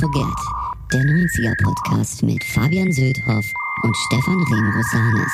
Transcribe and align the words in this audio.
Forget, 0.00 0.24
der 0.94 1.02
90er-Podcast 1.02 2.22
mit 2.22 2.42
Fabian 2.42 2.90
Söldhoff 2.90 3.44
und 3.82 3.94
Stefan 4.06 4.42
Remrosanis. 4.50 5.32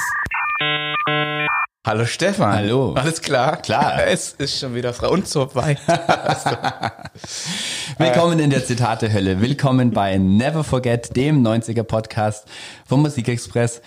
Hallo 1.86 2.04
Stefan. 2.04 2.52
Hallo. 2.52 2.93
Alles 2.94 3.22
klar? 3.22 3.58
Klar. 3.58 4.02
Es 4.08 4.32
ist 4.32 4.58
schon 4.58 4.75
wieder 4.75 4.93
frei 4.93 5.07
und 5.07 5.29
so 5.29 5.54
weit. 5.54 5.79
Willkommen 7.98 8.40
in 8.40 8.50
der 8.50 8.64
Zitate-Hölle. 8.64 9.40
Willkommen 9.40 9.93
bei 9.93 10.18
Never 10.18 10.64
Forget, 10.64 11.17
dem 11.17 11.46
90er-Podcast 11.46 12.48
vom 12.86 13.03
Musikexpress. 13.03 13.80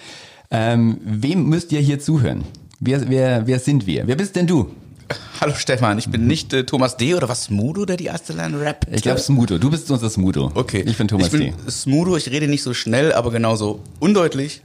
Ähm, 0.50 1.02
wem 1.04 1.50
müsst 1.50 1.74
ihr 1.74 1.82
hier 1.82 2.00
zuhören? 2.00 2.46
Wer, 2.80 3.10
wer, 3.10 3.48
wer 3.48 3.60
sind 3.60 3.86
wir? 3.86 4.08
Wer 4.08 4.16
bist 4.16 4.38
denn 4.38 4.48
du? 4.48 4.74
Hallo 5.42 5.54
Stefan, 5.56 5.98
ich 5.98 6.10
bin 6.10 6.28
nicht 6.28 6.54
äh, 6.54 6.66
Thomas 6.66 6.98
D. 6.98 7.16
oder 7.16 7.30
was 7.30 7.46
Smudo, 7.46 7.86
der 7.86 7.98
die 7.98 8.06
erste 8.06 8.34
Line 8.34 8.60
rappt. 8.60 8.88
Ich 8.92 9.02
glaube 9.02 9.20
Smudo. 9.20 9.58
Du 9.58 9.70
bist 9.70 9.90
unser 9.90 10.10
Smudo. 10.10 10.52
Okay. 10.54 10.84
Ich 10.86 10.98
bin 10.98 11.08
Thomas 11.08 11.28
ich 11.28 11.32
bin 11.32 11.42
D. 11.42 11.72
Smudo, 11.72 12.18
ich 12.18 12.30
rede 12.30 12.48
nicht 12.48 12.64
so 12.64 12.74
schnell, 12.74 13.14
aber 13.14 13.32
genauso 13.32 13.82
undeutlich. 14.00 14.62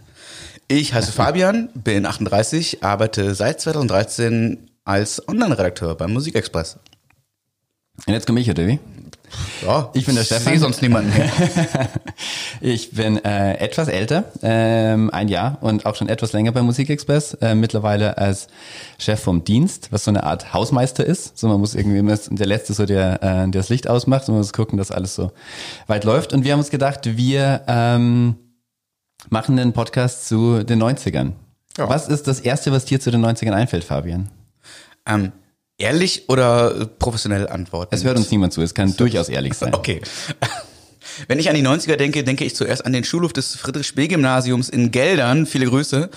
Ich 0.69 0.95
heiße 0.95 1.13
Fabian, 1.13 1.69
bin 1.75 2.07
38, 2.07 2.83
arbeite 2.83 3.35
seit 3.35 3.61
2013 3.61 4.71
als 4.85 5.27
Online-Redakteur 5.29 5.95
beim 5.95 6.13
Musikexpress. 6.13 6.79
Und 8.07 8.13
jetzt 8.13 8.27
komme 8.27 8.41
ich, 8.41 8.51
oder 8.51 8.67
wie? 8.67 8.79
Ja, 9.65 9.91
Ich 9.95 10.07
bin 10.07 10.15
der 10.15 10.25
Stefan. 10.25 10.53
sehe 10.53 10.59
sonst 10.61 10.83
niemanden 10.83 11.17
mehr. 11.17 11.31
Ich 12.61 12.93
bin 12.93 13.23
äh, 13.25 13.55
etwas 13.59 13.89
älter, 13.89 14.25
ähm, 14.43 15.11
ein 15.11 15.29
Jahr 15.29 15.59
und 15.61 15.85
auch 15.87 15.97
schon 15.97 16.09
etwas 16.09 16.33
länger 16.33 16.53
beim 16.53 16.65
Musikexpress. 16.67 17.35
Äh, 17.35 17.55
mittlerweile 17.55 18.17
als 18.19 18.47
Chef 18.99 19.21
vom 19.21 19.45
Dienst, 19.45 19.89
was 19.91 20.05
so 20.05 20.11
eine 20.11 20.25
Art 20.25 20.53
Hausmeister 20.55 21.05
ist. 21.05 21.37
So 21.39 21.49
man 21.49 21.61
muss 21.61 21.75
irgendwie 21.75 21.99
immer 21.99 22.17
der 22.17 22.47
letzte 22.47 22.73
so 22.73 22.87
der 22.87 23.23
äh, 23.23 23.49
der 23.49 23.49
das 23.49 23.69
Licht 23.69 23.89
ausmacht 23.89 24.29
und 24.29 24.35
man 24.35 24.39
muss 24.41 24.53
gucken, 24.53 24.79
dass 24.79 24.91
alles 24.91 25.15
so 25.15 25.33
weit 25.87 26.05
läuft. 26.05 26.33
Und 26.33 26.45
wir 26.45 26.53
haben 26.53 26.61
uns 26.61 26.71
gedacht, 26.71 27.17
wir 27.17 27.63
ähm, 27.67 28.37
machen 29.31 29.59
einen 29.59 29.73
Podcast 29.73 30.29
zu 30.29 30.63
den 30.65 30.83
90ern. 30.83 31.33
Ja. 31.77 31.89
Was 31.89 32.09
ist 32.09 32.29
das 32.29 32.41
erste, 32.41 32.73
was 32.73 32.85
dir 32.85 33.01
zu 33.01 33.11
den 33.11 33.25
90ern 33.25 33.53
einfällt, 33.53 33.85
Fabian? 33.85 34.29
ähm, 35.07 35.33
ehrlich 35.79 36.29
oder 36.29 36.87
professionell 36.99 37.49
antworten? 37.49 37.95
Es 37.95 38.05
hört 38.05 38.17
uns 38.17 38.31
niemand 38.31 38.53
zu, 38.53 38.63
es 38.63 38.75
kann 38.75 38.97
durchaus 38.97 39.29
ehrlich 39.29 39.55
sein. 39.55 39.75
Okay. 39.75 40.01
Wenn 41.29 41.39
ich 41.39 41.49
an 41.49 41.55
die 41.55 41.63
90er 41.63 41.97
denke, 41.97 42.25
denke 42.25 42.45
ich 42.45 42.57
zuerst 42.57 42.85
an 42.85 42.93
den 42.93 43.05
Schulhof 43.05 43.33
des 43.33 43.57
Friedrich-Spee-Gymnasiums 43.57 44.69
in 44.69 44.91
Geldern, 44.91 45.47
viele 45.47 45.67
Grüße, 45.67 46.11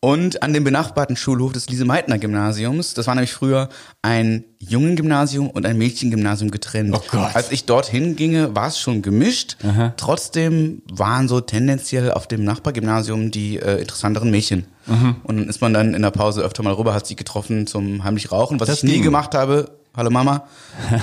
und 0.00 0.42
an 0.42 0.52
den 0.52 0.62
benachbarten 0.62 1.16
Schulhof 1.16 1.52
des 1.52 1.68
Lise-Meitner-Gymnasiums. 1.68 2.94
Das 2.94 3.08
war 3.08 3.16
nämlich 3.16 3.32
früher 3.32 3.68
ein 4.00 4.44
Jungen-Gymnasium 4.60 5.50
und 5.50 5.66
ein 5.66 5.76
Mädchen-Gymnasium 5.76 6.52
getrennt. 6.52 6.94
Oh 6.96 7.02
Gott. 7.10 7.34
Als 7.34 7.50
ich 7.50 7.64
dorthin 7.64 8.14
ginge, 8.14 8.54
war 8.54 8.68
es 8.68 8.78
schon 8.78 9.02
gemischt. 9.02 9.56
Trotzdem 9.96 10.82
waren 10.90 11.26
so 11.26 11.40
tendenziell 11.40 12.12
auf 12.12 12.28
dem 12.28 12.44
Nachbargymnasium 12.44 13.32
die 13.32 13.58
äh, 13.58 13.80
interessanteren 13.80 14.30
Mädchen. 14.30 14.66
Mhm. 14.88 15.16
Und 15.22 15.36
dann 15.36 15.48
ist 15.48 15.60
man 15.60 15.74
dann 15.74 15.94
in 15.94 16.02
der 16.02 16.10
Pause 16.10 16.42
öfter 16.42 16.62
mal 16.62 16.72
rüber, 16.72 16.94
hat 16.94 17.06
sie 17.06 17.16
getroffen 17.16 17.66
zum 17.66 18.04
heimlich 18.04 18.32
Rauchen, 18.32 18.58
was 18.60 18.68
Das 18.68 18.78
ich 18.78 18.84
nie 18.84 18.92
ging. 18.94 19.02
gemacht 19.02 19.34
habe. 19.34 19.70
Hallo 19.96 20.10
Mama. 20.10 20.44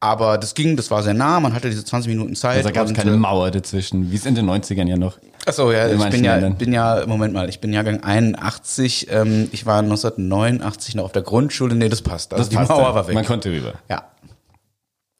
Aber 0.00 0.36
das 0.36 0.54
ging, 0.54 0.76
das 0.76 0.90
war 0.90 1.04
sehr 1.04 1.14
nah, 1.14 1.38
man 1.38 1.54
hatte 1.54 1.70
diese 1.70 1.84
20 1.84 2.10
Minuten 2.10 2.34
Zeit. 2.34 2.56
Also 2.56 2.70
da 2.70 2.72
gab 2.72 2.88
es 2.88 2.92
keine 2.92 3.12
äh, 3.12 3.16
Mauer 3.16 3.52
dazwischen, 3.52 4.10
wie 4.10 4.16
es 4.16 4.26
in 4.26 4.34
den 4.34 4.50
90ern 4.50 4.88
ja 4.88 4.96
noch. 4.96 5.18
Achso, 5.46 5.70
ja, 5.70 5.88
ich 5.88 6.04
bin 6.10 6.24
ja, 6.24 6.34
Ländern. 6.34 6.56
bin 6.56 6.72
ja, 6.72 7.04
Moment 7.06 7.32
mal, 7.34 7.48
ich 7.48 7.60
bin 7.60 7.72
Jahrgang 7.72 8.02
81, 8.02 9.06
ähm, 9.12 9.48
ich 9.52 9.64
war 9.64 9.78
1989 9.78 10.96
noch 10.96 11.04
auf 11.04 11.12
der 11.12 11.22
Grundschule, 11.22 11.76
nee, 11.76 11.88
das 11.88 12.02
passt. 12.02 12.34
Also 12.34 12.50
die 12.50 12.56
passt 12.56 12.70
Mauer 12.70 12.82
ja. 12.82 12.94
war 12.96 13.06
weg. 13.06 13.14
Man 13.14 13.24
konnte 13.24 13.50
rüber. 13.50 13.74
Ja. 13.88 14.02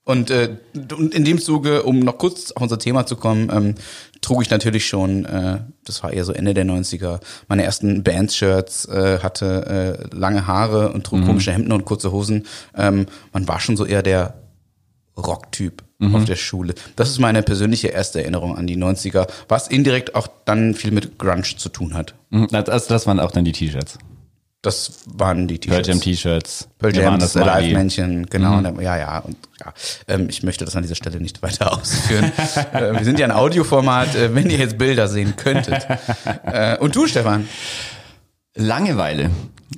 Und, 0.05 0.31
äh, 0.31 0.57
in 1.13 1.25
dem 1.25 1.41
Zuge, 1.41 1.85
um 1.85 2.01
noch 2.01 2.19
kurz 2.19 2.51
auf 2.53 2.63
unser 2.63 2.79
Thema 2.79 3.07
zu 3.07 3.15
kommen, 3.15 3.51
ähm, 3.53 3.75
trug 4.21 4.43
ich 4.43 4.51
natürlich 4.51 4.87
schon, 4.87 5.25
äh, 5.25 5.61
das 5.85 6.03
war 6.03 6.13
eher 6.13 6.25
so 6.25 6.33
Ende 6.33 6.55
der 6.55 6.65
90er, 6.65 7.21
meine 7.47 7.63
ersten 7.63 8.03
Bands-Shirts, 8.03 8.87
äh, 8.87 9.21
hatte 9.23 10.09
äh, 10.13 10.17
lange 10.17 10.47
Haare 10.49 10.93
und 10.93 11.05
trug 11.07 11.25
komische 11.25 11.53
Hemden 11.53 11.71
und 11.73 11.85
kurze 11.85 12.11
Hosen. 12.11 12.47
Ähm, 12.77 13.07
man 13.33 13.47
war 13.47 13.61
schon 13.61 13.77
so 13.77 13.85
eher 13.85 14.03
der 14.03 14.35
Rocktyp 15.17 15.85
auf 16.15 16.25
der 16.25 16.35
Schule. 16.35 16.75
Das 16.97 17.09
ist 17.11 17.21
meine 17.21 17.43
persönliche 17.45 17.87
erste 17.89 18.21
Erinnerung 18.23 18.57
an 18.57 18.67
die 18.67 18.77
90er, 18.77 19.29
was 19.47 19.69
indirekt 19.69 20.17
auch 20.17 20.27
dann 20.47 20.75
viel 20.75 20.91
mit 20.91 21.17
Grunge 21.17 21.43
zu 21.45 21.69
tun 21.69 21.95
hat. 21.95 22.15
Mhm, 22.31 22.49
Das, 22.49 22.89
das 22.89 23.07
waren 23.07 23.21
auch 23.21 23.31
dann 23.31 23.45
die 23.45 23.53
T-Shirts. 23.53 23.99
Das 24.63 25.01
waren 25.07 25.49
die 25.49 25.59
Pearl 25.59 25.83
T-Shirts. 25.83 25.89
Jam 25.89 26.01
T-Shirts. 26.01 26.69
Pearl 26.79 26.95
Jam, 26.95 27.05
waren 27.07 27.21
das. 27.21 27.35
Live-Männchen, 27.35 28.27
genau. 28.27 28.59
und, 28.59 28.81
Ja, 28.81 28.97
ja, 28.97 29.19
und 29.19 29.37
ja. 29.61 29.75
Ähm, 30.07 30.29
ich 30.29 30.45
möchte 30.45 30.65
das 30.65 30.77
an 30.77 30.83
dieser 30.83 30.95
Stelle 30.95 31.21
nicht 31.21 31.43
weiter 31.43 31.73
ausführen. 31.77 32.31
äh, 32.73 32.93
wir 32.93 33.05
sind 33.05 33.19
ja 33.19 33.27
ein 33.27 33.33
Audioformat, 33.33 34.15
äh, 34.15 34.35
wenn 34.37 34.49
ihr 34.49 34.59
jetzt 34.59 34.79
Bilder 34.79 35.09
sehen 35.09 35.35
könntet. 35.37 35.87
Äh, 36.45 36.79
und 36.79 36.95
du, 36.95 37.09
Stefan? 37.09 37.49
Langeweile. 38.55 39.31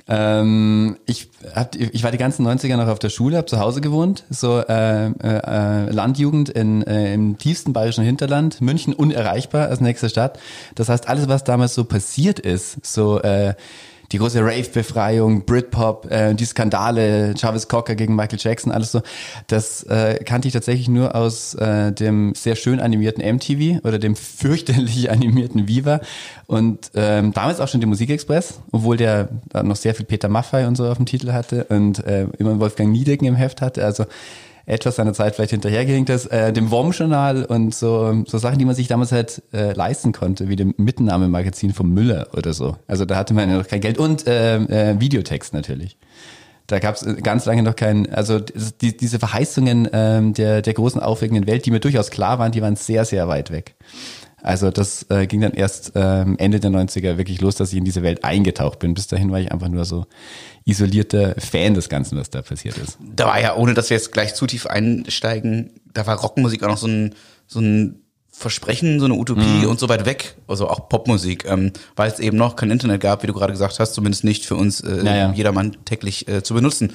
Ähm, 0.07 0.97
ich, 1.07 1.29
hab, 1.55 1.75
ich 1.75 2.03
war 2.03 2.11
die 2.11 2.17
ganzen 2.17 2.45
90er 2.45 2.77
noch 2.77 2.87
auf 2.87 2.99
der 2.99 3.09
Schule, 3.09 3.37
habe 3.37 3.47
zu 3.47 3.59
Hause 3.59 3.81
gewohnt, 3.81 4.23
so 4.29 4.59
äh, 4.59 5.07
äh, 5.07 5.89
Landjugend 5.89 6.49
in, 6.49 6.83
äh, 6.83 7.13
im 7.13 7.37
tiefsten 7.39 7.73
bayerischen 7.73 8.03
Hinterland, 8.03 8.61
München 8.61 8.93
unerreichbar 8.93 9.69
als 9.69 9.81
nächste 9.81 10.09
Stadt. 10.09 10.37
Das 10.75 10.89
heißt, 10.89 11.07
alles, 11.07 11.27
was 11.27 11.43
damals 11.43 11.73
so 11.73 11.85
passiert 11.85 12.39
ist, 12.39 12.85
so 12.85 13.19
äh, 13.21 13.55
die 14.11 14.17
große 14.17 14.41
Rave-Befreiung, 14.41 15.45
Britpop, 15.45 16.11
äh, 16.11 16.33
die 16.33 16.45
Skandale, 16.45 17.33
Travis 17.33 17.67
Cocker 17.67 17.95
gegen 17.95 18.15
Michael 18.15 18.39
Jackson, 18.41 18.71
alles 18.71 18.91
so, 18.91 19.01
das 19.47 19.83
äh, 19.83 20.23
kannte 20.23 20.47
ich 20.47 20.53
tatsächlich 20.53 20.87
nur 20.87 21.15
aus 21.15 21.53
äh, 21.55 21.91
dem 21.91 22.33
sehr 22.35 22.55
schön 22.55 22.79
animierten 22.79 23.23
MTV 23.23 23.85
oder 23.85 23.99
dem 23.99 24.15
fürchterlich 24.15 25.09
animierten 25.11 25.67
Viva. 25.67 26.01
Und 26.47 26.91
ähm, 26.93 27.33
damals 27.33 27.59
auch 27.59 27.67
schon 27.67 27.81
dem 27.81 27.89
Musikexpress, 27.89 28.59
obwohl 28.71 28.97
der 28.97 29.29
noch 29.63 29.75
sehr 29.75 29.95
viel 29.95 30.05
Peter 30.05 30.29
Maffay 30.29 30.65
und 30.65 30.75
so 30.75 30.87
auf 30.87 30.97
dem 30.97 31.05
Titel 31.05 31.31
hatte 31.31 31.65
und 31.65 32.05
äh, 32.05 32.27
immer 32.37 32.59
Wolfgang 32.59 32.91
Niedecken 32.91 33.27
im 33.27 33.35
Heft 33.35 33.61
hatte, 33.61 33.83
also 33.83 34.05
etwas 34.65 34.95
seiner 34.95 35.13
Zeit 35.13 35.35
vielleicht 35.35 35.51
hinterhergehinkt 35.51 36.09
ist, 36.09 36.27
äh, 36.27 36.51
dem 36.51 36.71
WOM-Journal 36.71 37.45
und 37.45 37.73
so, 37.73 38.23
so 38.25 38.37
Sachen, 38.37 38.57
die 38.57 38.65
man 38.65 38.75
sich 38.75 38.87
damals 38.87 39.11
halt 39.11 39.43
äh, 39.53 39.73
leisten 39.73 40.11
konnte, 40.11 40.49
wie 40.49 40.55
dem 40.55 40.73
Mitnahmemagazin 40.77 41.73
vom 41.73 41.93
Müller 41.93 42.27
oder 42.33 42.53
so. 42.53 42.77
Also 42.87 43.05
da 43.05 43.15
hatte 43.15 43.33
man 43.33 43.49
ja 43.49 43.57
noch 43.57 43.67
kein 43.67 43.81
Geld 43.81 43.97
und 43.97 44.27
äh, 44.27 44.57
äh, 44.57 44.99
Videotext 44.99 45.53
natürlich. 45.53 45.97
Da 46.67 46.79
gab 46.79 46.95
es 46.95 47.05
ganz 47.21 47.45
lange 47.45 47.61
noch 47.61 47.75
kein, 47.75 48.11
also 48.11 48.39
die, 48.39 48.97
diese 48.97 49.19
Verheißungen 49.19 49.87
ähm, 49.93 50.33
der, 50.33 50.63
der 50.63 50.73
großen 50.73 50.99
aufregenden 50.99 51.45
Welt, 51.45 51.65
die 51.65 51.71
mir 51.71 51.79
durchaus 51.79 52.09
klar 52.09 52.39
waren, 52.39 52.51
die 52.51 52.61
waren 52.61 52.75
sehr, 52.75 53.05
sehr 53.05 53.27
weit 53.27 53.51
weg. 53.51 53.75
Also 54.45 54.69
das 54.69 55.07
äh, 55.09 55.25
ging 55.25 55.41
dann 55.41 55.53
erst 55.53 55.93
ähm, 55.95 56.35
Ende 56.37 56.59
der 56.59 56.69
90er 56.69 57.17
wirklich 57.17 57.41
los, 57.41 57.55
dass 57.55 57.71
ich 57.71 57.79
in 57.79 57.83
diese 57.83 58.03
Welt 58.03 58.23
eingetaucht 58.23 58.77
bin. 58.77 58.93
Bis 58.93 59.07
dahin 59.07 59.31
war 59.31 59.39
ich 59.39 59.51
einfach 59.51 59.69
nur 59.69 59.85
so 59.85 60.05
isolierter 60.65 61.33
Fan 61.39 61.73
des 61.73 61.89
Ganzen, 61.89 62.19
was 62.19 62.29
da 62.29 62.43
passiert 62.43 62.77
ist. 62.77 62.99
Da 63.15 63.25
war 63.25 63.41
ja, 63.41 63.55
ohne 63.55 63.73
dass 63.73 63.89
wir 63.89 63.97
jetzt 63.97 64.11
gleich 64.11 64.35
zu 64.35 64.45
tief 64.45 64.67
einsteigen, 64.67 65.71
da 65.93 66.05
war 66.05 66.19
Rockmusik 66.19 66.63
auch 66.63 66.67
noch 66.67 66.77
so 66.77 66.87
ein, 66.87 67.15
so 67.47 67.59
ein 67.59 68.01
Versprechen, 68.29 68.99
so 68.99 69.05
eine 69.05 69.15
Utopie 69.15 69.65
und 69.65 69.79
so 69.79 69.89
weit 69.89 70.05
weg, 70.05 70.35
also 70.47 70.69
auch 70.69 70.89
Popmusik, 70.89 71.45
ähm, 71.45 71.71
weil 71.95 72.11
es 72.11 72.19
eben 72.19 72.37
noch 72.37 72.55
kein 72.55 72.69
Internet 72.69 73.01
gab, 73.01 73.23
wie 73.23 73.27
du 73.27 73.33
gerade 73.33 73.53
gesagt 73.53 73.79
hast, 73.79 73.93
zumindest 73.93 74.25
nicht 74.25 74.45
für 74.45 74.55
uns 74.55 74.81
äh, 74.81 75.03
Ja, 75.05 75.15
ja. 75.15 75.31
jedermann 75.31 75.77
täglich 75.85 76.27
äh, 76.27 76.43
zu 76.43 76.53
benutzen. 76.53 76.93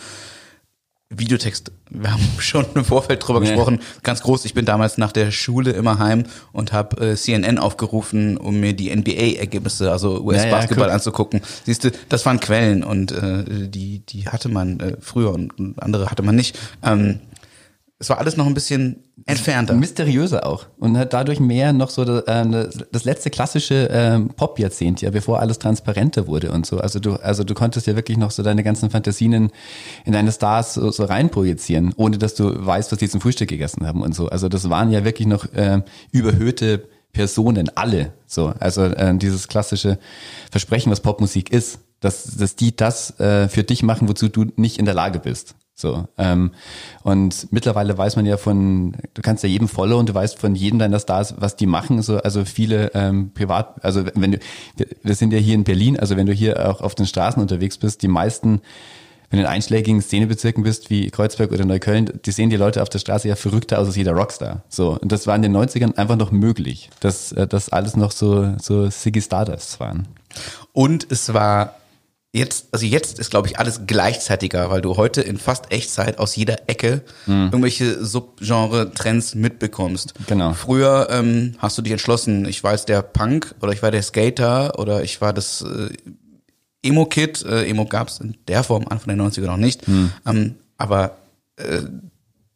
Videotext, 1.12 1.72
wir 1.90 2.12
haben 2.12 2.22
schon 2.38 2.64
im 2.74 2.84
Vorfeld 2.84 3.26
drüber 3.26 3.40
Ja. 3.42 3.46
gesprochen, 3.46 3.80
ganz 4.04 4.22
groß. 4.22 4.44
Ich 4.44 4.54
bin 4.54 4.64
damals 4.64 4.96
nach 4.96 5.10
der 5.10 5.32
Schule 5.32 5.72
immer 5.72 5.98
heim 5.98 6.24
und 6.52 6.72
habe 6.72 7.10
äh, 7.10 7.16
CNN 7.16 7.58
aufgerufen, 7.58 8.36
um 8.36 8.60
mir 8.60 8.74
die 8.74 8.94
NBA-Ergebnisse, 8.94 9.90
also 9.90 10.20
US-Basketball 10.22 10.86
cool. 10.88 10.94
anzugucken. 10.94 11.40
Siehst 11.64 11.82
du, 11.84 11.90
das 12.08 12.24
waren 12.26 12.38
Quellen 12.38 12.84
und 12.84 13.10
äh, 13.10 13.44
die 13.68 14.00
die 14.08 14.28
hatte 14.28 14.48
man 14.48 14.78
äh, 14.78 14.96
früher 15.00 15.32
und, 15.32 15.58
und 15.58 15.82
andere 15.82 16.10
hatte 16.10 16.22
man 16.22 16.36
nicht. 16.36 16.56
Ähm, 16.84 17.18
es 18.00 18.08
war 18.08 18.18
alles 18.18 18.38
noch 18.38 18.46
ein 18.46 18.54
bisschen 18.54 19.04
entfernter. 19.26 19.74
Mysteriöser 19.74 20.46
auch 20.46 20.66
und 20.78 20.96
hat 20.96 21.12
dadurch 21.12 21.38
mehr 21.38 21.74
noch 21.74 21.90
so 21.90 22.06
das, 22.06 22.22
äh, 22.22 22.68
das 22.90 23.04
letzte 23.04 23.28
klassische 23.28 23.90
ähm, 23.92 24.30
Pop-Jahrzehnt, 24.30 25.02
ja, 25.02 25.10
bevor 25.10 25.38
alles 25.40 25.58
transparenter 25.58 26.26
wurde 26.26 26.50
und 26.50 26.64
so. 26.64 26.78
Also 26.78 26.98
du, 26.98 27.16
also 27.16 27.44
du 27.44 27.52
konntest 27.52 27.86
ja 27.86 27.96
wirklich 27.96 28.16
noch 28.16 28.30
so 28.30 28.42
deine 28.42 28.64
ganzen 28.64 28.88
Fantasien 28.88 29.34
in, 29.34 29.50
in 30.06 30.14
deine 30.14 30.32
Stars 30.32 30.74
so, 30.74 30.90
so 30.90 31.04
reinprojizieren, 31.04 31.92
ohne 31.94 32.16
dass 32.16 32.34
du 32.34 32.66
weißt, 32.66 32.90
was 32.90 32.98
die 32.98 33.08
zum 33.08 33.20
Frühstück 33.20 33.50
gegessen 33.50 33.86
haben 33.86 34.00
und 34.00 34.14
so. 34.14 34.28
Also 34.28 34.48
das 34.48 34.70
waren 34.70 34.90
ja 34.90 35.04
wirklich 35.04 35.28
noch 35.28 35.46
ähm, 35.54 35.84
überhöhte 36.10 36.88
Personen, 37.12 37.70
alle. 37.74 38.14
So, 38.26 38.54
also 38.60 38.84
äh, 38.84 39.14
dieses 39.18 39.46
klassische 39.46 39.98
Versprechen, 40.50 40.90
was 40.90 41.00
Popmusik 41.00 41.50
ist, 41.50 41.80
dass, 42.00 42.24
dass 42.24 42.56
die 42.56 42.74
das 42.74 43.20
äh, 43.20 43.48
für 43.48 43.62
dich 43.62 43.82
machen, 43.82 44.08
wozu 44.08 44.28
du 44.28 44.46
nicht 44.56 44.78
in 44.78 44.86
der 44.86 44.94
Lage 44.94 45.18
bist. 45.18 45.54
So, 45.80 46.06
ähm, 46.18 46.50
und 47.02 47.50
mittlerweile 47.52 47.96
weiß 47.96 48.16
man 48.16 48.26
ja 48.26 48.36
von, 48.36 48.96
du 49.14 49.22
kannst 49.22 49.42
ja 49.42 49.48
jedem 49.48 49.66
follow 49.66 49.98
und 49.98 50.10
du 50.10 50.14
weißt 50.14 50.38
von 50.38 50.54
jedem 50.54 50.78
deiner 50.78 51.00
Stars, 51.00 51.34
was 51.38 51.56
die 51.56 51.66
machen. 51.66 52.02
So, 52.02 52.18
also 52.18 52.44
viele 52.44 52.92
ähm, 52.94 53.32
privat, 53.32 53.82
also 53.82 54.04
wenn 54.14 54.32
du, 54.32 54.38
wir, 55.02 55.14
sind 55.14 55.32
ja 55.32 55.38
hier 55.38 55.54
in 55.54 55.64
Berlin, 55.64 55.98
also 55.98 56.16
wenn 56.16 56.26
du 56.26 56.32
hier 56.32 56.68
auch 56.68 56.82
auf 56.82 56.94
den 56.94 57.06
Straßen 57.06 57.40
unterwegs 57.40 57.78
bist, 57.78 58.02
die 58.02 58.08
meisten 58.08 58.60
wenn 59.30 59.38
du 59.38 59.44
in 59.44 59.50
einschlägigen 59.50 60.02
Szenebezirken 60.02 60.64
bist, 60.64 60.90
wie 60.90 61.08
Kreuzberg 61.08 61.52
oder 61.52 61.64
Neukölln, 61.64 62.10
die 62.26 62.32
sehen 62.32 62.50
die 62.50 62.56
Leute 62.56 62.82
auf 62.82 62.88
der 62.88 62.98
Straße 62.98 63.28
ja 63.28 63.36
verrückter 63.36 63.78
aus 63.78 63.86
als 63.86 63.94
jeder 63.94 64.10
Rockstar. 64.10 64.64
So. 64.68 64.98
Und 64.98 65.12
das 65.12 65.28
war 65.28 65.36
in 65.36 65.42
den 65.42 65.56
90ern 65.56 65.96
einfach 65.96 66.16
noch 66.16 66.32
möglich, 66.32 66.90
dass 66.98 67.30
äh, 67.30 67.46
das 67.46 67.68
alles 67.68 67.96
noch 67.96 68.10
so, 68.10 68.56
so 68.60 68.88
Ziggy 68.88 69.22
Stardust 69.22 69.78
waren. 69.78 70.08
Und 70.72 71.06
es 71.12 71.32
war 71.32 71.76
jetzt, 72.32 72.68
also 72.72 72.86
jetzt 72.86 73.18
ist, 73.18 73.30
glaube 73.30 73.48
ich, 73.48 73.58
alles 73.58 73.82
gleichzeitiger, 73.86 74.70
weil 74.70 74.82
du 74.82 74.96
heute 74.96 75.20
in 75.20 75.36
fast 75.36 75.72
Echtzeit 75.72 76.18
aus 76.18 76.36
jeder 76.36 76.68
Ecke 76.68 77.02
Mhm. 77.26 77.50
irgendwelche 77.52 78.04
Subgenre-Trends 78.04 79.34
mitbekommst. 79.34 80.14
Genau. 80.26 80.52
Früher 80.52 81.08
ähm, 81.10 81.54
hast 81.58 81.76
du 81.78 81.82
dich 81.82 81.92
entschlossen, 81.92 82.44
ich 82.46 82.62
war 82.62 82.72
jetzt 82.72 82.88
der 82.88 83.02
Punk 83.02 83.54
oder 83.60 83.72
ich 83.72 83.82
war 83.82 83.90
der 83.90 84.02
Skater 84.02 84.78
oder 84.78 85.02
ich 85.02 85.20
war 85.20 85.32
das 85.32 85.62
äh, 85.62 85.88
Emo-Kid. 86.82 87.44
Äh, 87.44 87.68
Emo 87.68 87.84
gab's 87.84 88.20
in 88.20 88.36
der 88.48 88.62
Form 88.64 88.86
Anfang 88.88 89.16
der 89.16 89.26
90er 89.26 89.46
noch 89.46 89.56
nicht. 89.56 89.86
Mhm. 89.88 90.12
Ähm, 90.26 90.54
aber 90.78 91.16
äh, 91.56 91.82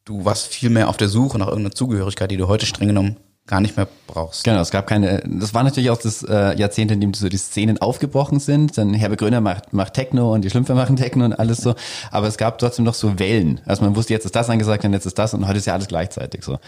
du 0.04 0.24
warst 0.24 0.46
viel 0.46 0.70
mehr 0.70 0.88
auf 0.88 0.96
der 0.96 1.08
Suche 1.08 1.38
nach 1.38 1.48
irgendeiner 1.48 1.74
Zugehörigkeit, 1.74 2.30
die 2.30 2.36
du 2.36 2.48
heute 2.48 2.64
streng 2.66 2.88
genommen 2.88 3.16
gar 3.46 3.60
nicht 3.60 3.76
mehr 3.76 3.86
brauchst. 4.06 4.44
Genau, 4.44 4.60
es 4.60 4.70
gab 4.70 4.86
keine, 4.86 5.22
das 5.26 5.52
war 5.52 5.64
natürlich 5.64 5.90
auch 5.90 5.98
das 5.98 6.22
äh, 6.22 6.56
Jahrzehnt, 6.58 6.90
in 6.90 7.00
dem 7.00 7.12
so 7.12 7.28
die 7.28 7.36
Szenen 7.36 7.78
aufgebrochen 7.78 8.40
sind. 8.40 8.78
Dann 8.78 8.94
Herbert 8.94 9.18
Gröner 9.18 9.42
macht, 9.42 9.74
macht 9.74 9.92
Techno 9.92 10.32
und 10.32 10.44
die 10.44 10.50
Schlümpfe 10.50 10.74
machen 10.74 10.96
Techno 10.96 11.26
und 11.26 11.34
alles 11.34 11.58
so. 11.58 11.74
Aber 12.10 12.26
es 12.26 12.38
gab 12.38 12.58
trotzdem 12.58 12.86
noch 12.86 12.94
so 12.94 13.18
Wellen. 13.18 13.60
Also 13.66 13.84
man 13.84 13.96
wusste, 13.96 14.14
jetzt 14.14 14.24
ist 14.24 14.34
das 14.34 14.48
angesagt 14.48 14.84
und 14.84 14.94
jetzt 14.94 15.04
ist 15.04 15.18
das 15.18 15.34
und 15.34 15.46
heute 15.46 15.58
ist 15.58 15.66
ja 15.66 15.74
alles 15.74 15.88
gleichzeitig 15.88 16.42
so. 16.42 16.58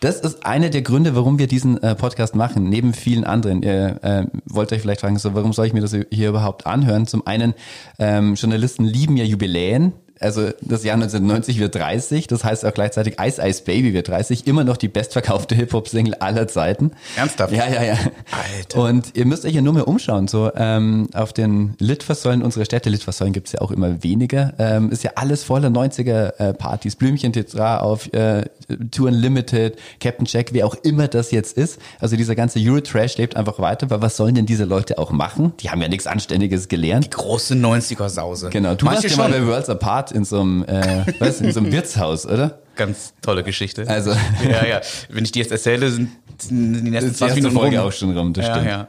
Das 0.00 0.20
ist 0.20 0.44
einer 0.44 0.68
der 0.68 0.82
Gründe, 0.82 1.16
warum 1.16 1.38
wir 1.38 1.46
diesen 1.46 1.82
äh, 1.82 1.94
Podcast 1.94 2.34
machen, 2.34 2.68
neben 2.68 2.92
vielen 2.92 3.24
anderen. 3.24 3.62
Ihr 3.62 3.98
äh, 4.02 4.26
wollt 4.44 4.70
euch 4.72 4.82
vielleicht 4.82 5.00
fragen, 5.00 5.18
so, 5.18 5.34
warum 5.34 5.54
soll 5.54 5.66
ich 5.66 5.72
mir 5.72 5.80
das 5.80 5.96
hier 6.10 6.28
überhaupt 6.28 6.66
anhören? 6.66 7.06
Zum 7.06 7.26
einen, 7.26 7.54
ähm, 7.98 8.34
Journalisten 8.34 8.84
lieben 8.84 9.16
ja 9.16 9.24
Jubiläen. 9.24 9.94
Also 10.20 10.50
das 10.60 10.84
Jahr 10.84 10.94
1990 10.94 11.58
wird 11.58 11.74
30, 11.74 12.26
das 12.26 12.44
heißt 12.44 12.64
auch 12.64 12.74
gleichzeitig 12.74 13.16
Ice 13.20 13.40
Ice 13.42 13.62
Baby 13.64 13.94
wird 13.94 14.08
30, 14.08 14.46
immer 14.46 14.64
noch 14.64 14.76
die 14.76 14.88
bestverkaufte 14.88 15.54
Hip-Hop-Single 15.54 16.14
aller 16.14 16.48
Zeiten. 16.48 16.92
Ernsthaft? 17.16 17.52
Ja, 17.52 17.68
ja, 17.68 17.82
ja. 17.82 17.96
Alter. 18.30 18.80
Und 18.80 19.16
ihr 19.16 19.26
müsst 19.26 19.44
euch 19.44 19.54
ja 19.54 19.62
nur 19.62 19.74
mehr 19.74 19.88
umschauen. 19.88 20.28
So 20.28 20.50
ähm, 20.54 21.08
auf 21.14 21.32
den 21.32 21.74
Litfaßsäulen 21.78 22.42
unserer 22.42 22.64
Städte, 22.64 22.90
Litfaßsäulen 22.90 23.32
gibt's 23.32 23.52
ja 23.52 23.60
auch 23.60 23.70
immer 23.70 24.02
weniger, 24.02 24.54
ähm, 24.58 24.90
ist 24.90 25.04
ja 25.04 25.12
alles 25.14 25.44
voller 25.44 25.68
90er 25.68 26.32
äh, 26.38 26.94
Blümchen 26.98 27.32
Tetra 27.32 27.78
auf 27.78 28.12
äh, 28.12 28.44
Tour 28.90 29.08
Unlimited, 29.08 29.78
Captain 30.00 30.26
Jack, 30.26 30.52
wie 30.52 30.62
auch 30.62 30.74
immer 30.82 31.08
das 31.08 31.30
jetzt 31.30 31.56
ist. 31.56 31.80
Also 32.00 32.16
dieser 32.16 32.34
ganze 32.34 32.58
Euro-Trash 32.58 33.16
lebt 33.16 33.36
einfach 33.36 33.58
weiter, 33.58 33.88
weil 33.90 34.02
was 34.02 34.16
sollen 34.16 34.34
denn 34.34 34.46
diese 34.46 34.64
Leute 34.64 34.98
auch 34.98 35.10
machen? 35.10 35.52
Die 35.60 35.70
haben 35.70 35.80
ja 35.80 35.88
nichts 35.88 36.06
Anständiges 36.06 36.68
gelernt. 36.68 37.10
Große 37.10 37.54
90er-Sause. 37.54 38.50
Genau, 38.50 38.74
du 38.74 38.84
Manche 38.84 39.04
warst 39.04 39.16
ja 39.16 39.28
mal 39.28 39.30
bei 39.30 39.46
Worlds 39.46 39.68
Apart 39.68 40.07
in 40.12 40.24
so 40.24 40.40
einem, 40.40 40.64
äh, 40.64 41.04
weißt, 41.18 41.40
du, 41.40 41.44
in 41.44 41.52
so 41.52 41.60
einem 41.60 41.72
Wirtshaus, 41.72 42.26
oder? 42.26 42.58
Ganz 42.76 43.12
tolle 43.22 43.42
Geschichte. 43.42 43.88
Also- 43.88 44.10
ja, 44.48 44.64
ja. 44.66 44.80
Wenn 45.08 45.24
ich 45.24 45.32
die 45.32 45.40
jetzt 45.40 45.50
erzähle, 45.52 45.90
sind 45.90 46.10
die 46.50 46.54
nächsten 46.54 46.94
Ist 46.94 47.14
die 47.14 47.18
20 47.18 47.20
erste 47.20 47.34
Minuten 47.40 47.56
Folge 47.56 47.78
rum. 47.78 47.88
auch 47.88 47.92
schon 47.92 48.16
rum, 48.16 48.32
das 48.32 48.46
ja, 48.46 48.54
stimmt. 48.54 48.68
ja. 48.68 48.88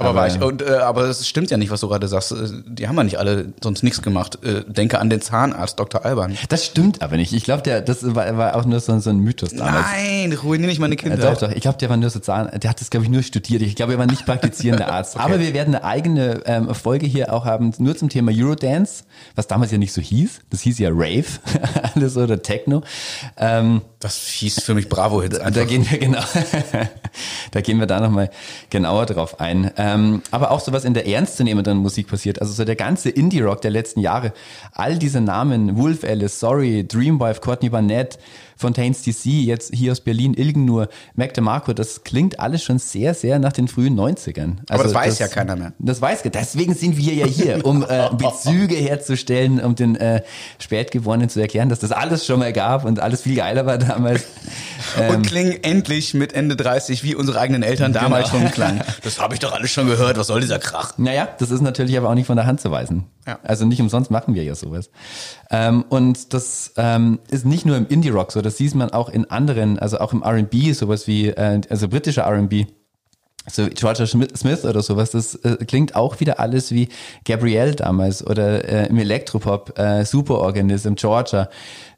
Aber, 0.00 0.08
Aber- 0.10 0.18
war 0.20 0.26
ich, 0.28 0.40
und, 0.42 0.62
äh, 0.62 0.76
aber 0.78 1.04
es 1.04 1.28
stimmt 1.28 1.50
ja 1.50 1.56
nicht, 1.56 1.70
was 1.70 1.80
du 1.80 1.88
gerade 1.88 2.08
sagst. 2.08 2.32
Äh, 2.32 2.36
Die 2.66 2.88
haben 2.88 2.96
ja 2.96 3.04
nicht 3.04 3.18
alle 3.18 3.52
sonst 3.62 3.82
nichts 3.82 4.00
gemacht. 4.02 4.38
Äh, 4.44 4.64
denke 4.66 4.98
an 4.98 5.10
den 5.10 5.20
Zahnarzt 5.20 5.78
Dr. 5.78 6.04
Alban. 6.04 6.36
Das 6.48 6.64
stimmt 6.66 7.02
aber 7.02 7.16
nicht. 7.16 7.32
Ich 7.32 7.44
glaube, 7.44 7.62
der, 7.62 7.82
das 7.82 7.98
war, 8.14 8.36
war 8.36 8.56
auch 8.56 8.64
nur 8.64 8.80
so, 8.80 8.98
so 8.98 9.10
ein 9.10 9.18
Mythos 9.18 9.50
damals. 9.54 9.86
Nein, 9.94 10.32
ruiniere 10.32 10.68
nicht 10.70 10.78
meine 10.80 10.94
Ja, 10.96 11.00
Kinder. 11.02 11.16
doch, 11.32 11.36
doch. 11.38 11.50
Ich 11.52 11.60
glaube, 11.60 11.78
der 11.78 11.90
war 11.90 11.96
nur 11.96 12.10
so 12.10 12.18
Zahn, 12.18 12.50
der 12.58 12.70
hat 12.70 12.80
das, 12.80 12.90
glaube 12.90 13.04
ich, 13.04 13.10
nur 13.12 13.22
studiert. 13.22 13.62
Ich 13.62 13.76
glaube, 13.76 13.92
er 13.92 13.98
war 13.98 14.06
nicht 14.06 14.24
praktizierender 14.26 14.88
Arzt. 14.92 15.18
Aber 15.20 15.38
wir 15.38 15.52
werden 15.54 15.74
eine 15.74 15.84
eigene 15.84 16.40
ähm, 16.46 16.74
Folge 16.74 17.06
hier 17.06 17.32
auch 17.32 17.44
haben, 17.44 17.72
nur 17.78 17.96
zum 17.96 18.08
Thema 18.08 18.32
Eurodance, 18.34 19.04
was 19.36 19.46
damals 19.46 19.70
ja 19.70 19.78
nicht 19.78 19.92
so 19.92 20.00
hieß. 20.00 20.40
Das 20.50 20.62
hieß 20.62 20.78
ja 20.78 20.88
Rave, 20.90 21.24
alles 21.94 22.16
oder 22.16 22.40
Techno. 22.42 22.82
Ähm, 23.36 23.82
Das 24.00 24.28
hieß 24.28 24.62
für 24.62 24.72
mich 24.72 24.88
Bravo-Hits 24.88 25.38
da 25.38 25.44
einfach. 25.44 25.66
gehen 25.66 25.88
wir 25.90 25.98
genau, 25.98 26.22
da 27.50 27.60
gehen 27.60 27.78
wir 27.78 27.86
da 27.86 28.00
nochmal 28.00 28.30
genauer 28.70 29.04
drauf 29.04 29.40
ein. 29.40 29.70
Ähm, 29.76 30.22
aber 30.30 30.52
auch 30.52 30.60
so 30.60 30.72
was 30.72 30.86
in 30.86 30.94
der 30.94 31.06
ernstzunehmenden 31.06 31.76
Musik 31.76 32.08
passiert. 32.08 32.40
Also 32.40 32.54
so 32.54 32.64
der 32.64 32.76
ganze 32.76 33.10
Indie-Rock 33.10 33.60
der 33.60 33.70
letzten 33.70 34.00
Jahre. 34.00 34.32
All 34.72 34.98
diese 34.98 35.20
Namen, 35.20 35.76
Wolf 35.76 36.02
Alice, 36.02 36.40
Sorry, 36.40 36.88
Dreamwife, 36.88 37.42
Courtney 37.42 37.68
Barnett, 37.68 38.18
Fontaines 38.60 39.02
DC, 39.02 39.24
jetzt 39.24 39.74
hier 39.74 39.92
aus 39.92 40.00
Berlin, 40.00 40.34
Ilgenur, 40.34 40.88
Mac 41.14 41.32
DeMarco, 41.32 41.72
das 41.72 42.04
klingt 42.04 42.38
alles 42.38 42.62
schon 42.62 42.78
sehr, 42.78 43.14
sehr 43.14 43.38
nach 43.38 43.52
den 43.52 43.68
frühen 43.68 43.98
90ern. 43.98 44.56
Aber 44.68 44.84
das 44.84 44.92
weiß 44.92 45.18
ja 45.18 45.28
keiner 45.28 45.56
mehr. 45.56 45.72
Das 45.78 46.02
weiß, 46.02 46.22
deswegen 46.24 46.74
sind 46.74 46.98
wir 46.98 47.14
ja 47.14 47.26
hier, 47.26 47.64
um 47.64 47.82
äh, 47.82 48.10
Bezüge 48.18 48.74
herzustellen, 48.74 49.60
um 49.60 49.74
den 49.74 49.96
äh, 49.96 50.22
Spätgeborenen 50.58 51.30
zu 51.30 51.40
erklären, 51.40 51.70
dass 51.70 51.78
das 51.78 51.90
alles 51.90 52.26
schon 52.26 52.38
mal 52.38 52.52
gab 52.52 52.84
und 52.84 53.00
alles 53.00 53.22
viel 53.22 53.34
geiler 53.34 53.64
war 53.64 53.78
damals. 53.78 54.26
Ähm, 54.98 55.14
und 55.16 55.26
klingen 55.26 55.62
endlich 55.62 56.14
mit 56.14 56.32
Ende 56.32 56.56
30 56.56 57.02
wie 57.04 57.14
unsere 57.14 57.38
eigenen 57.40 57.62
Eltern 57.62 57.92
damals 57.92 58.30
Genau. 58.30 58.44
schon 58.44 58.52
klangen. 58.52 58.80
Das 59.02 59.18
habe 59.20 59.34
ich 59.34 59.40
doch 59.40 59.52
alles 59.52 59.70
schon 59.70 59.86
gehört. 59.86 60.18
Was 60.18 60.26
soll 60.28 60.40
dieser 60.40 60.58
Krach? 60.58 60.94
Naja, 60.98 61.28
das 61.38 61.50
ist 61.50 61.60
natürlich 61.62 61.96
aber 61.96 62.08
auch 62.10 62.14
nicht 62.14 62.26
von 62.26 62.36
der 62.36 62.46
Hand 62.46 62.60
zu 62.60 62.70
weisen. 62.70 63.04
Ja. 63.26 63.38
Also 63.42 63.64
nicht 63.64 63.80
umsonst 63.80 64.10
machen 64.10 64.34
wir 64.34 64.42
ja 64.44 64.54
sowas. 64.54 64.90
Ähm, 65.50 65.84
und 65.88 66.32
das 66.34 66.72
ähm, 66.76 67.18
ist 67.30 67.44
nicht 67.46 67.66
nur 67.66 67.76
im 67.76 67.86
Indie-Rock 67.86 68.32
so, 68.32 68.42
das 68.42 68.56
sieht 68.56 68.74
man 68.74 68.90
auch 68.90 69.08
in 69.08 69.30
anderen, 69.30 69.78
also 69.78 69.98
auch 69.98 70.12
im 70.12 70.22
R&B, 70.22 70.72
sowas 70.72 71.06
wie, 71.06 71.28
äh, 71.28 71.60
also 71.70 71.88
britischer 71.88 72.22
R&B, 72.22 72.66
so 73.50 73.66
Georgia 73.68 74.06
Smith 74.06 74.64
oder 74.64 74.82
sowas, 74.82 75.10
das 75.12 75.34
äh, 75.36 75.56
klingt 75.64 75.96
auch 75.96 76.20
wieder 76.20 76.38
alles 76.38 76.72
wie 76.72 76.88
Gabrielle 77.24 77.74
damals 77.74 78.24
oder 78.24 78.64
äh, 78.64 78.86
im 78.88 78.98
Elektropop, 78.98 79.78
äh, 79.78 80.04
Superorganism, 80.04 80.94
Georgia, 80.94 81.48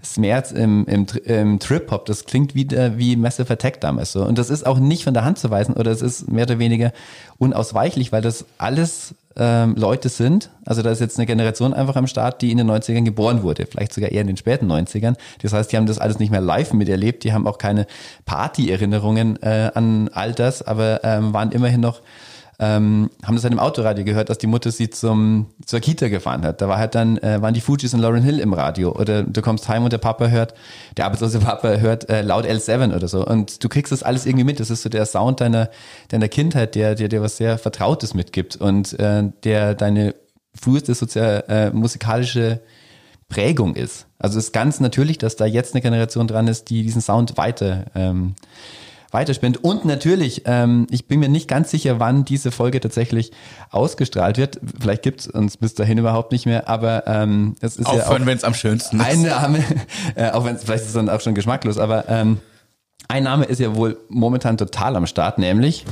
Smerz 0.04 0.50
im, 0.50 0.84
im, 0.86 1.06
im 1.24 1.58
Trip-Hop, 1.58 2.06
das 2.06 2.24
klingt 2.24 2.54
wieder 2.54 2.98
wie 2.98 3.16
Massive 3.16 3.52
Attack 3.52 3.80
damals 3.80 4.12
so. 4.12 4.24
Und 4.24 4.36
das 4.36 4.50
ist 4.50 4.66
auch 4.66 4.78
nicht 4.78 5.04
von 5.04 5.14
der 5.14 5.24
Hand 5.24 5.38
zu 5.38 5.50
weisen 5.50 5.74
oder 5.74 5.90
es 5.90 6.02
ist 6.02 6.30
mehr 6.30 6.44
oder 6.44 6.58
weniger 6.58 6.92
unausweichlich, 7.38 8.10
weil 8.10 8.22
das 8.22 8.44
alles 8.58 9.14
ähm, 9.36 9.74
Leute 9.76 10.08
sind, 10.08 10.50
also 10.66 10.82
da 10.82 10.90
ist 10.90 11.00
jetzt 11.00 11.18
eine 11.18 11.26
Generation 11.26 11.72
einfach 11.72 11.96
am 11.96 12.06
Start, 12.06 12.42
die 12.42 12.50
in 12.50 12.58
den 12.58 12.70
90ern 12.70 13.04
geboren 13.04 13.42
wurde, 13.42 13.66
vielleicht 13.66 13.94
sogar 13.94 14.10
eher 14.10 14.20
in 14.20 14.26
den 14.26 14.36
späten 14.36 14.70
90ern. 14.70 15.14
Das 15.40 15.52
heißt, 15.52 15.72
die 15.72 15.76
haben 15.76 15.86
das 15.86 15.98
alles 15.98 16.18
nicht 16.18 16.30
mehr 16.30 16.40
live 16.40 16.72
miterlebt, 16.72 17.24
die 17.24 17.32
haben 17.32 17.46
auch 17.46 17.58
keine 17.58 17.86
Party-Erinnerungen 18.26 19.40
äh, 19.42 19.70
an 19.74 20.10
all 20.12 20.32
das, 20.32 20.62
aber 20.62 21.00
ähm, 21.04 21.32
waren 21.32 21.52
immerhin 21.52 21.80
noch, 21.80 22.02
ähm, 22.62 23.10
haben 23.24 23.34
das 23.34 23.42
halt 23.42 23.52
im 23.52 23.58
Autoradio 23.58 24.04
gehört, 24.04 24.28
dass 24.28 24.38
die 24.38 24.46
Mutter 24.46 24.70
sie 24.70 24.88
zum, 24.88 25.46
zur 25.66 25.80
Kita 25.80 26.06
gefahren 26.06 26.42
hat. 26.44 26.60
Da 26.60 26.68
war 26.68 26.78
halt 26.78 26.94
dann, 26.94 27.18
äh, 27.18 27.42
waren 27.42 27.54
die 27.54 27.60
Fujis 27.60 27.92
und 27.92 27.98
Lauren 27.98 28.22
Hill 28.22 28.38
im 28.38 28.52
Radio 28.52 28.92
oder 28.92 29.24
du 29.24 29.42
kommst 29.42 29.68
heim 29.68 29.82
und 29.82 29.92
der 29.92 29.98
Papa 29.98 30.28
hört, 30.28 30.54
der 30.96 31.06
arbeitslose 31.06 31.40
Papa 31.40 31.78
hört 31.78 32.08
äh, 32.08 32.22
laut 32.22 32.46
L7 32.46 32.94
oder 32.94 33.08
so 33.08 33.26
und 33.26 33.64
du 33.64 33.68
kriegst 33.68 33.90
das 33.90 34.04
alles 34.04 34.26
irgendwie 34.26 34.44
mit. 34.44 34.60
Das 34.60 34.70
ist 34.70 34.82
so 34.82 34.88
der 34.88 35.06
Sound 35.06 35.40
deiner, 35.40 35.70
deiner 36.08 36.28
Kindheit, 36.28 36.76
der 36.76 36.94
dir 36.94 37.20
was 37.20 37.36
sehr 37.36 37.58
Vertrautes 37.58 38.14
mitgibt 38.14 38.54
und 38.54 38.96
äh, 39.00 39.24
der 39.42 39.74
deine 39.74 40.14
früheste 40.54 40.94
sozial, 40.94 41.42
äh, 41.48 41.70
musikalische 41.70 42.60
Prägung 43.28 43.74
ist. 43.74 44.06
Also 44.20 44.38
es 44.38 44.46
ist 44.46 44.52
ganz 44.52 44.78
natürlich, 44.78 45.18
dass 45.18 45.34
da 45.34 45.46
jetzt 45.46 45.74
eine 45.74 45.82
Generation 45.82 46.28
dran 46.28 46.46
ist, 46.46 46.70
die 46.70 46.84
diesen 46.84 47.02
Sound 47.02 47.36
weiter 47.38 47.86
ähm, 47.96 48.36
weiterspinnt. 49.12 49.62
Und 49.62 49.84
natürlich, 49.84 50.42
ähm, 50.46 50.86
ich 50.90 51.06
bin 51.06 51.20
mir 51.20 51.28
nicht 51.28 51.48
ganz 51.48 51.70
sicher, 51.70 52.00
wann 52.00 52.24
diese 52.24 52.50
Folge 52.50 52.80
tatsächlich 52.80 53.30
ausgestrahlt 53.70 54.38
wird. 54.38 54.60
Vielleicht 54.80 55.02
gibt's 55.02 55.26
uns 55.26 55.56
bis 55.56 55.74
dahin 55.74 55.98
überhaupt 55.98 56.32
nicht 56.32 56.46
mehr, 56.46 56.68
aber 56.68 57.06
ähm, 57.06 57.54
es 57.60 57.76
ist 57.76 57.86
ja 57.86 57.92
auch 57.92 57.98
Aufhören, 58.00 58.26
wenn 58.26 58.36
es 58.36 58.44
am 58.44 58.54
schönsten 58.54 59.00
ist. 59.00 59.06
ein 59.06 59.22
Name, 59.22 59.64
äh, 60.14 60.30
auch 60.30 60.44
wenn 60.44 60.56
es 60.56 60.64
vielleicht 60.64 60.82
ist 60.82 60.88
es 60.88 60.94
dann 60.94 61.08
auch 61.08 61.20
schon 61.20 61.34
geschmacklos, 61.34 61.78
aber 61.78 62.08
ähm, 62.08 62.40
ein 63.08 63.24
Name 63.24 63.44
ist 63.44 63.60
ja 63.60 63.74
wohl 63.76 63.98
momentan 64.08 64.56
total 64.56 64.96
am 64.96 65.06
Start, 65.06 65.38
nämlich 65.38 65.84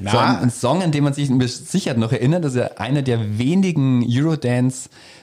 Na, 0.00 0.36
ein, 0.36 0.44
ein 0.44 0.50
Song, 0.50 0.82
an 0.82 0.92
den 0.92 1.04
man 1.04 1.12
sich 1.12 1.28
Sicherheit 1.28 1.98
noch 1.98 2.12
erinnert. 2.12 2.44
Das 2.44 2.54
ist 2.54 2.58
ja 2.58 2.70
einer 2.76 3.02
der 3.02 3.38
wenigen 3.38 4.02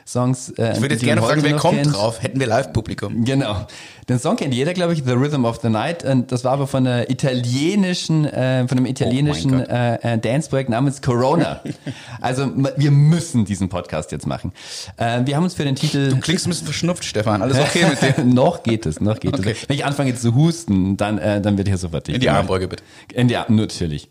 Eurodance-Songs. 0.08 0.50
Äh, 0.58 0.74
ich 0.74 0.82
würde 0.82 0.96
jetzt 0.96 1.04
gerne 1.04 1.22
fragen, 1.22 1.44
wer 1.44 1.56
kommt 1.56 1.82
kennt. 1.82 1.94
drauf? 1.96 2.22
Hätten 2.22 2.40
wir 2.40 2.48
Live-Publikum. 2.48 3.24
Genau. 3.26 3.68
Den 4.10 4.20
Song 4.20 4.38
kennt 4.38 4.54
jeder, 4.54 4.74
glaube 4.74 4.94
ich, 4.94 5.04
The 5.06 5.12
Rhythm 5.12 5.44
of 5.46 5.60
the 5.62 5.70
Night. 5.70 6.04
Und 6.06 6.32
das 6.32 6.44
war 6.44 6.54
aber 6.54 6.68
von 6.68 6.88
einer 6.88 7.10
italienischen, 7.10 8.26
äh, 8.26 8.68
von 8.68 8.78
einem 8.78 8.86
italienischen 8.86 9.62
Oh 9.62 9.64
äh, 9.70 10.18
Danceprojekt 10.18 10.70
namens 10.70 11.02
Corona. 11.02 11.62
also 12.22 12.50
wir 12.78 12.92
müssen 12.92 13.46
diesen 13.46 13.70
Podcast 13.70 14.12
jetzt 14.12 14.26
machen. 14.26 14.54
Äh, 14.96 15.22
wir 15.26 15.36
haben 15.36 15.44
uns 15.44 15.54
für 15.56 15.66
den 15.66 15.76
Titel 15.76 16.10
Du 16.10 16.20
klingst 16.20 16.48
ein 16.48 16.50
bisschen 16.52 16.66
verschnupft, 16.66 17.04
Stefan. 17.04 17.42
Alles 17.42 17.60
okay 17.60 17.86
mit 17.90 18.18
dir? 18.18 18.24
noch 18.26 18.64
geht 18.64 18.86
es, 18.86 19.02
noch 19.02 19.20
geht 19.20 19.34
Okay. 19.38 19.52
es. 19.52 19.68
Wenn 19.70 19.76
ich 19.76 19.86
anfange 19.86 20.16
zu 20.16 20.34
husten, 20.36 20.96
dann, 20.98 21.18
äh, 21.18 21.42
dann 21.42 21.58
wird 21.58 21.68
hier 21.68 21.78
sofort 21.78 22.08
dicht 22.08 22.16
In 22.16 22.22
die. 22.22 22.30
Armbeuge 22.30 22.68
bitte. 22.68 22.84
In 23.14 23.28
die 23.28 23.36
Arm, 23.36 23.56
natürlich. 23.56 24.10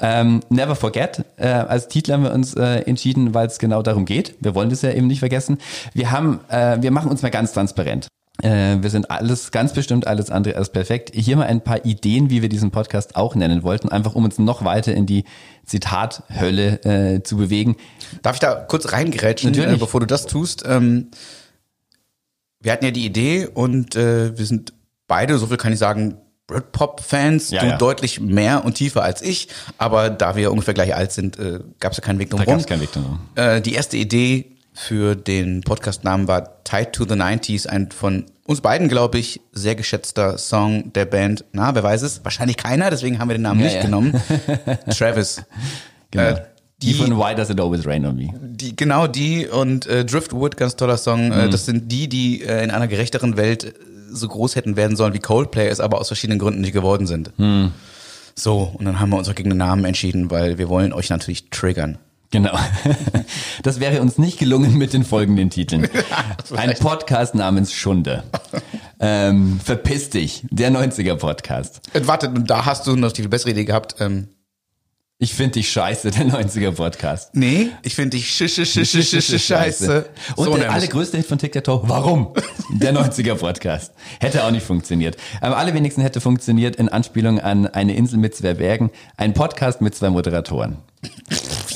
Ähm, 0.00 0.40
Never 0.50 0.74
Forget. 0.76 1.24
Äh, 1.36 1.46
als 1.46 1.88
Titel 1.88 2.12
haben 2.12 2.24
wir 2.24 2.32
uns 2.32 2.54
äh, 2.54 2.80
entschieden, 2.80 3.32
weil 3.32 3.46
es 3.46 3.58
genau 3.58 3.80
darum 3.82 4.04
geht. 4.04 4.34
Wir 4.40 4.54
wollen 4.54 4.68
das 4.68 4.82
ja 4.82 4.90
eben 4.90 5.06
nicht 5.06 5.13
vergessen. 5.20 5.58
Wir 5.92 6.10
haben, 6.10 6.40
äh, 6.48 6.78
wir 6.80 6.90
machen 6.90 7.10
uns 7.10 7.22
mal 7.22 7.30
ganz 7.30 7.52
transparent. 7.52 8.08
Äh, 8.42 8.78
wir 8.82 8.90
sind 8.90 9.10
alles, 9.12 9.52
ganz 9.52 9.72
bestimmt 9.72 10.06
alles 10.08 10.30
andere 10.30 10.56
als 10.56 10.70
perfekt. 10.70 11.12
Hier 11.14 11.36
mal 11.36 11.46
ein 11.46 11.60
paar 11.62 11.84
Ideen, 11.84 12.30
wie 12.30 12.42
wir 12.42 12.48
diesen 12.48 12.70
Podcast 12.72 13.14
auch 13.14 13.34
nennen 13.36 13.62
wollten, 13.62 13.88
einfach 13.90 14.14
um 14.16 14.24
uns 14.24 14.38
noch 14.38 14.64
weiter 14.64 14.92
in 14.92 15.06
die 15.06 15.24
Zitathölle 15.64 16.82
äh, 16.84 17.22
zu 17.22 17.36
bewegen. 17.36 17.76
Darf 18.22 18.36
ich 18.36 18.40
da 18.40 18.54
kurz 18.56 18.92
reingerätschen, 18.92 19.50
Natürlich. 19.52 19.76
äh, 19.76 19.78
bevor 19.78 20.00
du 20.00 20.06
das 20.06 20.26
tust? 20.26 20.64
Ähm, 20.66 21.10
wir 22.60 22.72
hatten 22.72 22.84
ja 22.84 22.90
die 22.90 23.04
Idee 23.04 23.46
und 23.46 23.94
äh, 23.94 24.36
wir 24.36 24.46
sind 24.46 24.72
beide, 25.06 25.38
so 25.38 25.46
viel 25.46 25.56
kann 25.56 25.72
ich 25.72 25.78
sagen, 25.78 26.16
Britpop-Fans, 26.46 27.50
Ja, 27.50 27.60
du 27.60 27.66
ja. 27.68 27.78
deutlich 27.78 28.20
mehr 28.20 28.64
und 28.64 28.74
tiefer 28.74 29.02
als 29.02 29.22
ich, 29.22 29.48
aber 29.78 30.10
da 30.10 30.36
wir 30.36 30.50
ungefähr 30.50 30.74
gleich 30.74 30.94
alt 30.94 31.12
sind, 31.12 31.38
äh, 31.38 31.60
gab 31.80 31.92
es 31.92 31.98
ja 31.98 32.04
keinen 32.04 32.18
Weg 32.18 32.30
drum 32.30 32.40
Da 32.40 32.44
rum. 32.44 32.54
gab's 32.54 32.66
keinen 32.66 32.80
Weg 32.82 32.92
drum 32.92 33.04
rum. 33.04 33.18
Äh, 33.34 33.60
die 33.60 33.74
erste 33.74 33.96
Idee 33.96 34.53
für 34.74 35.14
den 35.14 35.62
Podcast-Namen 35.62 36.26
war 36.28 36.62
Tied 36.64 36.92
to 36.92 37.04
the 37.04 37.14
90s, 37.14 37.66
ein 37.66 37.90
von 37.92 38.24
uns 38.46 38.60
beiden, 38.60 38.88
glaube 38.88 39.18
ich, 39.18 39.40
sehr 39.52 39.74
geschätzter 39.76 40.36
Song 40.36 40.92
der 40.92 41.04
Band. 41.06 41.44
Na, 41.52 41.74
wer 41.74 41.82
weiß 41.82 42.02
es? 42.02 42.24
Wahrscheinlich 42.24 42.56
keiner, 42.56 42.90
deswegen 42.90 43.18
haben 43.18 43.28
wir 43.28 43.36
den 43.36 43.42
Namen 43.42 43.60
Ja, 43.60 43.66
nicht 43.66 43.76
ja. 43.76 43.82
genommen. 43.82 44.20
Travis. 44.90 45.42
Genau. 46.10 46.24
Äh, 46.24 46.42
die, 46.82 46.88
die- 46.88 46.94
von 46.94 47.16
Why 47.16 47.34
Does 47.34 47.50
It 47.50 47.60
Always 47.60 47.86
Rain 47.86 48.04
on 48.04 48.16
Me? 48.16 48.28
Die, 48.42 48.74
genau 48.76 49.06
die 49.06 49.46
und 49.46 49.86
äh, 49.86 50.04
Driftwood, 50.04 50.56
ganz 50.56 50.76
toller 50.76 50.96
Song. 50.98 51.26
Mhm. 51.28 51.32
Äh, 51.32 51.48
das 51.48 51.64
sind 51.66 51.90
die, 51.90 52.08
die 52.08 52.42
äh, 52.42 52.62
in 52.64 52.70
einer 52.70 52.88
gerechteren 52.88 53.36
Welt 53.36 53.64
äh, 53.64 53.72
so 54.10 54.28
groß 54.28 54.56
hätten 54.56 54.76
werden 54.76 54.96
sollen 54.96 55.14
wie 55.14 55.18
Coldplay, 55.20 55.68
es 55.68 55.80
aber 55.80 56.00
aus 56.00 56.08
verschiedenen 56.08 56.38
Gründen 56.40 56.60
nicht 56.60 56.72
geworden 56.72 57.06
sind. 57.06 57.30
Mhm. 57.38 57.70
So, 58.36 58.74
und 58.76 58.84
dann 58.84 58.98
haben 58.98 59.10
wir 59.10 59.18
uns 59.18 59.28
auch 59.28 59.34
gegen 59.36 59.50
den 59.50 59.58
Namen 59.58 59.84
entschieden, 59.84 60.30
weil 60.30 60.58
wir 60.58 60.68
wollen 60.68 60.92
euch 60.92 61.08
natürlich 61.10 61.50
triggern. 61.50 61.98
Genau. 62.34 62.58
Das 63.62 63.78
wäre 63.80 64.02
uns 64.02 64.18
nicht 64.18 64.38
gelungen 64.38 64.76
mit 64.76 64.92
den 64.92 65.04
folgenden 65.04 65.48
Titeln. 65.48 65.88
Ein 66.56 66.74
Podcast 66.80 67.34
namens 67.34 67.72
Schunde. 67.72 68.24
Ähm, 69.00 69.58
Verpiss 69.62 70.10
dich, 70.10 70.44
der 70.50 70.70
90er 70.70 71.14
Podcast. 71.14 71.80
Äh, 71.94 72.00
warte, 72.04 72.28
da 72.28 72.66
hast 72.66 72.86
du 72.88 72.96
noch 72.96 73.12
die 73.12 73.22
viel 73.22 73.28
bessere 73.30 73.52
Idee 73.52 73.64
gehabt. 73.64 73.94
Ähm, 74.00 74.28
Ich 75.18 75.32
finde 75.32 75.52
dich 75.52 75.70
scheiße, 75.70 76.10
der 76.10 76.26
90er 76.26 76.72
Podcast. 76.72 77.30
nee, 77.34 77.68
ich 77.82 77.94
finde 77.94 78.16
dich 78.18 78.28
sch 78.28 78.48
sch 78.48 78.66
sch 78.66 78.84
sch 78.84 79.02
sch 79.02 79.22
sch 79.22 79.40
scheiße. 79.46 80.06
Und 80.34 80.44
so 80.46 80.56
der 80.56 80.72
allergrößte 80.72 81.16
Hit 81.16 81.26
von 81.26 81.38
Toe, 81.38 81.82
warum? 81.84 82.34
Der 82.70 82.92
90er 82.92 83.36
Podcast. 83.36 83.92
Hätte 84.20 84.44
auch 84.44 84.50
nicht 84.50 84.66
funktioniert. 84.66 85.16
Am 85.40 85.54
allerwenigsten 85.54 86.02
hätte 86.02 86.20
funktioniert 86.20 86.76
in 86.76 86.88
Anspielung 86.88 87.38
an 87.38 87.68
eine 87.68 87.94
Insel 87.94 88.18
mit 88.18 88.34
zwei 88.34 88.54
Bergen, 88.54 88.90
ein 89.16 89.32
Podcast 89.32 89.80
mit 89.80 89.94
zwei 89.94 90.10
Moderatoren. 90.10 90.78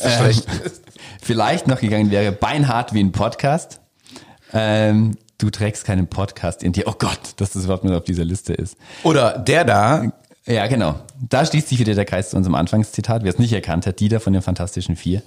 Schlecht. 0.01 0.47
Vielleicht 1.23 1.67
noch 1.67 1.81
gegangen 1.81 2.11
wäre 2.11 2.33
Beinhart 2.33 2.95
wie 2.95 3.01
ein 3.01 3.13
Podcast. 3.13 3.81
Ähm, 4.53 5.17
du 5.39 5.51
trägst 5.51 5.85
keinen 5.85 6.07
Podcast 6.07 6.63
in 6.63 6.73
dir. 6.73 6.85
Oh 6.87 6.95
Gott, 6.99 7.21
dass 7.37 7.51
das 7.51 7.65
überhaupt 7.65 7.85
noch 7.85 7.97
auf 7.97 8.05
dieser 8.05 8.25
Liste 8.25 8.55
ist. 8.55 8.77
Oder 9.03 9.39
der 9.39 9.65
da, 9.65 10.13
Ja, 10.47 10.67
genau. 10.67 10.95
Da 11.21 11.45
schließt 11.45 11.69
sich 11.69 11.79
wieder 11.79 11.95
der 11.95 12.07
Kreis 12.07 12.31
zu 12.31 12.37
unserem 12.37 12.55
Anfangszitat. 12.55 13.23
Wer 13.23 13.31
es 13.31 13.39
nicht 13.39 13.53
erkannt 13.53 13.87
hat, 13.87 14.01
die 14.01 14.09
da 14.09 14.19
von 14.19 14.33
den 14.33 14.41
Fantastischen 14.41 14.97
Vier, 14.97 15.23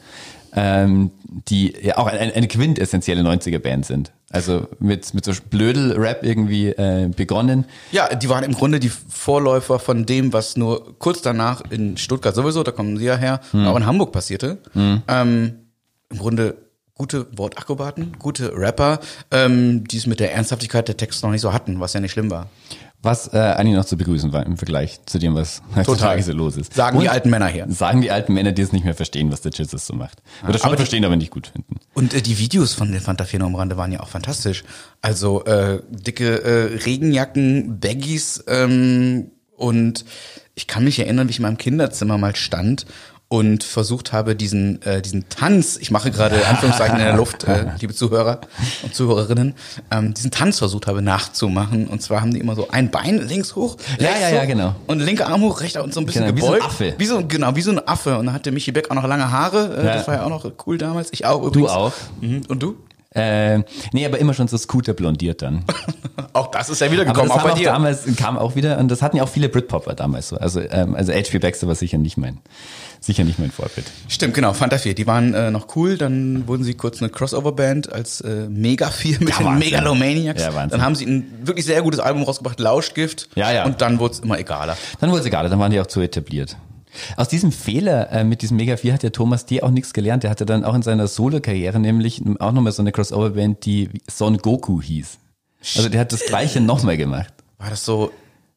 ähm, 0.56 1.12
die 1.48 1.76
ja 1.80 1.98
auch 1.98 2.08
eine, 2.08 2.34
eine 2.34 2.48
quintessentielle 2.48 3.22
90er-Band 3.22 3.86
sind. 3.86 4.12
Also 4.32 4.68
mit, 4.80 5.14
mit 5.14 5.26
so 5.26 5.34
Blödel-Rap 5.50 6.24
irgendwie 6.24 6.70
äh, 6.70 7.10
begonnen. 7.16 7.66
ja, 7.92 8.08
die 8.16 8.30
waren 8.30 8.44
im 8.44 8.54
Grunde 8.54 8.80
die 8.80 8.90
Vorläufer 8.90 9.78
von 9.80 10.06
dem, 10.06 10.32
was 10.34 10.56
nur 10.58 10.98
kurz 11.00 11.22
danach 11.22 11.62
in 11.70 11.98
Stuttgart 11.98 12.34
sowieso, 12.34 12.64
da 12.64 12.72
kommen 12.72 12.98
sie 12.98 13.06
ja 13.06 13.16
her, 13.18 13.42
Hm. 13.52 13.68
auch 13.68 13.76
in 13.76 13.86
Hamburg 13.86 14.12
passierte. 14.12 14.58
Ähm, 14.76 15.54
Im 16.10 16.18
Grunde 16.18 16.56
gute 17.02 17.26
Wortakrobaten, 17.36 18.16
gute 18.20 18.56
Rapper, 18.56 19.00
ähm, 19.32 19.84
die 19.86 19.98
es 19.98 20.06
mit 20.06 20.20
der 20.20 20.36
Ernsthaftigkeit 20.36 20.88
der 20.88 20.98
Texte 20.98 21.26
noch 21.26 21.32
nicht 21.32 21.42
so 21.42 21.52
hatten, 21.52 21.80
was 21.80 21.94
ja 21.94 22.00
nicht 22.00 22.12
schlimm 22.12 22.30
war. 22.30 22.48
Was 23.02 23.34
äh, 23.34 23.38
eigentlich 23.40 23.76
noch 23.76 23.86
zu 23.86 23.98
begrüßen 23.98 24.32
war 24.32 24.46
im 24.46 24.56
Vergleich 24.56 25.00
zu 25.08 25.18
dem, 25.18 25.34
was 25.34 25.64
heutzutage 25.76 26.22
so 26.22 26.32
los 26.34 26.58
ist. 26.58 26.76
Sagen 26.76 27.00
die 27.00 27.08
Und 27.08 27.12
alten 27.12 27.32
Männer 27.32 27.48
hier. 27.48 27.66
Sagen 27.72 28.02
die 28.02 28.12
alten 28.12 28.36
Männer, 28.36 28.52
die 28.52 28.62
es 28.62 28.72
nicht 28.72 28.86
mehr 28.86 28.94
verstehen, 28.94 29.32
was 29.32 29.42
der 29.42 29.52
Jesus 29.52 29.88
so 29.88 29.96
macht. 29.96 30.22
Oder 30.44 30.60
schon 30.60 30.68
aber 30.68 30.76
die- 30.76 30.82
verstehen, 30.82 31.04
aber 31.04 31.16
nicht 31.16 31.32
gut 31.32 31.48
finden. 31.48 31.78
Und 31.96 32.14
äh, 32.14 32.22
die 32.22 32.38
Videos 32.38 32.76
von 32.76 32.92
den 32.92 33.02
Fanta 33.02 33.24
4 33.26 33.42
am 33.42 33.56
Rande 33.56 33.78
waren 33.78 33.92
ja 33.92 34.02
auch 34.02 34.10
fantastisch. 34.10 34.64
Also 35.02 35.44
äh, 35.46 35.82
dicke 35.90 36.44
äh, 36.44 36.78
Regenjacken, 36.86 37.80
Baggies 37.80 38.44
ähm, 38.48 39.32
und 39.58 40.06
ich 40.54 40.68
kann 40.68 40.84
mich 40.84 41.00
erinnern, 41.00 41.28
wie 41.28 41.32
ich 41.32 41.38
in 41.40 41.44
meinem 41.44 41.58
Kinderzimmer 41.58 42.20
mal 42.20 42.36
stand 42.36 42.86
und 43.32 43.64
versucht 43.64 44.12
habe, 44.12 44.36
diesen, 44.36 44.82
äh, 44.82 45.02
diesen 45.02 45.30
Tanz, 45.30 45.78
ich 45.80 45.90
mache 45.90 46.12
gerade 46.12 46.46
Anführungszeichen 46.50 46.98
in 47.00 47.06
der 47.06 47.16
Luft, 47.16 47.46
äh, 47.46 47.66
liebe 47.80 47.94
Zuhörer 47.94 48.42
und 48.84 48.94
Zuhörerinnen, 48.94 49.54
ähm, 49.90 50.14
diesen 50.14 50.32
Tanz 50.32 50.60
versucht 50.60 50.86
habe 50.86 51.02
nachzumachen. 51.02 51.88
Und 51.88 52.02
zwar 52.02 52.20
haben 52.20 52.34
die 52.34 52.42
immer 52.42 52.56
so 52.56 52.68
ein 52.72 52.92
Bein 52.92 53.26
links 53.26 53.56
hoch, 53.56 53.78
Ja, 54.00 54.08
rechts 54.10 54.22
ja, 54.24 54.30
ja, 54.32 54.42
hoch 54.42 54.48
genau. 54.48 54.76
und 54.88 55.00
linker 55.00 55.30
Arm 55.30 55.42
hoch, 55.44 55.62
rechter 55.62 55.82
und 55.82 55.94
so 55.94 56.02
ein 56.02 56.06
bisschen 56.06 56.26
Genau, 56.26 56.36
wie 56.36 56.42
so 56.42 56.48
ein 56.48 56.54
gebeugt. 56.56 56.66
Affe. 56.74 56.94
Wie 56.98 57.06
so, 57.06 57.22
genau, 57.26 57.56
wie 57.56 57.62
so 57.62 57.72
ein 57.72 57.88
Affe. 57.88 58.18
Und 58.18 58.26
dann 58.26 58.36
hatte 58.36 58.52
Michi 58.52 58.74
Beck 58.74 58.92
auch 58.92 58.96
noch 58.96 59.08
lange 59.08 59.32
Haare. 59.32 59.78
Äh, 59.78 59.86
Ja. 59.86 59.94
Das 59.96 60.08
war 60.10 60.16
ja 60.16 60.24
auch 60.26 60.30
noch 60.30 60.46
cool 60.68 60.78
damals. 60.78 61.08
Ich 61.14 61.26
auch 61.26 61.42
übrigens. 61.42 61.70
auch? 61.72 61.94
Mhm. 62.20 62.42
Und 62.50 62.62
du? 62.62 62.76
Äh, 63.14 63.60
nee, 63.92 64.06
aber 64.06 64.20
immer 64.20 64.34
schon 64.34 64.48
so 64.48 64.58
Scooter 64.58 64.94
blondiert 64.94 65.42
dann. 65.42 65.66
Auch 66.34 66.48
das 66.50 66.70
ist 66.70 66.80
ja 66.80 66.88
Aber 66.88 66.94
wiedergekommen, 66.94 67.28
das 67.28 67.38
auch 67.38 67.44
bei 67.44 67.52
auch 67.52 67.58
dir. 67.58 67.66
damals, 67.66 68.06
kam 68.16 68.38
auch 68.38 68.56
wieder, 68.56 68.78
und 68.78 68.90
das 68.90 69.02
hatten 69.02 69.18
ja 69.18 69.24
auch 69.24 69.28
viele 69.30 69.50
Britpopper 69.50 69.96
damals 69.96 70.30
so. 70.30 70.38
Also, 70.38 70.62
ähm, 70.62 70.96
also 70.96 71.12
H.P. 71.12 71.40
Baxter 71.40 71.68
war 71.68 71.76
sicher 71.76 71.98
nicht 71.98 72.16
mein, 72.18 72.38
sicher 73.02 73.26
nicht 73.26 73.38
mein 73.38 73.52
Vorbild. 73.52 73.92
Stimmt, 74.08 74.34
genau, 74.34 74.54
Fanta 74.54 74.78
4, 74.78 74.96
die 74.96 75.08
waren 75.08 75.34
äh, 75.34 75.52
noch 75.52 75.76
cool, 75.76 75.98
dann 75.98 76.48
wurden 76.48 76.64
sie 76.64 76.74
kurz 76.74 77.02
eine 77.02 77.10
Crossover-Band 77.10 77.92
als 77.92 78.22
äh, 78.22 78.48
Mega 78.50 78.90
4 78.90 79.20
mit 79.20 79.30
Ja, 79.30 79.38
den 79.40 79.46
Wahnsinn. 79.48 79.72
Megalomaniacs. 79.72 80.42
Ja, 80.42 80.54
Wahnsinn. 80.54 80.70
dann 80.78 80.86
haben 80.86 80.96
sie 80.96 81.06
ein 81.06 81.28
wirklich 81.44 81.66
sehr 81.66 81.82
gutes 81.82 82.00
Album 82.00 82.24
rausgebracht, 82.24 82.62
Lauschgift. 82.62 83.28
Ja, 83.36 83.52
ja. 83.52 83.66
Und 83.66 83.82
dann 83.82 84.00
wurde 84.00 84.14
es 84.14 84.20
immer 84.22 84.40
egaler. 84.40 84.78
Dann 85.02 85.10
wurde 85.10 85.20
es 85.20 85.26
egal, 85.26 85.50
dann 85.50 85.60
waren 85.60 85.72
die 85.72 85.82
auch 85.82 85.88
zu 85.88 86.00
etabliert. 86.00 86.56
Aus 87.18 87.28
diesem 87.28 87.52
Fehler 87.52 88.12
äh, 88.12 88.24
mit 88.24 88.42
diesem 88.42 88.58
Mega 88.58 88.78
4 88.78 88.94
hat 88.94 89.04
der 89.04 89.12
Thomas 89.12 89.46
D. 89.46 89.62
auch 89.62 89.72
nichts 89.72 89.94
gelernt. 89.94 90.24
Der 90.24 90.32
hatte 90.32 90.46
dann 90.46 90.64
auch 90.64 90.74
in 90.74 90.82
seiner 90.82 91.08
Solo-Karriere 91.08 91.80
nämlich 91.80 92.22
auch 92.40 92.52
nochmal 92.52 92.72
so 92.72 92.82
eine 92.82 92.92
Crossover-Band, 92.92 93.66
die 93.66 93.90
Son 94.10 94.38
Goku 94.38 94.82
hieß. 94.82 95.18
Also 95.78 95.90
der 95.90 96.02
hat 96.02 96.12
das 96.12 96.26
gleiche 96.26 96.60
nochmal 96.60 96.98
gemacht. 96.98 97.34
War 97.58 97.70
das 97.70 97.86
so 97.86 98.12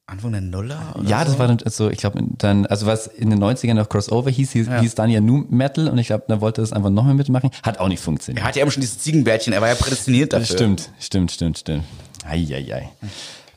Anfang 0.07 0.33
der 0.33 0.43
Nuller? 0.43 0.95
Ja, 1.07 1.21
so? 1.21 1.25
das 1.31 1.38
war 1.38 1.49
dann 1.49 1.59
so, 1.64 1.88
ich 1.88 1.99
glaube, 1.99 2.23
dann, 2.38 2.67
also 2.67 2.87
was 2.87 3.07
in 3.07 3.31
den 3.31 3.43
90ern 3.43 3.75
noch 3.75 3.88
Crossover 3.88 4.31
hieß, 4.31 4.53
hieß, 4.53 4.69
hieß 4.81 4.95
dann 4.95 5.09
ja 5.09 5.21
Nu 5.21 5.47
Metal 5.49 5.88
und 5.88 5.97
ich 5.99 6.09
glaube, 6.09 6.25
da 6.29 6.41
wollte 6.41 6.61
er 6.61 6.64
das 6.64 6.73
einfach 6.73 6.91
nochmal 6.91 7.14
mitmachen. 7.14 7.50
Hat 7.62 7.79
auch 7.79 7.88
nicht 7.88 8.03
funktioniert. 8.03 8.45
Er 8.45 8.49
hatte 8.49 8.59
ja 8.59 8.64
immer 8.64 8.73
schon 8.73 8.83
dieses 8.83 8.99
Ziegenbärtchen, 8.99 9.53
er 9.55 9.62
war 9.62 9.69
ja 9.69 9.75
prädestiniert 9.75 10.33
dafür. 10.33 10.57
Stimmt, 10.57 10.91
stimmt, 10.99 11.33
stimmt, 11.33 11.59
stimmt. 11.59 11.85
Eieiei. 12.26 12.91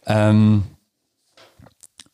Ähm, 0.05 0.63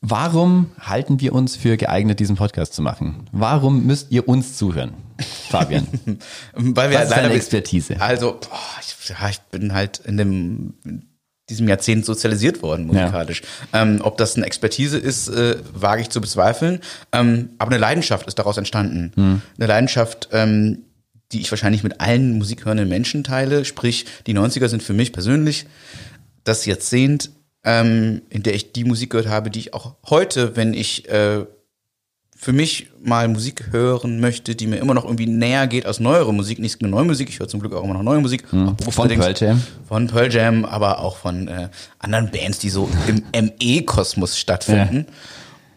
warum 0.04 0.70
halten 0.80 1.20
wir 1.20 1.34
uns 1.34 1.56
für 1.56 1.78
geeignet, 1.78 2.20
diesen 2.20 2.36
Podcast 2.36 2.74
zu 2.74 2.84
machen? 2.84 3.26
Warum 3.32 3.88
müsst 3.88 4.12
ihr 4.12 4.28
uns 4.28 4.56
zuhören, 4.58 4.94
Fabian? 5.50 5.88
Weil 6.54 6.92
wir 6.92 7.00
Was 7.00 7.06
ist 7.06 7.18
deine 7.18 7.34
Expertise? 7.34 8.00
Also, 8.00 8.34
boah, 8.34 8.60
ich, 8.82 9.10
ja, 9.10 9.30
ich 9.30 9.40
bin 9.50 9.74
halt 9.74 10.00
in 10.06 10.18
dem 10.18 10.74
diesem 11.50 11.68
Jahrzehnt 11.68 12.06
sozialisiert 12.06 12.62
worden 12.62 12.88
musikalisch. 12.88 13.42
Ähm, 13.74 14.00
ob 14.02 14.18
das 14.18 14.36
eine 14.36 14.46
Expertise 14.46 14.98
ist, 14.98 15.28
äh, 15.28 15.58
wage 15.74 16.02
ich 16.02 16.10
zu 16.10 16.22
bezweifeln. 16.22 16.80
Ähm, 17.12 17.50
aber 17.58 17.72
eine 17.72 17.80
Leidenschaft 17.80 18.28
ist 18.28 18.40
daraus 18.40 18.58
entstanden. 18.58 19.12
Hm. 19.16 19.42
Eine 19.58 19.68
Leidenschaft, 19.68 20.30
ähm, 20.32 20.84
die 21.34 21.42
ich 21.42 21.52
wahrscheinlich 21.52 21.84
mit 21.84 22.00
allen 22.00 22.38
musikhörenden 22.38 22.88
Menschen 22.88 23.26
teile. 23.26 23.66
Sprich, 23.66 24.06
die 24.26 24.34
90er 24.34 24.70
sind 24.70 24.84
für 24.84 24.94
mich 24.94 25.12
persönlich 25.12 25.66
das 26.46 26.66
Jahrzehnt, 26.66 27.32
ähm, 27.64 28.22
in 28.30 28.44
der 28.44 28.54
ich 28.56 28.74
die 28.74 28.84
Musik 28.84 29.12
gehört 29.12 29.28
habe, 29.28 29.50
die 29.50 29.60
ich 29.60 29.74
auch 29.74 29.96
heute, 30.10 30.56
wenn 30.56 30.74
ich 30.74 31.08
äh, 31.10 31.46
für 32.36 32.52
mich 32.52 32.88
mal 33.02 33.30
Musik 33.30 33.72
hören 33.72 34.20
möchte, 34.20 34.54
die 34.54 34.68
mir 34.68 34.76
immer 34.78 34.94
noch 34.94 35.06
irgendwie 35.06 35.28
näher 35.28 35.66
geht 35.68 35.86
als 35.86 36.02
neuere 36.02 36.34
Musik, 36.34 36.60
nicht 36.60 36.82
nur 36.82 36.92
neue 36.92 37.06
Musik, 37.06 37.30
ich 37.30 37.40
höre 37.40 37.48
zum 37.48 37.62
Glück 37.62 37.74
auch 37.74 37.84
immer 37.86 37.94
noch 37.94 38.04
neue 38.04 38.20
Musik. 38.20 38.44
auch 38.48 38.52
Hm. 38.52 38.76
Von. 38.92 39.08
Pearl 39.08 39.34
Jam? 39.38 39.64
Von 39.88 40.08
Pearl 40.08 40.34
Jam, 40.34 40.66
aber 40.66 41.00
auch 41.00 41.16
von 41.18 41.48
äh, 41.48 41.70
anderen 42.00 42.30
Bands, 42.32 42.60
die 42.60 42.70
so 42.70 42.90
im 43.08 43.24
ME-Kosmos 43.62 44.38
stattfinden. 44.38 45.06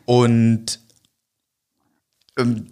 Und 0.07 0.81
ähm, 2.39 2.67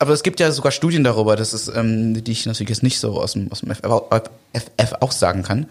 aber 0.00 0.12
es 0.12 0.22
gibt 0.24 0.40
ja 0.40 0.50
sogar 0.50 0.72
Studien 0.72 1.04
darüber, 1.04 1.36
dass 1.36 1.52
es, 1.52 1.68
ähm, 1.68 2.22
die 2.24 2.32
ich 2.32 2.46
natürlich 2.46 2.68
jetzt 2.70 2.82
nicht 2.82 2.98
so 2.98 3.20
aus 3.20 3.32
dem, 3.34 3.50
aus 3.52 3.60
dem 3.60 3.70
FF, 3.74 3.84
auch- 3.84 4.10
FF 4.52 4.92
auch 5.00 5.12
sagen 5.12 5.42
kann, 5.44 5.66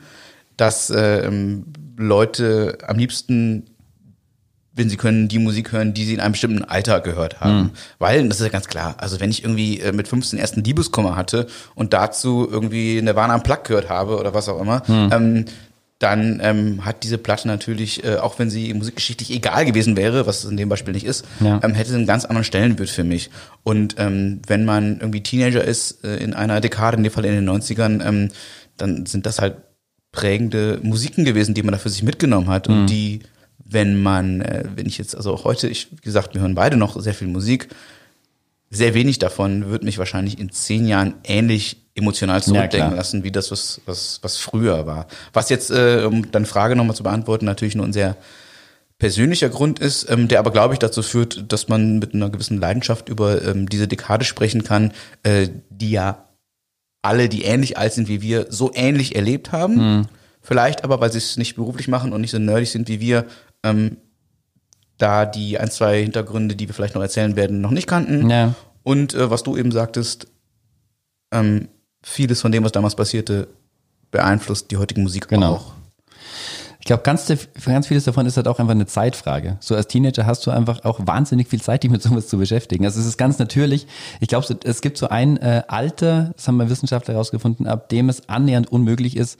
dass 0.55 0.89
äh, 0.89 1.25
ähm, 1.25 1.65
Leute 1.97 2.77
am 2.87 2.97
liebsten, 2.97 3.65
wenn 4.75 4.89
sie 4.89 4.97
können, 4.97 5.27
die 5.27 5.37
Musik 5.39 5.71
hören, 5.71 5.93
die 5.93 6.03
sie 6.03 6.15
in 6.15 6.19
einem 6.19 6.31
bestimmten 6.31 6.63
Alter 6.63 6.99
gehört 7.01 7.41
haben. 7.41 7.71
Weil, 7.99 8.27
das 8.27 8.39
ist 8.39 8.45
ja 8.45 8.51
ganz 8.51 8.67
klar, 8.67 8.95
also 8.97 9.19
wenn 9.19 9.29
ich 9.29 9.43
irgendwie 9.43 9.79
äh, 9.79 9.91
mit 9.91 10.07
15 10.07 10.39
ersten 10.39 10.63
Liebeskummer 10.63 11.15
hatte 11.15 11.45
und 11.75 11.93
dazu 11.93 12.47
irgendwie 12.49 12.99
Nirvana 13.01 13.35
am 13.35 13.43
Plug 13.43 13.59
gehört 13.65 13.89
habe 13.89 14.17
oder 14.17 14.33
was 14.33 14.49
auch 14.49 14.59
immer, 14.59 14.81
ähm, 14.89 15.45
dann 15.99 16.41
ähm, 16.43 16.83
hat 16.83 17.03
diese 17.03 17.17
Platte 17.19 17.47
natürlich, 17.47 18.03
äh, 18.03 18.17
auch 18.17 18.37
wenn 18.39 18.49
sie 18.49 18.73
musikgeschichtlich 18.73 19.29
egal 19.31 19.63
gewesen 19.63 19.95
wäre, 19.95 20.25
was 20.25 20.43
es 20.43 20.49
in 20.49 20.57
dem 20.57 20.67
Beispiel 20.67 20.93
nicht 20.93 21.05
ist, 21.05 21.23
Ja. 21.39 21.61
ähm, 21.63 21.75
hätte 21.75 21.91
sie 21.91 21.95
einen 21.95 22.07
ganz 22.07 22.25
anderen 22.25 22.43
Stellenwert 22.43 22.89
für 22.89 23.03
mich. 23.05 23.29
Und 23.61 23.95
ähm, 23.99 24.41
wenn 24.47 24.65
man 24.65 24.99
irgendwie 24.99 25.21
Teenager 25.23 25.63
ist, 25.63 26.03
äh, 26.03 26.17
in 26.17 26.33
einer 26.33 26.59
Dekade, 26.59 26.97
in 26.97 27.03
dem 27.03 27.11
Fall 27.13 27.23
in 27.25 27.33
den 27.35 27.45
90ern, 27.49 28.05
ähm, 28.05 28.29
dann 28.75 29.05
sind 29.05 29.25
das 29.27 29.39
halt 29.39 29.57
prägende 30.13 30.79
Musiken 30.83 31.25
gewesen, 31.25 31.53
die 31.53 31.63
man 31.63 31.73
da 31.73 31.77
für 31.77 31.89
sich 31.89 32.03
mitgenommen 32.03 32.47
hat 32.47 32.69
und 32.69 32.85
die, 32.85 33.19
wenn 33.65 34.01
man, 34.01 34.39
äh, 34.39 34.63
wenn 34.75 34.85
ich 34.85 34.97
jetzt, 34.97 35.17
also 35.17 35.33
auch 35.33 35.43
heute, 35.43 35.67
ich, 35.67 35.91
wie 35.91 36.01
gesagt, 36.01 36.33
wir 36.33 36.41
hören 36.41 36.55
beide 36.55 36.77
noch 36.77 37.01
sehr 37.01 37.15
viel 37.15 37.27
Musik, 37.27 37.67
sehr 38.69 38.93
wenig 38.93 39.19
davon 39.19 39.69
wird 39.69 39.83
mich 39.83 39.97
wahrscheinlich 39.97 40.39
in 40.39 40.51
zehn 40.51 40.87
Jahren 40.87 41.15
ähnlich 41.23 41.77
emotional 41.95 42.41
zurückdenken 42.41 42.89
klar. 42.89 42.95
lassen, 42.95 43.23
wie 43.23 43.31
das, 43.31 43.51
was, 43.51 43.81
was, 43.85 44.19
was 44.21 44.37
früher 44.37 44.85
war. 44.85 45.07
Was 45.33 45.49
jetzt, 45.49 45.69
äh, 45.71 46.03
um 46.05 46.31
deine 46.31 46.45
Frage 46.45 46.75
nochmal 46.75 46.95
zu 46.95 47.03
beantworten, 47.03 47.45
natürlich 47.45 47.75
nur 47.75 47.85
ein 47.85 47.93
sehr 47.93 48.15
persönlicher 48.99 49.49
Grund 49.49 49.79
ist, 49.79 50.09
ähm, 50.09 50.27
der 50.27 50.39
aber, 50.39 50.51
glaube 50.51 50.73
ich, 50.73 50.79
dazu 50.79 51.01
führt, 51.01 51.51
dass 51.51 51.67
man 51.67 51.99
mit 51.99 52.13
einer 52.13 52.29
gewissen 52.29 52.59
Leidenschaft 52.59 53.09
über 53.09 53.43
ähm, 53.43 53.67
diese 53.67 53.87
Dekade 53.87 54.25
sprechen 54.25 54.63
kann, 54.63 54.93
äh, 55.23 55.49
die 55.69 55.91
ja 55.91 56.29
alle, 57.03 57.29
die 57.29 57.43
ähnlich 57.43 57.77
alt 57.77 57.93
sind 57.93 58.07
wie 58.07 58.21
wir, 58.23 58.47
so 58.49 58.71
ähnlich 58.73 59.15
erlebt 59.15 59.51
haben. 59.51 60.07
Vielleicht 60.41 60.83
aber, 60.83 60.99
weil 60.99 61.11
sie 61.11 61.19
es 61.19 61.37
nicht 61.37 61.55
beruflich 61.55 61.87
machen 61.87 62.11
und 62.11 62.21
nicht 62.21 62.31
so 62.31 62.39
nerdig 62.39 62.69
sind 62.71 62.87
wie 62.89 62.99
wir, 62.99 63.25
ähm, 63.63 63.97
da 64.97 65.25
die 65.25 65.59
ein, 65.59 65.69
zwei 65.71 66.01
Hintergründe, 66.01 66.55
die 66.55 66.67
wir 66.67 66.73
vielleicht 66.73 66.95
noch 66.95 67.01
erzählen 67.01 67.35
werden, 67.35 67.61
noch 67.61 67.71
nicht 67.71 67.87
kannten. 67.87 68.29
Ja. 68.29 68.55
Und 68.83 69.13
äh, 69.13 69.29
was 69.29 69.43
du 69.43 69.55
eben 69.57 69.71
sagtest, 69.71 70.27
ähm, 71.31 71.67
vieles 72.03 72.41
von 72.41 72.51
dem, 72.51 72.63
was 72.63 72.71
damals 72.73 72.95
passierte, 72.95 73.47
beeinflusst 74.11 74.69
die 74.71 74.77
heutige 74.77 75.01
Musik 75.01 75.27
Genau. 75.27 75.53
auch. 75.55 75.73
Ich 76.83 76.87
glaube, 76.87 77.03
ganz, 77.03 77.31
ganz 77.63 77.87
vieles 77.87 78.03
davon 78.03 78.25
ist 78.25 78.35
halt 78.35 78.45
auch 78.49 78.59
einfach 78.59 78.73
eine 78.73 78.85
Zeitfrage. 78.85 79.55
So 79.61 79.73
als 79.73 79.87
Teenager 79.87 80.25
hast 80.25 80.45
du 80.45 80.51
einfach 80.51 80.83
auch 80.83 80.99
wahnsinnig 81.07 81.47
viel 81.47 81.61
Zeit, 81.61 81.83
dich 81.83 81.89
mit 81.89 82.03
sowas 82.03 82.27
zu 82.27 82.37
beschäftigen. 82.37 82.83
Also 82.83 82.99
es 82.99 83.05
ist 83.05 83.15
ganz 83.15 83.39
natürlich. 83.39 83.87
Ich 84.19 84.27
glaube, 84.27 84.45
es 84.65 84.81
gibt 84.81 84.97
so 84.97 85.07
ein 85.07 85.37
äh, 85.37 85.63
Alter, 85.69 86.33
das 86.35 86.45
haben 86.45 86.57
wir 86.57 86.69
Wissenschaftler 86.69 87.13
herausgefunden, 87.13 87.67
ab 87.67 87.87
dem 87.87 88.09
es 88.09 88.27
annähernd 88.27 88.69
unmöglich 88.69 89.15
ist, 89.15 89.39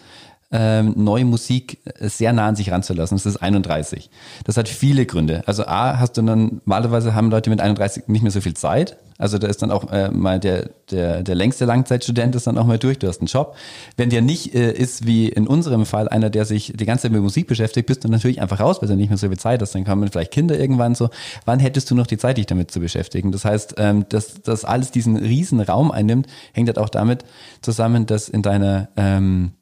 ähm, 0.53 0.93
neue 0.95 1.25
Musik 1.25 1.79
äh, 2.00 2.07
sehr 2.07 2.31
nah 2.31 2.48
an 2.48 2.55
sich 2.55 2.72
ranzulassen. 2.72 3.17
Das 3.17 3.25
ist 3.25 3.38
31. 3.38 4.10
Das 4.45 4.55
hat 4.55 4.69
viele 4.69 5.05
Gründe. 5.07 5.41
Also 5.48 5.65
A, 5.65 5.98
hast 6.00 6.15
du 6.15 6.22
dann, 6.22 6.62
normalerweise 6.65 7.15
haben 7.15 7.31
Leute 7.31 7.50
mit 7.50 7.60
31 7.60 8.07
nicht 8.07 8.22
mehr 8.22 8.31
so 8.31 8.39
viel 8.39 8.53
Zeit. 8.53 8.95
Also 9.17 9.38
da 9.38 9.48
ist 9.48 9.62
dann 9.62 9.72
auch 9.72 9.91
äh, 9.91 10.10
mal 10.12 10.39
der, 10.39 10.69
der, 10.91 11.24
der 11.24 11.36
längste 11.36 11.65
Langzeitstudent 11.65 12.36
ist 12.36 12.45
dann 12.45 12.57
auch 12.57 12.65
mal 12.65 12.77
durch, 12.77 13.00
du 13.00 13.07
hast 13.07 13.19
einen 13.19 13.27
Job. 13.27 13.55
Wenn 13.98 14.10
der 14.10 14.22
nicht 14.22 14.53
äh, 14.53 14.72
ist, 14.72 15.07
wie 15.07 15.27
in 15.27 15.48
unserem 15.48 15.86
Fall, 15.86 16.07
einer, 16.07 16.29
der 16.29 16.45
sich 16.45 16.74
die 16.75 16.86
ganze 16.86 17.03
Zeit 17.03 17.12
mit 17.12 17.22
Musik 17.22 17.48
beschäftigt, 17.48 17.88
bist 17.88 18.03
du 18.03 18.07
natürlich 18.07 18.41
einfach 18.41 18.60
raus, 18.60 18.81
weil 18.81 18.89
du 18.89 18.95
nicht 18.95 19.10
mehr 19.10 19.17
so 19.17 19.27
viel 19.27 19.39
Zeit 19.39 19.62
hast. 19.62 19.74
Dann 19.74 19.86
kommen 19.86 20.07
vielleicht 20.12 20.31
Kinder 20.31 20.60
irgendwann 20.60 20.93
so. 20.93 21.10
Wann 21.45 21.60
hättest 21.60 21.89
du 21.89 21.95
noch 21.95 22.07
die 22.07 22.17
Zeit, 22.17 22.38
dich 22.38 22.45
damit 22.45 22.69
zu 22.69 22.79
beschäftigen? 22.79 23.31
Das 23.31 23.45
heißt, 23.45 23.75
ähm, 23.77 24.05
dass 24.10 24.41
das 24.41 24.65
alles 24.65 24.91
diesen 24.91 25.15
riesen 25.15 25.62
Raum 25.62 25.91
einnimmt, 25.91 26.27
hängt 26.51 26.67
halt 26.67 26.77
auch 26.77 26.89
damit 26.89 27.24
zusammen, 27.62 28.05
dass 28.05 28.29
in 28.29 28.41
deiner 28.41 28.89
ähm, 28.98 29.53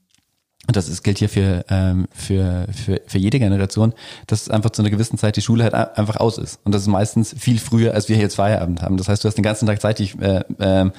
und 0.67 0.75
das 0.75 0.87
ist, 0.87 1.01
gilt 1.03 1.17
hier 1.17 1.29
für, 1.29 1.65
ähm, 1.69 2.07
für, 2.13 2.67
für, 2.71 3.01
für 3.07 3.17
jede 3.17 3.39
Generation, 3.39 3.93
dass 4.27 4.47
einfach 4.49 4.69
zu 4.69 4.83
einer 4.83 4.91
gewissen 4.91 5.17
Zeit 5.17 5.35
die 5.35 5.41
Schule 5.41 5.63
halt 5.63 5.73
einfach 5.73 6.17
aus 6.17 6.37
ist. 6.37 6.59
Und 6.63 6.75
das 6.75 6.83
ist 6.83 6.87
meistens 6.87 7.35
viel 7.37 7.57
früher, 7.57 7.95
als 7.95 8.09
wir 8.09 8.17
jetzt 8.17 8.35
Feierabend 8.35 8.81
haben. 8.83 8.97
Das 8.97 9.09
heißt, 9.09 9.23
du 9.23 9.27
hast 9.27 9.35
den 9.35 9.43
ganzen 9.43 9.65
Tag 9.65 9.81
Zeit, 9.81 9.97
dich 9.97 10.19
äh, 10.21 10.43
ähm, 10.59 10.91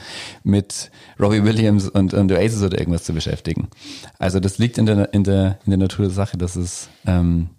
mit 0.42 0.90
Robbie 1.18 1.44
Williams 1.44 1.88
und, 1.88 2.12
und 2.12 2.32
Oasis 2.32 2.62
oder 2.62 2.78
irgendwas 2.78 3.04
zu 3.04 3.12
beschäftigen. 3.12 3.68
Also 4.18 4.40
das 4.40 4.58
liegt 4.58 4.78
in 4.78 4.86
der, 4.86 5.14
in 5.14 5.22
der, 5.22 5.58
in 5.64 5.70
der 5.70 5.78
Natur 5.78 6.06
der 6.06 6.14
Sache, 6.14 6.36
dass 6.36 6.56
es, 6.56 6.88
ähm, 7.06 7.50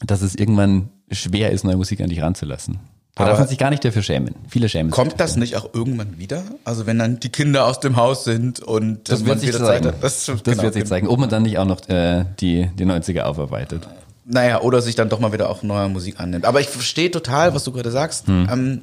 dass 0.00 0.22
es 0.22 0.36
irgendwann 0.36 0.90
schwer 1.10 1.50
ist, 1.50 1.64
neue 1.64 1.76
Musik 1.76 2.00
an 2.00 2.10
dich 2.10 2.22
ranzulassen. 2.22 2.78
Da 3.18 3.24
darf 3.26 3.38
man 3.38 3.48
sich 3.48 3.58
gar 3.58 3.70
nicht 3.70 3.84
dafür 3.84 4.02
schämen. 4.02 4.34
Viele 4.48 4.68
schämen 4.68 4.90
sich 4.90 4.96
Kommt 4.96 5.18
das 5.18 5.36
nicht 5.36 5.56
auch 5.56 5.74
irgendwann 5.74 6.18
wieder? 6.18 6.44
Also 6.64 6.86
wenn 6.86 6.98
dann 6.98 7.18
die 7.20 7.30
Kinder 7.30 7.66
aus 7.66 7.80
dem 7.80 7.96
Haus 7.96 8.24
sind 8.24 8.60
und 8.60 9.08
Das 9.08 9.24
wird 9.24 9.40
sich 9.40 9.52
zeigen. 9.52 9.84
Zeit. 9.84 9.94
Das, 10.00 10.26
Das 10.26 10.42
genau, 10.42 10.62
wird 10.62 10.74
sich 10.74 10.84
zeigen. 10.84 11.08
Ob 11.08 11.18
man 11.18 11.28
dann 11.28 11.42
nicht 11.42 11.58
auch 11.58 11.64
noch 11.64 11.86
äh, 11.88 12.24
die, 12.40 12.70
die 12.78 12.84
90er 12.84 13.22
aufarbeitet. 13.22 13.88
Naja, 14.24 14.60
oder 14.60 14.82
sich 14.82 14.94
dann 14.94 15.08
doch 15.08 15.20
mal 15.20 15.32
wieder 15.32 15.50
auch 15.50 15.62
neuer 15.62 15.88
Musik 15.88 16.20
annimmt. 16.20 16.44
Aber 16.44 16.60
ich 16.60 16.68
verstehe 16.68 17.10
total, 17.10 17.54
was 17.54 17.64
du 17.64 17.72
gerade 17.72 17.90
sagst. 17.90 18.28
Hm. 18.28 18.48
Ähm, 18.50 18.82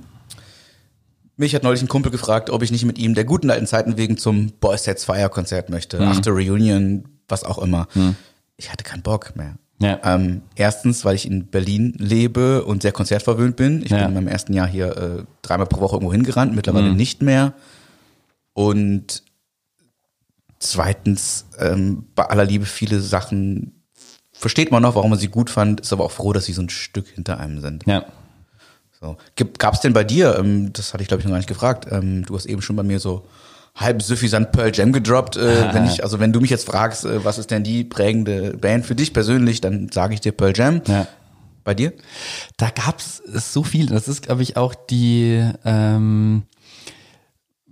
mich 1.38 1.54
hat 1.54 1.64
neulich 1.64 1.82
ein 1.82 1.88
Kumpel 1.88 2.12
gefragt, 2.12 2.50
ob 2.50 2.62
ich 2.62 2.72
nicht 2.72 2.86
mit 2.86 2.98
ihm 2.98 3.14
der 3.14 3.26
guten 3.26 3.50
alten 3.50 3.68
Zeiten 3.68 3.98
wegen 3.98 4.18
zum 4.18 4.52
Boys 4.60 4.86
Sets 4.86 5.06
Fire 5.06 5.30
Konzert 5.30 5.70
möchte. 5.70 6.00
Hm. 6.00 6.08
Achte 6.08 6.32
Reunion, 6.32 7.06
was 7.28 7.44
auch 7.44 7.60
immer. 7.60 7.88
Ich 8.58 8.72
hatte 8.72 8.84
keinen 8.84 9.02
Bock 9.02 9.36
mehr. 9.36 9.56
Ja. 9.80 10.00
Ähm, 10.04 10.42
erstens, 10.56 11.04
weil 11.04 11.16
ich 11.16 11.26
in 11.28 11.48
Berlin 11.48 11.94
lebe 11.98 12.64
und 12.64 12.82
sehr 12.82 12.92
konzertverwöhnt 12.94 13.56
bin. 13.58 13.82
Ich 13.84 13.92
Ja. 13.92 13.98
bin 13.98 14.08
in 14.08 14.14
meinem 14.14 14.28
ersten 14.30 14.54
Jahr 14.54 14.68
hier 14.68 14.96
äh, 14.98 15.24
dreimal 15.42 15.68
pro 15.68 15.82
Woche 15.82 15.96
irgendwo 15.98 16.14
hingerannt, 16.14 16.56
mittlerweile 16.56 16.94
nicht 16.94 17.22
mehr. 17.22 17.54
Und 18.54 19.24
zweitens, 20.60 21.46
ähm, 21.60 22.06
bei 22.16 22.26
aller 22.26 22.46
Liebe, 22.46 22.66
viele 22.66 23.00
Sachen 23.02 23.74
versteht 24.32 24.72
man 24.72 24.82
noch, 24.82 24.96
warum 24.96 25.12
man 25.12 25.20
sie 25.20 25.28
gut 25.28 25.50
fand, 25.50 25.82
ist 25.82 25.94
aber 25.94 26.04
auch 26.06 26.12
froh, 26.12 26.34
dass 26.34 26.46
sie 26.46 26.54
so 26.54 26.62
ein 26.62 26.70
Stück 26.70 27.08
hinter 27.08 27.40
einem 27.40 27.60
sind. 27.62 27.86
Ja. 27.86 28.06
So. 29.00 29.18
Gab 29.58 29.74
es 29.74 29.82
denn 29.82 29.94
bei 29.94 30.04
dir, 30.04 30.38
ähm, 30.40 30.72
das 30.74 30.94
hatte 30.94 31.02
ich 31.04 31.08
glaube 31.08 31.20
ich 31.22 31.26
noch 31.26 31.32
gar 31.32 31.38
nicht 31.38 31.50
gefragt, 31.50 31.88
ähm, 31.92 32.26
du 32.26 32.36
hast 32.36 32.46
eben 32.46 32.62
schon 32.62 32.76
bei 32.76 32.84
mir 32.84 33.00
so 33.00 33.28
halb 33.76 34.02
suffisant 34.02 34.52
Pearl 34.52 34.72
Jam 34.74 34.94
gedroppt. 34.94 35.38
Äh, 35.38 35.70
wenn 35.74 35.86
ich, 35.86 36.04
also 36.04 36.20
wenn 36.20 36.34
du 36.34 36.40
mich 36.40 36.50
jetzt 36.50 36.66
fragst, 36.66 37.06
äh, 37.06 37.24
was 37.24 37.38
ist 37.38 37.52
denn 37.52 37.64
die 37.64 37.84
prägende 37.84 38.58
Band 38.58 38.86
für 38.86 38.96
dich 38.96 39.14
persönlich, 39.14 39.62
dann 39.62 39.90
sage 39.92 40.14
ich 40.14 40.22
dir 40.22 40.32
Pearl 40.32 40.54
Jam. 40.56 40.82
Ja. 40.88 41.08
Bei 41.64 41.74
dir? 41.74 41.94
Da 42.58 42.70
gab's 42.70 43.24
so 43.26 43.64
viel. 43.64 43.88
Das 43.88 44.08
ist, 44.08 44.22
glaube 44.22 44.44
ich, 44.44 44.56
auch 44.56 44.76
die, 44.76 45.44
ähm, 45.66 46.44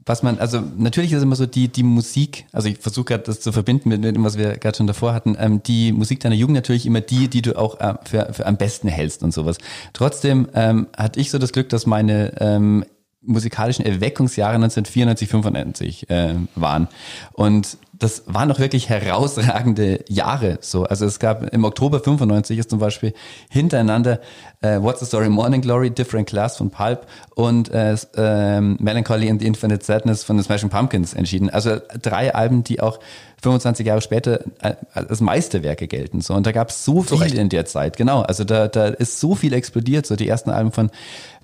was 0.06 0.24
man, 0.24 0.40
also 0.40 0.62
natürlich 0.78 1.14
ist 1.14 1.22
immer 1.22 1.36
so 1.36 1.46
die, 1.46 1.68
die 1.68 1.84
Musik, 1.84 2.46
also 2.52 2.68
ich 2.68 2.78
versuche 2.80 3.06
gerade 3.06 3.24
das 3.24 3.40
zu 3.40 3.52
verbinden 3.52 3.90
mit 3.90 4.04
dem, 4.04 4.24
was 4.24 4.38
wir 4.38 4.58
gerade 4.58 4.76
schon 4.78 4.88
davor 4.88 5.14
hatten, 5.14 5.38
ähm, 5.40 5.62
die 5.64 5.92
Musik 5.92 6.20
deiner 6.20 6.36
Jugend 6.36 6.56
natürlich 6.56 6.86
immer 6.86 7.02
die, 7.02 7.28
die 7.28 7.42
du 7.42 7.58
auch 7.58 7.80
äh, 7.80 7.94
für, 8.04 8.34
für 8.34 8.46
am 8.46 8.58
besten 8.58 8.88
hältst 8.88 9.24
und 9.24 9.34
sowas. 9.34 9.58
Trotzdem 9.94 10.50
ähm, 10.56 10.88
hatte 10.98 11.20
ich 11.20 11.32
so 11.32 11.38
das 11.38 11.54
Glück, 11.54 11.70
dass 11.70 11.86
meine 11.86 12.34
ähm, 12.42 12.84
musikalischen 13.26 13.86
Erweckungsjahre 13.86 14.56
1994, 14.56 15.30
95 15.30 16.10
äh, 16.10 16.36
waren. 16.56 16.88
Und 17.34 17.78
das 18.04 18.24
waren 18.26 18.50
doch 18.50 18.60
wirklich 18.60 18.90
herausragende 18.90 20.04
Jahre. 20.10 20.58
So, 20.60 20.84
also 20.84 21.06
es 21.06 21.20
gab 21.20 21.54
im 21.54 21.64
Oktober 21.64 22.02
95 22.02 22.60
ist 22.60 22.70
zum 22.70 22.80
Beispiel 22.80 23.14
hintereinander 23.50 24.20
äh, 24.62 24.82
What's 24.82 25.00
the 25.00 25.06
Story, 25.06 25.30
Morning 25.30 25.62
Glory, 25.62 25.90
Different 25.90 26.28
Class 26.28 26.58
von 26.58 26.70
Pulp 26.70 27.08
und 27.36 27.72
äh, 27.72 27.96
ähm, 28.18 28.76
Melancholy 28.82 29.30
and 29.30 29.40
the 29.40 29.48
Infinite 29.48 29.86
Sadness 29.86 30.26
von 30.26 30.36
den 30.36 30.44
Smashing 30.44 30.70
Pumpkins 30.70 31.14
entschieden. 31.14 31.50
Also 31.50 31.78
drei 32.02 32.36
Alben, 32.36 32.66
die 32.66 32.82
auch 32.82 33.00
25 33.42 33.88
Jahre 33.88 34.02
später 34.02 34.42
äh, 34.62 34.76
als 34.94 35.22
Meisterwerke 35.22 35.88
gelten. 35.88 36.20
So 36.20 36.34
und 36.34 36.46
da 36.46 36.52
gab 36.52 36.70
es 36.72 36.84
so 36.84 37.04
viel 37.04 37.20
Recht. 37.20 37.36
in 37.38 37.48
der 37.48 37.66
Zeit. 37.66 37.96
Genau, 37.96 38.22
also 38.22 38.44
da, 38.44 38.68
da 38.68 38.88
ist 38.88 39.22
so 39.22 39.34
viel 39.34 39.54
explodiert. 39.54 40.06
So 40.06 40.18
die 40.18 40.28
ersten 40.28 40.50
Alben 40.50 40.74
von 40.74 40.92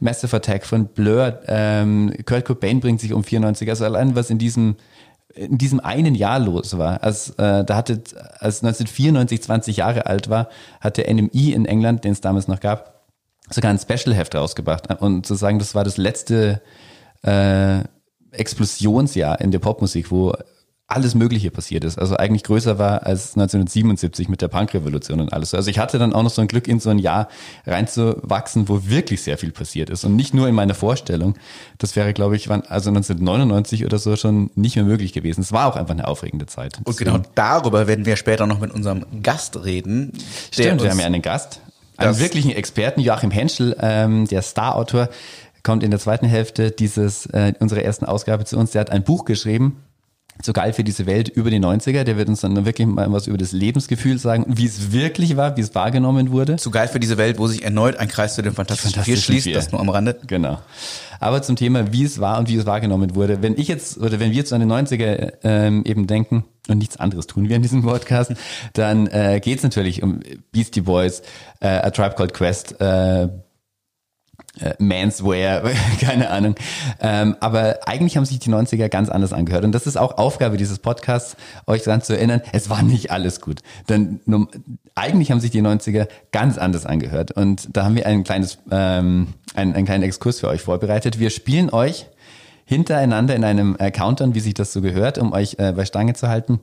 Massive 0.02 0.36
Attack, 0.36 0.65
von 0.65 0.88
Blur, 0.88 1.39
ähm, 1.48 2.13
Kurt 2.26 2.43
Cobain 2.43 2.82
bringt 2.82 3.00
sich 3.00 3.13
um 3.13 3.24
94. 3.24 3.69
Also 3.69 3.86
allein 3.86 4.15
was 4.15 4.30
in 4.30 4.39
diesem 4.39 4.76
in 5.35 5.57
diesem 5.57 5.79
einen 5.79 6.15
Jahr 6.15 6.39
los 6.39 6.77
war, 6.77 7.03
als 7.03 7.31
äh, 7.31 7.63
da 7.63 7.75
hatte 7.75 8.01
als 8.39 8.63
1994 8.63 9.43
20 9.43 9.77
Jahre 9.77 10.05
alt 10.05 10.29
war, 10.29 10.49
hat 10.81 10.97
der 10.97 11.13
NMI 11.13 11.53
in 11.53 11.65
England, 11.65 12.03
den 12.03 12.13
es 12.13 12.21
damals 12.21 12.47
noch 12.47 12.59
gab, 12.59 13.05
sogar 13.49 13.71
ein 13.71 13.79
Special-Heft 13.79 14.35
rausgebracht. 14.35 14.89
Und 15.01 15.25
zu 15.25 15.35
sagen, 15.35 15.59
das 15.59 15.75
war 15.75 15.83
das 15.83 15.97
letzte 15.97 16.61
äh, 17.23 17.79
Explosionsjahr 18.31 19.39
in 19.41 19.51
der 19.51 19.59
Popmusik, 19.59 20.11
wo 20.11 20.33
alles 20.89 21.13
Mögliche 21.13 21.52
passiert 21.52 21.84
ist. 21.84 21.99
Also 21.99 22.17
eigentlich 22.17 22.43
größer 22.43 22.80
war 22.80 23.06
als 23.06 23.38
1977 23.38 24.28
mit 24.28 24.41
der 24.41 24.47
Punkrevolution 24.47 25.21
und 25.21 25.32
alles. 25.32 25.54
Also 25.54 25.69
ich 25.69 25.78
hatte 25.78 25.99
dann 25.99 26.13
auch 26.13 26.23
noch 26.23 26.32
so 26.32 26.41
ein 26.41 26.47
Glück, 26.47 26.67
in 26.67 26.80
so 26.80 26.89
ein 26.89 26.97
Jahr 26.97 27.30
reinzuwachsen, 27.67 28.67
wo 28.67 28.88
wirklich 28.88 29.21
sehr 29.21 29.38
viel 29.38 29.52
passiert 29.52 29.91
ist 29.91 30.04
und 30.04 30.15
nicht 30.15 30.34
nur 30.34 30.47
in 30.47 30.56
meiner 30.56 30.73
Vorstellung. 30.73 31.36
Das 31.78 31.95
wäre, 31.95 32.13
glaube 32.13 32.36
ich, 32.36 32.49
wann, 32.49 32.62
also 32.62 32.89
1999 32.89 33.86
oder 33.86 33.99
so 33.99 34.15
schon 34.15 34.49
nicht 34.56 34.75
mehr 34.75 34.86
möglich 34.86 35.13
gewesen. 35.13 35.41
Es 35.41 35.52
war 35.52 35.67
auch 35.67 35.75
einfach 35.75 35.93
eine 35.93 36.08
aufregende 36.08 36.47
Zeit. 36.47 36.80
Und 36.84 36.97
genau 36.97 37.19
darüber 37.36 37.86
werden 37.86 38.06
wir 38.06 38.15
später 38.15 38.47
noch 38.47 38.60
mit 38.60 38.71
unserem 38.71 39.06
Gast 39.21 39.63
reden. 39.63 40.13
Stimmt, 40.52 40.82
wir 40.82 40.89
haben 40.89 40.99
ja 40.99 41.06
einen 41.06 41.21
Gast, 41.21 41.62
einen 41.97 42.17
wirklichen 42.17 42.52
Experten, 42.52 43.02
Joachim 43.02 43.30
Henschel, 43.30 43.75
ähm, 43.80 44.28
der 44.28 44.41
Star-Autor, 44.41 45.10
kommt 45.62 45.84
in 45.84 45.91
der 45.91 45.99
zweiten 45.99 46.25
Hälfte 46.25 46.71
dieses 46.71 47.28
äh, 47.28 47.54
unserer 47.60 47.84
ersten 47.84 48.06
Ausgabe 48.06 48.45
zu 48.45 48.58
uns. 48.58 48.71
Der 48.71 48.82
hat 48.82 48.89
ein 48.89 49.04
Buch 49.04 49.25
geschrieben, 49.25 49.84
so 50.41 50.54
geil 50.54 50.73
für 50.73 50.84
diese 50.84 51.06
Welt 51.06 51.30
über 51.30 51.49
die 51.49 51.60
90er. 51.60 52.04
Der 52.04 52.17
wird 52.17 52.30
uns 52.30 52.41
dann 52.41 52.65
wirklich 52.65 52.88
mal 52.88 53.12
was 53.12 53.28
über 53.28 53.38
das 53.38 53.52
Lebensgefühl 53.52 54.17
sagen, 54.17 54.45
wie 54.47 54.65
es 54.65 54.91
wirklich 54.91 55.36
war, 55.36 55.58
wie 55.58 55.62
es 55.62 55.75
wahrgenommen 55.75 56.32
wurde. 56.32 56.56
zu 56.56 56.71
geil 56.71 56.88
für 56.88 56.99
diese 56.99 57.17
Welt, 57.17 57.38
wo 57.39 57.47
sich 57.47 57.63
erneut 57.63 57.97
ein 57.97 58.08
Kreis 58.08 58.36
zu 58.36 58.41
dem 58.41 58.54
Fantastischen, 58.54 58.93
Vier 59.04 59.15
Fantastischen 59.15 59.34
schließt, 59.34 59.43
Vier. 59.45 59.56
das 59.56 59.71
nur 59.71 59.82
am 59.82 59.89
Rande. 59.89 60.17
Genau. 60.28 60.60
Aber 61.19 61.41
zum 61.41 61.58
Thema, 61.58 61.91
wie 61.91 62.06
es 62.06 62.19
war 62.19 62.39
und 62.39 62.47
wie 62.47 62.56
es 62.56 62.65
wahrgenommen 62.65 63.15
wurde. 63.15 63.41
Wenn 63.41 63.58
ich 63.58 63.67
jetzt, 63.67 63.97
oder 63.97 64.19
wenn 64.19 64.32
wir 64.32 64.38
jetzt 64.38 64.54
an 64.54 64.62
die 64.62 64.67
90er 64.67 65.34
ähm, 65.43 65.84
eben 65.86 66.08
denken 66.08 66.45
und 66.69 66.78
nichts 66.78 66.97
anderes 66.97 67.28
tun 67.28 67.49
wir 67.49 67.58
in 67.58 67.62
diesem 67.62 67.82
Podcast, 67.84 68.34
dann 68.73 69.08
äh, 69.08 69.41
geht 69.43 69.58
es 69.58 69.63
natürlich 69.63 70.02
um 70.04 70.21
Beastie 70.54 70.82
Boys, 70.82 71.21
äh, 71.60 71.67
A 71.67 71.89
Tribe 71.89 72.15
Called 72.15 72.34
Quest, 72.34 72.80
äh, 72.80 73.28
äh, 74.59 74.73
Manswear, 74.79 75.63
keine 76.01 76.29
Ahnung. 76.29 76.55
Ähm, 76.99 77.35
aber 77.39 77.79
eigentlich 77.85 78.17
haben 78.17 78.25
sich 78.25 78.39
die 78.39 78.49
90er 78.49 78.89
ganz 78.89 79.09
anders 79.09 79.33
angehört. 79.33 79.63
Und 79.63 79.71
das 79.71 79.88
ist 79.88 79.97
auch 79.97 80.17
Aufgabe 80.17 80.57
dieses 80.57 80.79
Podcasts, 80.79 81.35
euch 81.67 81.83
daran 81.83 82.01
zu 82.01 82.13
erinnern, 82.13 82.41
es 82.51 82.69
war 82.69 82.81
nicht 82.81 83.12
alles 83.12 83.41
gut. 83.41 83.59
Denn 83.88 84.19
nun, 84.25 84.47
eigentlich 84.95 85.31
haben 85.31 85.39
sich 85.39 85.51
die 85.51 85.62
90er 85.62 86.07
ganz 86.31 86.57
anders 86.57 86.85
angehört. 86.85 87.31
Und 87.31 87.75
da 87.75 87.85
haben 87.85 87.95
wir 87.95 88.05
ein 88.05 88.23
kleines, 88.23 88.57
ähm, 88.71 89.27
einen, 89.53 89.73
einen 89.73 89.85
kleinen 89.85 90.03
Exkurs 90.03 90.39
für 90.39 90.47
euch 90.47 90.62
vorbereitet. 90.62 91.19
Wir 91.19 91.29
spielen 91.29 91.69
euch 91.69 92.07
hintereinander 92.65 93.35
in 93.35 93.43
einem 93.43 93.75
äh, 93.79 93.91
Countdown, 93.91 94.35
wie 94.35 94.39
sich 94.39 94.53
das 94.53 94.73
so 94.73 94.81
gehört, 94.81 95.17
um 95.17 95.33
euch 95.33 95.55
äh, 95.57 95.73
bei 95.73 95.85
Stange 95.85 96.13
zu 96.13 96.27
halten. 96.27 96.59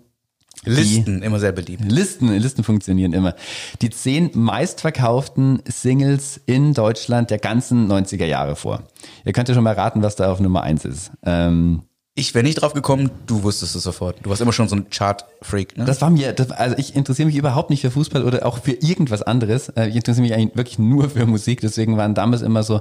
Listen, 0.65 1.23
immer 1.23 1.39
sehr 1.39 1.53
beliebt. 1.53 1.85
Listen, 1.87 2.29
Listen 2.37 2.65
funktionieren 2.65 3.13
immer. 3.13 3.35
Die 3.83 3.91
zehn 3.91 4.31
meistverkauften 4.35 5.63
Singles 5.67 6.41
in 6.47 6.75
Deutschland 6.75 7.31
der 7.31 7.39
ganzen 7.39 7.91
90er 7.91 8.25
Jahre 8.25 8.57
vor. 8.57 8.83
Ihr 9.25 9.33
könnt 9.33 9.49
ja 9.49 9.55
schon 9.55 9.65
mal 9.65 9.75
raten, 9.75 10.03
was 10.03 10.17
da 10.17 10.33
auf 10.33 10.41
Nummer 10.41 10.63
eins 10.63 10.85
ist. 10.85 11.13
Ähm, 11.25 11.83
Ich 12.19 12.35
wäre 12.35 12.43
nicht 12.43 12.63
drauf 12.63 12.73
gekommen, 12.73 13.11
du 13.27 13.43
wusstest 13.43 13.77
es 13.77 13.83
sofort. 13.83 14.17
Du 14.23 14.31
warst 14.31 14.41
immer 14.41 14.55
schon 14.55 14.69
so 14.69 14.77
ein 14.77 14.89
Chart-Freak, 14.89 15.77
ne? 15.77 15.85
das 15.85 16.01
war 16.01 16.09
mir, 16.09 16.33
das, 16.33 16.51
also 16.51 16.75
ich 16.79 16.97
interessiere 16.97 17.27
mich 17.27 17.37
überhaupt 17.37 17.69
nicht 17.69 17.83
für 17.83 17.91
Fußball 17.91 18.25
oder 18.25 18.47
auch 18.47 18.57
für 18.63 18.73
irgendwas 18.73 19.21
anderes. 19.21 19.69
Äh, 19.69 19.91
Ich 19.91 19.97
interessiere 19.97 20.23
mich 20.23 20.33
eigentlich 20.33 20.57
wirklich 20.57 20.79
nur 20.79 21.11
für 21.11 21.27
Musik. 21.27 21.61
Deswegen 21.61 21.99
waren 21.99 22.15
damals 22.15 22.41
immer 22.41 22.63
so 22.63 22.81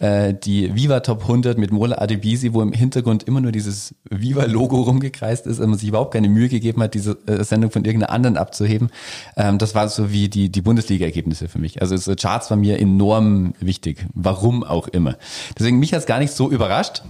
äh, 0.00 0.34
die 0.34 0.74
Viva 0.74 1.00
Top 1.00 1.22
100 1.22 1.56
mit 1.56 1.72
Mola 1.72 1.96
Adebisi, 1.96 2.52
wo 2.52 2.60
im 2.60 2.72
Hintergrund 2.72 3.22
immer 3.22 3.40
nur 3.40 3.52
dieses 3.52 3.94
Viva-Logo 4.10 4.82
rumgekreist 4.82 5.46
ist 5.46 5.60
und 5.60 5.70
man 5.70 5.78
sich 5.78 5.88
überhaupt 5.88 6.12
keine 6.12 6.28
Mühe 6.28 6.50
gegeben 6.50 6.82
hat, 6.82 6.92
diese 6.92 7.16
äh, 7.26 7.42
Sendung 7.42 7.70
von 7.70 7.86
irgendeiner 7.86 8.12
anderen 8.12 8.36
abzuheben. 8.36 8.90
Ähm, 9.38 9.56
das 9.56 9.74
war 9.74 9.88
so 9.88 10.12
wie 10.12 10.28
die, 10.28 10.50
die 10.50 10.60
Bundesliga-Ergebnisse 10.60 11.48
für 11.48 11.58
mich. 11.58 11.80
Also 11.80 11.96
so 11.96 12.14
Charts 12.14 12.50
war 12.50 12.58
mir 12.58 12.78
enorm 12.78 13.54
wichtig. 13.60 14.04
Warum 14.12 14.62
auch 14.62 14.88
immer. 14.88 15.16
Deswegen 15.58 15.78
mich 15.78 15.94
hat's 15.94 16.04
gar 16.04 16.18
nicht 16.18 16.34
so 16.34 16.50
überrascht. 16.50 17.02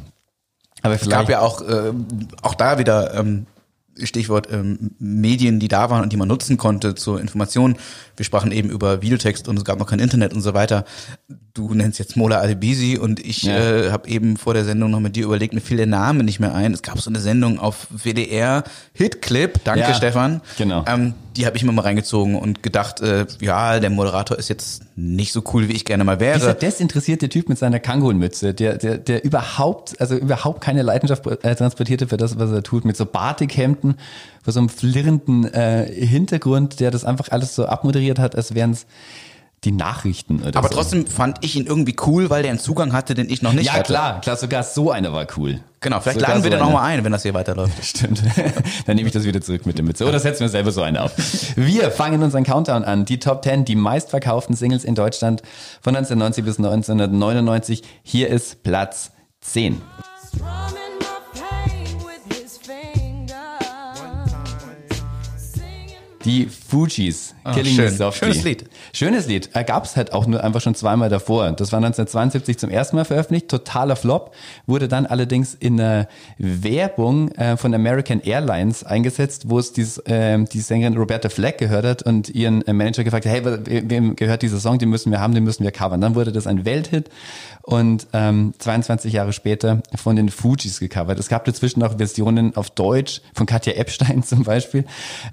Aber 0.85 0.95
Es 0.95 1.09
gab 1.09 1.31
ja 1.31 1.41
auch, 1.41 1.63
äh, 1.63 1.93
auch 2.43 2.55
da 2.55 2.79
wieder 2.79 3.15
ähm, 3.15 3.47
Stichwort 4.03 4.49
ähm, 4.53 4.91
Medien, 4.99 5.61
die 5.61 5.69
da 5.69 5.91
waren 5.91 6.03
und 6.03 6.13
die 6.13 6.17
man 6.17 6.29
nutzen 6.29 6.57
konnte 6.57 6.95
zur 6.95 7.21
Information. 7.21 7.77
Wir 8.17 8.25
sprachen 8.25 8.53
eben 8.53 8.69
über 8.71 9.03
Videotext 9.03 9.49
und 9.49 9.57
es 9.57 9.65
gab 9.65 9.79
noch 9.79 9.87
kein 9.87 9.99
Internet 10.01 10.33
und 10.35 10.41
so 10.41 10.55
weiter. 10.55 10.85
Du 11.55 11.73
nennst 11.73 11.99
jetzt 12.01 12.17
Mola 12.17 12.41
Adebisi 12.41 12.99
und 12.99 13.21
ich 13.21 13.43
Ja. 13.45 13.57
äh, 13.57 13.91
habe 13.93 14.09
eben 14.09 14.37
vor 14.37 14.55
der 14.55 14.65
Sendung 14.65 14.91
noch 14.91 15.01
mit 15.01 15.15
dir 15.15 15.25
überlegt, 15.25 15.55
mir 15.55 15.61
fiel 15.61 15.77
der 15.77 15.87
Name 15.87 16.25
nicht 16.25 16.41
mehr 16.41 16.55
ein. 16.55 16.73
Es 16.75 16.83
gab 16.83 17.01
so 17.01 17.09
eine 17.11 17.21
Sendung 17.21 17.59
auf 17.61 17.87
WDR, 17.91 18.65
Hitclip, 18.93 19.61
danke 19.65 19.81
Ja, 19.83 19.95
Stefan. 19.95 20.41
genau. 20.59 20.85
Ähm, 20.89 21.15
die 21.37 21.47
habe 21.47 21.57
ich 21.57 21.65
mir 21.65 21.73
mal 21.73 21.83
reingezogen 21.83 22.37
und 22.37 22.63
gedacht, 22.63 23.01
äh, 23.01 23.27
ja, 23.41 23.81
der 23.81 23.91
Moderator 23.91 24.39
ist 24.39 24.49
jetzt 24.49 24.83
nicht 24.97 25.33
so 25.33 25.43
cool, 25.53 25.69
wie 25.69 25.73
ich 25.73 25.85
gerne 25.85 26.05
mal 26.05 26.21
wäre. 26.21 26.39
Dieser 26.39 26.55
desinteressierte 26.55 27.29
Typ 27.29 27.49
mit 27.49 27.59
seiner 27.59 27.81
Kangolmütze, 27.81 28.55
der, 28.55 28.79
der, 28.79 28.99
der 28.99 29.25
überhaupt, 29.25 30.01
also 30.01 30.15
überhaupt 30.17 30.61
keine 30.61 30.83
Leidenschaft 30.83 31.27
äh, 31.27 31.55
transportierte 31.57 32.07
für 32.07 32.17
das, 32.17 32.39
was 32.39 32.51
er 32.53 32.63
tut, 32.63 32.85
mit 32.85 32.97
so 32.97 33.05
Batikhemden, 33.05 33.84
vor 34.43 34.53
so 34.53 34.61
einem 34.61 34.69
flirrenden 34.69 35.45
äh, 35.53 35.87
Hintergrund, 35.87 36.81
der 36.81 36.91
das 36.91 37.05
einfach 37.05 37.29
alles 37.31 37.55
so 37.55 37.67
abmoderiert 37.67 38.19
hat, 38.19 38.35
als 38.37 38.55
wären 38.55 38.71
es 38.73 38.87
die 39.65 39.73
Nachrichten 39.73 40.43
oder 40.43 40.59
Aber 40.59 40.69
so. 40.69 40.75
trotzdem 40.75 41.07
fand 41.07 41.39
ich 41.41 41.57
ihn 41.57 41.67
irgendwie 41.67 41.97
cool, 42.07 42.29
weil 42.29 42.43
der 42.43 42.51
einen 42.51 42.61
Zugang 42.61 42.93
hatte, 42.93 43.15
den 43.15 43.31
ich 43.31 43.41
noch 43.41 43.53
nicht 43.55 43.67
Ja, 43.67 43.73
hatte. 43.75 43.85
klar, 43.85 44.21
klar, 44.21 44.37
sogar 44.37 44.63
so 44.63 44.91
einer 44.91 45.13
war 45.13 45.27
cool. 45.37 45.61
Genau, 45.81 46.01
vielleicht 46.01 46.21
Sogar 46.21 46.35
laden 46.35 46.45
wir 46.45 46.51
so 46.51 46.57
den 46.59 46.65
nochmal 46.67 46.85
ein, 46.91 47.05
wenn 47.05 47.13
das 47.13 47.23
hier 47.23 47.35
weiterläuft. 47.35 47.73
Stimmt. 47.85 48.23
Dann 48.87 48.97
nehme 48.97 49.07
ich 49.09 49.15
das 49.15 49.25
wieder 49.25 49.41
zurück 49.41 49.65
mit 49.67 49.79
der 49.79 49.85
Mütze. 49.85 50.07
Oder 50.07 50.19
setzen 50.21 50.41
wir 50.41 50.49
selber 50.49 50.71
so 50.71 50.83
eine 50.83 51.03
auf. 51.03 51.13
Wir 51.57 51.91
fangen 51.91 52.23
unseren 52.23 52.45
Countdown 52.45 52.85
an. 52.85 53.05
Die 53.07 53.19
Top 53.19 53.43
10, 53.45 53.65
die 53.65 53.75
meistverkauften 53.77 54.55
Singles 54.55 54.85
in 54.85 54.95
Deutschland 54.95 55.43
von 55.81 55.97
1990 55.97 56.45
bis 56.45 56.59
1999. 56.59 57.83
Hier 58.03 58.29
ist 58.29 58.63
Platz 58.63 59.13
10. 59.41 59.81
Strumming 60.29 60.84
Die 66.25 66.47
Fugees, 66.47 67.35
Killing 67.55 67.77
Me 67.77 67.87
Ah. 67.87 67.91
Softly. 67.91 68.29
Schönes 68.33 68.45
Lied. 68.45 68.65
Schönes 68.93 69.27
Lied. 69.27 69.51
Äh, 69.53 69.65
Gab's 69.65 69.97
halt 69.97 70.13
auch 70.13 70.27
nur 70.27 70.43
einfach 70.43 70.61
schon 70.61 70.75
zweimal 70.75 71.09
davor. 71.11 71.51
Das 71.53 71.71
war 71.73 71.79
1972 71.79 72.59
zum 72.59 72.71
ersten 72.71 72.97
Mal 72.97 73.05
veröffentlicht. 73.05 73.49
Totaler 73.49 73.97
Flop. 73.97 74.33
Wurde 74.67 74.89
dann 74.89 75.05
allerdings 75.07 75.55
in 75.55 75.79
einer 75.81 76.09
Werbung 76.39 77.31
äh, 77.33 77.57
von 77.57 77.75
American 77.75 78.21
Airlines 78.21 78.85
eingesetzt, 78.85 79.49
wo 79.49 79.59
es 79.59 79.73
dieses, 79.73 80.03
ähm, 80.07 80.47
die 80.47 80.61
Sängerin 80.61 80.97
Roberta 80.97 81.29
Fleck 81.29 81.59
gehört 81.59 81.85
hat 81.85 82.03
und 82.03 82.29
ihren 82.31 82.67
äh, 82.67 82.73
Manager 82.73 83.05
gefragt 83.05 83.27
hat, 83.27 83.33
hey, 83.33 83.45
we- 83.45 83.83
wem 83.91 84.17
gehört 84.17 84.43
dieser 84.43 84.59
Song? 84.61 84.79
Den 84.79 84.89
müssen 84.91 85.11
wir 85.13 85.21
haben, 85.21 85.35
den 85.35 85.45
müssen 85.45 85.65
wir 85.65 85.71
covern. 85.73 86.01
Dann 86.01 86.15
wurde 86.15 86.33
das 86.33 86.47
ein 86.47 86.65
Welthit 86.65 87.11
und 87.63 88.07
ähm, 88.13 88.55
22 88.59 89.13
Jahre 89.13 89.33
später 89.33 89.83
von 89.95 90.17
den 90.17 90.29
Fugees 90.29 90.81
gecovert. 90.81 91.19
Es 91.19 91.29
gab 91.29 91.45
dazwischen 91.45 91.83
auch 91.83 91.97
Versionen 91.97 92.57
auf 92.57 92.71
Deutsch 92.71 93.21
von 93.35 93.47
Katja 93.47 93.75
Epstein 93.75 94.23
zum 94.25 94.45
Beispiel. 94.45 94.85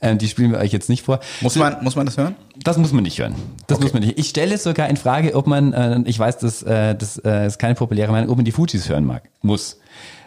Ähm, 0.02 0.18
die 0.18 0.28
spielen 0.28 0.52
wir 0.52 0.60
euch 0.60 0.72
jetzt 0.72 0.81
nicht 0.90 1.06
vor. 1.06 1.20
Muss 1.42 1.56
man, 1.56 1.84
muss 1.84 1.96
man 1.96 2.06
das 2.06 2.18
hören? 2.18 2.36
Das 2.64 2.78
muss 2.78 2.92
man 2.92 3.04
nicht 3.04 3.20
hören. 3.20 3.36
Das 3.68 3.80
muss 3.80 3.94
man 3.94 4.04
nicht. 4.04 4.18
Ich 4.18 4.30
stelle 4.30 4.58
sogar 4.58 4.90
in 4.90 4.98
Frage, 4.98 5.36
ob 5.36 5.48
man, 5.48 5.74
äh, 5.74 6.00
ich 6.06 6.18
weiß, 6.18 6.38
das, 6.40 6.64
äh, 6.64 6.96
das 6.96 7.18
äh, 7.18 7.48
ist 7.48 7.60
keine 7.60 7.76
populäre 7.76 8.12
Meinung, 8.12 8.30
ob 8.30 8.38
man 8.38 8.46
die 8.46 8.52
Fujis 8.52 8.90
hören 8.90 9.06
mag. 9.06 9.30
Muss. 9.42 9.78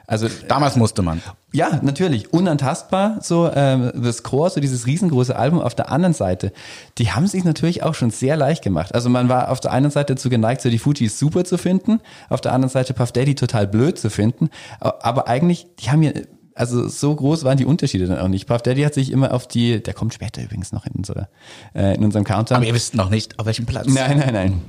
Also 0.06 0.28
Damals 0.48 0.76
musste 0.76 1.00
man. 1.00 1.22
ja, 1.52 1.80
natürlich. 1.82 2.32
Unantastbar, 2.32 3.18
so 3.22 3.50
ähm, 3.54 3.90
The 3.94 4.12
Score, 4.12 4.50
so 4.50 4.60
dieses 4.60 4.86
riesengroße 4.86 5.34
Album. 5.34 5.60
Auf 5.60 5.74
der 5.74 5.90
anderen 5.90 6.12
Seite, 6.12 6.52
die 6.98 7.12
haben 7.12 7.26
sich 7.26 7.44
natürlich 7.44 7.82
auch 7.82 7.94
schon 7.94 8.10
sehr 8.10 8.36
leicht 8.36 8.62
gemacht. 8.62 8.94
Also 8.94 9.08
man 9.08 9.30
war 9.30 9.50
auf 9.50 9.60
der 9.60 9.72
einen 9.72 9.90
Seite 9.90 10.14
dazu 10.14 10.28
geneigt, 10.28 10.60
so 10.60 10.68
die 10.68 10.78
Fujis 10.78 11.18
super 11.18 11.44
zu 11.44 11.56
finden, 11.56 12.00
auf 12.28 12.42
der 12.42 12.52
anderen 12.52 12.70
Seite 12.70 12.92
Puff 12.92 13.12
Daddy 13.12 13.34
total 13.34 13.66
blöd 13.66 13.98
zu 13.98 14.10
finden. 14.10 14.50
Aber 14.78 15.26
eigentlich, 15.26 15.66
die 15.78 15.90
haben 15.90 16.02
ja, 16.02 16.12
also 16.54 16.88
so 16.88 17.14
groß 17.14 17.44
waren 17.44 17.56
die 17.56 17.64
Unterschiede 17.64 18.06
dann 18.06 18.18
auch 18.18 18.28
nicht. 18.28 18.46
Puff 18.46 18.62
Daddy 18.62 18.82
hat 18.82 18.94
sich 18.94 19.10
immer 19.10 19.32
auf 19.32 19.48
die, 19.48 19.82
der 19.82 19.94
kommt 19.94 20.14
später 20.14 20.42
übrigens 20.42 20.72
noch 20.72 20.86
in, 20.86 20.92
unserer, 20.92 21.28
äh, 21.74 21.94
in 21.94 22.04
unserem 22.04 22.24
Countdown. 22.24 22.56
Aber 22.56 22.66
ihr 22.66 22.74
wisst 22.74 22.94
noch 22.94 23.10
nicht, 23.10 23.38
auf 23.38 23.46
welchem 23.46 23.66
Platz. 23.66 23.86
Nein, 23.88 24.18
nein, 24.18 24.32
nein. 24.32 24.60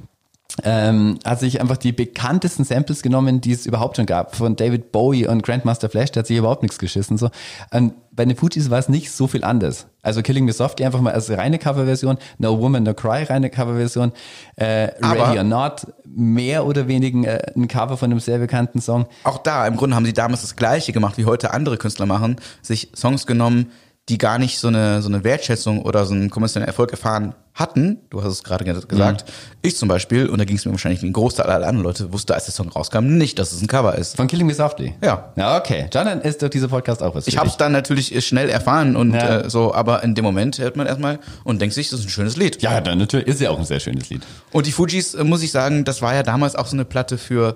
Ähm, 0.63 1.19
hat 1.25 1.39
sich 1.39 1.59
einfach 1.59 1.77
die 1.77 1.91
bekanntesten 1.91 2.63
Samples 2.63 3.01
genommen, 3.01 3.41
die 3.41 3.51
es 3.51 3.65
überhaupt 3.65 3.97
schon 3.97 4.05
gab, 4.05 4.35
von 4.35 4.55
David 4.55 4.91
Bowie 4.91 5.27
und 5.27 5.43
Grandmaster 5.43 5.89
Flash, 5.89 6.11
der 6.11 6.21
hat 6.21 6.27
sich 6.27 6.37
überhaupt 6.37 6.61
nichts 6.61 6.77
geschissen. 6.79 7.17
So. 7.17 7.29
Und 7.71 7.93
bei 8.15 8.25
den 8.25 8.35
Fujis 8.37 8.69
war 8.69 8.79
es 8.79 8.87
nicht 8.89 9.11
so 9.11 9.27
viel 9.27 9.43
anders. 9.43 9.87
Also 10.01 10.21
Killing 10.21 10.45
Me 10.45 10.53
Softly 10.53 10.85
einfach 10.85 11.01
mal 11.01 11.13
als 11.13 11.29
reine 11.29 11.59
Coverversion, 11.59 12.17
No 12.37 12.59
Woman, 12.59 12.83
No 12.83 12.93
Cry 12.93 13.23
reine 13.23 13.49
Coverversion, 13.49 14.11
äh, 14.55 14.89
Aber- 15.01 15.27
Ready 15.29 15.37
or 15.39 15.43
Not, 15.43 15.87
mehr 16.05 16.65
oder 16.65 16.87
weniger 16.87 17.43
äh, 17.45 17.51
ein 17.55 17.67
Cover 17.67 17.97
von 17.97 18.11
einem 18.11 18.19
sehr 18.19 18.37
bekannten 18.37 18.79
Song. 18.81 19.05
Auch 19.23 19.39
da, 19.39 19.67
im 19.67 19.75
Grunde 19.75 19.95
haben 19.95 20.05
sie 20.05 20.13
damals 20.13 20.41
das 20.41 20.55
Gleiche 20.55 20.93
gemacht, 20.93 21.17
wie 21.17 21.25
heute 21.25 21.53
andere 21.53 21.77
Künstler 21.77 22.05
machen, 22.05 22.37
sich 22.61 22.89
Songs 22.95 23.25
genommen, 23.27 23.71
die 24.09 24.19
gar 24.19 24.37
nicht 24.37 24.59
so 24.59 24.67
eine, 24.67 25.01
so 25.01 25.09
eine 25.09 25.23
Wertschätzung 25.23 25.81
oder 25.81 26.05
so 26.05 26.13
einen 26.13 26.29
kommerziellen 26.29 26.67
Erfolg 26.67 26.91
erfahren 26.91 27.33
hatten. 27.55 27.97
Du 28.11 28.21
hast 28.21 28.33
es 28.33 28.43
gerade 28.43 28.63
ge- 28.63 28.79
gesagt. 28.87 29.25
Ich 29.63 29.77
zum 29.77 29.87
Beispiel, 29.89 30.29
und 30.29 30.37
da 30.37 30.45
ging 30.45 30.57
es 30.57 30.65
mir 30.65 30.71
wahrscheinlich 30.71 31.01
wie 31.01 31.07
ein 31.07 31.13
Großteil 31.13 31.47
aller 31.47 31.65
anderen 31.67 31.83
Leute, 31.85 32.13
wusste, 32.13 32.35
als 32.35 32.45
der 32.45 32.53
Song 32.53 32.69
rauskam, 32.69 33.05
nicht, 33.17 33.39
dass 33.39 33.51
es 33.51 33.63
ein 33.63 33.67
Cover 33.67 33.95
ist. 33.95 34.15
Von 34.15 34.27
Killing 34.27 34.45
Me 34.45 34.53
Softly? 34.53 34.93
Ja. 35.01 35.33
Ja, 35.35 35.57
okay. 35.57 35.87
Dann 35.89 36.21
ist 36.21 36.43
doch 36.43 36.49
dieser 36.49 36.67
Podcast 36.67 37.01
auch 37.01 37.15
was 37.15 37.25
Ich 37.27 37.37
habe 37.39 37.47
es 37.49 37.57
dann 37.57 37.71
natürlich 37.71 38.23
schnell 38.23 38.49
erfahren 38.49 38.95
und 38.95 39.13
Ja. 39.15 39.39
äh, 39.39 39.49
so, 39.49 39.73
aber 39.73 40.03
in 40.03 40.13
dem 40.13 40.23
Moment 40.25 40.59
hört 40.59 40.75
man 40.75 40.85
erstmal 40.85 41.17
und 41.43 41.59
denkt 41.59 41.73
sich, 41.73 41.89
das 41.89 42.01
ist 42.01 42.05
ein 42.05 42.09
schönes 42.09 42.35
Lied. 42.37 42.61
Ja, 42.61 42.81
dann 42.81 42.99
natürlich 42.99 43.25
ist 43.25 43.41
ja 43.41 43.49
auch 43.49 43.57
ein 43.57 43.65
sehr 43.65 43.79
schönes 43.79 44.09
Lied. 44.11 44.21
Und 44.51 44.67
die 44.67 44.71
Fujis, 44.71 45.15
äh, 45.15 45.23
muss 45.23 45.41
ich 45.41 45.51
sagen, 45.51 45.83
das 45.83 46.03
war 46.03 46.13
ja 46.13 46.21
damals 46.21 46.55
auch 46.55 46.67
so 46.67 46.75
eine 46.75 46.85
Platte 46.85 47.17
für 47.17 47.55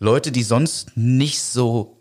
Leute, 0.00 0.32
die 0.32 0.42
sonst 0.42 0.96
nicht 0.96 1.40
so 1.42 1.95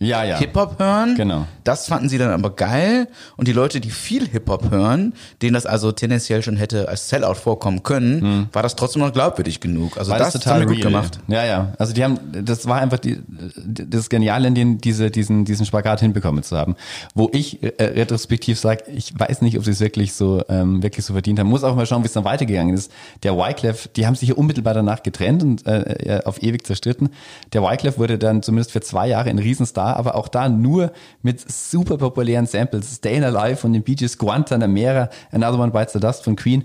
Ja, 0.00 0.22
ja. 0.22 0.38
Hip-Hop 0.38 0.78
hören. 0.78 1.16
Genau. 1.16 1.46
Das 1.64 1.88
fanden 1.88 2.08
sie 2.08 2.18
dann 2.18 2.30
aber 2.30 2.54
geil. 2.54 3.08
Und 3.36 3.48
die 3.48 3.52
Leute, 3.52 3.80
die 3.80 3.90
viel 3.90 4.28
Hip-Hop 4.28 4.70
hören, 4.70 5.12
denen 5.42 5.54
das 5.54 5.66
also 5.66 5.90
tendenziell 5.90 6.40
schon 6.42 6.56
hätte 6.56 6.88
als 6.88 7.08
Sellout 7.08 7.34
vorkommen 7.34 7.82
können, 7.82 8.48
war 8.52 8.62
das 8.62 8.76
trotzdem 8.76 9.02
noch 9.02 9.12
glaubwürdig 9.12 9.58
genug. 9.58 9.98
Also 9.98 10.12
War 10.12 10.18
das, 10.18 10.34
das 10.34 10.46
haben 10.46 10.60
total 10.60 10.68
wir 10.68 10.76
gut 10.76 10.84
gemacht. 10.84 11.18
Ja, 11.26 11.44
ja. 11.44 11.72
Also 11.78 11.92
die 11.92 12.04
haben, 12.04 12.18
das 12.44 12.68
war 12.68 12.80
einfach 12.80 12.98
die, 12.98 13.18
das 13.66 14.08
Geniale, 14.08 14.46
in 14.46 14.54
denen 14.54 14.78
diese, 14.78 15.10
diesen, 15.10 15.44
diesen 15.44 15.66
Spagat 15.66 16.00
hinbekommen 16.00 16.44
zu 16.44 16.56
haben. 16.56 16.76
Wo 17.16 17.28
ich 17.32 17.60
äh, 17.62 17.72
retrospektiv 17.82 18.58
sage, 18.60 18.84
ich 18.94 19.18
weiß 19.18 19.42
nicht, 19.42 19.58
ob 19.58 19.64
sie 19.64 19.72
es 19.72 19.80
wirklich 19.80 20.12
so, 20.12 20.44
ähm, 20.48 20.80
wirklich 20.80 21.04
so 21.04 21.12
verdient 21.12 21.40
haben. 21.40 21.48
Muss 21.48 21.64
auch 21.64 21.74
mal 21.74 21.86
schauen, 21.86 22.04
wie 22.04 22.06
es 22.06 22.12
dann 22.12 22.24
weitergegangen 22.24 22.72
ist. 22.72 22.92
Der 23.24 23.36
Wyclef, 23.36 23.88
die 23.88 24.06
haben 24.06 24.14
sich 24.14 24.28
ja 24.28 24.36
unmittelbar 24.36 24.74
danach 24.74 25.02
getrennt 25.02 25.42
und 25.42 25.66
äh, 25.66 26.20
auf 26.24 26.40
ewig 26.40 26.64
zerstritten. 26.64 27.08
Der 27.52 27.62
Wyclef 27.64 27.98
wurde 27.98 28.16
dann 28.16 28.44
zumindest 28.44 28.70
für 28.70 28.80
zwei 28.80 29.08
Jahre 29.08 29.28
ein 29.28 29.38
Riesenstar, 29.40 29.87
aber 29.96 30.14
auch 30.14 30.28
da 30.28 30.48
nur 30.48 30.92
mit 31.22 31.50
super 31.50 31.98
populären 31.98 32.46
Samples. 32.46 32.96
Stayin' 32.96 33.24
Alive 33.24 33.56
von 33.56 33.72
den 33.72 33.82
Bee 33.82 33.94
Gees, 33.94 34.18
Guantanamera, 34.18 35.10
Another 35.32 35.58
One 35.58 35.72
Bites 35.72 35.92
the 35.92 36.00
Dust 36.00 36.24
von 36.24 36.36
Queen. 36.36 36.64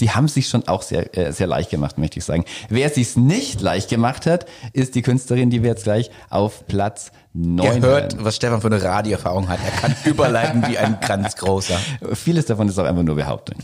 Die 0.00 0.10
haben 0.10 0.26
sich 0.28 0.48
schon 0.48 0.66
auch 0.66 0.82
sehr, 0.82 1.16
äh, 1.16 1.32
sehr 1.32 1.46
leicht 1.46 1.70
gemacht, 1.70 1.98
möchte 1.98 2.18
ich 2.18 2.24
sagen. 2.24 2.44
Wer 2.68 2.90
sich's 2.90 3.16
nicht 3.16 3.60
leicht 3.60 3.88
gemacht 3.88 4.26
hat, 4.26 4.46
ist 4.72 4.94
die 4.94 5.02
Künstlerin, 5.02 5.50
die 5.50 5.62
wir 5.62 5.70
jetzt 5.70 5.84
gleich 5.84 6.10
auf 6.30 6.66
Platz 6.66 7.12
9 7.32 7.64
Ihr 7.64 7.80
hört, 7.82 8.24
was 8.24 8.36
Stefan 8.36 8.60
für 8.60 8.68
eine 8.68 8.82
Radioerfahrung 8.82 9.48
hat. 9.48 9.58
Er 9.64 9.70
kann 9.72 9.94
überleiten 10.04 10.66
wie 10.68 10.78
ein 10.78 10.98
ganz 11.06 11.36
großer. 11.36 11.78
Vieles 12.14 12.46
davon 12.46 12.68
ist 12.68 12.78
auch 12.78 12.84
einfach 12.84 13.02
nur 13.02 13.16
Behauptung. 13.16 13.58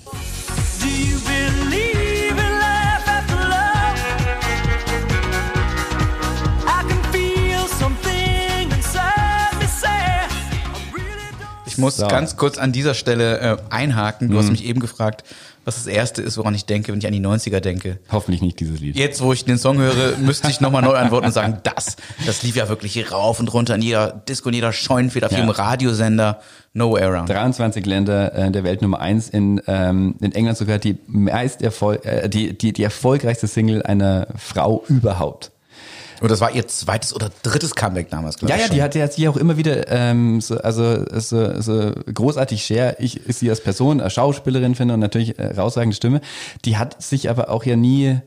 Muss 11.81 11.97
So. 11.97 12.07
ganz 12.09 12.37
kurz 12.37 12.59
an 12.59 12.73
dieser 12.73 12.95
Stelle 12.95 13.39
äh, 13.41 13.57
einhaken. 13.71 14.29
Du 14.29 14.35
Mhm. 14.35 14.39
hast 14.39 14.51
mich 14.51 14.65
eben 14.65 14.81
gefragt, 14.81 15.25
was 15.65 15.77
das 15.77 15.87
erste 15.87 16.23
ist, 16.23 16.39
woran 16.39 16.55
ich 16.55 16.65
denke, 16.65 16.91
wenn 16.91 16.99
ich 17.01 17.07
an 17.07 17.13
die 17.13 17.21
90er 17.21 17.61
denke. 17.61 17.99
Hoffentlich 18.11 18.41
nicht 18.41 18.59
dieses 18.61 18.81
Lied. 18.81 18.97
Jetzt, 18.97 19.21
wo 19.21 19.33
ich 19.35 19.45
den 19.45 19.59
Song 19.59 19.77
höre, 19.79 20.17
müsste 20.19 20.49
ich 20.49 20.61
nochmal 20.63 20.81
neu 20.83 20.95
antworten 20.95 21.27
und 21.27 21.33
sagen, 21.33 21.59
das, 21.65 21.97
das 22.25 22.43
lief 22.43 22.57
ja 22.57 22.69
wirklich 22.71 23.13
rauf 23.13 23.41
und 23.41 23.53
runter 23.53 23.75
in 23.75 23.83
jeder 23.83 24.23
Disco, 24.27 24.49
in 24.49 24.55
jeder 24.55 24.73
Scheunenfeder, 24.73 25.27
auf 25.27 25.33
Ja. 25.33 25.39
jedem 25.39 25.51
Radiosender, 25.51 26.41
No 26.73 26.93
Way 26.93 27.03
Around. 27.03 27.29
23 27.29 27.85
Länder 27.85 28.33
äh, 28.35 28.51
der 28.51 28.65
Welt 28.65 28.81
Nummer 28.81 29.01
eins 29.01 29.29
in, 29.29 29.61
ähm, 29.67 30.15
in 30.21 30.33
England 30.33 30.57
sogar 30.57 30.79
die 30.79 30.97
meist 31.07 31.61
erfol 31.63 31.99
äh, 32.05 32.29
die, 32.29 32.57
die, 32.57 32.73
die 32.73 32.83
erfolgreichste 32.85 33.47
Single 33.47 33.83
einer 33.83 34.29
Frau 34.39 34.83
überhaupt. 34.89 35.51
Und 36.21 36.31
das 36.31 36.41
war 36.41 36.53
ihr 36.55 36.69
zweites 36.69 37.15
oder 37.15 37.31
drittes 37.43 37.75
Comeback 37.75 38.11
damals, 38.11 38.37
glaube 38.39 38.51
Ja, 38.51 38.57
ich. 38.57 38.61
ja, 38.63 38.67
schon. 38.69 38.77
die 38.77 38.83
hat 38.83 38.95
ja 38.95 39.09
sie 39.09 39.29
auch 39.29 39.37
immer 39.37 39.57
wieder, 39.57 39.89
ähm, 39.89 40.41
so, 40.41 40.59
also 40.59 41.05
so, 41.19 41.61
so 41.61 41.93
großartig 42.13 42.65
share. 42.65 42.97
Ich 42.99 43.27
ich 43.27 43.37
sie 43.37 43.49
als 43.51 43.61
Person, 43.63 44.01
als 44.01 44.13
Schauspielerin 44.13 44.75
finde 44.75 44.95
und 44.95 45.01
natürlich 45.01 45.39
äh, 45.39 45.55
herausragende 45.55 45.97
Stimme. 45.97 46.21
Die 46.65 46.77
hat 46.77 47.03
sich 47.03 47.31
aber 47.31 47.49
auch 47.51 47.65
ja 47.65 47.77
nie, 47.77 48.21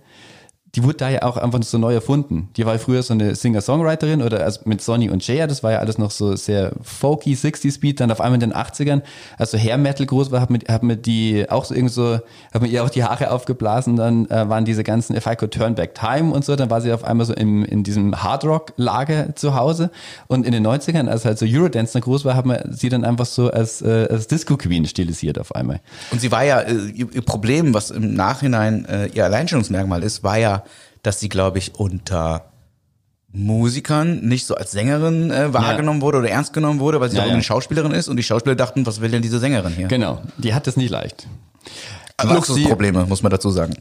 die 0.75 0.83
wurde 0.83 0.95
da 0.95 1.09
ja 1.09 1.21
auch 1.21 1.37
einfach 1.37 1.61
so 1.61 1.77
neu 1.77 1.93
erfunden. 1.93 2.49
Die 2.57 2.65
war 2.65 2.79
früher 2.79 3.03
so 3.03 3.13
eine 3.13 3.35
Singer-Songwriterin 3.35 4.23
oder 4.23 4.43
also 4.43 4.61
mit 4.65 4.81
Sonny 4.81 5.07
und 5.11 5.25
Jaya, 5.25 5.45
das 5.45 5.61
war 5.61 5.73
ja 5.73 5.77
alles 5.77 5.99
noch 5.99 6.09
so 6.09 6.35
sehr 6.35 6.71
folky, 6.81 7.35
60s 7.35 7.79
Beat, 7.79 7.99
dann 7.99 8.09
auf 8.09 8.19
einmal 8.19 8.41
in 8.41 8.49
den 8.49 8.53
80ern, 8.55 9.03
als 9.37 9.51
so 9.51 9.59
Hair 9.59 9.77
Metal 9.77 10.07
groß 10.07 10.31
war, 10.31 10.41
hat 10.41 10.49
mir, 10.49 10.59
hat 10.67 10.81
mir 10.81 10.97
die 10.97 11.47
auch 11.47 11.65
so 11.65 11.75
irgendwie 11.75 11.93
so, 11.93 12.19
hat 12.51 12.61
mir 12.63 12.69
ihr 12.69 12.83
auch 12.83 12.89
die 12.89 13.03
Haare 13.03 13.29
aufgeblasen, 13.29 13.97
dann 13.97 14.25
äh, 14.31 14.49
waren 14.49 14.65
diese 14.65 14.83
ganzen 14.83 15.15
If 15.15 15.27
I 15.27 15.35
Could 15.35 15.53
Turn 15.53 15.75
Back 15.75 15.93
Time 15.93 16.33
und 16.33 16.43
so, 16.43 16.55
dann 16.55 16.71
war 16.71 16.81
sie 16.81 16.91
auf 16.91 17.03
einmal 17.03 17.27
so 17.27 17.33
im, 17.33 17.63
in 17.63 17.83
diesem 17.83 18.23
Hardrock-Lager 18.23 19.35
zu 19.35 19.53
Hause 19.53 19.91
und 20.25 20.43
in 20.43 20.53
den 20.53 20.65
90ern, 20.65 21.07
als 21.07 21.23
halt 21.23 21.37
so 21.37 21.45
Eurodance 21.47 22.01
groß 22.01 22.25
war, 22.25 22.35
hat 22.35 22.47
man 22.47 22.73
sie 22.73 22.89
dann 22.89 23.05
einfach 23.05 23.27
so 23.27 23.51
als, 23.51 23.83
äh, 23.83 24.07
als 24.09 24.25
Disco-Queen 24.25 24.87
stilisiert 24.87 25.37
auf 25.37 25.53
einmal. 25.53 25.81
Und 26.11 26.19
sie 26.19 26.31
war 26.31 26.43
ja, 26.43 26.61
äh, 26.61 26.73
ihr, 26.95 27.13
ihr 27.13 27.21
Problem, 27.21 27.75
was 27.75 27.91
im 27.91 28.15
Nachhinein 28.15 28.85
äh, 28.85 29.05
ihr 29.13 29.23
Alleinstellungsmerkmal 29.25 30.01
ist, 30.01 30.23
war 30.23 30.39
ja, 30.39 30.62
dass 31.03 31.19
sie, 31.19 31.29
glaube 31.29 31.59
ich, 31.59 31.75
unter 31.75 32.45
Musikern 33.31 34.21
nicht 34.21 34.45
so 34.45 34.55
als 34.55 34.71
Sängerin 34.71 35.31
äh, 35.31 35.53
wahrgenommen 35.53 36.01
wurde 36.01 36.19
oder 36.19 36.29
ernst 36.29 36.53
genommen 36.53 36.79
wurde, 36.79 36.99
weil 37.01 37.09
sie 37.09 37.17
Ja, 37.17 37.23
auch 37.23 37.27
ja. 37.27 37.33
eine 37.33 37.43
Schauspielerin 37.43 37.91
ist 37.91 38.07
und 38.07 38.17
die 38.17 38.23
Schauspieler 38.23 38.55
dachten, 38.55 38.85
was 38.85 39.01
will 39.01 39.09
denn 39.09 39.21
diese 39.23 39.39
Sängerin 39.39 39.73
hier? 39.73 39.87
Genau, 39.87 40.21
die 40.37 40.53
hat 40.53 40.67
es 40.67 40.77
nie 40.77 40.87
leicht. 40.87 41.27
Also 42.17 42.35
Was 42.35 42.47
Luxusprobleme, 42.47 43.05
muss 43.07 43.23
man 43.23 43.31
dazu 43.31 43.49
sagen. 43.49 43.73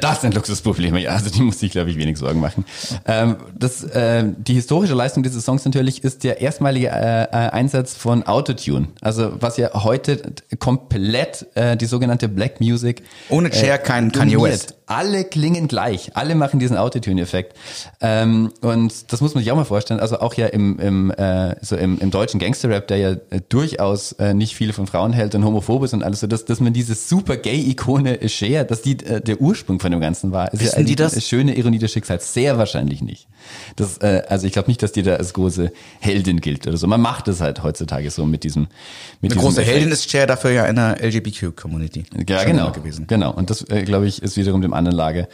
Das 0.00 0.22
sind 0.22 0.34
Luxusprobleme, 0.34 1.00
ja. 1.00 1.10
Also 1.10 1.30
die 1.30 1.42
muss 1.42 1.58
sich, 1.58 1.70
glaube 1.70 1.90
ich, 1.90 1.98
wenig 1.98 2.16
Sorgen 2.16 2.40
machen. 2.40 2.64
Ähm, 3.06 3.36
das, 3.58 3.84
äh, 3.84 4.24
die 4.38 4.54
historische 4.54 4.94
Leistung 4.94 5.22
dieses 5.22 5.44
Songs 5.44 5.64
natürlich 5.64 6.02
ist 6.02 6.24
der 6.24 6.40
erstmalige 6.40 6.88
äh, 6.88 7.24
äh, 7.24 7.26
Einsatz 7.50 7.94
von 7.94 8.22
Autotune. 8.22 8.88
Also 9.02 9.32
was 9.38 9.58
ja 9.58 9.70
heute 9.74 10.34
komplett 10.58 11.46
äh, 11.54 11.76
die 11.76 11.86
sogenannte 11.86 12.28
Black 12.28 12.60
Music 12.60 13.02
Ohne 13.28 13.52
Cher 13.52 13.78
kein 13.78 14.12
Kanye. 14.12 14.40
West. 14.40 14.76
Alle 14.86 15.24
klingen 15.24 15.66
gleich. 15.66 16.10
Alle 16.14 16.34
machen 16.34 16.60
diesen 16.60 16.76
Autotune-Effekt. 16.76 17.56
Ähm, 18.02 18.52
und 18.60 19.12
das 19.12 19.22
muss 19.22 19.34
man 19.34 19.42
sich 19.42 19.50
auch 19.50 19.56
mal 19.56 19.64
vorstellen. 19.64 19.98
Also 19.98 20.20
auch 20.20 20.34
ja 20.34 20.46
im, 20.46 20.78
im, 20.78 21.10
äh, 21.10 21.56
so 21.62 21.76
im, 21.76 21.98
im 22.00 22.10
deutschen 22.10 22.38
Gangster-Rap, 22.38 22.86
der 22.88 22.96
ja 22.98 23.10
äh, 23.10 23.40
durchaus 23.48 24.12
äh, 24.12 24.34
nicht 24.34 24.54
viel 24.54 24.74
von 24.74 24.86
Frauen 24.86 25.14
hält 25.14 25.34
und 25.34 25.44
homophob 25.44 25.84
ist 25.84 25.94
und 25.94 26.02
alles 26.02 26.20
so, 26.20 26.26
dass, 26.26 26.44
dass 26.44 26.60
man 26.60 26.74
diese 26.74 26.94
super 26.94 27.38
Gay-Ikone 27.74 28.28
Cher, 28.28 28.64
dass 28.64 28.82
die 28.82 28.98
äh, 29.04 29.20
der 29.20 29.40
Ursprung 29.40 29.80
von 29.80 29.90
dem 29.90 30.00
Ganzen 30.00 30.32
war. 30.32 30.52
Ist 30.52 30.62
Wissen 30.62 30.80
ja 30.80 30.84
die 30.84 30.96
das? 30.96 31.12
Eine 31.12 31.22
schöne 31.22 31.56
Ironie 31.56 31.78
des 31.78 31.92
Schicksals. 31.92 32.32
Sehr 32.32 32.58
wahrscheinlich 32.58 33.02
nicht. 33.02 33.28
Das, 33.76 33.98
äh, 33.98 34.22
also 34.28 34.46
ich 34.46 34.52
glaube 34.52 34.68
nicht, 34.68 34.82
dass 34.82 34.92
die 34.92 35.02
da 35.02 35.16
als 35.16 35.32
große 35.32 35.72
Heldin 36.00 36.40
gilt 36.40 36.66
oder 36.66 36.76
so. 36.76 36.86
Man 36.86 37.00
macht 37.00 37.28
es 37.28 37.40
halt 37.40 37.62
heutzutage 37.62 38.10
so 38.10 38.24
mit 38.26 38.44
diesem 38.44 38.62
mit 38.62 38.70
Eine 38.70 39.28
diesem 39.28 39.42
große 39.42 39.62
Effekt. 39.62 39.76
Heldin 39.76 39.92
ist 39.92 40.10
Cher 40.10 40.26
dafür 40.26 40.50
ja 40.52 40.66
in 40.66 40.76
der 40.76 41.02
LGBTQ-Community. 41.02 42.04
Ja, 42.28 42.44
genau. 42.44 42.72
gewesen. 42.72 43.06
Genau. 43.06 43.32
Und 43.32 43.50
das, 43.50 43.68
äh, 43.68 43.82
glaube 43.82 44.06
ich, 44.06 44.22
ist 44.22 44.36
wiederum 44.36 44.62
dem 44.62 44.72
anderen 44.72 44.96
Lager 44.96 45.28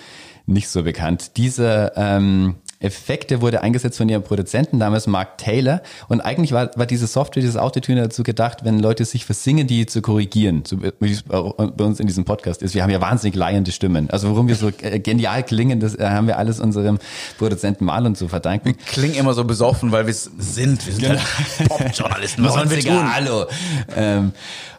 nicht 0.46 0.68
so 0.68 0.82
bekannt. 0.82 1.36
Dieser 1.36 1.96
ähm, 1.96 2.56
Effekt, 2.80 3.30
der 3.30 3.42
wurde 3.42 3.62
eingesetzt 3.62 3.98
von 3.98 4.08
ihrem 4.08 4.22
Produzenten, 4.22 4.78
damals 4.78 5.06
Mark 5.06 5.36
Taylor. 5.36 5.82
Und 6.08 6.22
eigentlich 6.22 6.52
war, 6.52 6.70
war 6.76 6.86
diese 6.86 7.06
Software, 7.06 7.42
dieses 7.42 7.58
Autotune 7.58 8.00
dazu 8.00 8.22
gedacht, 8.22 8.64
wenn 8.64 8.78
Leute 8.78 9.04
sich 9.04 9.26
versingen, 9.26 9.66
die 9.66 9.84
zu 9.84 10.00
korrigieren, 10.00 10.64
so 10.66 10.78
wie 10.82 11.12
es 11.12 11.22
bei 11.22 11.38
uns 11.38 12.00
in 12.00 12.06
diesem 12.06 12.24
Podcast 12.24 12.62
ist. 12.62 12.74
Wir 12.74 12.82
haben 12.82 12.90
ja 12.90 13.00
wahnsinnig 13.02 13.36
leiernde 13.36 13.70
Stimmen. 13.70 14.08
Also 14.08 14.30
warum 14.30 14.48
wir 14.48 14.54
so 14.56 14.68
äh, 14.80 14.98
genial 14.98 15.42
klingen, 15.42 15.78
das 15.78 15.94
äh, 15.94 16.06
haben 16.08 16.26
wir 16.26 16.38
alles 16.38 16.58
unserem 16.58 16.98
Produzenten 17.36 17.84
Marlon 17.84 18.14
zu 18.14 18.28
verdanken. 18.28 18.74
Klingen 18.86 19.14
immer 19.14 19.34
so 19.34 19.44
besoffen, 19.44 19.92
weil 19.92 20.06
wir 20.06 20.12
es 20.12 20.30
sind. 20.38 20.86
Wir 20.86 20.92
sind 20.94 21.02
Genau. 21.02 21.20
halt 21.20 21.68
Pop-Journalisten. 21.68 22.44
Was 22.44 22.54
sollen 22.54 22.70
wir 22.70 22.78
90er, 22.78 22.88
tun? 22.88 23.14
Hallo. 23.14 23.46
Ähm, 23.94 24.32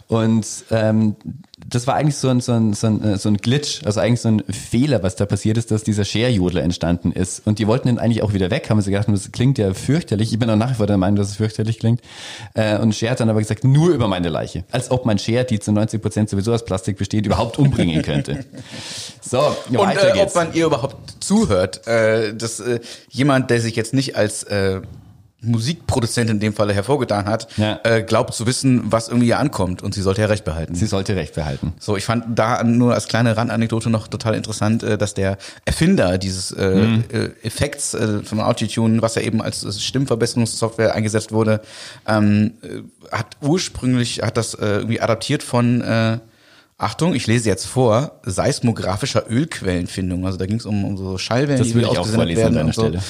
und 0.08 0.46
ähm, 0.72 1.16
das 1.72 1.88
war 1.88 1.96
eigentlich 1.96 2.18
so 2.18 2.28
ein, 2.28 2.42
so, 2.42 2.52
ein, 2.52 2.74
so, 2.74 2.88
ein, 2.88 3.04
äh, 3.04 3.18
so 3.18 3.30
ein 3.30 3.38
Glitch, 3.38 3.82
also 3.86 4.00
eigentlich 4.02 4.22
so 4.22 4.28
ein 4.28 4.44
Fehler, 4.50 5.04
was 5.04 5.16
da 5.16 5.26
passiert 5.26 5.58
ist, 5.58 5.72
dass 5.72 5.84
dieser 5.84 6.06
Share-Jodler 6.06 6.62
entstanden 6.62 7.12
ist. 7.12 7.42
Und 7.48 7.60
die 7.60 7.68
wollten 7.68 7.88
ihn 7.88 7.98
eigentlich 7.98 8.22
auch 8.24 8.34
wieder 8.34 8.52
weg, 8.52 8.70
haben 8.70 8.82
sie 8.82 8.92
gedacht, 8.92 9.08
das 9.10 9.32
klingt 9.32 9.58
ja 9.58 9.74
fürchterlich. 9.74 10.34
Ich 10.34 10.40
bin 10.40 10.50
auch 10.50 10.56
nach 10.56 10.72
wie 10.72 10.76
vor 10.76 10.88
der 10.88 10.98
Meinung, 10.98 11.16
dass 11.16 11.30
es 11.30 11.36
fürchterlich 11.38 11.80
klingt. 11.80 12.02
Äh, 12.54 12.78
und 12.78 12.94
Share 12.94 13.12
hat 13.12 13.22
dann 13.22 13.30
aber 13.30 13.40
gesagt, 13.40 13.64
nur 13.64 13.90
über 13.90 14.08
meine 14.08 14.30
Leiche. 14.30 14.66
Als 14.72 14.92
ob 14.92 15.06
man 15.06 15.18
Share, 15.18 15.46
die 15.46 15.60
zu 15.60 15.72
90 15.72 16.02
Prozent 16.02 16.30
sowieso 16.30 16.54
aus 16.54 16.66
Plastik 16.66 16.98
besteht, 16.98 17.26
überhaupt 17.26 17.58
umbringen 17.58 18.02
könnte. 18.02 18.46
So, 19.24 19.56
Und 19.70 19.78
weiter 19.78 20.16
äh, 20.16 20.20
ob 20.20 20.36
man 20.36 20.54
ihr 20.54 20.66
überhaupt 20.66 21.24
zuhört, 21.24 21.88
äh, 21.88 22.36
dass 22.36 22.60
äh, 22.60 22.80
jemand, 23.10 23.50
der 23.50 23.62
sich 23.62 23.76
jetzt 23.76 23.94
nicht 23.94 24.16
als 24.18 24.44
äh, 24.44 24.82
Musikproduzent 25.42 26.30
in 26.30 26.40
dem 26.40 26.54
Falle 26.54 26.74
hervorgetan 26.74 27.26
hat, 27.26 27.48
Ja. 27.58 27.80
äh, 27.84 28.04
glaubt 28.04 28.34
zu 28.34 28.46
wissen, 28.46 28.84
was 28.86 29.08
irgendwie 29.08 29.28
ihr 29.30 29.40
ankommt 29.40 29.82
und 29.82 29.94
sie 29.94 30.02
sollte 30.02 30.22
ja 30.22 30.28
recht 30.28 30.44
behalten. 30.46 30.76
Sie 30.76 30.86
sollte 30.86 31.16
Recht 31.16 31.34
behalten. 31.36 31.74
So, 31.80 31.98
ich 31.98 32.06
fand 32.06 32.38
da 32.38 32.64
nur 32.64 32.94
als 32.94 33.08
kleine 33.08 33.36
Randanekdote 33.36 33.90
noch 33.90 34.08
total 34.08 34.36
interessant, 34.36 34.84
äh, 34.84 34.98
dass 34.98 35.14
der 35.14 35.38
Erfinder 35.66 36.18
dieses 36.18 36.52
äh, 36.52 36.70
Mhm. 36.76 37.04
äh, 37.12 37.30
Effekts 37.48 37.94
äh, 37.94 38.22
von 38.24 38.40
Autotune, 38.40 39.02
was 39.02 39.16
ja 39.16 39.22
eben 39.24 39.42
als 39.42 39.66
Stimmverbesserungssoftware 39.84 40.94
eingesetzt 40.94 41.32
wurde, 41.32 41.62
ähm, 42.08 42.54
äh, 42.62 42.82
hat 43.16 43.38
ursprünglich 43.42 44.22
hat 44.22 44.38
das 44.38 44.54
äh, 44.54 44.66
irgendwie 44.78 45.02
adaptiert 45.02 45.44
von 45.44 45.82
äh, 45.82 46.20
Achtung, 46.78 47.14
ich 47.14 47.28
lese 47.28 47.48
jetzt 47.48 47.66
vor, 47.68 48.20
seismografischer 48.26 49.30
Ölquellenfindung. 49.30 50.26
Also 50.26 50.40
da 50.40 50.48
ging 50.48 50.58
es 50.58 50.66
um, 50.66 50.84
um 50.84 50.98
so 50.98 51.20
Schallwellen, 51.20 51.60
Das 51.60 51.68
die 51.68 51.76
würde 51.76 51.90
ich 51.92 51.98
auch 52.00 52.08
vorlesen 52.08 52.44
an 52.48 52.56
werden 52.56 52.56
deiner 52.56 52.66
und 52.68 52.74
so. 52.74 52.82
Stelle. 52.88 53.04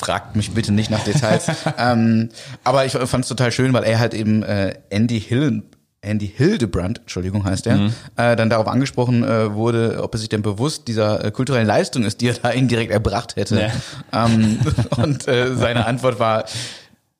Fragt 0.00 0.34
mich 0.34 0.50
bitte 0.52 0.72
nicht 0.72 0.90
nach 0.90 1.04
Details. 1.04 1.46
ähm, 1.78 2.30
aber 2.64 2.84
ich 2.86 2.92
fand 2.92 3.24
es 3.24 3.28
total 3.28 3.52
schön, 3.52 3.72
weil 3.72 3.84
er 3.84 3.98
halt 4.00 4.14
eben 4.14 4.42
äh, 4.42 4.74
Andy 4.90 5.20
Hill 5.20 5.62
Andy 6.02 6.32
Hildebrand, 6.34 7.00
Entschuldigung 7.00 7.44
heißt 7.44 7.66
er, 7.66 7.76
Mhm. 7.76 7.92
äh, 8.16 8.34
dann 8.34 8.48
darauf 8.48 8.66
angesprochen 8.68 9.22
äh, 9.22 9.52
wurde, 9.52 10.02
ob 10.02 10.14
er 10.14 10.18
sich 10.18 10.30
denn 10.30 10.40
bewusst 10.40 10.88
dieser 10.88 11.22
äh, 11.22 11.30
kulturellen 11.30 11.66
Leistung 11.66 12.04
ist, 12.04 12.22
die 12.22 12.28
er 12.28 12.34
da 12.42 12.48
indirekt 12.48 12.90
erbracht 12.90 13.36
hätte. 13.36 13.70
Ähm, 14.10 14.60
und 14.96 15.28
äh, 15.28 15.54
seine 15.54 15.84
Antwort 15.84 16.18
war, 16.18 16.44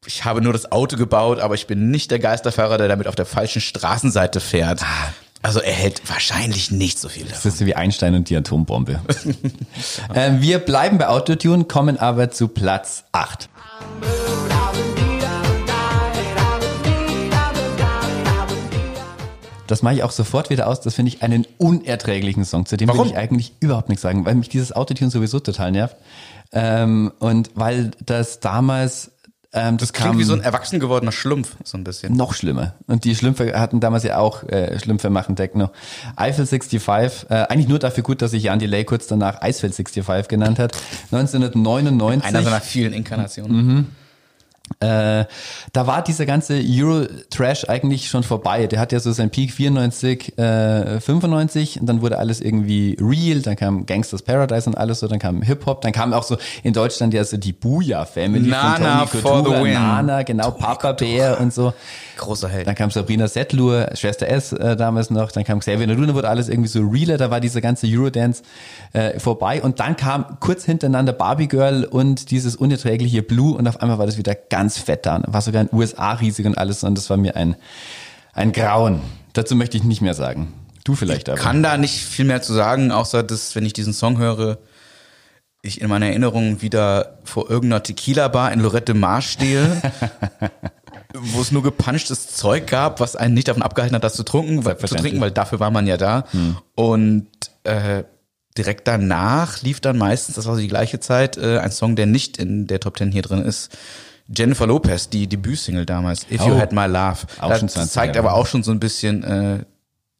ich 0.06 0.24
habe 0.24 0.40
nur 0.40 0.54
das 0.54 0.72
Auto 0.72 0.96
gebaut, 0.96 1.40
aber 1.40 1.56
ich 1.56 1.66
bin 1.66 1.90
nicht 1.90 2.10
der 2.10 2.20
Geisterfahrer, 2.20 2.78
der 2.78 2.88
damit 2.88 3.06
auf 3.06 3.14
der 3.14 3.26
falschen 3.26 3.60
Straßenseite 3.60 4.40
fährt. 4.40 4.80
Also 5.42 5.60
er 5.60 5.72
hält 5.72 6.02
wahrscheinlich 6.08 6.70
nicht 6.70 6.98
so 6.98 7.08
viel 7.08 7.24
davon. 7.24 7.40
Das 7.42 7.54
ist 7.54 7.64
wie 7.64 7.74
Einstein 7.74 8.14
und 8.14 8.28
die 8.28 8.36
Atombombe. 8.36 9.00
ähm, 10.14 10.42
wir 10.42 10.58
bleiben 10.58 10.98
bei 10.98 11.08
Autotune, 11.08 11.64
kommen 11.64 11.98
aber 11.98 12.30
zu 12.30 12.48
Platz 12.48 13.04
8. 13.12 13.48
Das 19.66 19.82
mache 19.82 19.94
ich 19.94 20.02
auch 20.02 20.10
sofort 20.10 20.50
wieder 20.50 20.66
aus. 20.66 20.80
Das 20.80 20.94
finde 20.96 21.10
ich 21.10 21.22
einen 21.22 21.46
unerträglichen 21.56 22.44
Song. 22.44 22.66
Zu 22.66 22.76
dem 22.76 22.88
Warum? 22.88 23.04
will 23.04 23.12
ich 23.12 23.16
eigentlich 23.16 23.52
überhaupt 23.60 23.88
nichts 23.88 24.02
sagen, 24.02 24.26
weil 24.26 24.34
mich 24.34 24.48
dieses 24.48 24.72
Autotune 24.72 25.10
sowieso 25.10 25.38
total 25.38 25.70
nervt. 25.70 25.96
Ähm, 26.52 27.12
und 27.20 27.50
weil 27.54 27.92
das 28.04 28.40
damals, 28.40 29.12
ähm, 29.52 29.76
das, 29.76 29.88
Das 29.88 29.92
klingt 29.92 30.12
kam 30.12 30.18
wie 30.18 30.24
so 30.24 30.32
ein 30.32 30.42
erwachsen 30.42 30.78
gewordener 30.80 31.12
Schlumpf, 31.12 31.56
so 31.64 31.76
ein 31.76 31.84
bisschen. 31.84 32.14
noch 32.14 32.34
schlimmer. 32.34 32.74
Und 32.86 33.04
die 33.04 33.14
Schlümpfe 33.16 33.58
hatten 33.58 33.80
damals 33.80 34.04
ja 34.04 34.18
auch 34.18 34.44
äh, 34.44 34.78
Schlümpfe 34.78 35.10
machen 35.10 35.36
Techno. 35.36 35.70
Eiffel 36.16 36.46
65, 36.46 37.30
äh, 37.30 37.34
eigentlich 37.48 37.68
nur 37.68 37.78
dafür 37.78 38.02
gut, 38.02 38.22
dass 38.22 38.30
sich 38.30 38.44
Jan 38.44 38.58
Delay 38.58 38.84
kurz 38.84 39.06
danach 39.06 39.42
Eisfeld 39.42 39.74
65 39.74 40.28
genannt 40.28 40.58
hat. 40.58 40.76
1999. 41.12 42.24
Einer 42.24 42.42
seiner 42.42 42.60
vielen 42.60 42.92
Inkarnationen. 42.92 43.88
Äh, 44.78 45.26
da 45.72 45.86
war 45.86 46.02
dieser 46.02 46.24
ganze 46.24 46.62
Euro-Trash 46.64 47.68
eigentlich 47.68 48.08
schon 48.08 48.22
vorbei. 48.22 48.66
Der 48.66 48.78
hat 48.78 48.92
ja 48.92 49.00
so 49.00 49.12
seinen 49.12 49.30
Peak 49.30 49.52
94, 49.52 50.38
äh, 50.38 51.00
95 51.00 51.80
und 51.80 51.86
dann 51.86 52.00
wurde 52.00 52.18
alles 52.18 52.40
irgendwie 52.40 52.96
real, 53.00 53.42
dann 53.42 53.56
kam 53.56 53.84
Gangsters 53.84 54.22
Paradise 54.22 54.70
und 54.70 54.78
alles 54.78 55.00
so, 55.00 55.08
dann 55.08 55.18
kam 55.18 55.42
Hip-Hop, 55.42 55.82
dann 55.82 55.92
kam 55.92 56.14
auch 56.14 56.22
so 56.22 56.38
in 56.62 56.72
Deutschland 56.72 57.12
ja 57.12 57.24
so 57.24 57.36
die 57.36 57.52
Booyah-Family 57.52 58.48
Nana 58.48 59.06
von 59.06 59.20
for 59.20 59.30
Tony 59.30 59.42
the 59.42 59.50
Couture, 59.50 59.64
win. 59.64 59.72
Nana, 59.74 60.22
genau, 60.22 60.50
Papa 60.52 60.92
Bär 60.92 61.40
und 61.40 61.52
so. 61.52 61.74
Großer 62.16 62.48
Held. 62.48 62.66
Dann 62.66 62.74
kam 62.74 62.90
Sabrina 62.90 63.28
Settler, 63.28 63.94
Schwester 63.96 64.28
S 64.28 64.52
äh, 64.52 64.76
damals 64.76 65.10
noch, 65.10 65.32
dann 65.32 65.44
kam 65.44 65.60
Xavier 65.60 65.86
Nadu, 65.86 66.06
dann 66.06 66.14
wurde 66.14 66.28
alles 66.28 66.48
irgendwie 66.48 66.68
so 66.68 66.80
realer, 66.80 67.18
da 67.18 67.30
war 67.30 67.40
dieser 67.40 67.60
ganze 67.60 67.86
Eurodance 67.86 68.42
äh, 68.92 69.18
vorbei 69.18 69.62
und 69.62 69.80
dann 69.80 69.96
kam 69.96 70.38
kurz 70.38 70.64
hintereinander 70.64 71.12
Barbie 71.12 71.48
Girl 71.48 71.84
und 71.84 72.30
dieses 72.30 72.56
unerträgliche 72.56 73.22
Blue 73.22 73.56
und 73.56 73.66
auf 73.66 73.82
einmal 73.82 73.98
war 73.98 74.06
das 74.06 74.16
wieder 74.16 74.34
ganz 74.34 74.59
ganz 74.60 74.76
fett 74.76 75.06
da, 75.06 75.22
war 75.26 75.40
sogar 75.40 75.62
in 75.62 75.68
den 75.68 75.78
USA 75.78 76.12
riesig 76.12 76.44
und 76.44 76.58
alles 76.58 76.84
und 76.84 76.94
das 76.94 77.08
war 77.08 77.16
mir 77.16 77.34
ein, 77.34 77.56
ein 78.34 78.52
Grauen. 78.52 79.00
Dazu 79.32 79.56
möchte 79.56 79.78
ich 79.78 79.84
nicht 79.84 80.02
mehr 80.02 80.12
sagen. 80.12 80.52
Du 80.84 80.94
vielleicht 80.94 81.30
aber. 81.30 81.38
kann 81.38 81.62
da 81.62 81.78
nicht 81.78 81.94
viel 82.04 82.26
mehr 82.26 82.42
zu 82.42 82.52
sagen, 82.52 82.92
außer 82.92 83.22
dass, 83.22 83.54
wenn 83.54 83.64
ich 83.64 83.72
diesen 83.72 83.94
Song 83.94 84.18
höre, 84.18 84.58
ich 85.62 85.80
in 85.80 85.88
meiner 85.88 86.06
Erinnerung 86.08 86.60
wieder 86.60 87.18
vor 87.24 87.48
irgendeiner 87.48 87.82
Tequila-Bar 87.82 88.52
in 88.52 88.60
Lorette 88.60 88.92
Mar 88.92 89.22
stehe, 89.22 89.80
wo 91.14 91.40
es 91.40 91.52
nur 91.52 91.62
gepunchtes 91.62 92.28
Zeug 92.28 92.66
gab, 92.66 93.00
was 93.00 93.16
einen 93.16 93.32
nicht 93.32 93.48
davon 93.48 93.62
abgehalten 93.62 93.94
hat, 93.94 94.04
das 94.04 94.14
zu, 94.14 94.24
trunken, 94.24 94.66
weil, 94.66 94.76
zu 94.76 94.94
trinken, 94.94 95.22
weil 95.22 95.30
dafür 95.30 95.58
war 95.58 95.70
man 95.70 95.86
ja 95.86 95.96
da. 95.96 96.24
Und 96.74 97.28
äh, 97.64 98.04
direkt 98.58 98.86
danach 98.86 99.62
lief 99.62 99.80
dann 99.80 99.96
meistens, 99.96 100.34
das 100.34 100.44
war 100.46 100.54
so 100.54 100.60
die 100.60 100.68
gleiche 100.68 101.00
Zeit, 101.00 101.38
äh, 101.38 101.58
ein 101.58 101.70
Song, 101.70 101.96
der 101.96 102.04
nicht 102.04 102.36
in 102.36 102.66
der 102.66 102.80
Top 102.80 102.96
Ten 102.96 103.10
hier 103.10 103.22
drin 103.22 103.42
ist. 103.42 103.70
Jennifer 104.34 104.66
Lopez, 104.66 105.08
die 105.08 105.26
Debütsingle 105.26 105.86
damals, 105.86 106.24
If 106.30 106.40
You 106.46 106.54
Oh. 106.54 106.58
Had 106.58 106.72
My 106.72 106.86
Love. 106.86 107.18
Auch 107.40 107.48
das 107.48 107.60
schon 107.60 107.68
20 107.68 107.92
zeigt 107.92 108.14
Jahre. 108.16 108.28
aber 108.28 108.36
auch 108.38 108.46
schon 108.46 108.62
so 108.62 108.70
ein 108.70 108.78
bisschen, 108.80 109.24
äh, 109.24 109.64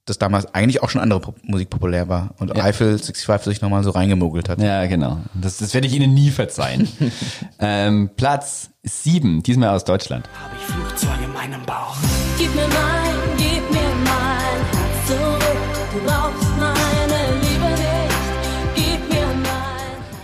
dass 0.07 0.19
damals 0.19 0.53
eigentlich 0.55 0.83
auch 0.83 0.91
schon 0.91 1.01
andere 1.01 1.21
Pop 1.21 1.37
Musik 1.45 1.71
populär 1.71 2.09
war 2.09 2.31
und 2.39 2.57
Ja. 2.57 2.65
Eiffel 2.65 2.99
65 2.99 3.45
sich 3.55 3.61
nochmal 3.63 3.85
so 3.85 3.91
reingemogelt 3.91 4.49
hat. 4.49 4.61
Ja, 4.61 4.87
genau. 4.87 5.21
Das, 5.35 5.59
das 5.59 5.73
werde 5.75 5.87
ich 5.87 5.95
Ihnen 5.95 6.13
nie 6.15 6.31
verzeihen. 6.31 6.89
ähm, 7.61 8.11
Platz 8.17 8.71
sieben, 8.83 9.43
diesmal 9.45 9.69
aus 9.69 9.85
Deutschland. 9.85 10.29
Hab 10.43 10.53
ich 10.57 10.65
Flugzeug 10.75 11.19
in 11.25 11.33
meinem 11.33 11.65
Bauch. 11.65 11.97
Gib 12.39 12.53
mir 12.55 12.67
mein, 12.67 13.37
gib 13.37 13.71
mir 13.71 13.89
mein 14.05 14.65
Herz 14.73 15.07
zurück. 15.07 15.59
Du 15.93 16.01
brauchst 16.07 16.50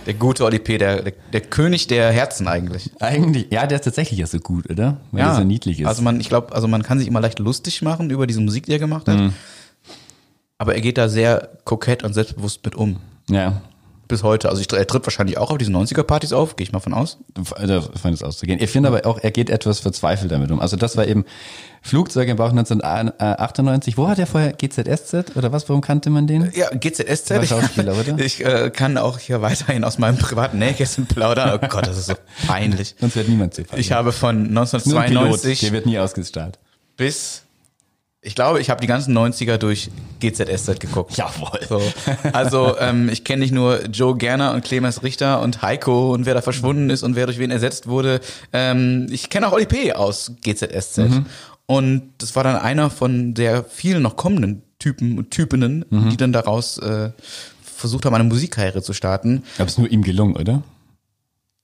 Der 0.07 0.13
gute 0.15 0.43
Oli 0.45 0.57
P., 0.57 0.77
der, 0.79 1.03
der, 1.03 1.13
der 1.33 1.41
König 1.41 1.85
der 1.87 2.11
Herzen 2.11 2.47
eigentlich. 2.47 2.89
Eigentlich, 2.99 3.47
ja, 3.51 3.67
der 3.67 3.77
ist 3.77 3.83
tatsächlich 3.83 4.19
ja 4.19 4.25
so 4.25 4.39
gut, 4.39 4.67
oder? 4.69 4.97
Weil 5.11 5.21
er 5.21 5.35
so 5.35 5.43
niedlich 5.43 5.81
ist. 5.81 5.85
Also 5.87 6.01
man, 6.01 6.19
ich 6.19 6.29
glaube, 6.29 6.55
also 6.55 6.67
man 6.67 6.81
kann 6.81 6.97
sich 6.97 7.07
immer 7.09 7.19
leicht 7.21 7.39
lustig 7.39 7.81
machen 7.83 8.09
über 8.09 8.25
diese 8.25 8.39
Musik, 8.41 8.65
die 8.65 8.71
er 8.71 8.79
gemacht 8.79 9.05
Mhm. 9.07 9.11
hat. 9.25 9.33
Aber 10.57 10.73
er 10.75 10.81
geht 10.81 10.97
da 10.97 11.07
sehr 11.09 11.49
kokett 11.65 12.03
und 12.03 12.13
selbstbewusst 12.13 12.63
mit 12.65 12.73
um. 12.75 12.97
ja, 13.29 13.61
Bis 14.07 14.23
heute. 14.23 14.49
Also 14.49 14.61
ich, 14.61 14.71
er 14.71 14.87
tritt 14.87 15.05
wahrscheinlich 15.05 15.37
auch 15.37 15.51
auf 15.51 15.57
diesen 15.57 15.75
90er-Partys 15.75 16.33
auf, 16.33 16.55
gehe 16.55 16.65
ich 16.65 16.71
mal 16.71 16.79
von 16.79 16.93
aus. 16.93 17.17
davon 17.33 18.13
ist 18.13 18.23
auszugehen. 18.23 18.61
Ich 18.61 18.69
finde 18.69 18.89
aber 18.89 19.05
auch, 19.05 19.19
er 19.21 19.31
geht 19.31 19.49
etwas 19.49 19.79
verzweifelt 19.79 20.31
damit 20.31 20.51
um. 20.51 20.59
Also 20.59 20.77
das 20.77 20.95
war 20.97 21.05
eben 21.07 21.25
Flugzeug 21.81 22.27
im 22.29 22.37
Bauch 22.37 22.51
1998. 22.51 23.97
Wo 23.97 24.07
hat 24.07 24.19
er 24.19 24.27
vorher 24.27 24.53
GZSZ 24.53 25.35
oder 25.35 25.51
was? 25.51 25.67
Warum 25.69 25.81
kannte 25.81 26.09
man 26.09 26.27
den? 26.27 26.51
Ja, 26.53 26.69
GZSZ. 26.69 27.31
War 27.31 27.45
Schauspieler, 27.45 27.95
oder? 27.99 28.19
Ich 28.23 28.43
äh, 28.45 28.69
kann 28.69 28.97
auch 28.97 29.19
hier 29.19 29.41
weiterhin 29.41 29.83
aus 29.83 29.97
meinem 29.97 30.17
privaten 30.17 30.59
Nähkästchen 30.59 31.05
plaudern. 31.05 31.59
Oh 31.61 31.67
Gott, 31.67 31.87
das 31.87 31.97
ist 31.97 32.07
so 32.07 32.15
peinlich. 32.47 32.95
Sonst 32.99 33.15
wird 33.15 33.29
niemand 33.29 33.53
zu 33.53 33.63
Ich 33.75 33.91
habe 33.91 34.11
von 34.11 34.53
Nur 34.53 34.63
ein 34.63 34.67
Pilot, 34.67 34.85
1992 34.85 35.59
der 35.61 35.71
wird 35.71 35.85
nie 35.85 35.99
ausgestrahlt. 35.99 36.59
bis, 36.95 37.43
ich 38.27 38.35
glaube, 38.35 38.59
ich 38.59 38.69
habe 38.69 38.81
die 38.81 38.87
ganzen 38.87 39.17
90er 39.17 39.57
durch 39.57 39.89
GZSZ 40.19 40.79
geguckt. 40.79 41.15
Jawohl. 41.15 41.59
So. 41.67 41.81
Also 42.33 42.77
ähm, 42.77 43.07
ich 43.09 43.23
kenne 43.23 43.39
nicht 43.39 43.53
nur 43.53 43.85
Joe 43.85 44.17
Gerner 44.17 44.53
und 44.53 44.65
Clemens 44.65 45.01
Richter 45.01 45.41
und 45.41 45.61
Heiko 45.61 46.13
und 46.13 46.25
wer 46.25 46.33
da 46.33 46.41
verschwunden 46.41 46.89
ist 46.89 47.03
und 47.03 47.15
wer 47.15 47.25
durch 47.25 47.39
wen 47.39 47.51
ersetzt 47.51 47.87
wurde. 47.87 48.19
Ähm, 48.51 49.07
ich 49.09 49.29
kenne 49.29 49.47
auch 49.47 49.53
Oli 49.53 49.65
P. 49.65 49.93
aus 49.93 50.33
GZSZ. 50.41 50.99
Und 51.65 52.11
das 52.17 52.35
war 52.35 52.43
dann 52.43 52.57
einer 52.57 52.89
von 52.89 53.33
der 53.33 53.63
vielen 53.63 54.03
noch 54.03 54.17
kommenden 54.17 54.61
Typen 54.79 55.17
und 55.17 55.31
Typinnen, 55.31 55.85
die 55.89 56.17
dann 56.17 56.31
daraus 56.33 56.77
äh, 56.77 57.11
versucht 57.61 58.05
haben, 58.05 58.13
eine 58.15 58.23
Musikkarriere 58.25 58.81
zu 58.81 58.93
starten. 58.93 59.43
Aber 59.57 59.67
es 59.67 59.77
nur 59.77 59.89
ihm 59.89 60.01
gelungen, 60.03 60.35
oder? 60.35 60.63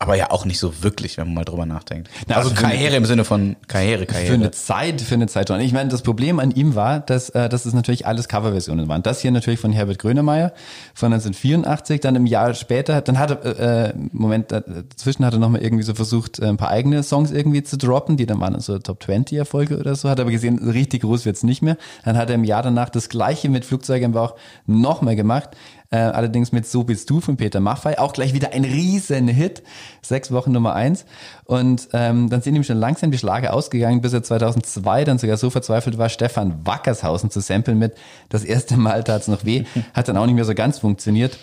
Aber 0.03 0.15
ja 0.15 0.31
auch 0.31 0.43
nicht 0.45 0.59
so 0.59 0.83
wirklich, 0.83 1.17
wenn 1.17 1.27
man 1.27 1.33
mal 1.35 1.45
drüber 1.45 1.65
nachdenkt. 1.65 2.09
Na, 2.27 2.35
also 2.35 2.49
also 2.49 2.59
für 2.61 2.67
eine- 2.67 2.75
Karriere 2.75 2.95
im 2.97 3.05
Sinne 3.05 3.23
von 3.23 3.55
Karriere, 3.69 4.05
Für 4.05 4.15
eine 4.17 4.25
Karriere. 4.27 4.51
Zeit, 4.51 5.01
für 5.01 5.15
eine 5.15 5.27
Zeit 5.27 5.47
schon. 5.47 5.61
Ich 5.61 5.71
meine, 5.71 5.89
das 5.89 6.01
Problem 6.01 6.39
an 6.39 6.51
ihm 6.51 6.75
war, 6.75 6.99
dass, 6.99 7.29
äh, 7.29 7.47
dass 7.47 7.65
es 7.65 7.73
natürlich 7.73 8.05
alles 8.05 8.27
Coverversionen 8.27 8.89
waren. 8.89 9.01
Das 9.01 9.21
hier 9.21 9.31
natürlich 9.31 9.59
von 9.61 9.71
Herbert 9.71 9.99
Grönemeyer 9.99 10.51
von 10.93 11.13
1984, 11.13 12.01
dann 12.01 12.15
im 12.17 12.25
Jahr 12.25 12.53
später, 12.53 12.99
dann 13.01 13.17
hat 13.17 13.31
er, 13.45 13.87
äh, 13.89 13.93
Moment, 14.11 14.51
äh, 14.51 14.61
dazwischen 14.89 15.25
hat 15.25 15.33
er 15.33 15.39
nochmal 15.39 15.61
irgendwie 15.61 15.83
so 15.83 15.93
versucht, 15.93 16.39
äh, 16.39 16.47
ein 16.47 16.57
paar 16.57 16.69
eigene 16.69 17.01
Songs 17.03 17.31
irgendwie 17.31 17.63
zu 17.63 17.77
droppen, 17.77 18.17
die 18.17 18.25
dann 18.25 18.41
waren 18.41 18.59
so 18.59 18.77
Top 18.79 19.01
20 19.03 19.37
Erfolge 19.37 19.77
oder 19.79 19.95
so, 19.95 20.09
hat 20.09 20.19
aber 20.19 20.31
gesehen, 20.31 20.59
richtig 20.59 21.03
groß 21.03 21.25
wird's 21.25 21.43
nicht 21.43 21.61
mehr. 21.61 21.77
Dann 22.03 22.17
hat 22.17 22.29
er 22.29 22.35
im 22.35 22.43
Jahr 22.43 22.61
danach 22.61 22.89
das 22.89 23.07
gleiche 23.07 23.47
mit 23.49 23.63
Flugzeug 23.63 24.01
im 24.03 24.11
Bauch 24.11 24.35
nochmal 24.65 25.15
gemacht. 25.15 25.51
Äh, 25.93 25.97
allerdings 25.97 26.51
mit 26.51 26.65
So 26.65 26.83
bist 26.83 27.07
du 27.11 27.21
von 27.21 27.37
Peter 27.37 27.59
Maffay, 27.59 27.99
auch 27.99 28.13
gleich 28.13 28.33
wieder 28.33 28.51
ein 28.51 28.63
riesen 28.63 29.27
Hit, 29.27 29.61
sechs 30.01 30.31
Wochen 30.31 30.51
Nummer 30.51 30.73
eins. 30.73 31.05
Und 31.45 31.87
ähm, 31.93 32.31
dann 32.31 32.41
sind 32.41 32.55
ihm 32.55 32.63
schon 32.63 32.77
langsam 32.77 33.11
die 33.11 33.19
Schlager 33.19 33.53
ausgegangen, 33.53 34.01
bis 34.01 34.11
er 34.11 34.23
2002 34.23 35.03
dann 35.03 35.19
sogar 35.19 35.37
so 35.37 35.51
verzweifelt 35.51 35.99
war, 35.99 36.09
Stefan 36.09 36.65
Wackershausen 36.65 37.29
zu 37.29 37.41
samplen 37.41 37.77
mit 37.77 37.93
Das 38.29 38.43
erste 38.43 38.75
Mal 38.75 39.03
tat's 39.03 39.27
noch 39.27 39.45
weh, 39.45 39.65
hat 39.93 40.07
dann 40.07 40.17
auch 40.17 40.25
nicht 40.25 40.33
mehr 40.33 40.45
so 40.45 40.55
ganz 40.55 40.79
funktioniert. 40.79 41.37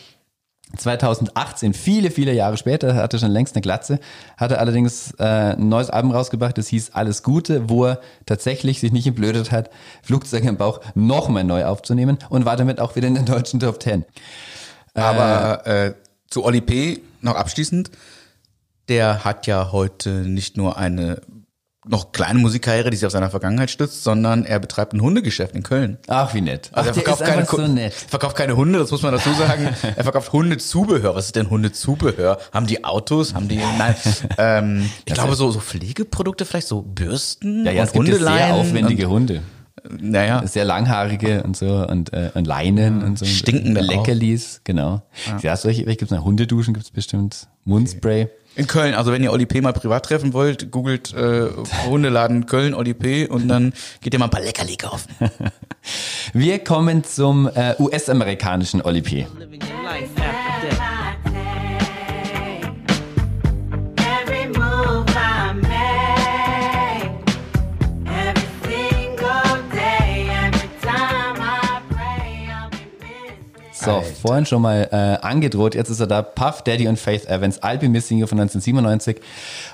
2018, 0.77 1.75
viele, 1.75 2.11
viele 2.11 2.33
Jahre 2.33 2.57
später, 2.57 2.95
hatte 2.95 3.19
schon 3.19 3.31
längst 3.31 3.55
eine 3.55 3.63
Glatze, 3.63 3.99
hatte 4.37 4.59
allerdings 4.59 5.13
äh, 5.19 5.55
ein 5.55 5.69
neues 5.69 5.91
Album 5.91 6.13
rausgebracht, 6.13 6.57
das 6.59 6.69
hieß 6.69 6.91
Alles 6.93 7.23
Gute, 7.23 7.69
wo 7.69 7.87
er 7.87 8.01
tatsächlich 8.27 8.81
sich 8.81 8.93
nicht 8.93 9.07
entblödet 9.07 9.51
hat, 9.51 9.71
Flugzeug 10.03 10.45
im 10.45 10.57
Bauch 10.57 10.81
nochmal 10.95 11.45
neu 11.45 11.65
aufzunehmen 11.65 12.19
und 12.29 12.45
war 12.45 12.57
damit 12.57 12.81
auch 12.81 12.97
wieder 12.97 13.09
in 13.09 13.15
den 13.15 13.27
deutschen 13.27 13.61
Top 13.61 13.81
Ten. 13.81 14.05
Aber 14.95 15.67
äh, 15.67 15.95
zu 16.29 16.45
Oli 16.45 16.61
P. 16.61 17.01
noch 17.21 17.35
abschließend, 17.35 17.91
der 18.89 19.25
hat 19.25 19.47
ja 19.47 19.73
heute 19.73 20.11
nicht 20.11 20.57
nur 20.57 20.77
eine 20.77 21.21
noch 21.91 22.13
kleine 22.13 22.39
Musikkarriere, 22.39 22.91
die 22.91 22.97
sich 22.97 23.07
auf 23.07 23.13
seiner 23.13 23.31
Vergangenheit 23.31 23.71
stützt, 23.71 24.05
sondern 24.05 24.45
er 24.45 24.59
betreibt 24.61 24.95
ein 24.95 25.01
Hundegeschäft 25.01 25.55
in 25.55 25.63
Köln. 25.63 25.99
Ach, 26.07 26.33
wie 26.35 26.41
nett. 26.41 26.71
Also 26.73 26.91
Ach, 26.91 26.97
er 26.97 27.03
verkauft 27.03 27.25
keine, 27.25 27.45
so 27.45 27.67
nett. 27.67 27.93
verkauft 27.93 28.37
keine 28.37 28.57
Hunde, 28.57 28.79
das 28.79 28.91
muss 28.91 29.03
man 29.03 29.13
dazu 29.13 29.33
sagen. 29.33 29.69
er 29.97 30.05
verkauft 30.05 30.33
Hundezubehör. 30.33 31.15
Was 31.15 31.27
ist 31.27 31.37
denn 31.37 31.51
Hundezubehör? 31.51 32.39
Haben 32.53 32.67
die 32.67 32.85
Autos? 32.85 33.35
Haben 33.35 33.49
die, 33.49 33.57
nein, 33.57 33.95
ähm, 34.39 34.91
ich 35.05 35.15
glaube 35.15 35.35
so, 35.35 35.51
so 35.51 35.61
Pflegeprodukte 35.61 36.45
vielleicht, 36.45 36.69
so 36.69 36.83
Bürsten 36.83 37.67
Ja, 37.67 37.73
ja, 37.73 37.89
und 37.93 38.09
ja 38.09 38.15
sehr 38.17 38.55
aufwendige 38.55 39.09
Hunde. 39.09 39.43
Und, 39.83 40.03
naja, 40.03 40.47
Sehr 40.47 40.65
langhaarige 40.65 41.43
und 41.43 41.57
so 41.57 41.87
und, 41.87 42.13
äh, 42.13 42.31
und 42.35 42.47
Leinen 42.47 43.03
und 43.03 43.19
so. 43.19 43.25
Stinkende 43.25 43.81
Leckerlis, 43.81 44.61
genau. 44.65 45.03
Ja, 45.43 45.57
solche, 45.57 45.87
welche 45.87 45.99
gibt's 45.99 46.13
noch? 46.13 46.25
Hundeduschen 46.25 46.75
gibt's 46.75 46.91
bestimmt. 46.91 47.49
Mundspray. 47.65 48.29
In 48.57 48.67
Köln. 48.67 48.95
Also 48.95 49.13
wenn 49.13 49.23
ihr 49.23 49.33
Oli 49.33 49.47
P. 49.47 49.61
mal 49.61 49.73
privat 49.73 50.05
treffen 50.07 50.33
wollt, 50.33 50.71
googelt 50.71 51.15
äh, 51.15 51.49
Hundeladen 51.87 52.47
Köln 52.47 52.75
Oli 52.75 52.95
P. 52.95 53.27
und 53.27 53.49
dann 53.49 53.73
geht 54.01 54.13
ihr 54.13 54.19
mal 54.19 54.27
ein 54.27 54.31
paar 54.31 54.43
Leckerli 54.43 54.77
kaufen. 54.77 55.11
Wir 56.33 56.59
kommen 56.59 57.05
zum 57.05 57.49
äh, 57.49 57.75
US-amerikanischen 57.79 58.83
Oli 58.83 59.03
P. 59.03 59.27
So, 73.85 74.03
vorhin 74.23 74.47
schon 74.47 74.63
mal 74.63 74.89
äh, 74.93 75.27
angedroht, 75.27 75.75
jetzt 75.75 75.89
ist 75.89 76.01
er 76.01 76.07
da, 76.07 76.23
Puff 76.23 76.63
Daddy 76.63 76.89
und 76.89 76.99
Faith 76.99 77.27
Evans, 77.27 77.63
I'll 77.63 77.79
Be 77.79 77.89
Missing 77.89 78.19
You 78.19 78.27
von 78.27 78.39
1997. 78.39 79.21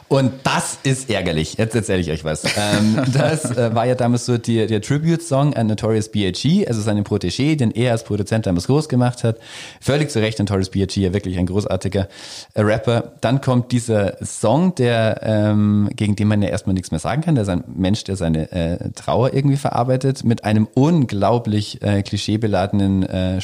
Und 0.08 0.32
das 0.44 0.78
ist 0.84 1.10
ärgerlich. 1.10 1.54
Jetzt 1.54 1.74
erzähle 1.74 2.00
ich 2.00 2.10
euch 2.10 2.24
was. 2.24 2.44
Ähm, 2.44 3.02
das 3.12 3.56
äh, 3.56 3.74
war 3.74 3.86
ja 3.86 3.96
damals 3.96 4.26
so 4.26 4.38
die, 4.38 4.66
der 4.66 4.80
Tribute-Song 4.80 5.54
an 5.54 5.66
Notorious 5.66 6.10
B.I.G., 6.10 6.66
also 6.66 6.80
seinen 6.80 7.04
Protégé, 7.04 7.56
den 7.56 7.72
er 7.72 7.92
als 7.92 8.04
Produzent 8.04 8.46
damals 8.46 8.68
groß 8.68 8.88
gemacht 8.88 9.24
hat. 9.24 9.38
Völlig 9.80 10.10
zu 10.10 10.20
Recht, 10.20 10.38
Notorious 10.38 10.70
B.I.G., 10.70 11.00
ja 11.00 11.12
wirklich 11.12 11.38
ein 11.38 11.46
großartiger 11.46 12.08
äh, 12.54 12.60
Rapper. 12.60 13.14
Dann 13.20 13.40
kommt 13.40 13.72
dieser 13.72 14.24
Song, 14.24 14.76
der 14.76 15.20
ähm, 15.22 15.90
gegen 15.96 16.14
den 16.14 16.28
man 16.28 16.40
ja 16.40 16.50
erstmal 16.50 16.74
nichts 16.74 16.92
mehr 16.92 17.00
sagen 17.00 17.22
kann. 17.22 17.34
Der 17.34 17.42
ist 17.42 17.48
ein 17.48 17.64
Mensch, 17.74 18.04
der 18.04 18.14
seine 18.14 18.52
äh, 18.52 18.90
Trauer 18.94 19.34
irgendwie 19.34 19.56
verarbeitet, 19.56 20.22
mit 20.22 20.44
einem 20.44 20.68
unglaublich 20.74 21.82
äh, 21.82 22.02
klischeebeladenen, 22.02 23.02
äh, 23.02 23.40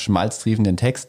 schmalztriefenden 0.53 0.77
Text, 0.77 1.09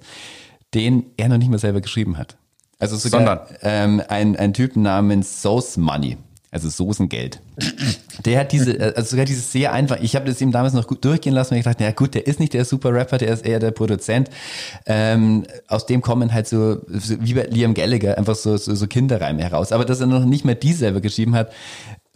den 0.74 1.06
er 1.18 1.30
noch 1.30 1.38
nicht 1.38 1.50
mal 1.50 1.60
selber 1.60 1.82
geschrieben 1.82 2.18
hat. 2.18 2.38
Also 2.80 2.98
sogar 2.98 3.48
ähm, 3.62 4.02
ein, 4.10 4.36
ein 4.36 4.54
Typ 4.54 4.76
namens 4.76 5.41
Sauce 5.41 5.78
Money, 5.78 6.18
also 6.52 6.70
Soßengeld. 6.70 7.39
Der 8.26 8.39
hat 8.39 8.52
diese, 8.52 8.78
äh, 8.78 8.94
also 8.96 9.12
sogar 9.12 9.26
dieses 9.26 9.52
sehr 9.52 9.72
einfach, 9.72 10.00
ich 10.02 10.16
habe 10.16 10.26
das 10.26 10.41
ihm 10.41 10.52
damals 10.52 10.74
noch 10.74 10.88
gut 10.88 11.06
durchgehen 11.06 11.34
lassen 11.34 11.54
und 11.54 11.60
ich 11.60 11.64
dachte, 11.64 11.84
ja 11.84 11.91
gut, 11.91 12.14
der 12.14 12.28
ist 12.28 12.39
nicht 12.39 12.54
der 12.54 12.66
super 12.66 12.94
Rapper, 12.94 13.20
der 13.20 13.30
ist 13.30 13.46
eher 13.46 13.60
der 13.60 13.72
Produzent. 13.72 14.30
Ähm, 14.86 15.46
aus 15.68 15.86
dem 15.86 16.02
kommen 16.02 16.34
halt 16.34 16.48
so, 16.48 16.82
so 16.88 17.16
wie 17.22 17.36
bei 17.36 17.44
Liam 17.44 17.74
Gallagher, 17.74 18.18
einfach 18.18 18.36
so, 18.36 18.58
so, 18.58 18.76
so 18.76 18.88
Kinderreime 18.88 19.41
heraus. 19.41 19.72
Aber 19.72 19.86
dass 19.86 20.02
er 20.02 20.08
noch 20.08 20.26
nicht 20.26 20.44
mehr 20.44 20.56
die 20.56 20.74
selber 20.74 21.00
geschrieben 21.00 21.36
hat, 21.36 21.52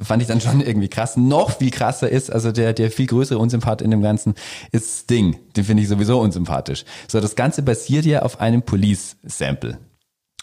fand 0.01 0.21
ich 0.21 0.27
dann 0.27 0.41
schon 0.41 0.61
irgendwie 0.61 0.87
krass. 0.89 1.17
Noch 1.17 1.57
viel 1.57 1.71
krasser 1.71 2.09
ist, 2.09 2.31
also 2.31 2.51
der, 2.51 2.73
der 2.73 2.91
viel 2.91 3.07
größere 3.07 3.39
Unsympath 3.39 3.81
in 3.81 3.91
dem 3.91 4.01
Ganzen 4.01 4.35
ist 4.71 5.01
Sting. 5.01 5.37
Den 5.55 5.63
finde 5.63 5.83
ich 5.83 5.89
sowieso 5.89 6.19
unsympathisch. 6.19 6.85
So, 7.07 7.19
das 7.19 7.35
Ganze 7.35 7.63
basiert 7.63 8.05
ja 8.05 8.21
auf 8.21 8.39
einem 8.39 8.61
Police-Sample. 8.61 9.79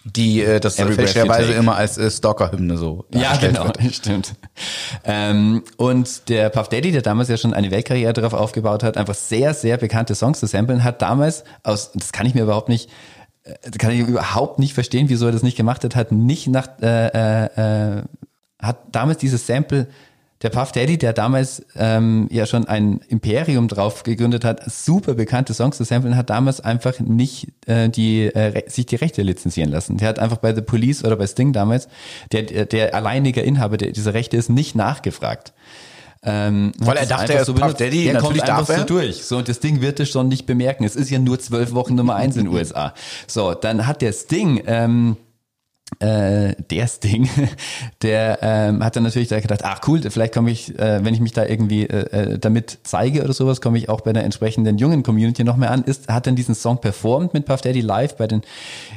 Die 0.04 0.42
äh, 0.42 0.60
das 0.60 0.76
fälschlicherweise 0.76 1.52
immer 1.52 1.76
als 1.76 1.96
äh, 1.96 2.10
Stalker-Hymne 2.10 2.76
so 2.76 3.06
Ja, 3.14 3.36
genau, 3.36 3.64
wird. 3.64 3.80
stimmt. 3.94 4.34
Ähm, 5.02 5.64
und 5.78 6.28
der 6.28 6.50
Puff 6.50 6.68
Daddy, 6.68 6.92
der 6.92 7.00
damals 7.00 7.28
ja 7.28 7.38
schon 7.38 7.54
eine 7.54 7.70
Weltkarriere 7.70 8.12
darauf 8.12 8.34
aufgebaut 8.34 8.82
hat, 8.82 8.98
einfach 8.98 9.14
sehr, 9.14 9.54
sehr 9.54 9.78
bekannte 9.78 10.14
Songs 10.14 10.40
zu 10.40 10.46
samplen, 10.46 10.84
hat 10.84 11.00
damals 11.00 11.44
aus, 11.62 11.92
das 11.94 12.12
kann 12.12 12.26
ich 12.26 12.34
mir 12.34 12.42
überhaupt 12.42 12.68
nicht, 12.68 12.90
äh, 13.44 13.70
kann 13.78 13.92
ich 13.92 14.00
überhaupt 14.00 14.58
nicht 14.58 14.74
verstehen, 14.74 15.08
wieso 15.08 15.24
er 15.24 15.32
das 15.32 15.42
nicht 15.42 15.56
gemacht 15.56 15.84
hat, 15.84 15.96
hat 15.96 16.12
nicht 16.12 16.48
nach, 16.48 16.68
äh, 16.82 17.06
äh, 17.06 17.98
äh, 17.98 18.02
hat 18.66 18.78
damals 18.92 19.18
dieses 19.18 19.46
Sample 19.46 19.88
der 20.44 20.50
Puff 20.50 20.72
Daddy, 20.72 20.98
der 20.98 21.14
damals 21.14 21.64
ähm, 21.74 22.28
ja 22.30 22.44
schon 22.44 22.66
ein 22.66 23.00
Imperium 23.08 23.66
drauf 23.66 24.02
gegründet 24.02 24.44
hat, 24.44 24.62
super 24.70 25.14
bekannte 25.14 25.54
Songs 25.54 25.78
zu 25.78 25.84
samplen, 25.84 26.16
hat 26.16 26.28
damals 26.28 26.60
einfach 26.60 27.00
nicht 27.00 27.48
äh, 27.66 27.88
die 27.88 28.26
äh, 28.26 28.68
sich 28.68 28.84
die 28.84 28.96
Rechte 28.96 29.22
lizenzieren 29.22 29.70
lassen. 29.70 29.96
Der 29.96 30.08
hat 30.08 30.18
einfach 30.18 30.36
bei 30.36 30.54
The 30.54 30.60
Police 30.60 31.02
oder 31.02 31.16
bei 31.16 31.26
Sting 31.26 31.54
damals, 31.54 31.88
der, 32.30 32.42
der, 32.42 32.66
der 32.66 32.94
alleinige 32.94 33.40
Inhaber 33.40 33.78
der, 33.78 33.92
dieser 33.92 34.12
Rechte 34.12 34.36
ist 34.36 34.50
nicht 34.50 34.74
nachgefragt. 34.74 35.54
Ähm, 36.22 36.72
Weil 36.78 36.98
er 36.98 37.06
dachte, 37.06 37.32
er 37.32 37.40
ist 37.40 37.46
Puff 37.46 37.54
benutzt. 37.56 37.80
Daddy, 37.80 38.06
er 38.06 38.14
kommt 38.14 38.36
natürlich 38.36 38.42
einfach 38.42 38.66
darf 38.66 38.68
er. 38.68 38.78
so 38.80 38.84
durch. 38.84 39.24
So, 39.24 39.38
und 39.38 39.48
das 39.48 39.60
Ding 39.60 39.80
wird 39.80 40.00
es 40.00 40.10
schon 40.10 40.28
nicht 40.28 40.46
bemerken. 40.46 40.84
Es 40.84 40.96
ist 40.96 41.10
ja 41.10 41.18
nur 41.18 41.38
zwölf 41.38 41.72
Wochen 41.72 41.94
Nummer 41.94 42.16
eins 42.16 42.36
in 42.36 42.44
den 42.44 42.54
USA. 42.54 42.94
So, 43.26 43.54
dann 43.54 43.86
hat 43.86 44.02
der 44.02 44.12
Sting, 44.12 44.62
ähm, 44.66 45.16
äh, 46.00 46.54
der 46.70 46.86
Sting, 46.86 47.28
der 48.02 48.38
ähm, 48.42 48.84
hat 48.84 48.96
dann 48.96 49.02
natürlich 49.02 49.28
da 49.28 49.40
gedacht, 49.40 49.60
ach 49.64 49.80
cool, 49.86 50.00
vielleicht 50.10 50.34
komme 50.34 50.50
ich, 50.50 50.78
äh, 50.78 51.04
wenn 51.04 51.14
ich 51.14 51.20
mich 51.20 51.32
da 51.32 51.44
irgendwie 51.44 51.84
äh, 51.84 52.34
äh, 52.34 52.38
damit 52.38 52.78
zeige 52.82 53.22
oder 53.22 53.32
sowas, 53.32 53.60
komme 53.60 53.78
ich 53.78 53.88
auch 53.88 54.02
bei 54.02 54.12
der 54.12 54.24
entsprechenden 54.24 54.78
jungen 54.78 55.02
Community 55.02 55.44
noch 55.44 55.56
mehr 55.56 55.70
an. 55.70 55.82
Ist, 55.84 56.08
hat 56.08 56.26
dann 56.26 56.36
diesen 56.36 56.54
Song 56.54 56.80
performt 56.80 57.34
mit 57.34 57.46
Puff 57.46 57.60
Daddy 57.60 57.80
live 57.80 58.16
bei 58.16 58.26
den 58.26 58.42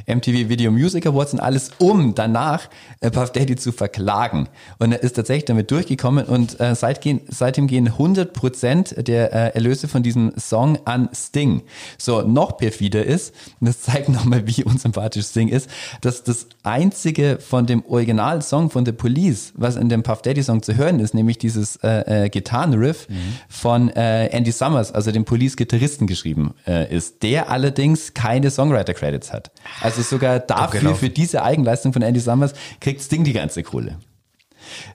MTV 0.06 0.48
Video 0.48 0.70
Music 0.70 1.06
Awards 1.06 1.32
und 1.32 1.40
alles, 1.40 1.70
um 1.78 2.14
danach 2.14 2.68
äh, 3.00 3.10
Puff 3.10 3.32
Daddy 3.32 3.56
zu 3.56 3.72
verklagen. 3.72 4.48
Und 4.78 4.92
er 4.92 5.02
ist 5.02 5.16
tatsächlich 5.16 5.46
damit 5.46 5.70
durchgekommen 5.70 6.24
und 6.24 6.60
äh, 6.60 6.74
seitgehen, 6.74 7.20
seitdem 7.28 7.66
gehen 7.66 7.88
100 7.88 8.32
Prozent 8.32 8.94
der 9.08 9.32
äh, 9.32 9.54
Erlöse 9.54 9.88
von 9.88 10.02
diesem 10.02 10.32
Song 10.38 10.78
an 10.84 11.08
Sting. 11.14 11.62
So, 11.96 12.22
noch 12.22 12.56
perfider 12.56 13.04
ist, 13.04 13.34
und 13.60 13.68
das 13.68 13.82
zeigt 13.82 14.08
nochmal, 14.08 14.46
wie 14.46 14.64
unsympathisch 14.64 15.26
Sting 15.26 15.48
ist, 15.48 15.68
dass 16.00 16.22
das 16.22 16.46
einzige 16.92 17.38
von 17.38 17.66
dem 17.66 17.84
Originalsong 17.86 18.70
von 18.70 18.86
The 18.86 18.92
Police, 18.92 19.52
was 19.54 19.76
in 19.76 19.88
dem 19.90 20.02
Puff 20.02 20.22
Daddy 20.22 20.42
Song 20.42 20.62
zu 20.62 20.74
hören 20.76 21.00
ist, 21.00 21.12
nämlich 21.14 21.36
dieses 21.38 21.76
äh, 21.76 22.24
äh, 22.24 22.28
Gitarrenriff 22.30 23.06
von 23.48 23.90
äh, 23.90 24.26
Andy 24.28 24.52
Summers, 24.52 24.90
also 24.92 25.12
dem 25.12 25.24
Police-Gitarristen 25.26 26.06
geschrieben 26.06 26.54
äh, 26.66 26.94
ist, 26.94 27.22
der 27.22 27.50
allerdings 27.50 28.14
keine 28.14 28.50
Songwriter-Credits 28.50 29.32
hat. 29.32 29.50
Also 29.82 30.00
sogar 30.02 30.38
dafür, 30.40 30.80
gelaufen. 30.80 30.98
für 30.98 31.10
diese 31.10 31.42
Eigenleistung 31.42 31.92
von 31.92 32.00
Andy 32.02 32.20
Summers, 32.20 32.54
kriegt 32.80 33.02
Sting 33.02 33.22
die 33.24 33.34
ganze 33.34 33.62
Kohle. 33.62 33.98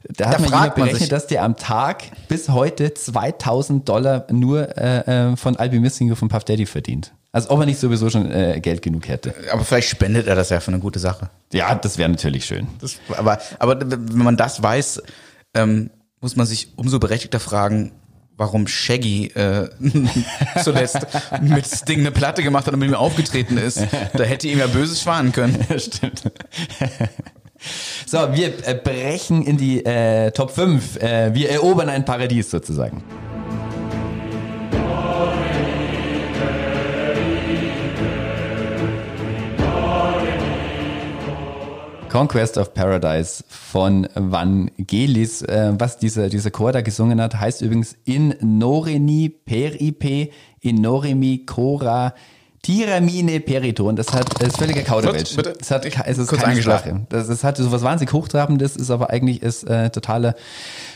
Da 0.08 0.26
hat 0.30 0.36
Da 0.36 0.40
man 0.40 0.50
fragt 0.50 0.52
jemand 0.52 0.78
man 0.78 0.86
berechnet, 0.88 1.00
sich- 1.02 1.10
dass 1.10 1.28
der 1.28 1.44
am 1.44 1.56
Tag 1.58 2.04
bis 2.28 2.50
heute 2.50 2.94
2000 2.94 3.88
Dollar 3.88 4.26
nur 4.32 4.76
äh, 4.78 5.32
äh, 5.32 5.36
von 5.38 5.56
Albi 5.58 5.80
Missing 5.80 6.16
von 6.16 6.28
Puff 6.28 6.44
Daddy 6.44 6.66
verdient. 6.66 7.14
Also 7.34 7.50
ob 7.50 7.60
er 7.62 7.66
nicht 7.66 7.80
sowieso 7.80 8.12
schon 8.12 8.32
äh, 8.32 8.60
Geld 8.62 8.84
genug 8.84 9.08
hätte. 9.08 9.34
Aber 9.52 9.66
vielleicht 9.66 9.90
spendet 9.90 10.28
er 10.28 10.36
das 10.36 10.50
ja 10.50 10.60
für 10.60 10.70
eine 10.70 10.80
gute 10.80 11.00
Sache. 11.00 11.32
Ja, 11.52 11.74
das 11.74 11.98
wäre 11.98 12.08
natürlich 12.08 12.46
schön. 12.46 12.68
Das, 12.80 13.00
aber, 13.18 13.40
aber 13.58 13.82
wenn 13.82 14.24
man 14.24 14.38
das 14.38 14.62
weiß, 14.62 15.02
ähm, 15.56 15.90
muss 16.22 16.36
man 16.36 16.46
sich 16.46 16.70
umso 16.76 17.00
berechtigter 17.00 17.40
fragen, 17.40 17.92
warum 18.38 18.68
Shaggy 18.68 19.32
äh, 19.34 19.68
zuletzt 20.64 21.08
mit 21.42 21.66
Sting 21.66 22.02
eine 22.02 22.12
Platte 22.12 22.44
gemacht 22.44 22.68
hat 22.68 22.74
und 22.76 22.80
mit 22.80 22.90
ihm 22.90 22.96
aufgetreten 22.96 23.58
ist. 23.58 23.82
Da 24.14 24.24
hätte 24.24 24.48
ihm 24.48 24.60
ja 24.60 24.68
Böses 24.68 25.02
schwanen 25.02 25.32
können. 25.32 25.58
Stimmt. 25.80 26.32
so, 28.06 28.18
wir 28.34 28.68
äh, 28.68 28.76
brechen 28.76 29.44
in 29.44 29.58
die 29.58 29.84
äh, 29.84 30.30
Top 30.32 30.52
5. 30.52 30.98
Äh, 31.02 31.34
wir 31.34 31.50
erobern 31.50 31.90
ein 31.90 32.06
Paradies 32.06 32.52
sozusagen. 32.52 33.04
Conquest 42.14 42.60
of 42.60 42.76
Paradise 42.76 43.44
von 43.50 44.08
Vangelis. 44.14 45.42
Äh, 45.42 45.74
was 45.80 45.98
dieser, 45.98 46.30
dieser 46.30 46.52
Chor 46.52 46.72
da 46.72 46.82
gesungen 46.82 47.20
hat, 47.20 47.40
heißt 47.40 47.64
übrigens 47.64 47.98
in 48.06 48.36
Noreni 48.40 49.30
Peripe, 49.30 50.30
in 50.62 50.76
Noremi 50.76 51.48
Cora 51.48 52.14
Tiramine 52.64 53.42
Periton. 53.42 53.98
Das 53.98 54.14
hat, 54.14 54.42
das 54.42 54.50
ist 54.50 54.58
völliger 54.58 54.84
Kauderwelsch. 54.84 55.36
Kurz, 55.36 55.48
bitte. 55.48 55.58
Es 55.60 55.70
hat, 55.70 55.86
es 55.86 56.18
ist 56.18 56.30
Kurz 56.30 56.42
keine 56.42 56.54
eingeschlafen. 56.54 57.06
Das, 57.10 57.28
das 57.28 57.44
hat 57.44 57.58
so 57.58 57.72
was 57.74 57.84
wahnsinnig 57.84 58.14
Hochtrabendes, 58.14 58.78
ist 58.78 58.90
aber 58.90 59.10
eigentlich 59.10 59.44
ist 59.44 59.66
äh, 59.66 59.90
totaler 59.90 60.34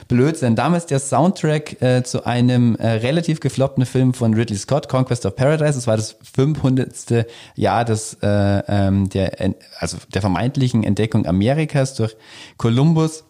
Blödsinn. 0.07 0.55
Damals 0.55 0.86
der 0.86 0.99
Soundtrack 0.99 1.82
äh, 1.82 2.03
zu 2.03 2.26
einem 2.26 2.78
äh, 2.78 2.88
relativ 2.88 3.41
gefloppten 3.41 3.86
Film 3.86 4.13
von 4.13 4.34
Ridley 4.34 4.57
Scott, 4.57 4.88
Conquest 4.88 5.26
of 5.26 5.36
Paradise. 5.36 5.74
Das 5.74 5.88
war 5.88 5.97
das 5.97 6.15
500. 6.36 7.28
Jahr 7.55 7.84
des, 7.84 8.18
äh, 8.22 8.28
ähm, 8.28 9.09
der, 9.09 9.53
also 9.78 9.97
der 10.13 10.22
vermeintlichen 10.22 10.86
Entdeckung 10.86 11.26
Amerikas 11.26 11.95
durch 11.95 12.15
Kolumbus. 12.55 13.26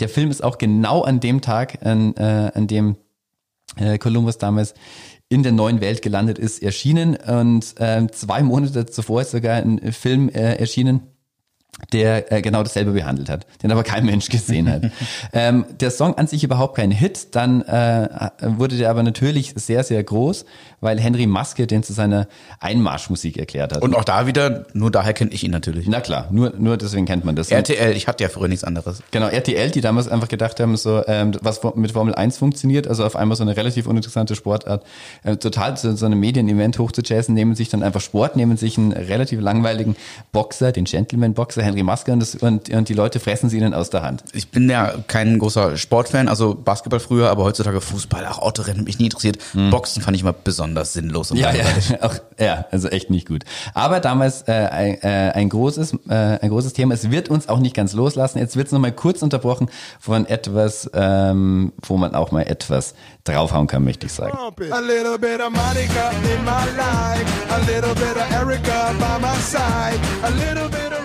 Der 0.00 0.08
Film 0.08 0.32
ist 0.32 0.42
auch 0.42 0.58
genau 0.58 1.02
an 1.02 1.20
dem 1.20 1.40
Tag, 1.40 1.86
an, 1.86 2.16
äh, 2.16 2.50
an 2.52 2.66
dem 2.66 2.96
äh, 3.76 3.98
Kolumbus 3.98 4.38
damals 4.38 4.74
in 5.30 5.42
der 5.44 5.52
neuen 5.52 5.80
Welt 5.80 6.02
gelandet 6.02 6.38
ist, 6.38 6.62
erschienen. 6.62 7.16
Und 7.16 7.76
ähm, 7.78 8.12
zwei 8.12 8.42
Monate 8.42 8.84
zuvor 8.86 9.22
ist 9.22 9.30
sogar 9.30 9.56
ein 9.56 9.92
Film 9.92 10.28
äh, 10.28 10.56
erschienen, 10.56 11.02
der 11.92 12.30
äh, 12.32 12.42
genau 12.42 12.62
dasselbe 12.62 12.92
behandelt 12.92 13.28
hat, 13.28 13.46
den 13.62 13.72
aber 13.72 13.82
kein 13.82 14.04
Mensch 14.04 14.28
gesehen 14.28 14.70
hat. 14.70 14.82
ähm, 15.32 15.64
der 15.80 15.90
Song 15.90 16.14
an 16.16 16.26
sich 16.26 16.44
überhaupt 16.44 16.76
kein 16.76 16.90
Hit, 16.90 17.34
dann 17.34 17.62
äh, 17.62 18.30
wurde 18.42 18.76
der 18.76 18.90
aber 18.90 19.02
natürlich 19.02 19.54
sehr, 19.56 19.82
sehr 19.82 20.02
groß, 20.02 20.44
weil 20.80 21.00
Henry 21.00 21.26
Maske 21.26 21.66
den 21.66 21.82
zu 21.82 21.92
seiner 21.92 22.26
Einmarschmusik 22.60 23.36
erklärt 23.38 23.74
hat. 23.74 23.82
Und 23.82 23.94
auch 23.94 24.04
da 24.04 24.26
wieder, 24.26 24.66
nur 24.72 24.90
daher 24.90 25.12
kenne 25.12 25.30
ich 25.32 25.44
ihn 25.44 25.50
natürlich. 25.50 25.86
Na 25.88 26.00
klar, 26.00 26.28
nur, 26.30 26.52
nur 26.58 26.76
deswegen 26.76 27.06
kennt 27.06 27.24
man 27.24 27.36
das. 27.36 27.50
RTL, 27.50 27.96
ich 27.96 28.06
hatte 28.06 28.24
ja 28.24 28.30
früher 28.30 28.48
nichts 28.48 28.64
anderes. 28.64 29.02
Genau, 29.10 29.28
RTL, 29.28 29.70
die 29.70 29.80
damals 29.80 30.08
einfach 30.08 30.28
gedacht 30.28 30.60
haben, 30.60 30.76
so 30.76 31.02
ähm, 31.06 31.32
was 31.40 31.60
mit 31.74 31.92
Formel 31.92 32.14
1 32.14 32.38
funktioniert, 32.38 32.88
also 32.88 33.04
auf 33.04 33.16
einmal 33.16 33.36
so 33.36 33.42
eine 33.42 33.56
relativ 33.56 33.86
uninteressante 33.86 34.34
Sportart, 34.34 34.84
äh, 35.24 35.36
total 35.36 35.76
so, 35.76 35.94
so 35.94 36.06
einem 36.06 36.20
Medien-Event 36.20 36.78
hochzuchasen, 36.78 37.34
nehmen 37.34 37.54
sich 37.54 37.68
dann 37.68 37.82
einfach 37.82 38.00
Sport, 38.00 38.36
nehmen 38.36 38.56
sich 38.56 38.78
einen 38.78 38.92
relativ 38.92 39.40
langweiligen 39.40 39.96
Boxer, 40.32 40.72
den 40.72 40.84
Gentleman-Boxer 40.84 41.59
Henry 41.62 41.82
Maske 41.82 42.12
und, 42.12 42.20
das, 42.20 42.34
und, 42.34 42.70
und 42.70 42.88
die 42.88 42.94
Leute 42.94 43.20
fressen 43.20 43.50
sie 43.50 43.58
ihnen 43.58 43.74
aus 43.74 43.90
der 43.90 44.02
Hand. 44.02 44.24
Ich 44.32 44.50
bin 44.50 44.68
ja 44.68 44.94
kein 45.06 45.38
großer 45.38 45.76
Sportfan, 45.76 46.28
also 46.28 46.54
Basketball 46.54 47.00
früher, 47.00 47.30
aber 47.30 47.44
heutzutage 47.44 47.80
Fußball, 47.80 48.26
auch 48.26 48.38
Autorennen 48.38 48.84
mich 48.84 48.98
nie 48.98 49.06
interessiert. 49.06 49.38
Boxen 49.70 50.02
fand 50.02 50.16
ich 50.16 50.22
immer 50.22 50.32
besonders 50.32 50.92
sinnlos 50.92 51.30
und 51.30 51.38
Ja, 51.38 51.52
ja, 51.52 51.64
auch, 52.00 52.14
ja, 52.38 52.66
also 52.70 52.88
echt 52.88 53.10
nicht 53.10 53.28
gut. 53.28 53.44
Aber 53.74 54.00
damals 54.00 54.42
äh, 54.48 54.52
ein, 54.52 55.02
äh, 55.02 55.32
ein 55.34 55.48
großes, 55.48 55.94
äh, 56.08 56.14
ein 56.14 56.48
großes 56.48 56.72
Thema. 56.72 56.94
Es 56.94 57.10
wird 57.10 57.28
uns 57.28 57.48
auch 57.48 57.58
nicht 57.58 57.74
ganz 57.74 57.92
loslassen. 57.92 58.38
Jetzt 58.38 58.56
wird 58.56 58.66
es 58.66 58.72
nochmal 58.72 58.92
kurz 58.92 59.22
unterbrochen 59.22 59.70
von 59.98 60.26
etwas, 60.26 60.90
ähm, 60.94 61.72
wo 61.82 61.96
man 61.96 62.14
auch 62.14 62.30
mal 62.30 62.42
etwas 62.42 62.94
draufhauen 63.24 63.66
kann, 63.66 63.84
möchte 63.84 64.06
ich 64.06 64.12
sagen. 64.12 64.36
A 64.36 64.80
little 64.80 65.18
bit 65.18 65.40
of 65.40 65.50
Monica 65.50 66.10
in 66.10 66.44
my 66.44 66.64
life, 66.76 67.26
a 67.50 67.58
little 67.66 67.94
bit 67.94 68.16
of 68.16 68.32
Erica 68.32 68.94
by 68.98 69.18
my 69.20 69.36
side, 69.40 69.98
a 70.22 70.30
little 70.30 70.68
bit 70.68 70.92
of. 70.92 70.99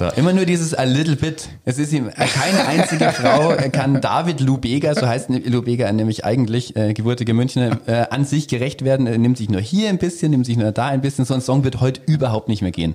So, 0.00 0.08
immer 0.16 0.32
nur 0.32 0.46
dieses 0.46 0.72
a 0.72 0.84
little 0.84 1.14
bit. 1.14 1.50
Es 1.66 1.78
ist 1.78 1.92
ihm, 1.92 2.08
keine 2.08 2.66
einzige 2.66 3.12
Frau 3.12 3.54
kann 3.70 4.00
David 4.00 4.40
Lubega, 4.40 4.94
so 4.94 5.06
heißt 5.06 5.28
Lubega 5.28 5.92
nämlich 5.92 6.24
eigentlich, 6.24 6.74
äh, 6.74 6.94
gebürtige 6.94 7.34
Münchner, 7.34 7.78
äh, 7.84 8.06
an 8.08 8.24
sich 8.24 8.48
gerecht 8.48 8.82
werden. 8.82 9.06
Er 9.06 9.18
nimmt 9.18 9.36
sich 9.36 9.50
nur 9.50 9.60
hier 9.60 9.90
ein 9.90 9.98
bisschen, 9.98 10.30
nimmt 10.30 10.46
sich 10.46 10.56
nur 10.56 10.72
da 10.72 10.86
ein 10.86 11.02
bisschen. 11.02 11.26
So 11.26 11.34
ein 11.34 11.42
Song 11.42 11.64
wird 11.64 11.82
heute 11.82 12.00
überhaupt 12.06 12.48
nicht 12.48 12.62
mehr 12.62 12.70
gehen. 12.70 12.94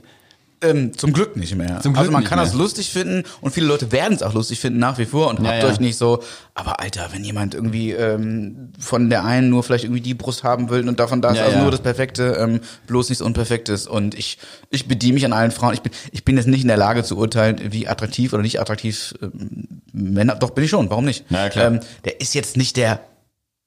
Ähm, 0.62 0.98
zum 0.98 1.12
Glück 1.12 1.36
nicht 1.36 1.56
mehr. 1.56 1.82
Zum 1.82 1.94
Glück 1.94 2.00
also 2.00 2.12
man 2.12 2.24
kann 2.24 2.38
mehr. 2.38 2.46
das 2.46 2.56
lustig 2.56 2.90
finden 2.90 3.24
und 3.42 3.52
viele 3.52 3.68
Leute 3.68 3.92
werden 3.92 4.14
es 4.14 4.24
auch 4.24 4.34
lustig 4.34 4.60
finden 4.60 4.80
nach 4.80 4.98
wie 4.98 5.06
vor 5.06 5.30
und 5.30 5.42
Ja, 5.42 5.52
habt 5.52 5.64
ja. 5.64 5.70
euch 5.70 5.80
nicht 5.80 5.98
so, 5.98 6.24
aber 6.54 6.80
Alter, 6.80 7.10
wenn 7.12 7.24
jemand 7.24 7.54
irgendwie 7.54 7.92
ähm, 7.92 8.72
von 8.80 9.10
der 9.10 9.26
einen 9.26 9.50
nur 9.50 9.64
vielleicht 9.64 9.84
irgendwie 9.84 10.02
die 10.02 10.14
Brust 10.14 10.44
haben 10.44 10.70
will 10.70 10.88
und 10.88 11.00
davon 11.00 11.22
das, 11.22 11.38
Ja, 11.38 11.46
also 11.46 11.60
nur 11.60 11.72
das 11.72 11.82
Perfekte, 11.82 12.38
ähm, 12.40 12.62
bloß 12.88 13.10
nichts 13.10 13.22
Unperfektes 13.22 13.86
und 13.86 14.16
ich, 14.16 14.38
ich 14.70 14.88
bediene 14.88 15.16
mich 15.16 15.26
an 15.26 15.34
allen 15.34 15.52
Frauen. 15.52 15.74
Ich 15.74 15.82
bin, 15.82 15.92
ich 16.12 16.24
bin 16.24 16.38
jetzt 16.38 16.48
nicht 16.48 16.62
in 16.62 16.70
der 16.70 16.78
Lage 16.78 17.04
zu 17.04 17.18
urteilen, 17.18 17.60
wie 17.74 17.88
attraktiv 17.88 18.32
oder 18.34 18.42
nicht 18.42 18.60
attraktiv 18.62 19.14
ähm, 19.22 19.82
Männer, 19.92 20.36
doch 20.36 20.52
bin 20.52 20.64
ich 20.64 20.70
schon, 20.70 20.90
warum 20.90 21.06
nicht? 21.06 21.26
Na, 21.30 21.50
klar. 21.50 21.66
Ähm, 21.68 21.80
der 22.06 22.22
ist 22.22 22.34
jetzt 22.34 22.56
nicht 22.56 22.78
der 22.78 23.02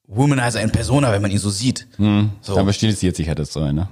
Womanizer 0.07 0.62
in 0.62 0.70
Persona, 0.70 1.12
wenn 1.12 1.20
man 1.20 1.30
ihn 1.30 1.39
so 1.39 1.51
sieht. 1.51 1.86
So. 2.41 2.59
Aber 2.59 2.72
stilisiert 2.72 3.14
sich 3.14 3.28
halt 3.28 3.39
das 3.39 3.53
so, 3.53 3.61
ne? 3.70 3.89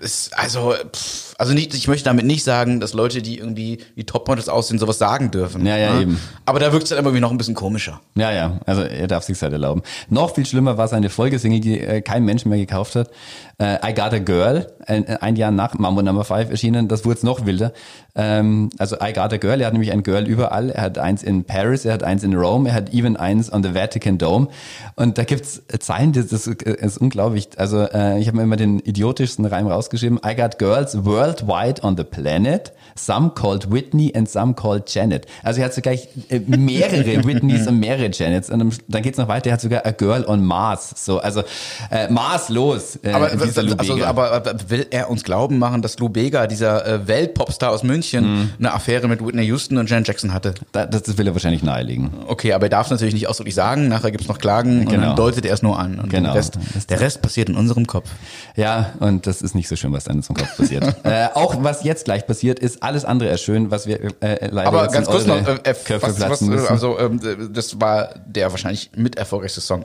ist, 0.00 0.36
also, 0.38 0.74
pff, 0.92 1.33
also 1.38 1.52
nicht, 1.52 1.74
ich 1.74 1.88
möchte 1.88 2.04
damit 2.04 2.26
nicht 2.26 2.44
sagen, 2.44 2.80
dass 2.80 2.92
Leute, 2.92 3.22
die 3.22 3.38
irgendwie 3.38 3.78
wie 3.94 4.04
Topmodels 4.04 4.48
aussehen, 4.48 4.78
sowas 4.78 4.98
sagen 4.98 5.30
dürfen. 5.30 5.66
Ja, 5.66 5.76
ja, 5.76 5.94
ne? 5.94 6.02
eben. 6.02 6.20
Aber 6.46 6.60
da 6.60 6.72
wirkt 6.72 6.84
es 6.84 6.90
dann 6.90 6.98
irgendwie 6.98 7.20
noch 7.20 7.30
ein 7.30 7.38
bisschen 7.38 7.54
komischer. 7.54 8.00
Ja, 8.14 8.32
ja, 8.32 8.60
also 8.66 8.82
er 8.82 9.06
darf 9.06 9.24
sich 9.24 9.40
halt 9.42 9.52
erlauben. 9.52 9.82
Noch 10.08 10.34
viel 10.34 10.46
schlimmer 10.46 10.78
war 10.78 10.88
seine 10.88 11.10
Folgesingle, 11.10 11.60
die 11.60 11.80
äh, 11.80 12.00
kein 12.02 12.24
Mensch 12.24 12.44
mehr 12.44 12.58
gekauft 12.58 12.94
hat. 12.94 13.10
Äh, 13.58 13.90
I 13.90 13.94
Got 13.94 14.12
a 14.12 14.18
Girl, 14.18 14.66
ein, 14.86 15.06
ein 15.06 15.36
Jahr 15.36 15.50
nach 15.50 15.74
Mambo 15.74 16.02
Number 16.02 16.24
5 16.24 16.50
erschienen, 16.50 16.88
das 16.88 17.04
wurde 17.04 17.24
noch 17.24 17.46
wilder. 17.46 17.72
Ähm, 18.16 18.70
also 18.78 18.96
I 18.96 19.12
Got 19.12 19.32
a 19.32 19.36
Girl, 19.36 19.60
er 19.60 19.66
hat 19.66 19.72
nämlich 19.72 19.92
ein 19.92 20.02
Girl 20.02 20.26
überall. 20.26 20.70
Er 20.70 20.82
hat 20.82 20.98
eins 20.98 21.22
in 21.22 21.44
Paris, 21.44 21.84
er 21.84 21.94
hat 21.94 22.02
eins 22.02 22.22
in 22.22 22.34
Rome, 22.34 22.68
er 22.68 22.74
hat 22.74 22.92
even 22.92 23.16
eins 23.16 23.52
on 23.52 23.62
the 23.62 23.74
Vatican 23.74 24.18
Dome. 24.18 24.48
Und 24.96 25.18
da 25.18 25.24
gibt's 25.24 25.62
Zeilen, 25.80 26.12
das 26.12 26.32
ist, 26.32 26.46
äh, 26.46 26.74
ist 26.74 26.98
unglaublich. 26.98 27.48
Also 27.56 27.82
äh, 27.82 28.18
ich 28.20 28.26
habe 28.26 28.38
mir 28.38 28.44
immer 28.44 28.56
den 28.56 28.78
idiotischsten 28.80 29.44
Reim 29.44 29.66
rausgeschrieben. 29.66 30.20
I 30.24 30.34
got 30.34 30.58
girls 30.58 31.04
worldwide 31.24 31.82
on 31.82 31.96
the 31.96 32.04
planet, 32.04 32.72
some 32.96 33.30
called 33.34 33.72
Whitney 33.72 34.12
and 34.14 34.28
some 34.28 34.54
called 34.54 34.88
Janet. 34.88 35.26
Also 35.42 35.60
er 35.60 35.66
hat 35.66 35.74
sogar 35.74 35.94
äh, 35.94 36.38
mehrere 36.46 37.24
Whitneys 37.26 37.66
und 37.66 37.80
mehrere 37.80 38.10
Janets. 38.12 38.50
Und 38.50 38.78
dann 38.88 39.02
geht's 39.02 39.18
noch 39.18 39.28
weiter, 39.28 39.50
er 39.50 39.54
hat 39.54 39.60
sogar 39.60 39.84
a 39.86 39.90
girl 39.90 40.24
on 40.26 40.44
Mars. 40.44 40.92
So, 40.96 41.18
also 41.18 41.42
äh, 41.90 42.08
maßlos. 42.10 42.96
Äh, 43.02 43.12
Aber, 43.12 43.30
also, 43.32 44.04
aber 44.04 44.54
will 44.68 44.86
er 44.90 45.10
uns 45.10 45.24
glauben 45.24 45.58
machen, 45.58 45.82
dass 45.82 45.98
Lou 45.98 46.08
Bega, 46.08 46.46
dieser 46.46 46.86
äh, 46.86 47.08
Weltpopstar 47.08 47.70
aus 47.70 47.82
München, 47.82 48.24
Mhm. 48.24 48.50
eine 48.58 48.72
Affäre 48.74 49.08
mit 49.08 49.24
Whitney 49.24 49.44
Houston 49.46 49.76
und 49.78 49.90
Janet 49.90 50.08
Jackson 50.08 50.32
hatte? 50.32 50.54
Da- 50.72 50.86
das, 50.86 51.18
will 51.18 51.26
er 51.26 51.34
wahrscheinlich 51.34 51.62
nahelegen. 51.62 52.10
Okay, 52.26 52.52
aber 52.52 52.66
er 52.66 52.70
darf 52.70 52.86
es 52.86 52.90
natürlich 52.90 53.14
nicht 53.14 53.28
ausdrücklich 53.28 53.54
sagen. 53.54 53.88
Nachher 53.88 54.10
gibt's 54.10 54.28
noch 54.28 54.38
Klagen 54.38 54.80
und 54.80 54.88
Genau. 54.90 55.08
dann 55.08 55.16
deutet 55.16 55.44
er 55.46 55.54
es 55.54 55.62
nur 55.62 55.78
an. 55.78 55.98
Und 55.98 56.10
Genau. 56.10 56.28
der, 56.28 56.34
Rest, 56.36 56.58
der 56.88 57.00
Rest 57.00 57.22
passiert 57.22 57.48
in 57.48 57.56
unserem 57.56 57.86
Kopf. 57.86 58.08
Ja, 58.56 58.92
und 59.00 59.26
das 59.26 59.42
ist 59.42 59.54
nicht 59.54 59.68
so 59.68 59.76
schön, 59.76 59.92
was 59.92 60.04
dann 60.04 60.22
zum 60.22 60.36
Kopf 60.36 60.56
passiert. 60.56 60.84
äh, 61.14 61.28
auch 61.34 61.62
was 61.62 61.84
jetzt 61.84 62.04
gleich 62.04 62.26
passiert, 62.26 62.58
ist 62.58 62.82
alles 62.82 63.04
andere 63.04 63.30
als 63.30 63.42
schön, 63.42 63.70
was 63.70 63.86
wir 63.86 64.00
äh, 64.20 64.48
leider 64.48 64.68
Aber 64.68 64.88
ganz 64.88 65.06
kurz 65.06 65.26
noch, 65.26 65.36
äh, 65.36 65.52
äh, 65.52 65.74
Köpfe 65.74 66.02
was, 66.02 66.20
was, 66.20 66.26
platzen 66.26 66.48
müssen. 66.48 66.68
also 66.68 66.98
ähm, 66.98 67.20
das 67.52 67.80
war 67.80 68.14
der 68.26 68.50
wahrscheinlich 68.50 68.90
mit 68.96 69.16
erfolgreichste 69.16 69.60
Song. 69.60 69.84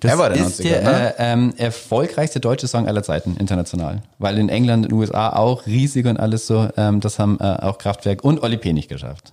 Das 0.00 0.12
ever 0.12 0.28
der 0.28 0.46
ist 0.46 0.60
90er, 0.60 0.62
der 0.62 0.82
ne? 0.82 1.18
äh, 1.18 1.32
ähm, 1.32 1.54
erfolgreichste 1.56 2.38
deutsche 2.38 2.68
Song 2.68 2.86
aller 2.86 3.02
Zeiten, 3.02 3.36
international. 3.38 4.02
Weil 4.18 4.38
in 4.38 4.48
England 4.48 4.86
und 4.86 4.92
USA 4.92 5.30
auch 5.30 5.66
riesig 5.66 6.06
und 6.06 6.18
alles 6.18 6.46
so, 6.46 6.68
ähm, 6.76 7.00
das 7.00 7.18
haben 7.18 7.38
äh, 7.40 7.44
auch 7.44 7.78
Kraftwerk 7.78 8.22
und 8.22 8.42
Olli 8.42 8.56
P. 8.56 8.72
nicht 8.72 8.88
geschafft. 8.88 9.32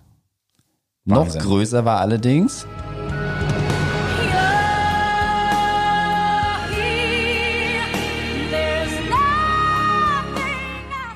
Wahnsinn. 1.06 1.42
Noch 1.42 1.48
größer 1.48 1.86
war 1.86 2.00
allerdings, 2.00 2.66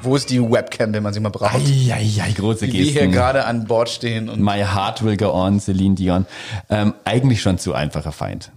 Wo 0.03 0.15
ist 0.15 0.29
die 0.29 0.41
Webcam, 0.41 0.93
wenn 0.93 1.03
man 1.03 1.13
sie 1.13 1.19
mal 1.19 1.29
braucht? 1.29 1.55
Eieiei, 1.55 2.31
große 2.35 2.67
Wie 2.67 2.73
wir 2.73 2.83
hier 2.83 2.93
Gesten. 2.93 3.11
gerade 3.11 3.45
an 3.45 3.65
Bord 3.65 3.89
stehen 3.89 4.29
und 4.29 4.41
My 4.41 4.59
Heart 4.59 5.03
Will 5.03 5.17
Go 5.17 5.31
On, 5.31 5.59
Celine 5.59 5.95
Dion. 5.95 6.25
Ähm, 6.69 6.93
eigentlich 7.05 7.41
schon 7.41 7.57
zu 7.57 7.73
einfacher 7.73 8.11
Feind. 8.11 8.51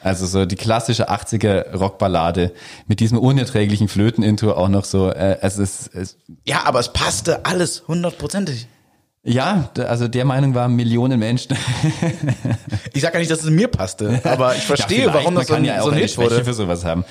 Also 0.00 0.26
so 0.26 0.46
die 0.46 0.56
klassische 0.56 1.10
80er 1.10 1.76
Rockballade 1.76 2.52
mit 2.88 2.98
diesem 3.00 3.18
unerträglichen 3.18 3.86
Flötenintro 3.88 4.52
auch 4.52 4.68
noch 4.68 4.84
so. 4.84 5.10
Äh, 5.10 5.38
es 5.42 5.58
ist 5.58 5.94
es, 5.94 6.16
ja, 6.44 6.64
aber 6.64 6.80
es 6.80 6.92
passte 6.92 7.44
alles 7.46 7.84
hundertprozentig. 7.86 8.66
Ja, 9.24 9.70
also 9.78 10.08
der 10.08 10.24
Meinung 10.24 10.54
waren 10.54 10.74
Millionen 10.74 11.18
Menschen. 11.20 11.56
Ich 12.92 13.02
sage 13.02 13.14
ja 13.14 13.20
nicht, 13.20 13.30
dass 13.30 13.44
es 13.44 13.50
mir 13.50 13.68
passte, 13.68 14.20
aber 14.24 14.56
ich 14.56 14.62
verstehe, 14.66 15.06
Ja, 15.06 15.14
warum 15.14 15.34
das 15.36 15.46
so 15.46 15.56
ja 15.56 15.80
auch 15.80 15.84
so 15.86 15.90
ein 15.90 15.98
Hit 15.98 16.18
wurde. 16.18 16.44
für 16.44 16.54
sowas 16.54 16.84
haben. 16.84 17.04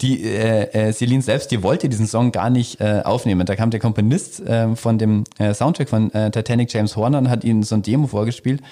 Die 0.00 0.22
äh, 0.22 0.88
äh, 0.88 0.92
Celine 0.92 1.22
selbst, 1.22 1.50
die 1.50 1.62
wollte 1.62 1.88
diesen 1.88 2.06
Song 2.06 2.30
gar 2.30 2.50
nicht 2.50 2.80
äh, 2.80 3.02
aufnehmen. 3.04 3.44
Da 3.46 3.56
kam 3.56 3.70
der 3.70 3.80
Komponist 3.80 4.40
äh, 4.40 4.76
von 4.76 4.98
dem 4.98 5.24
äh, 5.38 5.54
Soundtrack 5.54 5.88
von 5.88 6.12
äh, 6.12 6.30
Titanic, 6.30 6.72
James 6.72 6.94
Horner, 6.96 7.18
und 7.18 7.28
hat 7.30 7.42
ihnen 7.42 7.62
so 7.64 7.74
ein 7.74 7.82
Demo 7.82 8.06
vorgespielt. 8.06 8.62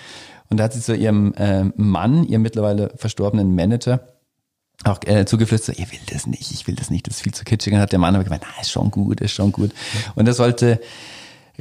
Und 0.49 0.59
da 0.59 0.65
hat 0.65 0.73
sie 0.73 0.81
zu 0.81 0.95
ihrem 0.95 1.35
äh, 1.35 1.65
Mann, 1.77 2.25
ihrem 2.25 2.43
mittlerweile 2.43 2.93
verstorbenen 2.97 3.55
Manager, 3.55 4.01
auch 4.85 5.01
äh, 5.07 5.25
zugeflüstert, 5.25 5.77
so, 5.77 5.83
ihr 5.83 5.91
will 5.91 6.01
das 6.13 6.27
nicht, 6.27 6.51
ich 6.53 6.67
will 6.67 6.75
das 6.75 6.91
nicht, 6.91 7.07
das 7.07 7.17
ist 7.17 7.23
viel 7.23 7.35
zu 7.35 7.45
kitschig. 7.45 7.73
Und 7.73 7.81
hat 7.81 7.93
der 7.93 7.99
Mann 7.99 8.15
aber 8.15 8.25
gemeint, 8.25 8.43
na, 8.45 8.61
ist 8.61 8.71
schon 8.71 8.91
gut, 8.91 9.21
ist 9.21 9.33
schon 9.33 9.51
gut. 9.53 9.71
Und 10.15 10.27
er 10.29 10.35
sollte 10.35 10.81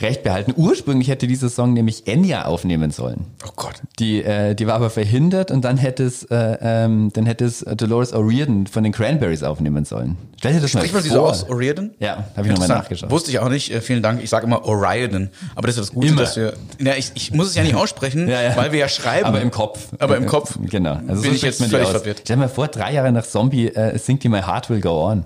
Recht 0.02 0.24
behalten. 0.24 0.54
Ursprünglich 0.58 1.08
hätte 1.08 1.28
dieser 1.28 1.50
Song 1.50 1.74
nämlich 1.74 2.08
Enya 2.08 2.46
aufnehmen 2.46 2.90
sollen. 2.90 3.28
Oh 3.46 3.52
Gott. 3.56 3.76
Die, 4.00 4.24
äh, 4.24 4.56
die 4.56 4.66
war 4.66 4.74
aber 4.74 4.90
verhindert 4.90 5.52
und 5.52 5.64
dann 5.64 5.78
hätte 5.78 6.04
es, 6.04 6.24
äh, 6.32 6.58
ähm, 6.62 7.12
dann 7.14 7.28
hätte 7.28 7.46
es 7.46 7.60
Dolores 7.60 8.12
O'Riordan 8.12 8.68
von 8.68 8.84
den 8.84 8.92
Cranberries 8.92 9.44
aufnehmen 9.44 9.86
sollen. 9.86 10.18
Stell 10.40 10.54
dir 10.54 10.62
das 10.62 10.74
mal 10.74 10.80
Spricht 10.80 10.94
man 10.96 11.04
sie 11.04 11.10
vor. 11.10 11.18
so 11.20 11.26
aus? 11.26 11.48
O'Riordan? 11.50 11.92
Ja, 12.00 12.26
habe 12.36 12.48
ich 12.48 12.52
nochmal 12.54 12.70
nachgeschaut. 12.70 13.12
Wusste 13.12 13.30
ich 13.30 13.38
auch 13.38 13.50
nicht. 13.50 13.72
Äh, 13.72 13.82
vielen 13.82 14.02
Dank. 14.02 14.24
Ich 14.24 14.32
sage 14.32 14.48
immer 14.48 14.66
O'Riordan. 14.66 15.30
Aber 15.56 15.68
das 15.68 15.78
ist 15.78 15.90
das 15.90 15.94
Gute, 15.94 16.08
Immer. 16.08 16.22
dass 16.22 16.38
wir. 16.38 16.54
Ja, 16.80 16.96
ich, 16.96 17.12
ich 17.14 17.32
muss 17.32 17.50
es 17.50 17.56
ja 17.56 17.62
nicht 17.62 17.76
aussprechen, 17.76 18.28
Ja, 18.34 18.42
ja. 18.42 18.56
weil 18.58 18.72
wir 18.72 18.80
ja 18.80 18.90
schreiben. 18.90 19.26
Aber 19.26 19.42
im 19.42 19.52
Kopf. 19.52 19.90
Aber 20.00 20.18
im 20.18 20.26
Kopf. 20.26 20.58
Genau. 20.72 20.94
Also 21.08 21.22
bin 21.22 21.32
so 21.32 21.36
ich 21.36 21.42
jetzt 21.44 21.64
völlig 21.64 21.86
aus. 21.86 21.92
verwirrt. 21.92 22.22
Stell 22.24 22.36
dir 22.38 22.42
mal 22.42 22.50
vor, 22.50 22.68
drei 22.68 22.94
Jahre 22.94 23.12
nach 23.12 23.26
Zombie 23.26 23.68
äh, 23.68 23.96
singt 24.00 24.24
die 24.24 24.30
My 24.30 24.42
Heart 24.42 24.72
Will 24.72 24.82
Go 24.82 25.06
On. 25.08 25.26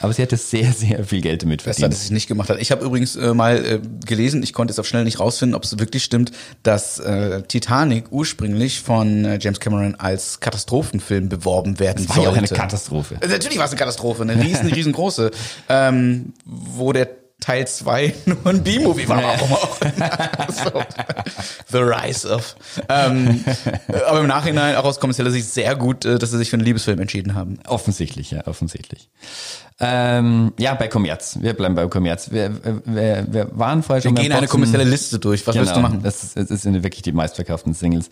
Aber 0.00 0.12
sie 0.12 0.22
hätte 0.22 0.36
sehr, 0.36 0.72
sehr 0.72 1.04
viel 1.04 1.20
Geld 1.20 1.42
damit 1.42 1.64
Besser, 1.64 1.80
verdient. 1.80 1.92
dass 1.94 2.04
ich 2.04 2.10
nicht 2.10 2.28
gemacht 2.28 2.48
hat. 2.50 2.60
Ich 2.60 2.70
habe 2.70 2.84
übrigens 2.84 3.16
äh, 3.16 3.34
mal 3.34 3.64
äh, 3.64 3.80
gelesen, 4.06 4.42
ich 4.42 4.52
konnte 4.52 4.72
jetzt 4.72 4.78
auf 4.78 4.86
schnell 4.86 5.04
nicht 5.04 5.20
rausfinden, 5.20 5.54
ob 5.54 5.64
es 5.64 5.78
wirklich 5.78 6.04
stimmt, 6.04 6.32
dass 6.62 6.98
äh, 6.98 7.42
Titanic 7.42 8.12
ursprünglich 8.12 8.80
von 8.80 9.24
äh, 9.24 9.38
James 9.40 9.60
Cameron 9.60 9.94
als 9.96 10.40
Katastrophenfilm 10.40 11.28
beworben 11.28 11.78
werden 11.78 12.06
Das 12.06 12.16
war 12.16 12.22
ja 12.24 12.30
auch 12.30 12.34
sollte. 12.36 12.54
eine 12.54 12.60
Katastrophe. 12.62 13.16
Äh, 13.20 13.28
Natürlich 13.28 13.58
war 13.58 13.64
es 13.64 13.72
eine 13.72 13.78
Katastrophe, 13.78 14.22
eine 14.22 14.42
riesen, 14.42 14.68
riesengroße, 14.68 15.30
ähm, 15.68 16.32
wo 16.44 16.92
der 16.92 17.08
Teil 17.40 17.66
2 17.66 18.14
nur 18.26 18.46
ein 18.46 18.64
B-Movie 18.64 19.08
war, 19.08 19.22
warum 19.22 19.52
auch. 19.52 19.76
so. 20.52 20.82
The 21.68 21.78
Rise 21.78 22.28
of. 22.28 22.56
Ähm, 22.88 23.44
äh, 23.88 24.02
aber 24.02 24.20
im 24.20 24.26
Nachhinein, 24.26 24.76
auch 24.76 24.84
aus 24.84 24.98
kommerzieller 24.98 25.30
Sicht, 25.30 25.48
sehr 25.48 25.76
gut, 25.76 26.04
äh, 26.04 26.18
dass 26.18 26.30
sie 26.30 26.38
sich 26.38 26.50
für 26.50 26.56
einen 26.56 26.64
Liebesfilm 26.64 26.98
entschieden 27.00 27.34
haben. 27.34 27.58
Offensichtlich, 27.66 28.32
ja, 28.32 28.46
offensichtlich. 28.46 29.08
Ähm, 29.78 30.52
ja, 30.58 30.74
bei 30.74 30.88
Kommerz. 30.88 31.38
Wir 31.40 31.54
bleiben 31.54 31.74
bei 31.74 31.86
Kommerz. 31.86 32.30
Wir, 32.32 32.50
wir, 32.84 33.26
wir 33.30 33.48
waren 33.52 33.82
vorher 33.82 34.02
Wir 34.02 34.08
schon 34.08 34.14
beim 34.16 34.24
gehen 34.24 34.32
eine 34.32 34.48
kommerzielle 34.48 34.84
Liste 34.84 35.18
durch. 35.18 35.46
Was 35.46 35.54
willst 35.54 35.76
du 35.76 35.80
machen? 35.80 36.02
Das, 36.02 36.24
ist, 36.24 36.50
das 36.50 36.62
sind 36.62 36.82
wirklich 36.82 37.02
die 37.02 37.12
meistverkauften 37.12 37.72
Singles 37.74 38.10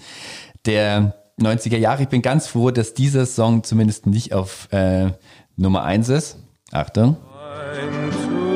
der 0.66 1.16
90er 1.40 1.76
Jahre. 1.78 2.02
Ich 2.02 2.08
bin 2.08 2.22
ganz 2.22 2.46
froh, 2.46 2.70
dass 2.70 2.94
dieser 2.94 3.26
Song 3.26 3.64
zumindest 3.64 4.06
nicht 4.06 4.32
auf 4.32 4.68
äh, 4.72 5.10
Nummer 5.56 5.82
eins 5.82 6.08
ist. 6.08 6.38
Achtung. 6.72 7.16
to 7.76 8.55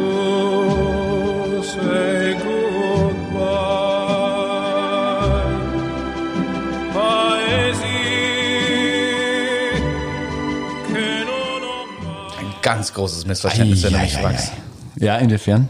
ganz 12.74 12.92
großes 12.94 13.26
Missverständnis, 13.26 13.82
wenn 13.82 13.92
du 13.92 13.98
mich 13.98 14.14
fragst. 14.14 14.52
Ja, 14.96 15.16
inwiefern? 15.18 15.68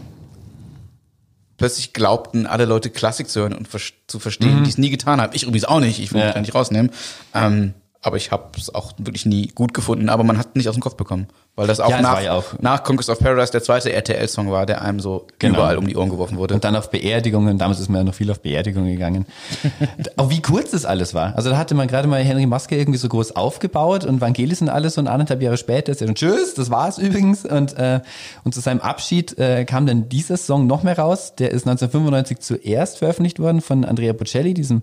Plötzlich 1.57 1.92
glaubten 1.92 2.46
alle 2.46 2.64
Leute 2.64 2.88
Klassik 2.88 3.28
zu 3.28 3.40
hören 3.40 3.53
und 3.53 3.68
zu 4.07 4.18
verstehen, 4.18 4.64
die 4.64 4.70
es 4.70 4.78
nie 4.78 4.88
getan 4.90 5.20
haben. 5.20 5.32
Ich 5.34 5.42
übrigens 5.42 5.66
auch 5.66 5.80
nicht, 5.80 6.01
ich 6.01 6.12
will 6.12 6.20
Mhm. 6.20 6.26
Mich 6.26 6.34
da 6.34 6.40
nicht 6.40 6.55
rausnehmen. 6.55 6.90
Ähm, 7.34 7.74
aber 8.03 8.16
ich 8.16 8.32
habe 8.32 8.44
es 8.57 8.74
auch 8.74 8.92
wirklich 8.98 9.26
nie 9.26 9.48
gut 9.48 9.74
gefunden, 9.74 10.09
aber 10.09 10.24
man 10.24 10.38
hat 10.38 10.57
nicht 10.57 10.68
aus 10.68 10.74
dem 10.74 10.80
Kopf 10.80 10.94
bekommen. 10.96 11.26
Weil 11.55 11.66
das 11.66 11.80
auch, 11.80 11.90
Ja, 11.90 12.01
nach, 12.01 12.12
war 12.14 12.22
ja 12.22 12.32
auch- 12.32 12.59
nach 12.61 12.82
Conquest 12.82 13.11
of 13.11 13.18
Paradise 13.18 13.53
der 13.53 13.62
zweite 13.62 13.92
RTL-Song 13.92 14.51
war, 14.51 14.64
der 14.64 14.80
einem 14.80 15.01
so 15.01 15.26
Genau. 15.38 15.59
überall 15.59 15.76
um 15.76 15.86
die 15.86 15.94
Ohren 15.96 16.09
geworfen 16.09 16.38
wurde. 16.38 16.55
Und 16.55 16.64
dann 16.64 16.76
auf 16.76 16.90
Beerdigungen, 16.90 17.59
damals 17.59 17.78
ist 17.80 17.90
man 17.90 17.98
ja 18.01 18.05
noch 18.05 18.14
viel 18.14 18.30
auf 18.30 18.40
Beerdigungen 18.40 18.90
gegangen. 18.92 19.26
Auch 20.16 20.30
wie 20.30 20.40
kurz 20.40 20.70
das 20.70 20.86
alles 20.86 21.12
war. 21.12 21.36
Also 21.36 21.51
da 21.51 21.59
hatte 21.59 21.74
man 21.74 21.88
gerade 21.88 22.09
mal 22.09 22.22
Henry 22.22 22.46
Maske 22.46 22.76
irgendwie 22.78 22.98
so 22.98 23.09
groß 23.09 23.36
aufgebaut 23.36 24.05
und 24.07 24.22
Vangelis 24.22 24.62
und 24.62 24.70
alles 24.70 24.96
und 24.96 25.07
anderthalb 25.07 25.42
Jahre 25.42 25.59
später 25.59 25.92
ist 25.92 26.01
er 26.01 26.07
schon 26.07 26.14
Tschüss, 26.14 26.55
das 26.55 26.70
war's 26.70 26.96
übrigens. 26.96 27.44
Und, 27.44 27.76
äh, 27.76 28.01
und 28.44 28.55
zu 28.55 28.61
seinem 28.61 28.80
Abschied 28.80 29.36
äh, 29.38 29.66
kam 29.66 29.84
dann 29.86 30.09
dieser 30.09 30.38
Song 30.38 30.66
noch 30.66 30.82
mehr 30.84 30.98
raus. 30.98 31.34
Der 31.38 31.51
ist 31.51 31.66
1995 31.66 32.38
zuerst 32.38 32.96
veröffentlicht 32.98 33.40
worden 33.40 33.61
von 33.61 33.84
Andrea 33.84 34.14
Bocelli, 34.14 34.55
diesem 34.55 34.82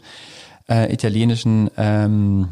äh, 0.69 0.93
italienischen 0.93 1.71
ähm, 1.77 2.49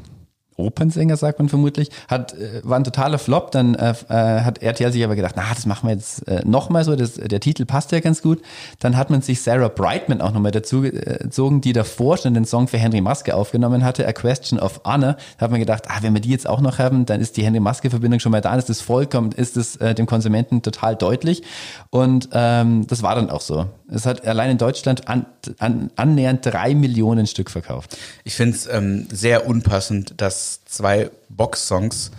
Opernsänger, 0.58 1.18
sagt 1.18 1.40
man 1.40 1.50
vermutlich, 1.50 1.90
hat, 2.08 2.34
äh, 2.34 2.62
war 2.64 2.78
ein 2.78 2.84
totaler 2.84 3.20
Flop, 3.20 3.52
dann 3.52 3.76
äh, 3.76 3.94
äh, 4.10 4.42
hat 4.42 4.62
RTL 4.62 4.92
sich 4.92 5.04
aber 5.04 5.16
gedacht, 5.16 5.36
na, 5.36 5.44
das 5.54 5.66
machen 5.66 5.88
wir 5.88 5.96
jetzt 5.96 6.28
äh, 6.28 6.44
nochmal 6.46 6.86
so, 6.86 6.96
das, 6.96 7.16
der 7.16 7.40
Titel 7.40 7.66
passt 7.66 7.92
ja 7.92 8.00
ganz 8.00 8.22
gut. 8.22 8.42
Dann 8.80 8.96
hat 8.96 9.10
man 9.10 9.22
sich 9.22 9.42
Sarah 9.42 9.68
Brightman 9.68 10.22
auch 10.22 10.32
nochmal 10.32 10.52
dazu 10.52 10.82
gezogen, 10.82 11.62
die 11.62 11.74
davor 11.74 12.18
schon 12.18 12.34
den 12.34 12.46
Song 12.46 12.68
für 12.68 12.78
Henry 12.78 13.02
Maske 13.02 13.36
aufgenommen 13.36 13.84
hatte, 13.84 14.08
A 14.08 14.14
Question 14.14 14.60
of 14.60 14.82
Honor. 14.86 15.18
Da 15.38 15.46
hat 15.46 15.52
man 15.52 15.60
gedacht, 15.60 15.84
ah, 15.88 15.98
wenn 16.02 16.14
wir 16.14 16.22
die 16.22 16.30
jetzt 16.30 16.48
auch 16.48 16.62
noch 16.62 16.80
haben, 16.80 17.06
dann 17.06 17.20
ist 17.20 17.36
die 17.38 17.44
Henry 17.44 17.60
Maske-Verbindung 17.60 18.20
schon 18.20 18.32
mal 18.32 18.42
da, 18.42 18.56
ist 18.56 18.70
das 18.70 18.82
vollkommen, 18.82 19.34
ist 19.34 19.58
es 19.58 19.76
äh, 19.78 19.94
dem 19.94 20.06
Konsumenten 20.06 20.62
total 20.62 20.96
deutlich. 20.96 21.44
Und 21.90 22.30
ähm, 22.32 22.88
das 22.88 23.04
war 23.04 23.16
dann 23.16 23.30
auch 23.30 23.42
so. 23.42 23.66
Es 23.94 24.06
hat 24.06 24.26
allein 24.26 24.52
in 24.52 24.58
Deutschland 24.58 25.08
an, 25.08 25.26
an, 25.60 25.92
annähernd 25.96 26.46
drei 26.46 26.74
Millionen 26.74 27.28
Stück 27.28 27.52
verkauft. 27.52 27.98
Ich 28.24 28.36
finde 28.36 28.58
es 28.58 28.68
ähm, 28.68 29.08
sehr 29.12 29.46
unpassend, 29.48 30.14
dass 30.18 30.66
zwei 30.66 31.12
Box-Songs 31.30 32.12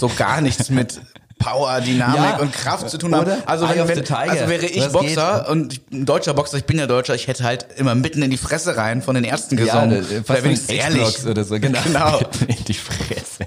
so 0.00 0.10
gar 0.16 0.40
nichts 0.40 0.70
mit 0.70 1.00
Power, 1.38 1.80
Dynamik 1.86 2.16
Ja. 2.16 2.36
und 2.38 2.52
Kraft 2.52 2.88
zu 2.90 2.98
tun 2.98 3.14
haben. 3.14 3.30
Also, 3.46 3.68
wenn, 3.68 3.88
wenn, 3.88 3.98
also 4.12 4.48
wäre 4.48 4.66
ich 4.66 4.82
Das 4.82 4.92
Boxer 4.92 5.48
und 5.48 5.74
ich 5.74 5.80
ein 5.92 6.06
deutscher 6.06 6.34
Boxer, 6.34 6.56
ich 6.56 6.64
bin 6.64 6.78
ja 6.78 6.86
Deutscher, 6.86 7.14
ich 7.14 7.26
hätte 7.28 7.44
halt 7.44 7.66
immer 7.76 7.94
mitten 7.94 8.22
in 8.22 8.30
die 8.30 8.36
Fresse 8.36 8.76
rein 8.76 9.02
von 9.02 9.14
den 9.14 9.24
Ärzten 9.24 9.56
gesungen. 9.56 10.04
Ja, 10.10 10.20
da 10.26 10.34
bin 10.40 10.52
ich 10.52 10.68
ehrlich. 10.70 11.24
Oder 11.26 11.44
so, 11.44 11.58
genau. 11.60 11.80
genau. 11.84 12.18
In 12.48 12.64
die 12.66 12.74
Fresse. 12.74 13.46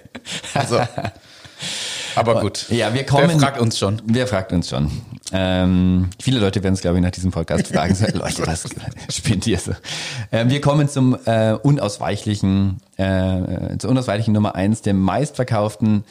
Also, 0.53 0.82
aber 2.15 2.41
gut. 2.41 2.65
Ja, 2.70 2.93
wir 2.93 3.05
kommen. 3.05 3.30
Wer 3.30 3.39
fragt 3.39 3.59
uns 3.59 3.78
schon? 3.78 4.01
Wer 4.05 4.28
fragt 4.28 4.51
uns 4.51 4.70
schon? 4.70 4.91
Ähm, 5.34 6.09
viele 6.21 6.39
Leute 6.39 6.63
werden 6.63 6.73
es, 6.73 6.82
glaube 6.82 6.97
ich, 6.97 7.03
nach 7.03 7.11
diesem 7.11 7.32
Podcast 7.32 7.67
fragen. 7.67 7.95
So, 7.95 8.05
Leute, 8.13 8.47
was 8.47 8.65
spinnt 9.09 9.45
ihr 9.47 9.59
so? 9.59 9.73
Ähm, 10.32 10.49
wir 10.49 10.61
kommen 10.61 10.88
zum 10.88 11.17
äh, 11.25 11.53
unausweichlichen, 11.53 12.78
äh, 12.97 13.78
zur 13.78 13.89
unausweichlichen 13.89 14.34
Nummer 14.34 14.55
eins, 14.55 14.82
dem 14.82 14.99
meistverkauften 15.01 16.03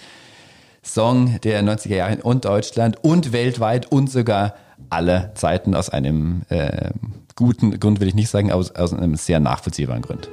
Song 0.82 1.40
der 1.40 1.62
90er 1.62 1.96
Jahre 1.96 2.16
und 2.22 2.44
Deutschland 2.44 3.02
und 3.02 3.32
weltweit 3.32 3.90
und 3.90 4.10
sogar 4.10 4.54
aller 4.90 5.34
Zeiten 5.34 5.74
aus 5.74 5.90
einem 5.90 6.42
äh, 6.48 6.90
guten 7.34 7.78
Grund, 7.80 8.00
will 8.00 8.08
ich 8.08 8.14
nicht 8.14 8.30
sagen, 8.30 8.52
aus, 8.52 8.70
aus 8.72 8.92
einem 8.92 9.16
sehr 9.16 9.40
nachvollziehbaren 9.40 10.02
Grund. 10.02 10.28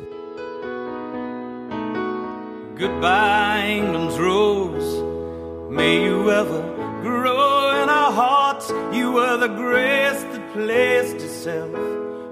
Goodbye, 2.77 3.77
England's 3.79 4.19
rose. 4.19 5.03
May 5.69 6.05
you 6.05 6.29
ever 6.29 6.82
grow 7.03 7.83
in 7.83 7.89
our 7.89 8.15
hearts. 8.15 8.73
You 8.91 9.13
were 9.13 9.37
the 9.37 9.49
grace 9.49 10.23
that 10.31 10.53
placed 10.53 11.15
itself 11.15 11.69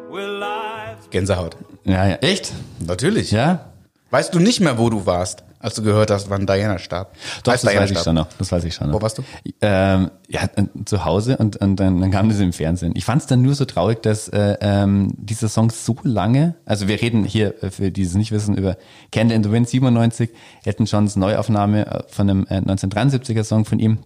where 0.09 0.28
lives. 0.28 1.09
Gänsehaut. 1.09 1.57
Ja, 1.84 2.07
ja. 2.07 2.15
Echt? 2.15 2.53
Natürlich. 2.80 3.32
Ja? 3.32 3.72
Weißt 4.11 4.34
du 4.34 4.39
nicht 4.39 4.61
mehr, 4.61 4.78
wo 4.78 4.89
du 4.89 5.05
warst, 5.05 5.43
als 5.59 5.76
du 5.76 5.84
gehört 5.84 6.09
hast, 6.09 6.30
wann 6.30 6.45
Diana 6.45 6.80
starb? 6.80 7.13
Doch, 7.43 7.51
das 7.53 7.61
Diana 7.61 7.82
weiß 7.82 7.91
ich 7.91 7.99
schon 7.99 8.15
noch. 8.15 8.28
Das 8.38 8.51
weiß 8.51 8.63
ich 8.63 8.74
schon 8.74 8.88
noch. 8.88 8.95
Wo 8.95 9.01
warst 9.01 9.17
du? 9.17 9.24
Ähm, 9.61 10.11
ja, 10.28 10.41
zu 10.86 11.05
Hause 11.05 11.38
und, 11.38 11.57
und 11.57 11.78
dann, 11.78 11.99
dann 11.99 12.11
kam 12.11 12.30
das 12.30 12.39
im 12.39 12.53
Fernsehen. 12.53 12.93
Ich 12.95 13.05
fand 13.05 13.22
es 13.22 13.28
dann 13.28 13.41
nur 13.41 13.55
so 13.55 13.65
traurig, 13.65 14.01
dass 14.01 14.30
äh, 14.30 14.57
ähm, 14.61 15.13
dieser 15.17 15.49
Song 15.49 15.69
so 15.69 15.97
lange, 16.03 16.55
also 16.65 16.88
wir 16.88 17.01
reden 17.01 17.24
hier, 17.26 17.61
äh, 17.63 17.72
für 17.72 17.91
die 17.91 18.03
es 18.03 18.15
nicht 18.15 18.32
wissen, 18.32 18.57
über 18.57 18.78
Candle 19.11 19.36
in 19.36 19.43
the 19.43 19.51
Wind 19.51 19.67
97, 19.69 20.30
Elton 20.63 20.86
Johns 20.86 21.15
Neuaufnahme 21.15 21.86
äh, 21.86 22.03
von 22.07 22.30
einem 22.30 22.45
äh, 22.49 22.55
1973er 22.55 23.43
Song 23.43 23.65
von 23.65 23.80
ihm, 23.80 23.99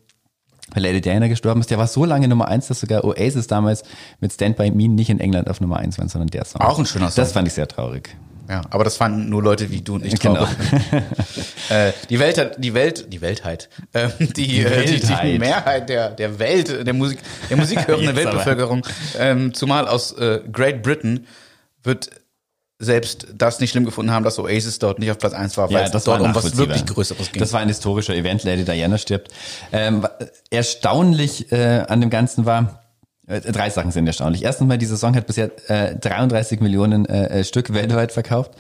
weil 0.74 0.84
Lady 0.84 1.02
Diana 1.02 1.28
gestorben 1.28 1.62
ist. 1.62 1.70
Der 1.70 1.78
war 1.78 1.88
so 1.88 2.06
lange 2.06 2.28
Nummer 2.28 2.48
eins, 2.48 2.68
dass 2.68 2.80
sogar 2.80 3.04
Oasis 3.04 3.48
damals 3.48 3.84
mit 4.20 4.34
Stand 4.34 4.58
By 4.58 4.72
Me 4.72 4.88
nicht 4.88 5.10
in 5.10 5.20
England 5.20 5.50
auf 5.50 5.62
Nummer 5.62 5.78
eins 5.78 5.98
waren, 5.98 6.10
sondern 6.10 6.30
der 6.30 6.46
Song. 6.46 6.62
Auch 6.62 6.80
ein 6.80 6.86
schöner 6.86 7.10
Song. 7.12 7.24
Das 7.24 7.32
fand 7.34 7.48
ich 7.48 7.54
sehr 7.54 7.68
traurig. 7.68 8.16
Ja, 8.48 8.62
aber 8.70 8.84
das 8.84 8.98
fanden 8.98 9.30
nur 9.30 9.42
Leute 9.42 9.72
wie 9.72 9.82
du 9.82 9.96
und 9.96 10.06
ich 10.06 10.20
Genau. 10.20 10.36
traurig. 10.36 10.56
äh, 11.70 11.92
die 12.10 12.20
Welt 12.20 12.38
hat, 12.38 12.64
die 12.64 12.74
Welt, 12.76 13.12
die 13.12 13.22
Weltheit, 13.22 13.70
ähm, 13.94 14.12
die, 14.20 14.60
äh, 14.62 14.86
die, 14.86 15.00
die 15.00 15.10
Weltheit. 15.10 15.40
Mehrheit 15.40 15.90
der, 15.90 16.10
der 16.12 16.38
Welt, 16.38 16.86
der 16.86 16.94
Musik, 16.94 17.20
der 17.50 17.58
musikhörenden. 17.58 18.16
Weltbevölkerung, 18.16 18.86
ähm, 19.18 19.54
zumal 19.54 19.88
aus 19.88 20.12
äh, 20.14 20.42
Great 20.52 20.84
Britain, 20.84 21.26
wird 21.84 22.12
selbst 22.78 23.28
das 23.34 23.60
nicht 23.60 23.72
schlimm 23.72 23.86
gefunden 23.86 24.12
haben, 24.12 24.24
dass 24.24 24.38
Oasis 24.38 24.80
dort 24.80 25.00
nicht 25.00 25.10
auf 25.10 25.18
Platz 25.18 25.34
1 25.34 25.56
war, 25.58 25.70
weil 25.70 25.88
Ja, 25.88 25.96
es 25.96 26.04
dort 26.04 26.22
um 26.22 26.36
was 26.36 26.58
wirklich 26.58 26.86
Größeres 26.86 27.32
ging. 27.32 27.40
Das 27.40 27.54
war 27.54 27.62
ein 27.62 27.70
historischer 27.70 28.14
Event, 28.14 28.44
Lady 28.44 28.66
Diana 28.66 28.98
stirbt. 28.98 29.32
Ähm, 29.72 30.06
erstaunlich 30.50 31.52
äh, 31.52 31.86
an 31.88 32.02
dem 32.02 32.10
Ganzen 32.10 32.46
war, 32.46 32.84
äh, 33.28 33.40
drei 33.40 33.70
Sachen 33.70 33.92
sind 33.92 34.08
erstaunlich. 34.08 34.44
Erstens 34.44 34.68
mal, 34.68 34.78
dieser 34.78 34.98
Song 34.98 35.16
hat 35.16 35.26
bisher 35.26 35.52
äh, 35.70 35.96
33 35.96 36.60
Millionen 36.60 37.06
äh, 37.06 37.40
äh, 37.40 37.44
Stück 37.44 37.74
weltweit 37.74 38.12
verkauft. 38.12 38.52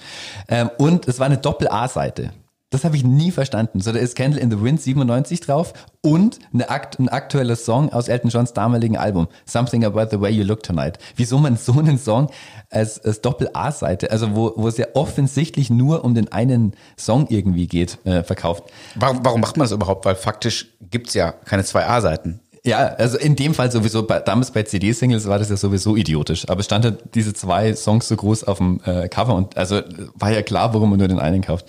Ähm, 0.48 0.70
und 0.78 1.08
es 1.08 1.20
war 1.20 1.26
eine 1.26 1.38
Doppel-A-Seite. 1.38 2.32
Das 2.72 2.84
habe 2.84 2.96
ich 2.96 3.04
nie 3.04 3.32
verstanden. 3.32 3.80
So, 3.80 3.92
da 3.92 4.00
ist 4.00 4.16
Candle 4.16 4.42
in 4.42 4.50
the 4.50 4.62
Wind 4.62 4.82
97 4.82 5.40
drauf 5.40 5.74
und 6.02 6.40
eine 6.52 6.70
akt 6.70 7.00
ein 7.00 7.10
aktueller 7.10 7.56
Song 7.56 7.94
aus 7.94 8.08
Elton 8.08 8.32
Johns 8.32 8.54
damaligen 8.54 8.98
Album, 8.98 9.28
Something 9.46 9.86
About 9.86 10.08
the 10.10 10.20
Way 10.20 10.32
You 10.32 10.44
Look 10.44 10.64
Tonight. 10.64 10.98
Wieso 11.16 11.38
man 11.38 11.58
so 11.58 11.74
einen 11.74 12.00
Song 12.00 12.30
als, 12.72 13.00
als 13.06 13.22
Doppel-A-Seite, 13.22 14.10
also 14.12 14.36
wo, 14.36 14.54
wo 14.56 14.68
es 14.68 14.78
ja 14.78 14.88
offensichtlich 14.96 15.70
nur 15.70 16.04
um 16.04 16.16
den 16.16 16.32
einen 16.32 16.74
Song 16.98 17.28
irgendwie 17.30 17.68
geht, 17.68 18.00
äh, 18.04 18.24
verkauft. 18.24 18.64
warum, 18.96 19.24
warum 19.24 19.42
macht 19.42 19.58
man 19.58 19.66
das 19.66 19.72
überhaupt? 19.72 20.06
Weil 20.06 20.16
faktisch 20.16 20.74
gibt's 20.82 21.14
ja 21.14 21.32
keine 21.32 21.64
zwei 21.64 21.86
A-Seiten. 21.86 22.40
Ja, 22.66 22.88
also 22.98 23.20
in 23.20 23.36
dem 23.36 23.54
Fall 23.54 23.72
sowieso, 23.72 24.08
bei, 24.08 24.20
damals 24.20 24.50
bei 24.50 24.64
CD-Singles 24.64 25.28
war 25.28 25.38
das 25.38 25.50
ja 25.52 25.56
sowieso 25.56 25.96
idiotisch. 25.96 26.50
Aber 26.50 26.64
stand 26.64 26.84
halt 26.84 26.98
diese 27.14 27.34
zwei 27.36 27.76
Songs 27.76 28.08
so 28.08 28.16
groß 28.16 28.44
auf 28.46 28.58
dem 28.58 28.82
äh, 28.86 29.08
Cover 29.08 29.36
und 29.36 29.56
also 29.56 29.82
war 30.16 30.32
ja 30.32 30.42
klar, 30.42 30.74
warum 30.74 30.90
man 30.90 30.98
nur 30.98 31.08
den 31.08 31.20
einen 31.20 31.42
kauft. 31.42 31.68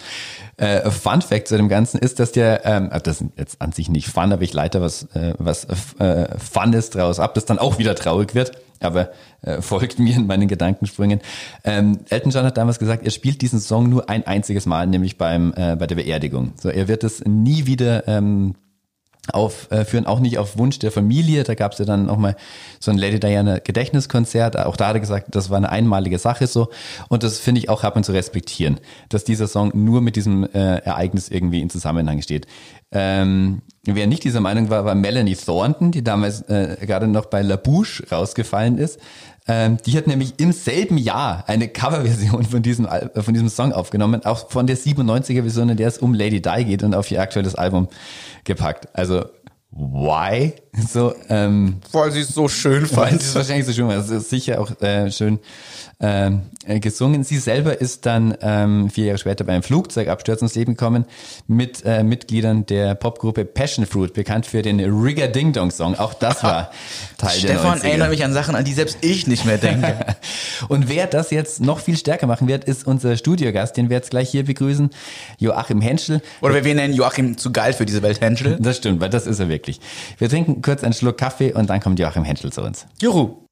Äh, 0.56 0.90
Fun 0.90 1.20
Fact 1.20 1.48
zu 1.48 1.58
dem 1.58 1.68
Ganzen 1.68 1.98
ist, 1.98 2.18
dass 2.18 2.32
der, 2.32 2.64
ähm, 2.64 2.90
äh, 2.90 2.98
das 2.98 3.20
ist 3.20 3.28
jetzt 3.36 3.60
an 3.60 3.72
sich 3.72 3.90
nicht 3.90 4.08
Fun, 4.08 4.32
aber 4.32 4.40
ich 4.40 4.54
leite 4.54 4.80
was, 4.80 5.02
äh, 5.14 5.34
was 5.36 5.66
äh, 5.98 6.38
Fun 6.38 6.72
ist 6.72 6.94
draus 6.94 7.20
ab, 7.20 7.34
das 7.34 7.44
dann 7.44 7.58
auch 7.58 7.78
wieder 7.78 7.94
traurig 7.94 8.34
wird. 8.34 8.52
Aber 8.80 9.10
äh, 9.42 9.60
folgt 9.60 9.98
mir 9.98 10.16
in 10.16 10.26
meinen 10.26 10.48
Gedankensprüngen. 10.48 11.20
Ähm, 11.64 11.98
Elton 12.08 12.32
John 12.32 12.44
hat 12.44 12.56
damals 12.56 12.78
gesagt, 12.78 13.04
er 13.04 13.10
spielt 13.10 13.42
diesen 13.42 13.60
Song 13.60 13.90
nur 13.90 14.08
ein 14.08 14.26
einziges 14.26 14.64
Mal, 14.64 14.86
nämlich 14.86 15.18
beim 15.18 15.52
äh, 15.56 15.76
bei 15.76 15.86
der 15.86 15.96
Beerdigung. 15.96 16.52
So, 16.58 16.70
er 16.70 16.88
wird 16.88 17.04
es 17.04 17.22
nie 17.26 17.66
wieder 17.66 18.08
ähm, 18.08 18.54
aufführen, 19.32 20.06
auch 20.06 20.20
nicht 20.20 20.38
auf 20.38 20.58
Wunsch 20.58 20.78
der 20.78 20.92
Familie. 20.92 21.44
Da 21.44 21.54
gab 21.54 21.72
es 21.72 21.78
ja 21.78 21.84
dann 21.84 22.08
auch 22.08 22.16
mal 22.16 22.36
so 22.80 22.90
ein 22.90 22.98
Lady 22.98 23.20
Diana 23.20 23.58
Gedächtniskonzert. 23.58 24.58
Auch 24.58 24.76
da 24.76 24.88
hat 24.88 24.96
er 24.96 25.00
gesagt, 25.00 25.34
das 25.34 25.50
war 25.50 25.56
eine 25.56 25.70
einmalige 25.70 26.18
Sache 26.18 26.46
so. 26.46 26.68
Und 27.08 27.22
das 27.22 27.38
finde 27.38 27.60
ich 27.60 27.68
auch, 27.68 27.82
hat 27.82 27.94
man 27.94 28.04
zu 28.04 28.12
respektieren, 28.12 28.80
dass 29.08 29.24
dieser 29.24 29.48
Song 29.48 29.72
nur 29.74 30.00
mit 30.00 30.16
diesem 30.16 30.44
äh, 30.44 30.78
Ereignis 30.78 31.28
irgendwie 31.28 31.60
in 31.60 31.70
Zusammenhang 31.70 32.22
steht. 32.22 32.46
Ähm, 32.92 33.62
wer 33.84 34.06
nicht 34.06 34.24
dieser 34.24 34.40
Meinung 34.40 34.70
war, 34.70 34.84
war 34.84 34.94
Melanie 34.94 35.36
Thornton, 35.36 35.90
die 35.90 36.04
damals 36.04 36.42
äh, 36.42 36.76
gerade 36.80 37.08
noch 37.08 37.26
bei 37.26 37.42
La 37.42 37.56
Bouche 37.56 38.04
rausgefallen 38.10 38.78
ist. 38.78 39.00
Ähm, 39.48 39.78
die 39.86 39.96
hat 39.96 40.08
nämlich 40.08 40.34
im 40.38 40.50
selben 40.50 40.98
Jahr 40.98 41.44
eine 41.46 41.68
Coverversion 41.68 42.44
von 42.44 42.62
diesem, 42.62 42.86
äh, 42.86 43.22
von 43.22 43.32
diesem 43.32 43.48
Song 43.48 43.72
aufgenommen, 43.72 44.24
auch 44.24 44.50
von 44.50 44.66
der 44.66 44.76
97er 44.76 45.42
Version, 45.42 45.68
in 45.68 45.76
der 45.76 45.86
es 45.86 45.98
um 45.98 46.14
Lady 46.14 46.42
Di 46.42 46.64
geht 46.64 46.82
und 46.82 46.94
auf 46.94 47.10
ihr 47.10 47.20
aktuelles 47.20 47.54
Album 47.54 47.88
gepackt. 48.46 48.88
Also, 48.94 49.26
why? 49.70 50.54
So, 50.90 51.14
ähm, 51.28 51.80
Weil 51.92 52.10
sie 52.12 52.20
es 52.20 52.28
so 52.28 52.48
schön 52.48 52.82
weil 52.82 53.08
fand. 53.10 53.20
es 53.20 53.28
ist 53.28 53.34
wahrscheinlich 53.34 53.66
so 53.66 53.72
schön, 53.74 53.88
war. 53.88 53.96
es 53.96 54.08
ist 54.08 54.30
sicher 54.30 54.60
auch 54.60 54.80
äh, 54.80 55.10
schön 55.10 55.38
ähm, 55.98 56.42
äh, 56.66 56.78
gesungen. 56.78 57.24
Sie 57.24 57.38
selber 57.38 57.80
ist 57.80 58.04
dann 58.04 58.36
ähm, 58.42 58.90
vier 58.90 59.06
Jahre 59.06 59.18
später 59.18 59.44
bei 59.44 59.54
einem 59.54 59.62
Flugzeugabsturz 59.62 60.42
ins 60.42 60.54
Leben 60.54 60.74
gekommen 60.74 61.06
mit 61.46 61.84
äh, 61.86 62.02
Mitgliedern 62.02 62.66
der 62.66 62.94
Popgruppe 62.94 63.46
Passion 63.46 63.86
Fruit, 63.86 64.12
bekannt 64.12 64.44
für 64.44 64.60
den 64.60 64.78
Rigger 64.80 65.28
Ding 65.28 65.54
Dong 65.54 65.70
Song. 65.70 65.94
Auch 65.94 66.12
das 66.12 66.42
war 66.42 66.70
Teil 67.18 67.38
Stefan 67.38 67.80
der 67.80 67.82
90er. 67.82 67.84
erinnert 67.88 68.10
mich 68.10 68.24
an 68.24 68.34
Sachen, 68.34 68.54
an 68.54 68.64
die 68.64 68.74
selbst 68.74 68.98
ich 69.00 69.26
nicht 69.26 69.46
mehr 69.46 69.56
denke. 69.56 70.16
Und 70.68 70.90
wer 70.90 71.06
das 71.06 71.30
jetzt 71.30 71.60
noch 71.60 71.80
viel 71.80 71.96
stärker 71.96 72.26
machen 72.26 72.46
wird, 72.46 72.64
ist 72.64 72.86
unser 72.86 73.16
Studiogast, 73.16 73.76
den 73.76 73.88
wir 73.88 73.96
jetzt 73.96 74.10
gleich 74.10 74.28
hier 74.30 74.44
begrüßen, 74.44 74.90
Joachim 75.38 75.80
Henschel. 75.80 76.20
Oder 76.42 76.62
wir 76.64 76.74
nennen 76.74 76.92
Joachim 76.92 77.38
zu 77.38 77.52
geil 77.52 77.72
für 77.72 77.86
diese 77.86 78.02
Welt 78.02 78.20
Henschel. 78.20 78.58
Das 78.60 78.76
stimmt, 78.76 79.00
weil 79.00 79.08
das 79.08 79.26
ist 79.26 79.40
er 79.40 79.48
wirklich. 79.48 79.80
Wir 80.18 80.28
trinken 80.28 80.60
kurz 80.60 80.84
einen 80.84 80.92
Schluck 80.92 81.16
Kaffee 81.16 81.54
und 81.54 81.70
dann 81.70 81.80
kommt 81.80 81.98
Joachim 81.98 82.24
Henschel 82.24 82.52
zu 82.52 82.62
uns. 82.62 82.86
Juhu. 83.00 83.46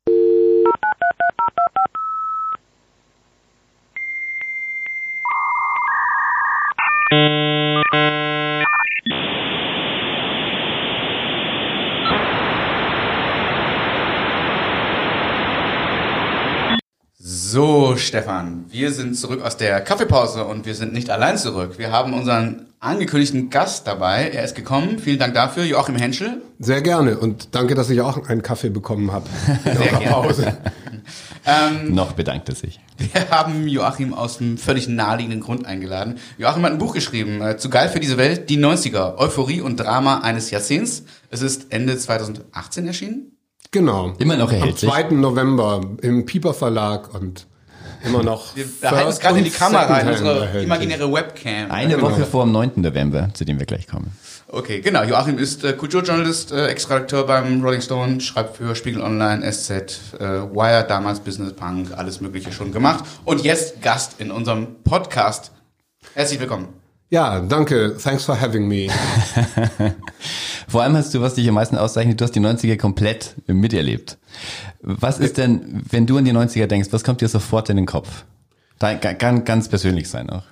So, 17.55 17.95
Stefan, 17.97 18.65
wir 18.69 18.91
sind 18.91 19.17
zurück 19.17 19.41
aus 19.41 19.57
der 19.57 19.81
Kaffeepause 19.81 20.45
und 20.45 20.67
wir 20.67 20.75
sind 20.75 20.93
nicht 20.93 21.09
allein 21.09 21.39
zurück. 21.39 21.79
Wir 21.79 21.93
haben 21.93 22.13
unseren 22.13 22.67
angekündigten 22.81 23.49
Gast 23.49 23.87
dabei. 23.87 24.29
Er 24.29 24.43
ist 24.43 24.57
gekommen. 24.57 24.99
Vielen 24.99 25.21
Dank 25.21 25.35
dafür, 25.35 25.63
Joachim 25.63 25.95
Henschel. 25.95 26.43
Sehr 26.59 26.83
gerne 26.83 27.17
und 27.17 27.55
danke, 27.55 27.77
dass 27.77 27.91
ich 27.91 28.01
auch 28.01 28.29
einen 28.29 28.43
Kaffee 28.43 28.71
bekommen 28.71 29.13
habe 29.13 29.29
Sehr 29.65 30.01
eurer 30.01 30.01
gerne. 30.01 30.57
Pause. 31.45 31.93
Noch 31.93 32.13
bedankt 32.13 32.49
er 32.49 32.55
sich. 32.55 32.81
Wir 32.99 33.29
haben 33.31 33.67
Joachim 33.69 34.15
aus 34.15 34.41
einem 34.41 34.57
völlig 34.59 34.89
naheliegenden 34.89 35.41
Grund 35.41 35.67
eingeladen. 35.67 36.17
Joachim 36.39 36.63
hat 36.65 36.73
ein 36.73 36.79
Buch 36.79 36.95
geschrieben, 36.95 37.41
äh, 37.43 37.57
zu 37.57 37.69
geil 37.71 37.89
für 37.89 38.01
diese 38.01 38.17
Welt, 38.17 38.49
die 38.51 38.59
90er, 38.59 39.19
Euphorie 39.19 39.61
und 39.61 39.79
Drama 39.79 40.21
eines 40.21 40.51
Jahrzehnts. 40.51 41.05
Es 41.31 41.43
ist 41.43 41.67
Ende 41.73 41.97
2018 41.99 42.87
erschienen. 42.87 43.33
Genau. 43.71 44.13
Immer 44.19 44.37
noch 44.37 44.51
Am 44.51 44.55
erhältlich. 44.57 44.91
2. 44.91 45.11
November 45.15 45.81
im 46.03 46.25
Pieper 46.27 46.55
Verlag 46.55 47.13
und 47.15 47.47
immer 48.05 48.23
noch. 48.23 48.55
Wir 48.55 48.67
halten 48.91 49.09
es 49.11 49.19
gerade 49.19 49.39
in 49.39 49.45
die 49.45 49.51
Kamera 49.51 49.83
rein, 49.87 50.07
Secondhand 50.07 50.41
unsere 50.43 50.63
imaginäre 50.63 51.13
Webcam. 51.13 51.71
Eine 51.71 51.97
Genau. 51.97 52.11
Woche 52.11 52.25
vor 52.25 52.45
dem 52.45 52.53
9. 52.53 52.73
November, 52.77 53.31
zu 53.35 53.45
dem 53.45 53.59
wir 53.59 53.67
gleich 53.67 53.87
kommen. 53.89 54.13
Okay, 54.49 54.81
genau. 54.81 55.03
Joachim 55.03 55.39
ist 55.39 55.65
äh, 55.65 55.73
Kulturjournalist, 55.73 56.53
äh, 56.53 56.67
Ex-Redakteur 56.69 57.27
beim 57.27 57.63
Rolling 57.63 57.81
Stone, 57.81 58.21
schreibt 58.21 58.59
für 58.59 58.75
Spiegel 58.75 59.01
Online, 59.01 59.51
SZ, 59.51 59.71
äh, 59.71 60.21
Wire, 60.21 60.85
damals 60.87 61.21
Business 61.21 61.55
Punk, 61.55 61.97
alles 61.97 62.21
Mögliche 62.21 62.53
schon 62.53 62.71
gemacht. 62.71 63.05
Und 63.25 63.43
jetzt 63.43 63.81
Gast 63.81 64.21
in 64.21 64.31
unserem 64.31 64.83
Podcast. 64.85 65.51
Herzlich 66.15 66.41
willkommen. 66.41 66.69
Ja, 67.11 67.41
danke. 67.41 67.97
Thanks 68.03 68.25
for 68.25 68.41
having 68.41 68.69
me. 68.69 68.89
Vor 70.69 70.83
allem 70.83 70.97
hast 70.97 71.15
du, 71.15 71.21
was 71.21 71.35
dich 71.35 71.49
am 71.49 71.55
meisten 71.55 71.77
auszeichnet, 71.77 72.21
du 72.21 72.25
hast 72.25 72.33
die 72.33 72.41
90er 72.41 72.77
komplett 72.77 73.35
miterlebt. 73.47 74.19
Was 74.83 75.21
ist 75.21 75.39
denn, 75.39 75.83
wenn 75.91 76.07
du 76.07 76.19
an 76.19 76.25
die 76.25 76.33
90er 76.33 76.67
denkst, 76.67 76.89
was 76.91 77.05
kommt 77.05 77.21
dir 77.21 77.29
sofort 77.29 77.71
in 77.71 77.77
den 77.77 77.87
Kopf? 77.87 78.25
Dein, 78.79 79.01
kann 79.01 79.45
ganz 79.45 79.69
persönlich 79.69 80.09
sein 80.09 80.29
auch. 80.31 80.43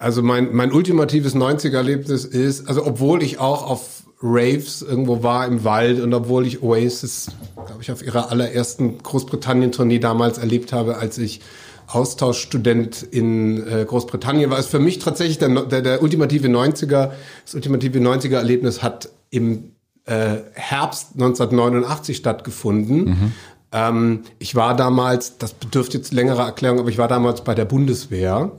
Also 0.00 0.22
mein, 0.22 0.54
mein 0.54 0.72
ultimatives 0.72 1.36
90er-Erlebnis 1.36 2.24
ist, 2.24 2.66
also 2.66 2.86
obwohl 2.86 3.22
ich 3.22 3.38
auch 3.38 3.68
auf 3.68 4.02
Raves 4.22 4.80
irgendwo 4.80 5.22
war 5.22 5.46
im 5.46 5.62
Wald 5.62 6.00
und 6.00 6.14
obwohl 6.14 6.46
ich 6.46 6.62
Oasis, 6.62 7.30
glaube 7.66 7.82
ich, 7.82 7.92
auf 7.92 8.02
ihrer 8.02 8.30
allerersten 8.30 8.96
Großbritannien-Tournee 8.96 9.98
damals 9.98 10.38
erlebt 10.38 10.72
habe, 10.72 10.96
als 10.96 11.18
ich 11.18 11.42
Austauschstudent 11.86 13.02
in 13.02 13.66
äh, 13.66 13.84
Großbritannien 13.84 14.48
war, 14.48 14.58
ist 14.58 14.70
für 14.70 14.78
mich 14.78 15.00
tatsächlich 15.00 15.36
der, 15.36 15.66
der, 15.66 15.82
der 15.82 16.02
ultimative 16.02 16.48
90er, 16.48 17.10
das 17.44 17.54
ultimative 17.54 17.98
90er-Erlebnis 17.98 18.82
hat 18.82 19.10
im 19.28 19.72
äh, 20.06 20.38
Herbst 20.54 21.08
1989 21.12 22.16
stattgefunden. 22.16 23.34
Ähm, 23.72 24.22
ich 24.38 24.54
war 24.54 24.74
damals, 24.76 25.38
das 25.38 25.54
bedürfte 25.54 25.98
jetzt 25.98 26.12
längerer 26.12 26.44
Erklärung, 26.44 26.80
aber 26.80 26.88
ich 26.88 26.98
war 26.98 27.08
damals 27.08 27.42
bei 27.42 27.54
der 27.54 27.64
Bundeswehr. 27.64 28.50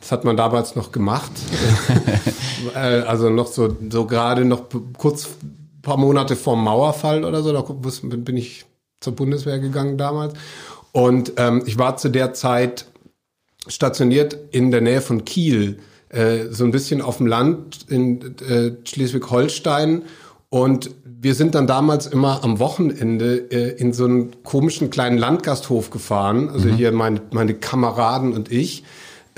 Das 0.00 0.12
hat 0.12 0.24
man 0.24 0.36
damals 0.36 0.76
noch 0.76 0.92
gemacht. 0.92 1.32
äh, 2.74 3.00
also 3.00 3.30
noch 3.30 3.48
so, 3.48 3.76
so 3.90 4.06
gerade 4.06 4.44
noch 4.44 4.64
kurz 4.96 5.26
ein 5.42 5.82
paar 5.82 5.96
Monate 5.96 6.36
vorm 6.36 6.62
Mauerfall 6.62 7.24
oder 7.24 7.42
so, 7.42 7.52
da 7.52 7.62
bin 7.62 8.36
ich 8.36 8.64
zur 9.00 9.16
Bundeswehr 9.16 9.58
gegangen 9.58 9.98
damals. 9.98 10.34
Und 10.92 11.32
ähm, 11.36 11.62
ich 11.66 11.78
war 11.78 11.96
zu 11.96 12.08
der 12.08 12.34
Zeit 12.34 12.86
stationiert 13.66 14.36
in 14.52 14.70
der 14.70 14.80
Nähe 14.80 15.00
von 15.00 15.24
Kiel, 15.24 15.78
äh, 16.08 16.46
so 16.50 16.64
ein 16.64 16.70
bisschen 16.70 17.02
auf 17.02 17.18
dem 17.18 17.26
Land 17.26 17.86
in 17.88 18.36
äh, 18.38 18.72
Schleswig-Holstein. 18.84 20.02
Und 20.50 20.90
wir 21.04 21.34
sind 21.34 21.54
dann 21.54 21.66
damals 21.66 22.06
immer 22.06 22.42
am 22.42 22.58
Wochenende 22.58 23.50
äh, 23.52 23.80
in 23.80 23.92
so 23.92 24.04
einen 24.04 24.42
komischen 24.42 24.90
kleinen 24.90 25.16
Landgasthof 25.16 25.90
gefahren. 25.90 26.50
Also 26.50 26.68
hier 26.68 26.92
meine, 26.92 27.22
meine 27.30 27.54
Kameraden 27.54 28.32
und 28.32 28.50
ich. 28.50 28.84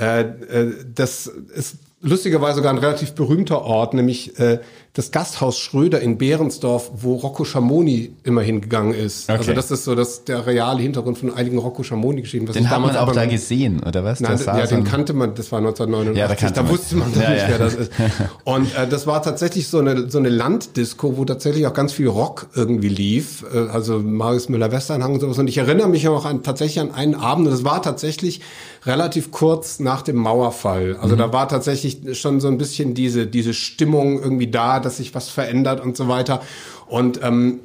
Äh, 0.01 0.21
äh, 0.23 0.75
das 0.95 1.27
ist 1.27 1.77
lustigerweise 2.01 2.57
sogar 2.57 2.73
ein 2.73 2.79
relativ 2.79 3.13
berühmter 3.13 3.63
Ort, 3.63 3.93
nämlich 3.93 4.39
äh, 4.39 4.61
das 4.95 5.11
Gasthaus 5.11 5.59
Schröder 5.59 6.03
in 6.03 6.19
Behrensdorf, 6.19 6.91
wo 6.97 7.15
Rocco 7.15 7.45
Schamoni 7.45 8.13
immer 8.25 8.43
hingegangen 8.43 8.93
ist. 8.93 9.31
Okay. 9.31 9.39
Also 9.39 9.53
das 9.55 9.71
ist 9.71 9.85
so 9.85 9.95
das, 9.95 10.25
der 10.25 10.47
reale 10.47 10.83
Hintergrund 10.83 11.17
von 11.17 11.33
einigen 11.33 11.57
Rocco 11.57 11.83
Schamoni-Geschichten. 11.83 12.53
Den 12.53 12.69
hat 12.69 12.79
man 12.79 12.95
auch 12.95 13.01
aber 13.01 13.13
da 13.15 13.25
gesehen, 13.25 13.83
oder 13.83 14.05
was? 14.05 14.21
Nein, 14.21 14.39
ja, 14.45 14.67
den 14.67 14.85
kannte 14.85 15.15
man, 15.15 15.35
das 15.35 15.51
war 15.51 15.61
1989, 15.61 16.21
Ja, 16.21 16.29
da 16.29 16.35
kannte 16.35 16.55
da 16.57 16.63
man. 16.63 16.73
wusste 16.73 16.97
man 16.97 17.11
Ja, 17.15 17.31
nicht, 17.31 17.41
ja. 17.41 17.49
wer 17.49 17.59
das 17.59 17.75
ist. 17.75 17.91
Und 18.45 18.75
äh, 18.77 18.87
das 18.87 19.07
war 19.07 19.23
tatsächlich 19.23 19.69
so 19.69 19.79
eine, 19.79 20.11
so 20.11 20.19
eine 20.19 20.29
Landdisco, 20.29 21.17
wo 21.17 21.25
tatsächlich 21.25 21.67
auch 21.67 21.75
ganz 21.75 21.95
viel 21.95 22.09
Rock 22.09 22.49
irgendwie 22.55 22.91
lief, 22.91 23.47
äh, 23.51 23.71
also 23.71 23.99
Marius 23.99 24.51
Müller-Westernhang 24.51 25.15
und 25.15 25.21
sowas. 25.21 25.39
Und 25.39 25.49
ich 25.49 25.57
erinnere 25.57 25.89
mich 25.89 26.07
auch 26.09 26.27
an, 26.27 26.43
tatsächlich 26.43 26.81
an 26.81 26.91
einen 26.93 27.15
Abend, 27.15 27.47
und 27.47 27.53
das 27.53 27.65
war 27.65 27.81
tatsächlich 27.81 28.43
relativ 28.85 29.31
kurz 29.31 29.81
nach 29.81 30.03
dem 30.03 30.17
Mauerfall. 30.17 30.99
Also 31.01 31.17
da 31.17 31.33
war 31.33 31.49
tatsächlich 31.49 32.19
schon 32.21 32.41
so 32.41 32.49
ein 32.49 32.59
bisschen 32.59 32.93
diese, 32.93 33.27
diese 33.27 33.55
Stimmung 33.55 34.21
irgendwie 34.21 34.49
da, 34.49 34.82
dass 34.85 34.99
sich 34.99 35.15
was 35.15 35.29
verändert 35.29 35.81
und 35.81 35.97
so 35.97 36.09
weiter. 36.09 36.43
Und 36.87 37.21
ähm, 37.23 37.61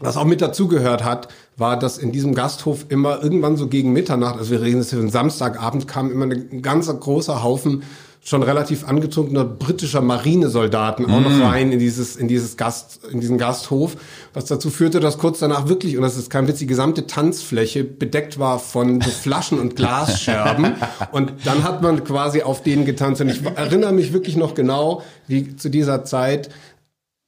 was 0.00 0.16
auch 0.16 0.24
mit 0.24 0.40
dazugehört 0.40 1.04
hat, 1.04 1.28
war, 1.56 1.78
dass 1.78 1.98
in 1.98 2.10
diesem 2.10 2.34
Gasthof 2.34 2.86
immer 2.88 3.22
irgendwann 3.22 3.56
so 3.56 3.68
gegen 3.68 3.92
Mitternacht, 3.92 4.36
also 4.36 4.50
wir 4.50 4.62
reden 4.62 4.78
jetzt 4.78 4.92
über 4.92 5.02
einen 5.02 5.10
Samstagabend, 5.10 5.86
kam 5.86 6.10
immer 6.10 6.26
ein 6.26 6.62
ganz 6.62 6.88
großer 6.88 7.42
Haufen 7.42 7.84
schon 8.24 8.44
relativ 8.44 8.86
angetrunkener 8.86 9.44
britischer 9.44 10.00
Marinesoldaten 10.00 11.06
auch 11.10 11.20
noch 11.20 11.40
rein 11.40 11.72
in 11.72 11.80
dieses, 11.80 12.14
in 12.14 12.28
dieses 12.28 12.56
Gast, 12.56 13.00
in 13.10 13.20
diesen 13.20 13.36
Gasthof, 13.36 13.96
was 14.32 14.44
dazu 14.44 14.70
führte, 14.70 15.00
dass 15.00 15.18
kurz 15.18 15.40
danach 15.40 15.68
wirklich, 15.68 15.96
und 15.96 16.02
das 16.02 16.16
ist 16.16 16.30
kein 16.30 16.46
Witz, 16.46 16.58
die 16.58 16.66
gesamte 16.66 17.08
Tanzfläche 17.08 17.82
bedeckt 17.82 18.38
war 18.38 18.60
von 18.60 19.00
so 19.00 19.10
Flaschen 19.10 19.58
und 19.58 19.74
Glasscherben. 19.74 20.74
und 21.12 21.32
dann 21.44 21.64
hat 21.64 21.82
man 21.82 22.04
quasi 22.04 22.42
auf 22.42 22.62
denen 22.62 22.84
getanzt. 22.84 23.20
Und 23.20 23.28
ich 23.28 23.44
erinnere 23.44 23.92
mich 23.92 24.12
wirklich 24.12 24.36
noch 24.36 24.54
genau, 24.54 25.02
wie 25.26 25.56
zu 25.56 25.68
dieser 25.68 26.04
Zeit 26.04 26.48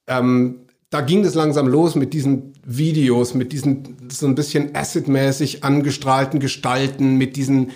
ähm, 0.07 0.65
da 0.91 1.01
ging 1.01 1.25
es 1.25 1.33
langsam 1.33 1.67
los 1.67 1.95
mit 1.95 2.13
diesen 2.13 2.53
Videos, 2.63 3.33
mit 3.33 3.51
diesen 3.51 3.97
so 4.09 4.27
ein 4.27 4.35
bisschen 4.35 4.75
acid-mäßig 4.75 5.63
angestrahlten 5.63 6.39
Gestalten, 6.39 7.17
mit 7.17 7.35
diesen 7.35 7.71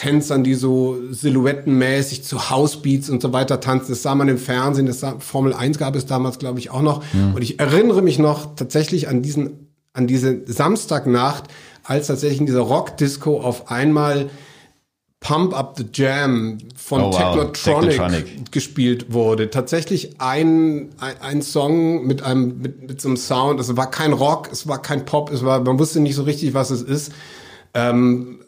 Tänzern, 0.00 0.44
die 0.44 0.54
so 0.54 0.96
silhouettenmäßig 1.10 2.24
zu 2.24 2.48
Housebeats 2.48 3.10
und 3.10 3.20
so 3.20 3.34
weiter 3.34 3.60
tanzen. 3.60 3.90
Das 3.92 4.00
sah 4.02 4.14
man 4.14 4.28
im 4.28 4.38
Fernsehen, 4.38 4.86
das 4.86 5.00
sah, 5.00 5.16
Formel 5.18 5.52
1 5.52 5.76
gab 5.76 5.94
es 5.94 6.06
damals, 6.06 6.38
glaube 6.38 6.58
ich, 6.58 6.70
auch 6.70 6.80
noch. 6.80 7.04
Und 7.12 7.42
ich 7.42 7.60
erinnere 7.60 8.00
mich 8.00 8.18
noch 8.18 8.54
tatsächlich 8.54 9.08
an 9.08 9.20
diesen, 9.20 9.68
an 9.92 10.06
diese 10.06 10.40
Samstagnacht, 10.46 11.44
als 11.84 12.06
tatsächlich 12.06 12.40
in 12.40 12.46
dieser 12.46 12.60
Rock-Disco 12.60 13.40
auf 13.42 13.70
einmal 13.70 14.30
Pump 15.20 15.52
Up 15.54 15.74
the 15.76 15.84
Jam 15.92 16.56
von 16.74 17.02
Oh, 17.02 17.12
wow. 17.12 17.18
Technotronic, 17.52 17.90
Technotronic. 17.90 18.52
gespielt 18.52 19.12
wurde. 19.12 19.50
Tatsächlich 19.50 20.18
ein, 20.18 20.88
ein, 20.98 21.20
ein 21.20 21.42
Song 21.42 22.06
mit 22.06 22.22
einem 22.22 22.62
mit, 22.62 22.88
mit 22.88 23.02
so 23.02 23.08
einem 23.08 23.18
Sound. 23.18 23.60
Es 23.60 23.76
war 23.76 23.90
kein 23.90 24.14
Rock, 24.14 24.48
es 24.50 24.66
war 24.66 24.80
kein 24.80 25.04
Pop, 25.04 25.30
es 25.30 25.44
war 25.44 25.60
man 25.60 25.78
wusste 25.78 26.00
nicht 26.00 26.14
so 26.14 26.22
richtig, 26.22 26.54
was 26.54 26.70
es 26.70 26.80
ist. 26.80 27.12
Ähm, 27.74 28.38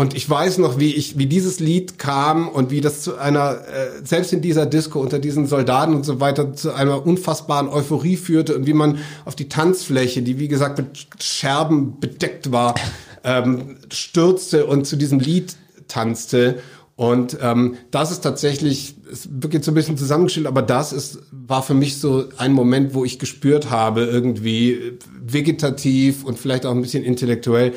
und 0.00 0.14
ich 0.14 0.30
weiß 0.30 0.56
noch, 0.56 0.78
wie 0.78 0.94
ich, 0.94 1.18
wie 1.18 1.26
dieses 1.26 1.60
Lied 1.60 1.98
kam 1.98 2.48
und 2.48 2.70
wie 2.70 2.80
das 2.80 3.02
zu 3.02 3.18
einer, 3.18 3.58
äh, 3.68 4.02
selbst 4.02 4.32
in 4.32 4.40
dieser 4.40 4.64
Disco 4.64 4.98
unter 4.98 5.18
diesen 5.18 5.44
Soldaten 5.46 5.94
und 5.94 6.06
so 6.06 6.20
weiter, 6.20 6.54
zu 6.54 6.72
einer 6.72 7.06
unfassbaren 7.06 7.68
Euphorie 7.68 8.16
führte 8.16 8.56
und 8.56 8.66
wie 8.66 8.72
man 8.72 9.00
auf 9.26 9.36
die 9.36 9.50
Tanzfläche, 9.50 10.22
die 10.22 10.38
wie 10.38 10.48
gesagt 10.48 10.78
mit 10.78 11.06
Scherben 11.22 12.00
bedeckt 12.00 12.50
war, 12.50 12.76
ähm, 13.24 13.76
stürzte 13.92 14.64
und 14.64 14.86
zu 14.86 14.96
diesem 14.96 15.20
Lied 15.20 15.54
tanzte. 15.86 16.60
Und 16.96 17.36
ähm, 17.42 17.76
das 17.90 18.10
ist 18.10 18.22
tatsächlich, 18.22 18.94
es 19.12 19.28
wird 19.30 19.52
jetzt 19.52 19.66
so 19.66 19.72
ein 19.72 19.74
bisschen 19.74 19.98
zusammengestellt, 19.98 20.46
aber 20.46 20.62
das 20.62 20.94
ist, 20.94 21.18
war 21.30 21.62
für 21.62 21.74
mich 21.74 21.98
so 21.98 22.24
ein 22.38 22.54
Moment, 22.54 22.94
wo 22.94 23.04
ich 23.04 23.18
gespürt 23.18 23.68
habe, 23.68 24.04
irgendwie 24.04 24.72
äh, 24.72 24.98
vegetativ 25.22 26.24
und 26.24 26.38
vielleicht 26.38 26.64
auch 26.64 26.70
ein 26.70 26.80
bisschen 26.80 27.04
intellektuell, 27.04 27.74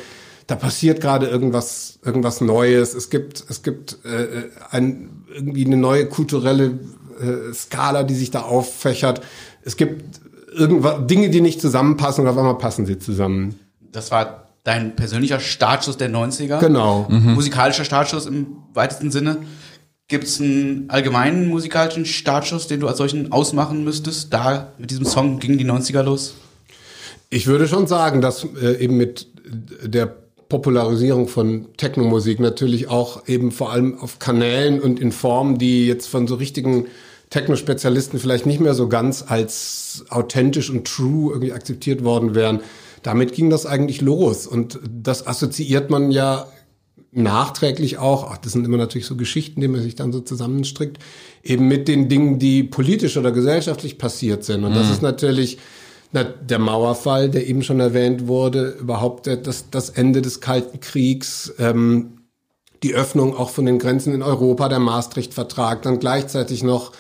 da 0.48 0.56
passiert 0.56 1.02
gerade 1.02 1.28
irgendwas, 1.28 2.00
irgendwas 2.04 2.42
Neues. 2.42 2.94
Es 2.94 3.10
gibt, 3.10 3.44
es 3.50 3.64
gibt 3.64 3.98
äh, 4.06 4.50
ein, 4.72 5.24
irgendwie 5.34 5.66
eine 5.66 5.78
neue 5.78 6.08
kulturelle 6.08 6.80
äh, 7.20 7.54
Skala, 7.54 8.04
die 8.04 8.16
sich 8.16 8.32
da 8.32 8.42
auffächert. 8.42 9.22
Es 9.64 9.78
gibt 9.78 10.20
irgendwas, 10.54 11.08
Dinge, 11.08 11.30
die 11.30 11.42
nicht 11.42 11.62
zusammenpassen 11.62 12.24
und 12.24 12.30
auf 12.30 12.38
einmal 12.38 12.58
passen 12.58 12.86
sie 12.86 13.00
zusammen. 13.00 13.60
Das 13.92 14.12
war 14.12 14.48
dein 14.64 14.96
persönlicher 14.96 15.40
Startschuss 15.40 15.98
der 15.98 16.10
90er. 16.10 16.60
Genau. 16.60 17.08
Musikalischer 17.10 17.86
Startschuss 17.86 18.26
im 18.26 18.58
weitesten 18.74 19.12
Sinne. 19.12 19.38
Gibt 20.08 20.26
es 20.26 20.40
einen 20.40 20.90
allgemeinen 20.90 21.48
musikalischen 21.48 22.06
Startschuss, 22.06 22.68
den 22.68 22.80
du 22.80 22.88
als 22.88 22.98
solchen 22.98 23.32
ausmachen 23.32 23.84
müsstest? 23.84 24.34
Da 24.34 24.74
mit 24.78 24.92
diesem 24.92 25.06
Song 25.06 25.40
gingen 25.40 25.58
die 25.58 25.66
90er 25.66 26.04
los? 26.04 26.36
Ich 27.30 27.48
würde 27.48 27.68
schon 27.68 27.88
sagen, 27.88 28.22
dass 28.22 28.46
äh, 28.62 28.78
eben 28.84 28.98
mit 28.98 29.28
der 29.84 30.23
Popularisierung 30.54 31.28
von 31.28 31.66
Technomusik 31.78 32.40
natürlich 32.40 32.88
auch 32.88 33.28
eben 33.28 33.52
vor 33.52 33.72
allem 33.72 33.98
auf 33.98 34.20
Kanälen 34.20 34.80
und 34.80 35.00
in 35.00 35.12
Formen, 35.12 35.58
die 35.58 35.88
jetzt 35.88 36.06
von 36.06 36.28
so 36.28 36.36
richtigen 36.36 36.86
Techno-Spezialisten 37.32 38.20
vielleicht 38.20 38.46
nicht 38.46 38.60
mehr 38.60 38.76
so 38.76 38.88
ganz 38.88 39.26
als 39.28 40.06
authentisch 40.10 40.70
und 40.70 40.86
true 40.86 41.32
irgendwie 41.34 41.54
akzeptiert 41.54 42.04
worden 42.04 42.36
wären. 42.36 42.60
Damit 43.02 43.34
ging 43.34 43.50
das 43.50 43.66
eigentlich 43.66 44.02
los 44.02 44.46
und 44.46 44.80
das 44.88 45.26
assoziiert 45.26 45.90
man 45.90 46.12
ja 46.12 46.46
nachträglich 47.12 47.98
auch, 47.98 48.30
ach, 48.30 48.38
das 48.38 48.52
sind 48.54 48.64
immer 48.64 48.78
natürlich 48.78 49.08
so 49.08 49.16
Geschichten, 49.16 49.60
die 49.60 49.68
man 49.68 49.82
sich 49.82 49.96
dann 49.96 50.14
so 50.14 50.20
zusammenstrickt, 50.20 51.00
eben 51.42 51.68
mit 51.68 51.88
den 51.88 52.10
Dingen, 52.10 52.38
die 52.38 52.62
politisch 52.62 53.18
oder 53.18 53.32
gesellschaftlich 53.32 53.98
passiert 53.98 54.44
sind. 54.44 54.66
Und 54.66 54.76
das 54.76 54.92
ist 54.92 55.02
natürlich 55.02 55.58
na, 56.14 56.24
der 56.24 56.60
Mauerfall, 56.60 57.30
der 57.30 57.48
eben 57.48 57.64
schon 57.64 57.80
erwähnt 57.80 58.28
wurde, 58.28 58.78
überhaupt 58.80 59.26
der, 59.26 59.38
das, 59.38 59.70
das 59.72 59.90
Ende 59.90 60.22
des 60.22 60.40
Kalten 60.42 60.80
Kriegs, 60.80 61.54
ähm, 61.58 62.20
die 62.84 62.94
Öffnung 62.94 63.36
auch 63.36 63.50
von 63.50 63.66
den 63.66 63.80
Grenzen 63.80 64.14
in 64.14 64.22
Europa, 64.22 64.70
der 64.70 64.80
Maastricht-Vertrag, 64.80 65.82
dann 65.82 66.00
gleichzeitig 66.00 66.64
noch 66.64 66.92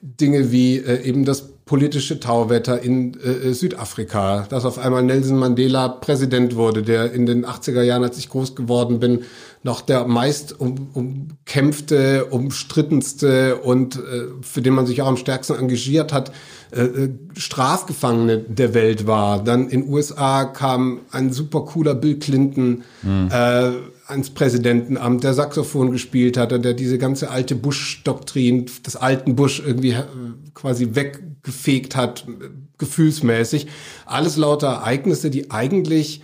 Dinge 0.00 0.52
wie 0.52 0.78
äh, 0.78 1.02
eben 1.02 1.24
das 1.24 1.52
politische 1.64 2.20
Tauwetter 2.20 2.82
in 2.82 3.14
äh, 3.20 3.52
Südafrika, 3.54 4.46
dass 4.48 4.64
auf 4.64 4.78
einmal 4.78 5.02
Nelson 5.02 5.38
Mandela 5.38 5.88
Präsident 5.88 6.54
wurde, 6.56 6.82
der 6.82 7.12
in 7.12 7.24
den 7.24 7.46
80er 7.46 7.82
Jahren, 7.82 8.02
als 8.02 8.18
ich 8.18 8.28
groß 8.28 8.54
geworden 8.54 9.00
bin, 9.00 9.22
noch 9.62 9.80
der 9.80 10.06
meist 10.06 10.60
um, 10.60 10.88
umkämpfte, 10.92 12.26
umstrittenste 12.26 13.56
und 13.56 13.96
äh, 13.96 14.24
für 14.42 14.60
den 14.60 14.74
man 14.74 14.86
sich 14.86 15.02
auch 15.02 15.06
am 15.06 15.16
stärksten 15.16 15.54
engagiert 15.54 16.12
hat, 16.12 16.32
äh, 16.72 16.84
äh, 16.84 17.10
Strafgefangene 17.36 18.38
der 18.38 18.72
Welt 18.72 19.06
war. 19.06 19.44
Dann 19.44 19.68
in 19.68 19.88
USA 19.88 20.44
kam 20.44 21.00
ein 21.10 21.32
super 21.32 21.66
cooler 21.66 21.94
Bill 21.94 22.18
Clinton, 22.18 22.82
äh, 23.04 23.70
ans 24.06 24.30
Präsidentenamt, 24.30 25.22
der 25.22 25.34
Saxophon 25.34 25.92
gespielt 25.92 26.36
hat 26.36 26.52
und 26.52 26.64
der 26.64 26.74
diese 26.74 26.98
ganze 26.98 27.30
alte 27.30 27.56
Bush-Doktrin 27.56 28.66
des 28.86 28.96
alten 28.96 29.36
Bush 29.36 29.62
irgendwie 29.64 29.90
äh, 29.90 30.04
quasi 30.54 30.94
weggefegt 30.94 31.94
hat, 31.94 32.26
äh, 32.26 32.48
gefühlsmäßig. 32.78 33.66
Alles 34.06 34.36
lauter 34.36 34.68
Ereignisse, 34.68 35.30
die 35.30 35.50
eigentlich 35.50 36.22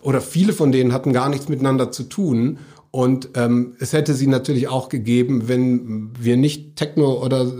oder 0.00 0.20
viele 0.20 0.52
von 0.52 0.70
denen 0.70 0.92
hatten 0.92 1.12
gar 1.12 1.28
nichts 1.28 1.48
miteinander 1.48 1.90
zu 1.90 2.04
tun. 2.04 2.58
Und 2.90 3.30
ähm, 3.34 3.74
es 3.80 3.92
hätte 3.92 4.14
sie 4.14 4.28
natürlich 4.28 4.68
auch 4.68 4.88
gegeben, 4.88 5.48
wenn 5.48 6.10
wir 6.18 6.36
nicht 6.36 6.76
Techno 6.76 7.24
oder 7.24 7.50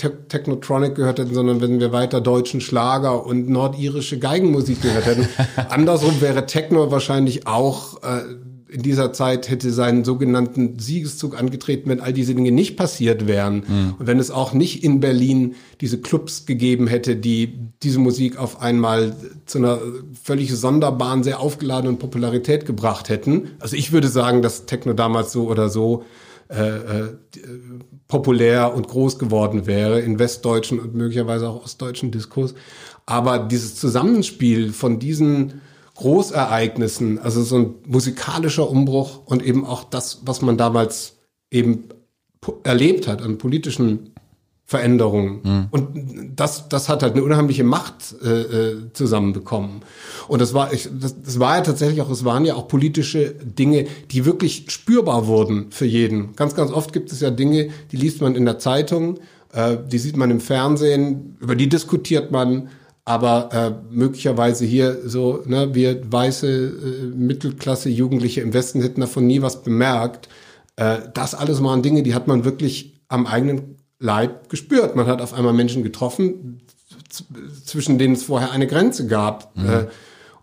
Te 0.00 0.26
Technotronic 0.28 0.94
gehört 0.94 1.18
hätten, 1.18 1.34
sondern 1.34 1.60
wenn 1.60 1.78
wir 1.78 1.92
weiter 1.92 2.22
deutschen 2.22 2.62
Schlager 2.62 3.26
und 3.26 3.50
nordirische 3.50 4.18
Geigenmusik 4.18 4.80
gehört 4.80 5.04
hätten. 5.04 5.28
Andersrum 5.68 6.20
wäre 6.22 6.46
Techno 6.46 6.90
wahrscheinlich 6.90 7.46
auch 7.46 8.02
äh, 8.02 8.22
in 8.70 8.82
dieser 8.82 9.12
Zeit 9.12 9.50
hätte 9.50 9.72
seinen 9.72 10.04
sogenannten 10.04 10.78
Siegeszug 10.78 11.38
angetreten, 11.38 11.90
wenn 11.90 12.00
all 12.00 12.12
diese 12.12 12.34
Dinge 12.34 12.52
nicht 12.52 12.76
passiert 12.76 13.26
wären. 13.26 13.64
Und 13.98 14.06
wenn 14.06 14.20
es 14.20 14.30
auch 14.30 14.52
nicht 14.52 14.84
in 14.84 15.00
Berlin 15.00 15.56
diese 15.80 16.00
Clubs 16.00 16.46
gegeben 16.46 16.86
hätte, 16.86 17.16
die 17.16 17.58
diese 17.82 17.98
Musik 17.98 18.38
auf 18.38 18.62
einmal 18.62 19.16
zu 19.46 19.58
einer 19.58 19.80
völlig 20.22 20.54
sonderbaren, 20.54 21.24
sehr 21.24 21.40
aufgeladenen 21.40 21.98
Popularität 21.98 22.64
gebracht 22.64 23.08
hätten. 23.08 23.50
Also 23.58 23.74
ich 23.74 23.90
würde 23.90 24.08
sagen, 24.08 24.40
dass 24.40 24.66
Techno 24.66 24.92
damals 24.92 25.32
so 25.32 25.48
oder 25.48 25.68
so 25.68 26.04
äh, 26.50 27.02
äh, 27.02 27.16
populär 28.08 28.74
und 28.74 28.88
groß 28.88 29.18
geworden 29.18 29.66
wäre 29.66 30.00
in 30.00 30.18
westdeutschen 30.18 30.80
und 30.80 30.94
möglicherweise 30.94 31.48
auch 31.48 31.62
ostdeutschen 31.62 32.10
Diskurs. 32.10 32.54
Aber 33.06 33.38
dieses 33.38 33.76
Zusammenspiel 33.76 34.72
von 34.72 34.98
diesen 34.98 35.60
Großereignissen, 35.94 37.18
also 37.20 37.42
so 37.42 37.56
ein 37.56 37.74
musikalischer 37.86 38.68
Umbruch 38.68 39.26
und 39.26 39.44
eben 39.44 39.64
auch 39.64 39.84
das, 39.84 40.22
was 40.24 40.42
man 40.42 40.56
damals 40.56 41.18
eben 41.50 41.84
erlebt 42.64 43.06
hat 43.06 43.22
an 43.22 43.38
politischen 43.38 44.09
Veränderungen. 44.70 45.68
Und 45.72 45.88
das, 46.36 46.68
das 46.68 46.88
hat 46.88 47.02
halt 47.02 47.14
eine 47.14 47.24
unheimliche 47.24 47.64
Macht 47.64 48.14
äh, 48.22 48.28
äh, 48.28 48.92
zusammenbekommen. 48.92 49.80
Und 50.28 50.40
das 50.40 50.54
war, 50.54 50.72
ich, 50.72 50.88
das, 50.92 51.20
das 51.20 51.40
war 51.40 51.56
ja 51.56 51.62
tatsächlich 51.62 52.00
auch, 52.00 52.08
es 52.08 52.24
waren 52.24 52.44
ja 52.44 52.54
auch 52.54 52.68
politische 52.68 53.34
Dinge, 53.34 53.86
die 54.12 54.24
wirklich 54.26 54.66
spürbar 54.68 55.26
wurden 55.26 55.72
für 55.72 55.86
jeden. 55.86 56.36
Ganz, 56.36 56.54
ganz 56.54 56.70
oft 56.70 56.92
gibt 56.92 57.10
es 57.10 57.18
ja 57.20 57.32
Dinge, 57.32 57.70
die 57.90 57.96
liest 57.96 58.20
man 58.20 58.36
in 58.36 58.44
der 58.44 58.60
Zeitung, 58.60 59.18
äh, 59.52 59.76
die 59.90 59.98
sieht 59.98 60.16
man 60.16 60.30
im 60.30 60.38
Fernsehen, 60.38 61.36
über 61.40 61.56
die 61.56 61.68
diskutiert 61.68 62.30
man, 62.30 62.68
aber 63.04 63.48
äh, 63.52 63.92
möglicherweise 63.92 64.64
hier 64.66 64.98
so, 65.04 65.42
ne, 65.46 65.74
wir 65.74 66.00
weiße 66.12 66.46
äh, 66.48 67.06
Mittelklasse 67.06 67.88
Jugendliche 67.88 68.42
im 68.42 68.54
Westen 68.54 68.82
hätten 68.82 69.00
davon 69.00 69.26
nie 69.26 69.42
was 69.42 69.64
bemerkt. 69.64 70.28
Äh, 70.76 70.98
das 71.12 71.34
alles 71.34 71.60
waren 71.60 71.82
Dinge, 71.82 72.04
die 72.04 72.14
hat 72.14 72.28
man 72.28 72.44
wirklich 72.44 73.00
am 73.08 73.26
eigenen 73.26 73.79
Leib 74.00 74.48
gespürt. 74.48 74.96
Man 74.96 75.06
hat 75.06 75.20
auf 75.22 75.32
einmal 75.34 75.52
Menschen 75.52 75.82
getroffen, 75.84 76.62
zwischen 77.64 77.98
denen 77.98 78.14
es 78.14 78.24
vorher 78.24 78.50
eine 78.50 78.66
Grenze 78.66 79.06
gab. 79.06 79.56
Äh, 79.56 79.86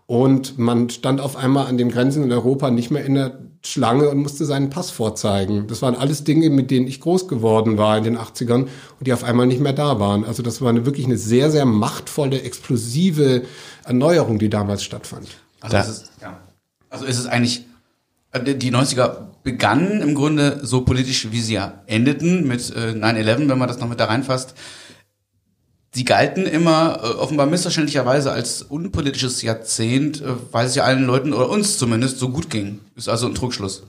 und 0.06 0.58
man 0.58 0.88
stand 0.88 1.20
auf 1.20 1.36
einmal 1.36 1.66
an 1.66 1.76
den 1.76 1.90
Grenzen 1.90 2.22
in 2.22 2.32
Europa 2.32 2.70
nicht 2.70 2.90
mehr 2.90 3.04
in 3.04 3.14
der 3.14 3.38
Schlange 3.62 4.08
und 4.08 4.18
musste 4.18 4.46
seinen 4.46 4.70
Pass 4.70 4.90
vorzeigen. 4.90 5.66
Das 5.66 5.82
waren 5.82 5.94
alles 5.96 6.24
Dinge, 6.24 6.48
mit 6.48 6.70
denen 6.70 6.86
ich 6.86 7.00
groß 7.00 7.28
geworden 7.28 7.76
war 7.76 7.98
in 7.98 8.04
den 8.04 8.16
80ern 8.16 8.62
und 8.62 8.68
die 9.06 9.12
auf 9.12 9.24
einmal 9.24 9.46
nicht 9.46 9.60
mehr 9.60 9.74
da 9.74 10.00
waren. 10.00 10.24
Also 10.24 10.42
das 10.42 10.62
war 10.62 10.70
eine, 10.70 10.86
wirklich 10.86 11.04
eine 11.04 11.18
sehr, 11.18 11.50
sehr 11.50 11.66
machtvolle, 11.66 12.40
explosive 12.40 13.42
Erneuerung, 13.84 14.38
die 14.38 14.48
damals 14.48 14.82
stattfand. 14.82 15.28
Also, 15.60 15.76
Da- 15.76 15.82
es 15.82 15.88
ist, 15.88 16.10
ja. 16.22 16.38
also 16.88 17.04
ist 17.04 17.18
es 17.18 17.26
eigentlich, 17.26 17.66
äh, 18.32 18.42
die 18.42 18.56
die 18.58 18.70
90er 18.72 19.26
begannen 19.48 20.02
im 20.02 20.14
Grunde 20.14 20.60
so 20.62 20.82
politisch, 20.82 21.28
wie 21.30 21.40
sie 21.40 21.54
ja 21.54 21.82
endeten 21.86 22.46
mit 22.46 22.68
äh, 22.76 22.90
9-11, 22.90 23.48
wenn 23.48 23.58
man 23.58 23.66
das 23.66 23.78
noch 23.78 23.88
mit 23.88 23.98
da 23.98 24.04
reinfasst. 24.04 24.54
Sie 25.94 26.04
galten 26.04 26.44
immer 26.44 27.00
äh, 27.02 27.06
offenbar 27.16 27.46
missverständlicherweise 27.46 28.30
als 28.30 28.60
unpolitisches 28.60 29.40
Jahrzehnt, 29.40 30.20
äh, 30.20 30.34
weil 30.52 30.66
es 30.66 30.74
ja 30.74 30.84
allen 30.84 31.04
Leuten 31.04 31.32
oder 31.32 31.48
uns 31.48 31.78
zumindest 31.78 32.18
so 32.18 32.28
gut 32.28 32.50
ging. 32.50 32.80
Ist 32.94 33.08
also 33.08 33.26
ein 33.26 33.34
Trugschluss. 33.34 33.84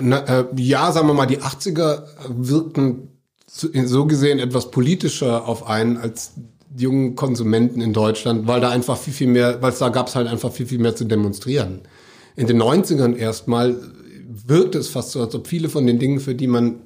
Na, 0.00 0.18
äh, 0.40 0.46
ja, 0.56 0.90
sagen 0.90 1.06
wir 1.06 1.14
mal, 1.14 1.26
die 1.26 1.38
80er 1.38 2.02
wirkten 2.26 3.10
so 3.46 4.04
gesehen 4.06 4.40
etwas 4.40 4.72
politischer 4.72 5.46
auf 5.46 5.68
einen 5.68 5.96
als 5.96 6.32
die 6.70 6.84
jungen 6.84 7.14
Konsumenten 7.14 7.80
in 7.80 7.92
Deutschland, 7.92 8.48
weil 8.48 8.60
da 8.60 8.70
einfach 8.70 8.98
viel, 8.98 9.14
viel 9.14 9.28
mehr, 9.28 9.62
weil 9.62 9.72
es 9.72 9.78
da 9.78 9.90
gab 9.90 10.08
es 10.08 10.16
halt 10.16 10.26
einfach 10.26 10.52
viel, 10.52 10.66
viel 10.66 10.80
mehr 10.80 10.96
zu 10.96 11.04
demonstrieren. 11.04 11.82
In 12.36 12.46
den 12.46 12.60
90ern 12.62 13.16
erstmal 13.16 13.76
wirkte 14.48 14.78
es 14.78 14.88
fast 14.88 15.12
so, 15.12 15.20
als 15.20 15.34
ob 15.34 15.46
viele 15.46 15.68
von 15.68 15.86
den 15.86 15.98
Dingen, 15.98 16.20
für 16.20 16.34
die 16.34 16.46
man 16.46 16.80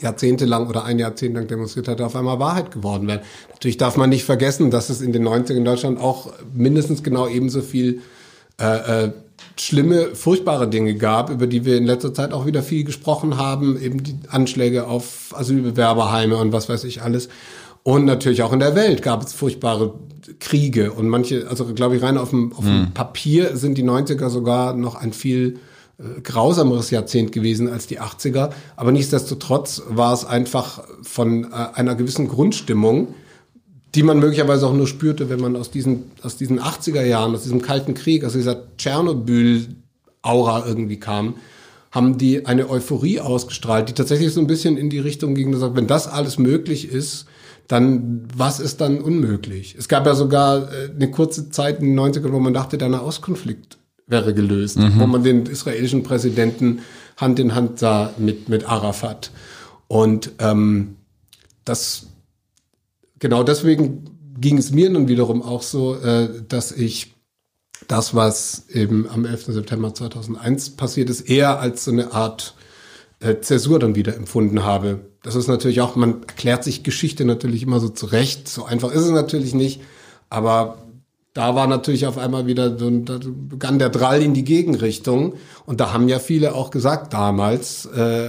jahrzehntelang 0.00 0.68
oder 0.68 0.84
ein 0.84 0.98
Jahrzehnt 0.98 1.34
lang 1.34 1.46
demonstriert 1.46 1.88
hat, 1.88 2.00
auf 2.00 2.16
einmal 2.16 2.38
Wahrheit 2.40 2.70
geworden 2.70 3.06
wären. 3.06 3.20
Natürlich 3.50 3.76
darf 3.76 3.96
man 3.96 4.10
nicht 4.10 4.24
vergessen, 4.24 4.70
dass 4.70 4.90
es 4.90 5.00
in 5.00 5.12
den 5.12 5.26
90ern 5.26 5.54
in 5.54 5.64
Deutschland 5.64 6.00
auch 6.00 6.32
mindestens 6.52 7.02
genau 7.02 7.28
ebenso 7.28 7.62
viel 7.62 8.00
äh, 8.60 9.04
äh, 9.04 9.12
schlimme, 9.56 10.14
furchtbare 10.14 10.68
Dinge 10.68 10.94
gab, 10.94 11.30
über 11.30 11.46
die 11.46 11.64
wir 11.64 11.76
in 11.76 11.86
letzter 11.86 12.12
Zeit 12.12 12.32
auch 12.32 12.46
wieder 12.46 12.62
viel 12.62 12.84
gesprochen 12.84 13.36
haben, 13.36 13.80
eben 13.80 14.02
die 14.02 14.16
Anschläge 14.28 14.86
auf 14.86 15.32
Asylbewerberheime 15.36 16.36
und 16.36 16.52
was 16.52 16.68
weiß 16.68 16.84
ich 16.84 17.02
alles. 17.02 17.28
Und 17.82 18.04
natürlich 18.04 18.42
auch 18.42 18.52
in 18.52 18.60
der 18.60 18.74
Welt 18.74 19.02
gab 19.02 19.22
es 19.22 19.32
furchtbare 19.32 19.94
Kriege 20.40 20.92
und 20.92 21.08
manche, 21.08 21.46
also 21.48 21.66
glaube 21.74 21.96
ich, 21.96 22.02
rein 22.02 22.16
auf 22.16 22.30
dem, 22.30 22.52
auf 22.54 22.64
dem 22.64 22.92
Papier 22.92 23.56
sind 23.56 23.76
die 23.76 23.84
90er 23.84 24.30
sogar 24.30 24.74
noch 24.74 24.94
ein 24.94 25.12
viel 25.12 25.58
grausameres 26.22 26.90
Jahrzehnt 26.90 27.32
gewesen 27.32 27.68
als 27.68 27.86
die 27.86 28.00
80er. 28.00 28.50
Aber 28.76 28.92
nichtsdestotrotz 28.92 29.82
war 29.88 30.12
es 30.12 30.24
einfach 30.24 30.82
von 31.02 31.44
äh, 31.44 31.56
einer 31.74 31.94
gewissen 31.94 32.28
Grundstimmung, 32.28 33.14
die 33.94 34.02
man 34.02 34.18
möglicherweise 34.18 34.66
auch 34.66 34.74
nur 34.74 34.88
spürte, 34.88 35.30
wenn 35.30 35.40
man 35.40 35.54
aus 35.56 35.70
diesen, 35.70 36.10
aus 36.22 36.36
diesen 36.36 36.60
80er 36.60 37.04
Jahren, 37.04 37.34
aus 37.34 37.44
diesem 37.44 37.62
Kalten 37.62 37.94
Krieg, 37.94 38.24
aus 38.24 38.32
dieser 38.32 38.76
Tschernobyl-Aura 38.76 40.66
irgendwie 40.66 40.98
kam, 40.98 41.36
haben 41.92 42.18
die 42.18 42.44
eine 42.44 42.68
Euphorie 42.68 43.20
ausgestrahlt, 43.20 43.88
die 43.88 43.92
tatsächlich 43.92 44.32
so 44.32 44.40
ein 44.40 44.48
bisschen 44.48 44.76
in 44.76 44.90
die 44.90 44.98
Richtung 44.98 45.36
ging, 45.36 45.52
dass 45.52 45.76
wenn 45.76 45.86
das 45.86 46.08
alles 46.08 46.38
möglich 46.38 46.88
ist, 46.88 47.26
dann 47.68 48.26
was 48.36 48.58
ist 48.58 48.80
dann 48.80 49.00
unmöglich? 49.00 49.76
Es 49.78 49.86
gab 49.88 50.04
ja 50.06 50.14
sogar 50.16 50.72
äh, 50.72 50.90
eine 50.90 51.10
kurze 51.12 51.50
Zeit 51.50 51.78
in 51.78 51.94
den 51.94 52.00
90ern, 52.00 52.32
wo 52.32 52.40
man 52.40 52.52
dachte, 52.52 52.78
der 52.78 52.88
Nahostkonflikt 52.88 53.78
wäre 54.06 54.34
gelöst, 54.34 54.78
wo 54.98 55.06
man 55.06 55.22
den 55.24 55.46
israelischen 55.46 56.02
Präsidenten 56.02 56.80
Hand 57.16 57.38
in 57.38 57.54
Hand 57.54 57.78
sah 57.78 58.12
mit, 58.18 58.48
mit 58.48 58.68
Arafat. 58.68 59.30
Und 59.88 60.32
ähm, 60.38 60.96
das 61.64 62.06
genau 63.18 63.42
deswegen 63.42 64.04
ging 64.38 64.58
es 64.58 64.72
mir 64.72 64.90
nun 64.90 65.08
wiederum 65.08 65.42
auch 65.42 65.62
so, 65.62 65.96
äh, 65.96 66.28
dass 66.48 66.72
ich 66.72 67.14
das, 67.88 68.14
was 68.14 68.68
eben 68.68 69.08
am 69.08 69.24
11. 69.24 69.46
September 69.46 69.94
2001 69.94 70.70
passiert 70.70 71.10
ist, 71.10 71.22
eher 71.22 71.60
als 71.60 71.84
so 71.84 71.90
eine 71.90 72.12
Art 72.12 72.54
äh, 73.20 73.40
Zäsur 73.40 73.78
dann 73.78 73.94
wieder 73.94 74.16
empfunden 74.16 74.64
habe. 74.64 75.00
Das 75.22 75.34
ist 75.34 75.48
natürlich 75.48 75.80
auch, 75.80 75.96
man 75.96 76.22
erklärt 76.22 76.64
sich 76.64 76.82
Geschichte 76.82 77.24
natürlich 77.24 77.62
immer 77.62 77.80
so 77.80 77.88
zurecht. 77.88 78.48
So 78.48 78.64
einfach 78.64 78.92
ist 78.92 79.02
es 79.02 79.10
natürlich 79.10 79.54
nicht. 79.54 79.80
Aber 80.28 80.83
da 81.34 81.56
war 81.56 81.66
natürlich 81.66 82.06
auf 82.06 82.16
einmal 82.16 82.46
wieder, 82.46 82.78
so, 82.78 82.88
da 82.90 83.18
begann 83.24 83.80
der 83.80 83.90
Drall 83.90 84.22
in 84.22 84.34
die 84.34 84.44
Gegenrichtung. 84.44 85.34
Und 85.66 85.80
da 85.80 85.92
haben 85.92 86.08
ja 86.08 86.20
viele 86.20 86.54
auch 86.54 86.70
gesagt 86.70 87.12
damals, 87.12 87.86
äh, 87.86 88.28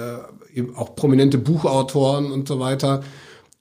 auch 0.76 0.96
prominente 0.96 1.38
Buchautoren 1.38 2.32
und 2.32 2.48
so 2.48 2.60
weiter, 2.60 3.04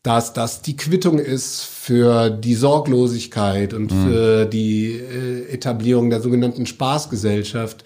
dass 0.03 0.33
das 0.33 0.63
die 0.63 0.77
Quittung 0.77 1.19
ist 1.19 1.63
für 1.63 2.31
die 2.31 2.55
Sorglosigkeit 2.55 3.75
und 3.75 3.91
für 3.91 4.45
die 4.47 4.93
äh, 4.93 5.49
Etablierung 5.49 6.11
der 6.11 6.21
sogenannten 6.21 6.67
Spaßgesellschaft 6.67 7.85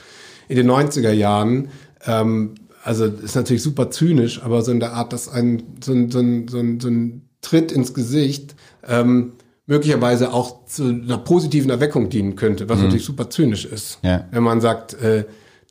in 0.49 0.57
den 0.57 0.71
90er 0.71 1.13
Jahren. 1.13 1.69
Ähm, 2.07 2.55
also 2.85 3.07
ist 3.07 3.37
natürlich 3.37 3.63
super 3.63 3.91
zynisch, 3.91 4.43
aber 4.43 4.63
so 4.63 4.71
in 4.73 4.81
der 4.81 4.93
Art, 4.93 5.13
dass 5.13 5.29
ein 5.29 5.63
so 5.85 5.93
ein, 5.93 6.11
so 6.11 6.21
ein, 6.21 6.49
so 6.49 6.59
ein, 6.59 6.81
so 6.81 6.89
ein 6.89 7.23
Tritt 7.41 7.71
ins 7.71 7.95
Gesicht 7.95 8.57
ähm, 8.87 9.33
möglicherweise 9.69 10.33
auch 10.33 10.65
zu 10.67 10.85
einer 10.89 11.19
positiven 11.19 11.71
Erweckung 11.71 12.09
dienen 12.09 12.35
könnte, 12.35 12.69
was 12.69 12.81
natürlich 12.81 13.05
super 13.05 13.31
zynisch 13.31 13.65
ist. 13.65 13.99
Ja. 14.03 14.25
Wenn 14.33 14.43
man 14.43 14.61
sagt, 14.61 14.95
äh, 14.95 15.25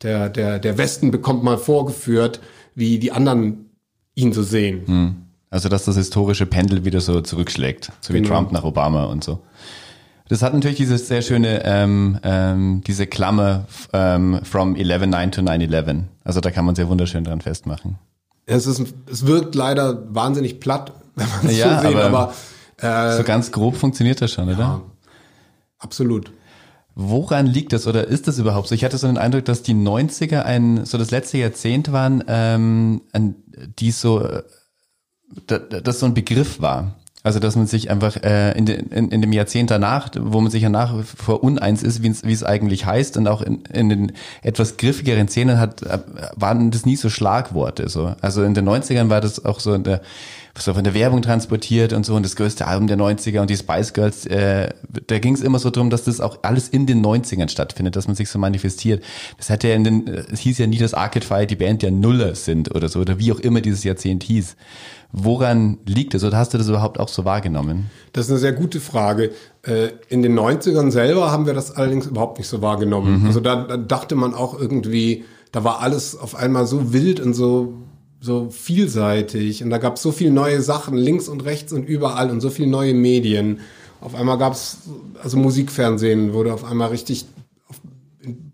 der, 0.03 0.29
der, 0.29 0.59
der 0.59 0.77
Westen 0.77 1.11
bekommt 1.11 1.43
mal 1.43 1.57
vorgeführt, 1.57 2.39
wie 2.75 2.99
die 2.99 3.11
anderen 3.11 3.71
ihn 4.15 4.31
so 4.33 4.43
sehen. 4.43 5.25
Also, 5.49 5.67
dass 5.67 5.85
das 5.85 5.95
historische 5.97 6.45
Pendel 6.45 6.85
wieder 6.85 7.01
so 7.01 7.21
zurückschlägt, 7.21 7.91
so 8.01 8.13
wie 8.13 8.21
Genau. 8.21 8.35
Trump 8.35 8.51
nach 8.51 8.63
Obama 8.63 9.05
und 9.05 9.23
so. 9.23 9.39
Das 10.29 10.41
hat 10.43 10.53
natürlich 10.53 10.77
dieses 10.77 11.07
sehr 11.07 11.21
schöne, 11.21 11.61
ähm, 11.65 12.19
ähm, 12.21 12.81
diese 12.85 13.07
Klammer 13.07 13.65
ähm, 13.93 14.39
from 14.43 14.75
11.9 14.75 15.31
to 15.31 15.41
9.11. 15.41 16.03
Also 16.23 16.41
da 16.41 16.51
kann 16.51 16.65
man 16.65 16.75
sehr 16.75 16.89
wunderschön 16.89 17.23
dran 17.23 17.39
festmachen. 17.41 17.97
Es, 18.45 18.67
ist, 18.67 18.83
es 19.09 19.25
wirkt 19.25 19.55
leider 19.55 20.13
wahnsinnig 20.13 20.59
platt, 20.59 20.91
wenn 21.15 21.27
man 21.29 21.45
es 21.47 21.57
Ja, 21.57 21.81
so 21.81 21.87
sieht, 21.87 21.97
aber- 21.97 22.05
aber, 22.05 22.33
äh, 22.81 23.17
So 23.17 23.23
ganz 23.23 23.51
grob 23.51 23.75
funktioniert 23.75 24.21
das 24.21 24.31
schon, 24.31 24.49
oder? 24.53 24.81
absolut. 25.79 26.31
Woran 26.99 27.45
liegt 27.45 27.73
das 27.73 27.85
oder 27.85 28.07
ist 28.07 28.27
das 28.27 28.39
überhaupt 28.39 28.67
so? 28.69 28.73
Ich 28.75 28.83
hatte 28.83 28.97
so 28.97 29.05
den 29.05 29.19
Eindruck, 29.19 29.45
dass 29.45 29.61
die 29.61 29.75
90er 29.75 30.41
ein, 30.41 30.83
so 30.85 30.97
das 30.97 31.11
letzte 31.11 31.37
Jahrzehnt 31.37 31.91
waren, 31.91 32.23
ähm, 32.27 33.01
an, 33.13 33.35
die 33.77 33.91
so, 33.91 34.21
äh, 34.23 34.41
da- 35.45 35.59
da- 35.59 35.81
das 35.81 35.99
so 35.99 36.07
ein 36.07 36.15
Begriff 36.15 36.59
war. 36.59 36.95
Also 37.23 37.39
dass 37.39 37.55
man 37.57 37.67
sich 37.67 37.91
einfach 37.91 38.15
äh, 38.23 38.57
in, 38.57 38.65
de, 38.65 38.79
in, 38.89 39.09
in 39.09 39.21
dem 39.21 39.33
Jahrzehnt 39.33 39.69
danach, 39.69 40.09
wo 40.17 40.39
man 40.39 40.49
sich 40.49 40.63
ja 40.63 40.69
nach 40.69 40.97
wie 40.97 41.03
vor 41.03 41.43
uneins 41.43 41.83
ist, 41.83 42.01
wie 42.01 42.07
es- 42.07 42.23
wie 42.23 42.31
es 42.31 42.43
eigentlich 42.43 42.85
heißt 42.85 43.17
und 43.17 43.27
auch 43.27 43.41
in, 43.41 43.63
in 43.65 43.89
den 43.89 44.11
etwas 44.41 44.77
griffigeren 44.77 45.27
Szenen 45.27 45.59
hat, 45.59 45.83
äh, 45.83 45.99
waren 46.35 46.71
das 46.71 46.85
nie 46.85 46.95
so 46.95 47.09
Schlagworte. 47.09 47.89
So. 47.89 48.15
Also 48.21 48.43
in 48.43 48.53
den 48.55 48.67
90ern 48.67 49.09
war 49.09 49.19
das 49.21 49.43
auch 49.45 49.59
so 49.59 49.73
in 49.73 49.83
der 49.83 50.01
so 50.61 50.73
von 50.73 50.83
der 50.83 50.93
Werbung 50.93 51.21
transportiert 51.21 51.93
und 51.93 52.05
so 52.05 52.15
und 52.15 52.23
das 52.23 52.35
größte 52.35 52.67
Album 52.67 52.87
der 52.87 52.97
90er 52.97 53.41
und 53.41 53.49
die 53.49 53.57
Spice 53.57 53.93
Girls, 53.93 54.25
äh, 54.25 54.69
da 55.07 55.19
ging 55.19 55.33
es 55.33 55.41
immer 55.41 55.59
so 55.59 55.69
drum, 55.69 55.89
dass 55.89 56.03
das 56.03 56.19
auch 56.21 56.39
alles 56.41 56.67
in 56.69 56.85
den 56.85 57.05
90ern 57.05 57.49
stattfindet, 57.49 57.95
dass 57.95 58.07
man 58.07 58.15
sich 58.15 58.29
so 58.29 58.39
manifestiert. 58.39 59.03
Das 59.37 59.49
hat 59.49 59.63
ja 59.63 59.73
in 59.73 59.83
den, 59.83 60.07
äh, 60.07 60.23
es 60.31 60.39
hieß 60.39 60.57
ja 60.57 60.67
nie, 60.67 60.77
dass 60.77 60.93
Arcade 60.93 61.25
Fire 61.25 61.45
die 61.47 61.55
Band 61.55 61.81
der 61.81 61.91
Nuller 61.91 62.35
sind 62.35 62.73
oder 62.75 62.89
so, 62.89 62.99
oder 62.99 63.19
wie 63.19 63.31
auch 63.31 63.39
immer 63.39 63.61
dieses 63.61 63.83
Jahrzehnt 63.83 64.23
hieß. 64.23 64.55
Woran 65.11 65.77
liegt 65.85 66.13
es 66.15 66.23
oder 66.23 66.37
hast 66.37 66.53
du 66.53 66.57
das 66.57 66.67
überhaupt 66.67 66.99
auch 66.99 67.07
so 67.07 67.23
wahrgenommen? 67.23 67.89
Das 68.11 68.25
ist 68.25 68.31
eine 68.31 68.39
sehr 68.39 68.51
gute 68.53 68.79
Frage. 68.79 69.31
Äh, 69.63 69.89
In 70.09 70.21
den 70.21 70.37
90ern 70.37 70.91
selber 70.91 71.31
haben 71.31 71.45
wir 71.45 71.53
das 71.53 71.71
allerdings 71.71 72.07
überhaupt 72.07 72.39
nicht 72.39 72.47
so 72.47 72.61
wahrgenommen. 72.61 73.25
Also 73.25 73.39
da, 73.39 73.63
da 73.63 73.77
dachte 73.77 74.15
man 74.15 74.33
auch 74.33 74.59
irgendwie, 74.59 75.23
da 75.53 75.63
war 75.63 75.79
alles 75.81 76.17
auf 76.17 76.35
einmal 76.35 76.67
so 76.67 76.91
wild 76.91 77.19
und 77.21 77.33
so, 77.33 77.73
so 78.27 78.49
vielseitig 78.51 79.63
und 79.63 79.71
da 79.71 79.79
gab 79.79 79.95
es 79.95 80.03
so 80.03 80.11
viele 80.11 80.29
neue 80.29 80.61
Sachen 80.61 80.95
links 80.95 81.27
und 81.27 81.43
rechts 81.45 81.73
und 81.73 81.85
überall 81.85 82.29
und 82.29 82.41
so 82.41 82.51
viele 82.51 82.67
neue 82.67 82.93
Medien. 82.93 83.61
Auf 84.01 84.13
einmal 84.13 84.37
gab 84.37 84.53
es, 84.53 84.77
also 85.23 85.37
Musikfernsehen 85.37 86.33
wurde 86.33 86.53
auf 86.53 86.63
einmal 86.63 86.89
richtig 86.89 87.25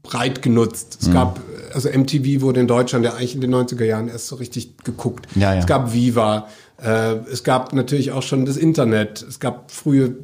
breit 0.02 0.42
genutzt. 0.42 1.00
Es 1.02 1.12
gab, 1.12 1.42
also 1.74 1.90
MTV 1.90 2.42
wurde 2.42 2.62
in 2.62 2.68
Deutschland 2.68 3.04
ja 3.04 3.14
eigentlich 3.14 3.36
in 3.36 3.42
den 3.42 3.54
90er 3.54 3.84
Jahren 3.84 4.08
erst 4.08 4.28
so 4.28 4.36
richtig 4.36 4.78
geguckt. 4.78 5.28
Ja, 5.36 5.54
ja. 5.54 5.60
Es 5.60 5.66
gab 5.66 5.92
Viva, 5.92 6.48
äh, 6.82 7.16
es 7.32 7.44
gab 7.44 7.74
natürlich 7.74 8.12
auch 8.12 8.24
schon 8.24 8.46
das 8.46 8.56
Internet, 8.56 9.26
es 9.28 9.40
gab 9.40 9.72
frühe 9.72 10.18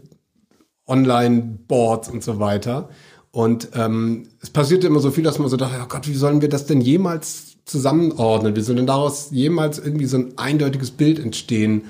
Online-Boards 0.87 2.09
und 2.09 2.23
so 2.23 2.39
weiter. 2.39 2.89
Und 3.31 3.69
ähm, 3.75 4.27
es 4.41 4.49
passierte 4.49 4.87
immer 4.87 4.99
so 4.99 5.11
viel, 5.11 5.23
dass 5.23 5.39
man 5.39 5.49
so 5.49 5.57
dachte, 5.57 5.75
oh 5.83 5.87
Gott, 5.87 6.07
wie 6.07 6.15
sollen 6.15 6.41
wir 6.41 6.49
das 6.49 6.65
denn 6.65 6.81
jemals 6.81 7.48
zusammenordnen? 7.69 8.55
Wie 8.55 8.61
soll 8.61 8.75
denn 8.75 8.87
daraus 8.87 9.29
jemals 9.31 9.79
irgendwie 9.79 10.05
so 10.05 10.17
ein 10.17 10.37
eindeutiges 10.37 10.91
Bild 10.91 11.19
entstehen? 11.19 11.83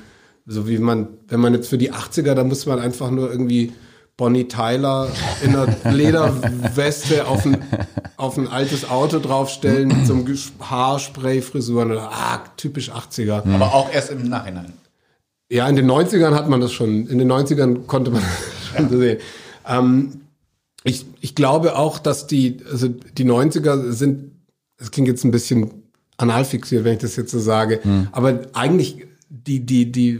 So 0.45 0.67
wie 0.67 0.79
man, 0.79 1.07
wenn 1.27 1.39
man 1.39 1.53
jetzt 1.53 1.69
für 1.69 1.77
die 1.77 1.93
80er, 1.93 2.33
da 2.33 2.43
muss 2.43 2.65
man 2.65 2.79
einfach 2.79 3.11
nur 3.11 3.31
irgendwie 3.31 3.73
Bonnie 4.17 4.47
Tyler 4.47 5.07
in 5.41 5.55
einer 5.55 5.73
Lederweste 5.91 7.27
auf 7.27 7.45
ein, 7.45 7.57
auf 8.17 8.37
ein 8.37 8.47
altes 8.47 8.89
Auto 8.89 9.19
draufstellen 9.19 9.87
mit 9.87 10.05
so 10.05 10.13
einem 10.13 10.25
Haarspray-Frisuren 10.59 11.91
oder 11.91 12.11
ah, 12.11 12.43
typisch 12.57 12.91
80er. 12.91 13.49
Aber 13.53 13.73
auch 13.73 13.91
erst 13.93 14.11
im 14.11 14.27
Nachhinein. 14.27 14.73
Ja, 15.49 15.67
in 15.67 15.75
den 15.75 15.89
90ern 15.89 16.35
hat 16.35 16.49
man 16.49 16.61
das 16.61 16.73
schon. 16.73 17.07
In 17.07 17.17
den 17.17 17.31
90ern 17.31 17.85
konnte 17.87 18.11
man 18.11 18.21
das 18.21 18.87
schon 18.89 18.99
sehen. 18.99 19.19
Ähm, 19.67 20.21
ich, 20.83 21.05
ich 21.21 21.35
glaube 21.35 21.77
auch, 21.77 21.99
dass 21.99 22.27
die, 22.27 22.57
also 22.69 22.87
die 22.87 23.25
90er 23.25 23.91
sind, 23.91 24.31
das 24.79 24.91
klingt 24.91 25.07
jetzt 25.07 25.23
ein 25.25 25.31
bisschen 25.31 25.71
analfixiert, 26.17 26.83
wenn 26.83 26.93
ich 26.93 26.99
das 26.99 27.15
jetzt 27.15 27.31
so 27.31 27.39
sage, 27.39 27.79
aber 28.11 28.41
eigentlich 28.53 29.05
die, 29.29 29.65
die, 29.65 29.91
die 29.91 30.19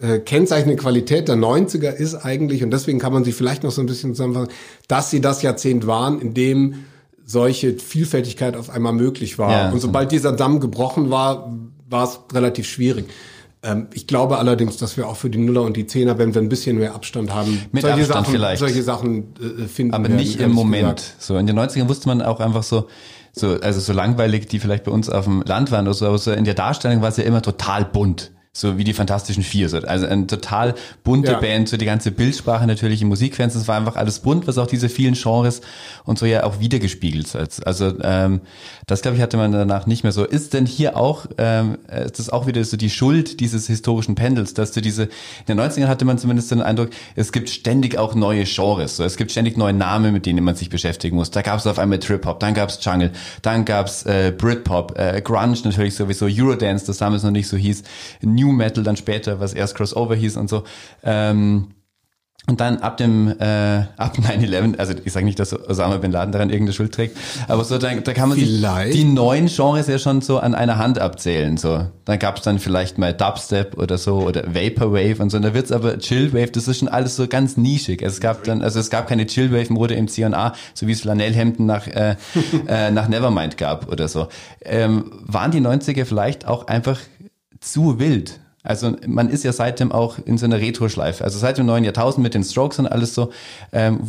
äh, 0.00 0.18
kennzeichnende 0.18 0.76
Qualität 0.80 1.28
der 1.28 1.36
90er 1.36 1.90
ist 1.92 2.14
eigentlich, 2.14 2.64
und 2.64 2.70
deswegen 2.70 2.98
kann 2.98 3.12
man 3.12 3.22
sie 3.24 3.32
vielleicht 3.32 3.62
noch 3.62 3.70
so 3.70 3.80
ein 3.82 3.86
bisschen 3.86 4.14
zusammenfassen, 4.14 4.50
dass 4.88 5.10
sie 5.10 5.20
das 5.20 5.42
Jahrzehnt 5.42 5.86
waren, 5.86 6.20
in 6.20 6.34
dem 6.34 6.74
solche 7.24 7.74
Vielfältigkeit 7.78 8.56
auf 8.56 8.68
einmal 8.70 8.92
möglich 8.92 9.38
war. 9.38 9.50
Ja, 9.52 9.66
und 9.70 9.80
so- 9.80 9.86
sobald 9.86 10.10
dieser 10.10 10.32
Damm 10.32 10.58
gebrochen 10.58 11.10
war, 11.10 11.52
war 11.88 12.04
es 12.04 12.18
relativ 12.34 12.66
schwierig. 12.66 13.04
Ähm, 13.62 13.86
ich 13.94 14.08
glaube 14.08 14.38
allerdings, 14.38 14.76
dass 14.76 14.96
wir 14.96 15.06
auch 15.08 15.16
für 15.16 15.30
die 15.30 15.38
Nuller 15.38 15.62
und 15.62 15.76
die 15.76 15.86
Zehner, 15.86 16.18
wenn 16.18 16.34
wir 16.34 16.42
ein 16.42 16.48
bisschen 16.48 16.78
mehr 16.78 16.94
Abstand 16.96 17.32
haben, 17.32 17.60
Mit 17.70 17.82
solche 17.82 17.98
Abstand 18.00 18.26
Sachen, 18.26 18.32
vielleicht. 18.34 18.58
solche 18.58 18.82
Sachen 18.82 19.34
äh, 19.40 19.68
finden. 19.68 19.94
Aber 19.94 20.08
nicht 20.08 20.40
im 20.40 20.50
Moment. 20.50 20.96
gesagt. 20.96 21.14
So 21.22 21.36
in 21.36 21.46
den 21.46 21.56
90ern 21.56 21.88
wusste 21.88 22.08
man 22.08 22.22
auch 22.22 22.40
einfach 22.40 22.64
so, 22.64 22.88
so, 23.32 23.58
also 23.60 23.80
so 23.80 23.92
langweilig, 23.92 24.46
die 24.46 24.58
vielleicht 24.58 24.84
bei 24.84 24.92
uns 24.92 25.08
auf 25.08 25.24
dem 25.24 25.42
Land 25.42 25.70
waren 25.70 25.86
oder 25.86 25.94
so, 25.94 26.06
aber 26.06 26.18
so 26.18 26.32
in 26.32 26.44
der 26.44 26.54
Darstellung 26.54 27.00
war 27.00 27.08
es 27.08 27.16
ja 27.16 27.24
immer 27.24 27.42
total 27.42 27.84
bunt. 27.84 28.30
So 28.54 28.76
wie 28.76 28.84
die 28.84 28.92
Fantastischen 28.92 29.42
Vier. 29.42 29.70
So. 29.70 29.78
Also 29.78 30.06
eine 30.06 30.26
total 30.26 30.74
bunte 31.04 31.32
Ja. 31.32 31.40
Band, 31.40 31.70
so 31.70 31.78
die 31.78 31.86
ganze 31.86 32.10
Bildsprache 32.10 32.66
natürlich 32.66 33.00
im 33.00 33.08
Musikfans, 33.08 33.54
das 33.54 33.66
war 33.66 33.78
einfach 33.78 33.96
alles 33.96 34.18
bunt, 34.18 34.46
was 34.46 34.58
auch 34.58 34.66
diese 34.66 34.90
vielen 34.90 35.14
Genres 35.14 35.62
und 36.04 36.18
so 36.18 36.26
ja 36.26 36.44
auch 36.44 36.60
wiedergespiegelt 36.60 37.32
hat. 37.32 37.66
Also 37.66 37.94
ähm, 38.02 38.42
das, 38.86 39.00
glaube 39.00 39.16
ich, 39.16 39.22
hatte 39.22 39.38
man 39.38 39.52
danach 39.52 39.86
nicht 39.86 40.02
mehr 40.02 40.12
so. 40.12 40.24
Ist 40.26 40.52
denn 40.52 40.66
hier 40.66 40.98
auch, 40.98 41.24
ähm, 41.38 41.78
ist 42.04 42.18
das 42.18 42.28
auch 42.28 42.46
wieder 42.46 42.62
so 42.62 42.76
die 42.76 42.90
Schuld 42.90 43.40
dieses 43.40 43.68
historischen 43.68 44.16
Pendels, 44.16 44.52
dass 44.52 44.72
du 44.72 44.82
diese, 44.82 45.04
in 45.04 45.08
den 45.48 45.58
90ern 45.58 45.86
hatte 45.86 46.04
man 46.04 46.18
zumindest 46.18 46.50
den 46.50 46.60
Eindruck, 46.60 46.90
es 47.16 47.32
gibt 47.32 47.48
ständig 47.48 47.96
auch 47.96 48.14
neue 48.14 48.44
Genres, 48.44 48.96
so. 48.96 49.04
es 49.04 49.16
gibt 49.16 49.30
ständig 49.30 49.56
neue 49.56 49.72
Namen, 49.72 50.12
mit 50.12 50.26
denen 50.26 50.44
man 50.44 50.56
sich 50.56 50.68
beschäftigen 50.68 51.16
muss. 51.16 51.30
Da 51.30 51.40
gab 51.40 51.58
es 51.58 51.66
auf 51.66 51.78
einmal 51.78 52.00
Trip-Hop, 52.00 52.38
dann 52.40 52.52
gab 52.52 52.68
es 52.68 52.84
Jungle, 52.84 53.12
dann 53.40 53.64
gab 53.64 53.86
es 53.86 54.02
äh, 54.02 54.30
Britpop, 54.36 54.98
äh, 54.98 55.22
Grunge 55.22 55.56
natürlich 55.64 55.94
sowieso, 55.94 56.26
Eurodance, 56.26 56.84
das 56.84 56.98
damals 56.98 57.22
noch 57.22 57.30
nicht 57.30 57.48
so 57.48 57.56
hieß, 57.56 57.82
New 58.20 58.41
Metal 58.50 58.82
dann 58.82 58.96
später, 58.96 59.38
was 59.38 59.54
erst 59.54 59.76
Crossover 59.76 60.14
hieß 60.14 60.36
und 60.36 60.48
so. 60.48 60.64
Ähm, 61.04 61.68
und 62.48 62.60
dann 62.60 62.78
ab 62.78 62.96
dem 62.96 63.28
äh, 63.28 63.84
ab 63.96 64.16
9/11, 64.20 64.76
also 64.76 64.94
ich 65.04 65.12
sage 65.12 65.24
nicht, 65.24 65.38
dass 65.38 65.52
Osama 65.52 65.98
bin 65.98 66.10
Laden 66.10 66.32
daran 66.32 66.50
irgendeine 66.50 66.72
Schuld 66.72 66.92
trägt, 66.92 67.16
aber 67.46 67.62
so 67.62 67.78
da, 67.78 67.94
da 67.94 68.12
kann 68.12 68.30
man 68.30 68.38
Vielleicht. 68.38 68.94
sich 68.94 69.00
die 69.00 69.08
neuen 69.08 69.46
Genres 69.46 69.86
ja 69.86 69.96
schon 69.98 70.22
so 70.22 70.40
an 70.40 70.56
einer 70.56 70.76
Hand 70.76 70.98
abzählen. 70.98 71.56
So, 71.56 71.86
dann 72.04 72.18
gab 72.18 72.38
es 72.38 72.42
dann 72.42 72.58
vielleicht 72.58 72.98
mal 72.98 73.14
Dubstep 73.14 73.78
oder 73.78 73.96
so 73.96 74.22
oder 74.22 74.54
Vaporwave 74.54 75.22
und 75.22 75.30
so. 75.30 75.36
Und 75.36 75.44
da 75.44 75.54
wird's 75.54 75.70
aber 75.70 75.98
Chillwave, 75.98 76.50
das 76.50 76.66
ist 76.66 76.80
schon 76.80 76.88
alles 76.88 77.14
so 77.14 77.28
ganz 77.28 77.56
nischig. 77.56 78.02
Es 78.02 78.18
gab 78.18 78.42
dann, 78.42 78.60
also 78.60 78.80
es 78.80 78.90
gab 78.90 79.06
keine 79.06 79.26
Chillwave-Mode 79.26 79.94
im 79.94 80.08
C&A, 80.08 80.52
so 80.74 80.88
wie 80.88 80.92
es 80.92 81.02
Flanellhemden 81.02 81.64
nach 81.64 81.86
äh, 81.86 82.16
äh, 82.66 82.90
nach 82.90 83.06
Nevermind 83.06 83.56
gab 83.56 83.88
oder 83.88 84.08
so. 84.08 84.26
Ähm, 84.64 85.12
waren 85.24 85.52
die 85.52 85.60
90er 85.60 86.04
vielleicht 86.04 86.48
auch 86.48 86.66
einfach 86.66 86.98
zu 87.62 87.98
wild? 87.98 88.40
Also 88.62 88.96
man 89.06 89.28
ist 89.28 89.42
ja 89.42 89.52
seitdem 89.52 89.90
auch 89.90 90.18
in 90.24 90.38
so 90.38 90.46
einer 90.46 90.60
Retro-Schleife. 90.60 91.24
Also 91.24 91.38
seit 91.38 91.58
dem 91.58 91.66
neuen 91.66 91.84
Jahrtausend 91.84 92.22
mit 92.22 92.34
den 92.34 92.44
Strokes 92.44 92.78
und 92.78 92.86
alles 92.86 93.14
so, 93.14 93.30
ähm, 93.72 94.00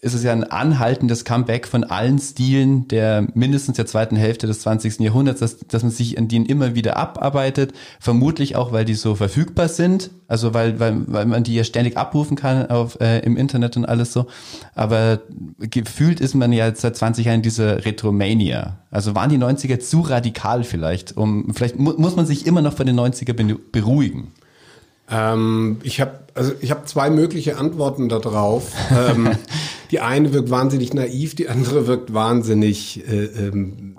ist 0.00 0.14
es 0.14 0.22
ja 0.22 0.32
ein 0.32 0.44
anhaltendes 0.44 1.24
Comeback 1.24 1.66
von 1.66 1.84
allen 1.84 2.18
Stilen 2.18 2.88
der 2.88 3.26
mindestens 3.34 3.76
der 3.76 3.86
zweiten 3.86 4.16
Hälfte 4.16 4.46
des 4.46 4.60
20. 4.60 5.00
Jahrhunderts, 5.00 5.40
dass, 5.40 5.58
dass 5.58 5.82
man 5.82 5.90
sich 5.90 6.18
an 6.18 6.28
denen 6.28 6.46
immer 6.46 6.74
wieder 6.74 6.96
abarbeitet. 6.96 7.72
Vermutlich 8.00 8.56
auch, 8.56 8.72
weil 8.72 8.84
die 8.84 8.94
so 8.94 9.14
verfügbar 9.14 9.68
sind. 9.68 10.10
Also 10.28 10.54
weil, 10.54 10.78
weil, 10.78 11.02
weil 11.06 11.26
man 11.26 11.42
die 11.42 11.54
ja 11.54 11.64
ständig 11.64 11.96
abrufen 11.96 12.36
kann 12.36 12.66
auf, 12.66 13.00
äh, 13.00 13.20
im 13.20 13.36
Internet 13.36 13.76
und 13.76 13.86
alles 13.86 14.12
so. 14.12 14.26
Aber 14.74 15.20
gefühlt 15.58 16.20
ist 16.20 16.34
man 16.34 16.52
ja 16.52 16.74
seit 16.74 16.96
20 16.96 17.26
Jahren 17.26 17.36
in 17.36 17.42
dieser 17.42 17.84
Retromania. 17.84 18.78
Also 18.90 19.14
waren 19.14 19.30
die 19.30 19.38
90er 19.38 19.80
zu 19.80 20.00
radikal 20.00 20.64
vielleicht? 20.64 21.16
Um, 21.16 21.52
vielleicht 21.54 21.78
mu 21.78 21.92
muss 21.96 22.16
man 22.16 22.26
sich 22.26 22.46
immer 22.46 22.62
noch 22.62 22.74
von 22.74 22.86
den 22.86 22.98
90er 22.98 23.32
benu- 23.32 23.58
beruhigen. 23.72 24.32
Ähm, 25.10 25.78
ich 25.82 26.00
habe 26.00 26.18
also 26.38 26.52
ich 26.60 26.70
habe 26.70 26.84
zwei 26.84 27.10
mögliche 27.10 27.56
Antworten 27.56 28.08
darauf. 28.08 28.72
ähm, 28.90 29.30
die 29.90 30.00
eine 30.00 30.32
wirkt 30.32 30.50
wahnsinnig 30.50 30.94
naiv, 30.94 31.34
die 31.34 31.48
andere 31.48 31.86
wirkt 31.86 32.14
wahnsinnig 32.14 33.06
äh, 33.08 33.24
ähm, 33.24 33.96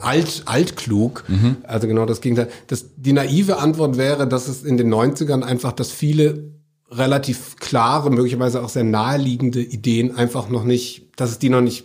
alt, 0.00 0.42
altklug. 0.46 1.24
Also 1.64 1.88
genau 1.88 2.06
das 2.06 2.20
Gegenteil. 2.20 2.48
Das, 2.68 2.86
die 2.96 3.12
naive 3.12 3.58
Antwort 3.58 3.96
wäre, 3.96 4.28
dass 4.28 4.48
es 4.48 4.62
in 4.62 4.76
den 4.76 4.92
90ern 4.92 5.42
einfach, 5.42 5.72
dass 5.72 5.90
viele 5.90 6.52
relativ 6.90 7.56
klare, 7.56 8.10
möglicherweise 8.10 8.62
auch 8.62 8.68
sehr 8.68 8.84
naheliegende 8.84 9.62
Ideen 9.62 10.16
einfach 10.16 10.48
noch 10.48 10.64
nicht, 10.64 11.08
dass 11.16 11.30
es 11.30 11.38
die 11.38 11.48
noch 11.48 11.60
nicht 11.60 11.84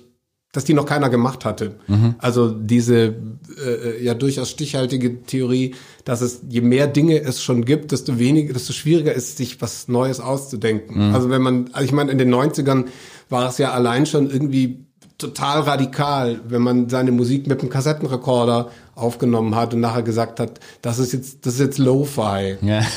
dass 0.56 0.64
die 0.64 0.74
noch 0.74 0.86
keiner 0.86 1.10
gemacht 1.10 1.46
hatte. 1.46 1.76
Also 2.20 2.50
diese 2.50 3.16
äh, 3.64 4.04
ja 4.04 4.14
durchaus 4.14 4.50
stichhaltige 4.50 5.24
Theorie, 5.24 5.76
dass 6.06 6.22
es 6.22 6.42
je 6.50 6.62
mehr 6.62 6.88
Dinge 6.88 7.20
es 7.22 7.42
schon 7.44 7.66
gibt, 7.66 7.92
desto 7.92 8.20
weniger, 8.20 8.54
desto 8.54 8.74
schwieriger 8.74 9.14
ist, 9.14 9.38
sich 9.38 9.62
was 9.62 9.88
Neues 9.88 10.20
auszudenken. 10.20 11.14
Also 11.14 11.30
wenn 11.30 11.42
man, 11.42 11.70
also 11.74 11.86
ich 11.86 11.92
meine, 11.92 12.12
in 12.12 12.18
den 12.18 12.34
90ern 12.34 12.86
war 13.30 13.50
es 13.50 13.58
ja 13.58 13.72
allein 13.72 14.06
schon 14.06 14.30
irgendwie 14.30 14.85
total 15.18 15.62
radikal, 15.62 16.40
wenn 16.48 16.62
man 16.62 16.90
seine 16.90 17.12
Musik 17.12 17.48
mit 17.48 17.62
einem 17.62 17.70
Kassettenrekorder 17.70 18.70
aufgenommen 18.96 19.56
hat 19.56 19.74
und 19.74 19.80
nachher 19.80 20.04
gesagt 20.04 20.40
hat, 20.40 20.60
das 20.82 21.00
ist 21.00 21.14
jetzt, 21.14 21.46
das 21.46 21.56
ist 21.56 21.60
jetzt 21.60 21.78
Lo-Fi. 21.78 22.58
Ja. 22.62 22.82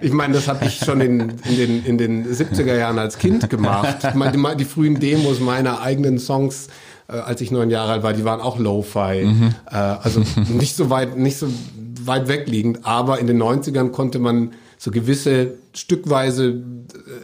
Ich 0.00 0.12
meine, 0.12 0.34
das 0.34 0.48
habe 0.48 0.66
ich 0.66 0.78
schon 0.78 1.00
in, 1.00 1.34
in, 1.44 1.56
den, 1.56 1.84
in 1.84 1.98
den 1.98 2.26
70er 2.26 2.76
Jahren 2.76 2.98
als 2.98 3.18
Kind 3.18 3.48
gemacht. 3.48 3.98
Ich 4.08 4.14
meine, 4.14 4.56
die, 4.56 4.64
frühen 4.64 5.00
Demos 5.00 5.40
meiner 5.40 5.80
eigenen 5.80 6.18
Songs, 6.18 6.68
äh, 7.08 7.12
als 7.12 7.40
ich 7.40 7.50
neun 7.50 7.70
Jahre 7.70 7.92
alt 7.92 8.02
war, 8.02 8.12
die 8.12 8.24
waren 8.24 8.40
auch 8.40 8.58
Lo-Fi. 8.58 9.22
Äh, 9.70 9.74
also 9.74 10.22
nicht 10.48 10.76
so 10.76 10.90
weit, 10.90 11.16
nicht 11.16 11.38
so 11.38 11.48
weit 12.04 12.28
wegliegend. 12.28 12.80
Aber 12.84 13.18
in 13.18 13.26
den 13.26 13.42
90ern 13.42 13.90
konnte 13.90 14.18
man 14.18 14.52
so 14.84 14.90
gewisse 14.90 15.54
stückweise 15.72 16.62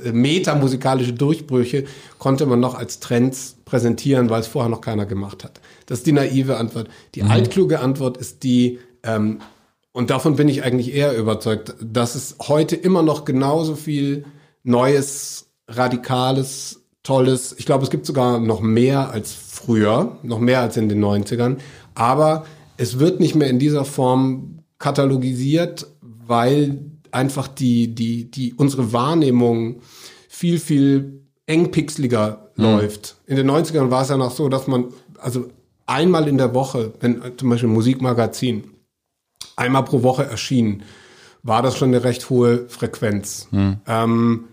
äh, 0.02 0.12
metamusikalische 0.12 1.12
Durchbrüche 1.12 1.84
konnte 2.18 2.46
man 2.46 2.58
noch 2.58 2.74
als 2.74 3.00
Trends 3.00 3.58
präsentieren, 3.66 4.30
weil 4.30 4.40
es 4.40 4.46
vorher 4.46 4.70
noch 4.70 4.80
keiner 4.80 5.04
gemacht 5.04 5.44
hat. 5.44 5.60
Das 5.84 5.98
ist 5.98 6.06
die 6.06 6.12
naive 6.12 6.56
Antwort. 6.56 6.88
Die 7.14 7.22
altkluge 7.22 7.80
Antwort 7.80 8.16
ist 8.16 8.44
die, 8.44 8.78
ähm, 9.02 9.40
und 9.92 10.08
davon 10.08 10.36
bin 10.36 10.48
ich 10.48 10.62
eigentlich 10.62 10.94
eher 10.94 11.14
überzeugt, 11.18 11.74
dass 11.82 12.14
es 12.14 12.36
heute 12.48 12.76
immer 12.76 13.02
noch 13.02 13.26
genauso 13.26 13.74
viel 13.74 14.24
Neues, 14.62 15.50
Radikales, 15.68 16.80
Tolles, 17.02 17.54
ich 17.58 17.66
glaube, 17.66 17.84
es 17.84 17.90
gibt 17.90 18.06
sogar 18.06 18.40
noch 18.40 18.62
mehr 18.62 19.10
als 19.10 19.34
früher, 19.34 20.18
noch 20.22 20.38
mehr 20.38 20.60
als 20.60 20.78
in 20.78 20.88
den 20.88 21.04
90ern, 21.04 21.58
aber 21.94 22.46
es 22.78 22.98
wird 22.98 23.20
nicht 23.20 23.34
mehr 23.34 23.48
in 23.48 23.58
dieser 23.58 23.84
Form 23.84 24.60
katalogisiert, 24.78 25.86
weil 26.00 26.89
einfach 27.12 27.48
die, 27.48 27.94
die, 27.94 28.30
die, 28.30 28.54
unsere 28.54 28.92
Wahrnehmung 28.92 29.80
viel, 30.28 30.58
viel 30.58 31.22
engpixeliger 31.46 32.50
läuft. 32.56 33.16
In 33.26 33.36
den 33.36 33.50
90ern 33.50 33.90
war 33.90 34.02
es 34.02 34.08
ja 34.08 34.16
noch 34.16 34.30
so, 34.30 34.48
dass 34.48 34.66
man, 34.66 34.86
also 35.18 35.48
einmal 35.86 36.28
in 36.28 36.38
der 36.38 36.54
Woche, 36.54 36.92
wenn 37.00 37.22
äh, 37.22 37.36
zum 37.36 37.50
Beispiel 37.50 37.68
ein 37.68 37.74
Musikmagazin 37.74 38.64
einmal 39.56 39.84
pro 39.84 40.02
Woche 40.02 40.24
erschien, 40.24 40.82
war 41.42 41.62
das 41.62 41.76
schon 41.76 41.88
eine 41.88 42.04
recht 42.04 42.30
hohe 42.30 42.68
Frequenz. 42.68 43.48
Ähm, 43.86 44.44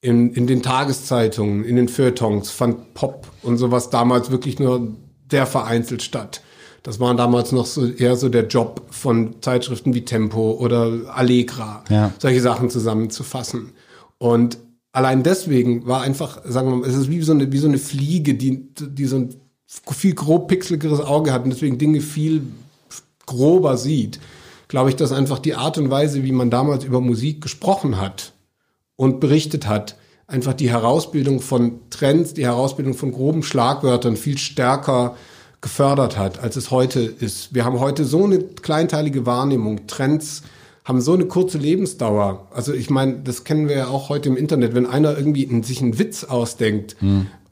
in, 0.00 0.32
in 0.32 0.46
den 0.48 0.62
Tageszeitungen, 0.62 1.64
in 1.64 1.76
den 1.76 1.88
Feuilletons 1.88 2.50
fand 2.50 2.94
Pop 2.94 3.28
und 3.42 3.56
sowas 3.56 3.90
damals 3.90 4.30
wirklich 4.30 4.58
nur 4.58 4.88
sehr 5.30 5.46
vereinzelt 5.46 6.02
statt. 6.02 6.42
Das 6.82 6.98
war 6.98 7.14
damals 7.14 7.52
noch 7.52 7.66
so 7.66 7.86
eher 7.86 8.16
so 8.16 8.28
der 8.28 8.46
Job 8.48 8.82
von 8.90 9.36
Zeitschriften 9.40 9.94
wie 9.94 10.04
Tempo 10.04 10.52
oder 10.52 11.14
Allegra, 11.14 11.84
Ja. 11.88 12.12
solche 12.18 12.40
Sachen 12.40 12.70
zusammenzufassen. 12.70 13.72
Und 14.18 14.58
allein 14.90 15.22
deswegen 15.22 15.86
war 15.86 16.02
einfach, 16.02 16.40
sagen 16.44 16.68
wir 16.70 16.76
mal, 16.76 16.88
es 16.88 16.96
ist 16.96 17.08
wie 17.08 17.22
so 17.22 17.32
eine, 17.32 17.52
wie 17.52 17.58
so 17.58 17.68
eine 17.68 17.78
Fliege, 17.78 18.34
die, 18.34 18.68
die 18.78 19.04
so 19.06 19.16
ein 19.16 19.34
viel 19.66 20.14
grob 20.14 20.48
pixeligeres 20.48 21.00
Auge 21.00 21.32
hat 21.32 21.44
und 21.44 21.50
deswegen 21.50 21.78
Dinge 21.78 22.00
viel 22.00 22.42
grober 23.26 23.76
sieht. 23.76 24.18
Glaube 24.68 24.90
ich, 24.90 24.96
dass 24.96 25.12
einfach 25.12 25.38
die 25.38 25.54
Art 25.54 25.78
und 25.78 25.90
Weise, 25.90 26.24
wie 26.24 26.32
man 26.32 26.50
damals 26.50 26.84
über 26.84 27.00
Musik 27.00 27.40
gesprochen 27.40 28.00
hat, 28.00 28.32
und 28.96 29.20
berichtet 29.20 29.66
hat, 29.66 29.96
einfach 30.26 30.52
die 30.54 30.70
Herausbildung 30.70 31.40
von 31.40 31.80
Trends, 31.90 32.34
die 32.34 32.44
Herausbildung 32.44 32.94
von 32.94 33.12
groben 33.12 33.42
Schlagwörtern 33.42 34.16
viel 34.16 34.38
stärker 34.38 35.16
gefördert 35.62 36.18
hat, 36.18 36.40
als 36.40 36.56
es 36.56 36.70
heute 36.70 37.00
ist. 37.00 37.54
Wir 37.54 37.64
haben 37.64 37.80
heute 37.80 38.04
so 38.04 38.24
eine 38.24 38.40
kleinteilige 38.40 39.24
Wahrnehmung. 39.24 39.86
Trends 39.86 40.42
haben 40.84 41.00
so 41.00 41.14
eine 41.14 41.26
kurze 41.26 41.56
Lebensdauer. 41.56 42.48
Also 42.52 42.74
ich 42.74 42.90
meine, 42.90 43.20
das 43.20 43.44
kennen 43.44 43.68
wir 43.68 43.76
ja 43.76 43.86
auch 43.86 44.08
heute 44.08 44.28
im 44.28 44.36
Internet. 44.36 44.74
Wenn 44.74 44.86
einer 44.86 45.16
irgendwie 45.16 45.44
in, 45.44 45.62
sich 45.62 45.80
einen 45.80 45.98
Witz 45.98 46.24
ausdenkt, 46.24 46.96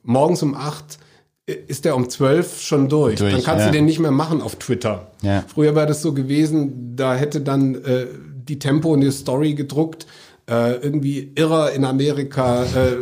morgens 0.03 0.43
um 0.43 0.55
acht 0.55 0.99
äh, 1.47 1.55
ist 1.69 1.85
der 1.85 1.97
um 1.97 2.09
zwölf 2.11 2.61
schon 2.61 2.89
durch. 2.89 3.17
Durch, 3.17 3.33
Dann 3.33 3.43
kannst 3.43 3.61
ja. 3.61 3.67
du 3.67 3.73
den 3.73 3.85
nicht 3.85 4.01
mehr 4.01 4.11
machen 4.11 4.43
auf 4.43 4.57
Twitter. 4.57 5.13
Ja. 5.23 5.45
Früher 5.47 5.75
war 5.75 5.87
das 5.87 6.03
so 6.03 6.13
gewesen, 6.13 6.97
da 6.97 7.15
hätte 7.15 7.41
dann 7.41 7.77
äh, 7.77 8.07
die 8.49 8.59
Tempo 8.59 8.93
eine 8.93 9.13
Story 9.13 9.55
gedruckt, 9.55 10.07
äh, 10.51 10.75
irgendwie 10.83 11.33
Irrer 11.37 11.71
in 11.73 11.85
Amerika 11.85 12.65
äh, 12.65 12.97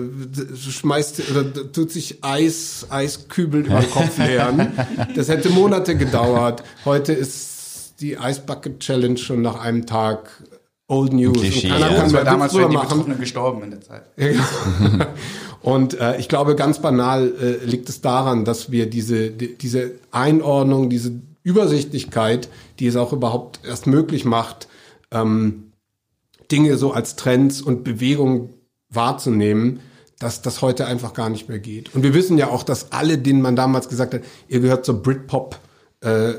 schmeißt 0.55 1.31
oder 1.31 1.73
tut 1.73 1.91
sich 1.91 2.23
Eis, 2.23 2.87
Eiskübel 2.91 3.65
über 3.65 3.81
den 3.81 3.91
Kopf 3.91 4.19
leeren. 4.19 4.73
Das 5.17 5.29
hätte 5.29 5.49
Monate 5.49 5.97
gedauert. 5.97 6.63
Heute 6.85 7.15
ist 7.15 7.95
die 8.01 8.13
Ice 8.13 8.43
Bucket 8.45 8.81
Challenge 8.81 9.17
schon 9.17 9.41
nach 9.41 9.61
einem 9.61 9.87
Tag 9.87 10.31
Old 10.89 11.15
News. 11.15 11.39
Klischee, 11.41 11.69
Und 11.69 11.73
keiner 11.73 11.91
ja. 11.91 12.01
kann 12.01 12.13
mehr 12.13 12.25
damals 12.25 12.53
drüber 12.53 12.69
machen. 12.69 13.19
Gestorben 13.19 13.63
in 13.63 13.71
der 13.71 13.81
Zeit. 13.81 14.03
Und 15.63 15.99
äh, 15.99 16.19
ich 16.19 16.29
glaube, 16.29 16.55
ganz 16.55 16.81
banal 16.81 17.33
äh, 17.41 17.65
liegt 17.65 17.89
es 17.89 18.01
daran, 18.01 18.45
dass 18.45 18.71
wir 18.71 18.89
diese, 18.89 19.31
die, 19.31 19.57
diese 19.57 19.93
Einordnung, 20.11 20.89
diese 20.89 21.13
Übersichtlichkeit, 21.43 22.49
die 22.79 22.87
es 22.87 22.97
auch 22.97 23.13
überhaupt 23.13 23.61
erst 23.67 23.87
möglich 23.87 24.25
macht, 24.25 24.69
ähm, 25.11 25.68
Dinge 26.51 26.77
so 26.77 26.93
als 26.93 27.17
Trends 27.17 27.61
und 27.61 27.85
Bewegungen 27.85 28.55
wahrzunehmen, 28.91 29.81
dass 30.19 30.43
das 30.43 30.63
heute 30.63 30.87
einfach 30.87 31.15
gar 31.15 31.29
nicht 31.29 31.49
mehr 31.49 31.59
geht. 31.59 31.95
Und 31.95 32.03
wir 32.03 32.15
wissen 32.15 32.39
ja 32.39 32.49
auch, 32.49 32.63
dass 32.63 32.93
alle, 32.93 33.19
denen 33.19 33.41
man 33.41 33.55
damals 33.55 33.89
gesagt 33.89 34.15
hat, 34.15 34.23
ihr 34.49 34.61
gehört 34.61 34.85
zur 34.85 35.03
Britpop, 35.03 35.59
äh, 36.01 36.35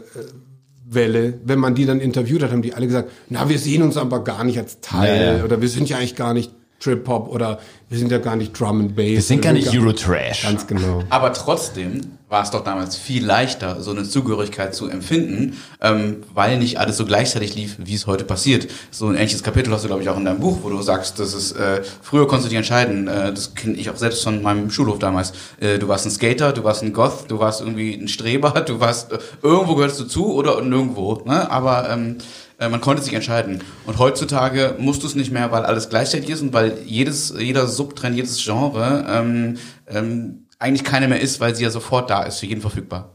Welle, 0.92 1.40
wenn 1.46 1.60
man 1.60 1.76
die 1.76 1.86
dann 1.86 2.00
interviewt 2.00 2.42
hat, 2.42 2.52
haben 2.52 2.64
die 2.64 2.74
alle 2.74 2.88
gesagt, 2.88 3.12
na, 3.30 3.48
wir 3.48 3.60
sehen 3.60 3.84
uns 3.84 3.96
aber 3.96 4.24
gar 4.24 4.44
nicht 4.44 4.58
als 4.58 4.82
Teil 4.82 5.22
Ja, 5.22 5.38
ja. 5.38 5.44
oder 5.44 5.62
wir 5.62 5.70
sind 5.70 5.88
ja 5.88 5.98
eigentlich 5.98 6.16
gar 6.16 6.34
nicht 6.34 6.52
Trip-Hop 6.80 7.28
oder 7.30 7.60
wir 7.90 7.98
sind 7.98 8.12
ja 8.12 8.20
gar 8.20 8.36
nicht 8.36 8.58
Drum 8.60 8.82
and 8.82 8.96
Bass. 8.96 9.06
Wir 9.06 9.22
sind 9.22 9.42
gar 9.42 9.54
nicht 9.54 9.68
Eurotrash. 9.74 10.44
Ganz 10.44 10.68
genau. 10.68 11.04
Aber 11.10 11.34
trotzdem 11.34 12.02
war 12.30 12.44
es 12.44 12.52
doch 12.52 12.64
damals 12.64 12.96
viel 12.96 13.26
leichter, 13.26 13.82
so 13.82 13.90
eine 13.90 14.04
Zugehörigkeit 14.04 14.76
zu 14.76 14.88
empfinden, 14.88 15.58
ähm, 15.82 16.18
weil 16.34 16.60
nicht 16.60 16.80
alles 16.80 16.98
so 16.98 17.06
gleichzeitig 17.06 17.56
lief, 17.56 17.78
wie 17.80 17.96
es 17.96 18.06
heute 18.06 18.24
passiert. 18.24 18.68
So 18.92 19.08
ein 19.08 19.16
ähnliches 19.16 19.42
Kapitel 19.42 19.74
hast 19.74 19.84
du, 19.84 19.88
glaube 19.88 20.04
ich, 20.04 20.10
auch 20.10 20.18
in 20.18 20.26
deinem 20.26 20.40
Buch, 20.40 20.60
wo 20.62 20.70
du 20.70 20.80
sagst, 20.84 21.18
dass 21.18 21.34
es 21.34 21.52
äh, 21.54 21.82
früher 22.04 22.28
konntest 22.28 22.46
du 22.46 22.50
dich 22.50 22.58
entscheiden. 22.58 23.08
Äh, 23.08 23.34
das 23.34 23.56
kenne 23.56 23.76
ich 23.76 23.90
auch 23.90 23.96
selbst 23.96 24.24
von 24.24 24.44
meinem 24.44 24.70
Schulhof 24.70 25.00
damals. 25.00 25.34
Äh, 25.60 25.80
du 25.80 25.88
warst 25.88 26.06
ein 26.06 26.12
Skater, 26.12 26.54
du 26.54 26.64
warst 26.64 26.84
ein 26.84 26.94
Goth, 26.94 27.26
du 27.30 27.40
warst 27.40 27.62
irgendwie 27.62 27.96
ein 27.96 28.08
Streber, 28.08 28.52
du 28.68 28.80
warst 28.80 29.12
äh, 29.12 29.18
irgendwo 29.42 29.74
gehörst 29.74 30.00
du 30.00 30.04
zu 30.06 30.32
oder 30.32 30.62
nirgendwo. 30.62 31.24
Ne? 31.26 31.50
Aber 31.50 31.90
ähm, 31.90 32.18
äh, 32.20 32.49
man 32.68 32.82
konnte 32.82 33.02
sich 33.02 33.14
entscheiden. 33.14 33.64
Und 33.86 34.00
heutzutage 34.00 34.76
musst 34.80 35.04
du 35.04 35.08
es 35.08 35.16
nicht 35.16 35.32
mehr, 35.32 35.52
weil 35.52 35.64
alles 35.64 35.90
gleichzeitig 35.90 36.30
ist 36.30 36.42
und 36.42 36.52
weil 36.52 36.80
jedes, 36.86 37.34
jeder 37.38 37.68
Subtrend, 37.68 38.18
jedes 38.18 38.44
Genre 38.44 39.06
ähm, 39.08 39.58
ähm, 39.88 40.48
eigentlich 40.60 40.84
keine 40.84 41.08
mehr 41.08 41.22
ist, 41.22 41.40
weil 41.40 41.56
sie 41.56 41.64
ja 41.64 41.70
sofort 41.70 42.10
da 42.10 42.24
ist, 42.24 42.40
für 42.40 42.48
jeden 42.48 42.62
verfügbar. 42.62 43.14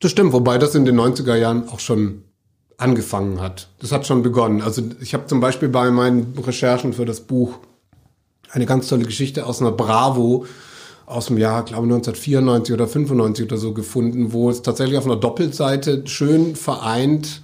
Das 0.00 0.10
stimmt, 0.10 0.32
wobei 0.32 0.58
das 0.58 0.74
in 0.74 0.84
den 0.84 0.98
90er 0.98 1.36
Jahren 1.36 1.68
auch 1.68 1.78
schon 1.78 2.24
angefangen 2.78 3.40
hat. 3.40 3.68
Das 3.78 3.92
hat 3.92 4.06
schon 4.06 4.24
begonnen. 4.24 4.60
Also 4.60 4.82
ich 5.00 5.14
habe 5.14 5.26
zum 5.26 5.40
Beispiel 5.40 5.68
bei 5.68 5.92
meinen 5.92 6.36
Recherchen 6.36 6.92
für 6.92 7.04
das 7.04 7.20
Buch 7.20 7.60
eine 8.50 8.66
ganz 8.66 8.88
tolle 8.88 9.04
Geschichte 9.04 9.46
aus 9.46 9.60
einer 9.60 9.70
Bravo 9.70 10.46
aus 11.06 11.26
dem 11.26 11.38
Jahr, 11.38 11.64
glaube 11.64 11.86
ich, 11.86 11.92
1994 11.92 12.74
oder 12.74 12.88
95 12.88 13.46
oder 13.46 13.56
so 13.56 13.72
gefunden, 13.72 14.32
wo 14.32 14.50
es 14.50 14.62
tatsächlich 14.62 14.98
auf 14.98 15.06
einer 15.06 15.16
Doppelseite 15.16 16.02
schön 16.06 16.56
vereint 16.56 17.42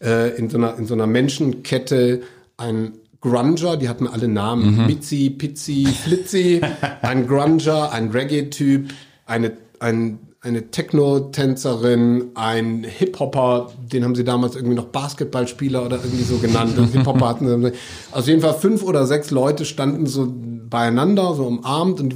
äh, 0.00 0.36
in, 0.36 0.50
so 0.50 0.58
einer, 0.58 0.76
in 0.76 0.86
so 0.86 0.94
einer 0.94 1.06
Menschenkette 1.06 2.22
ein 2.56 2.92
Grunger, 3.20 3.76
die 3.76 3.88
hatten 3.88 4.06
alle 4.06 4.28
Namen, 4.28 4.86
Mitzi, 4.86 5.30
Pizzi, 5.30 5.86
Flitzi, 5.86 6.60
ein 7.02 7.26
Grunger, 7.26 7.92
ein 7.92 8.10
Reggae-Typ, 8.10 8.90
eine, 9.26 9.52
ein, 9.78 10.18
eine 10.40 10.70
Techno-Tänzerin, 10.70 12.30
ein 12.34 12.84
Hip-Hopper, 12.84 13.72
den 13.92 14.04
haben 14.04 14.14
sie 14.14 14.24
damals 14.24 14.56
irgendwie 14.56 14.74
noch 14.74 14.86
Basketballspieler 14.86 15.84
oder 15.84 15.96
irgendwie 16.02 16.24
so 16.24 16.38
genannt. 16.38 16.78
Hip-Hopper 16.92 17.28
hatten 17.28 17.46
sie. 17.46 17.72
Also 18.10 18.30
jeden 18.30 18.40
Fall 18.40 18.54
fünf 18.54 18.82
oder 18.82 19.06
sechs 19.06 19.30
Leute 19.30 19.66
standen 19.66 20.06
so 20.06 20.32
beieinander, 20.70 21.34
so 21.34 21.46
umarmt 21.46 22.00
und 22.00 22.14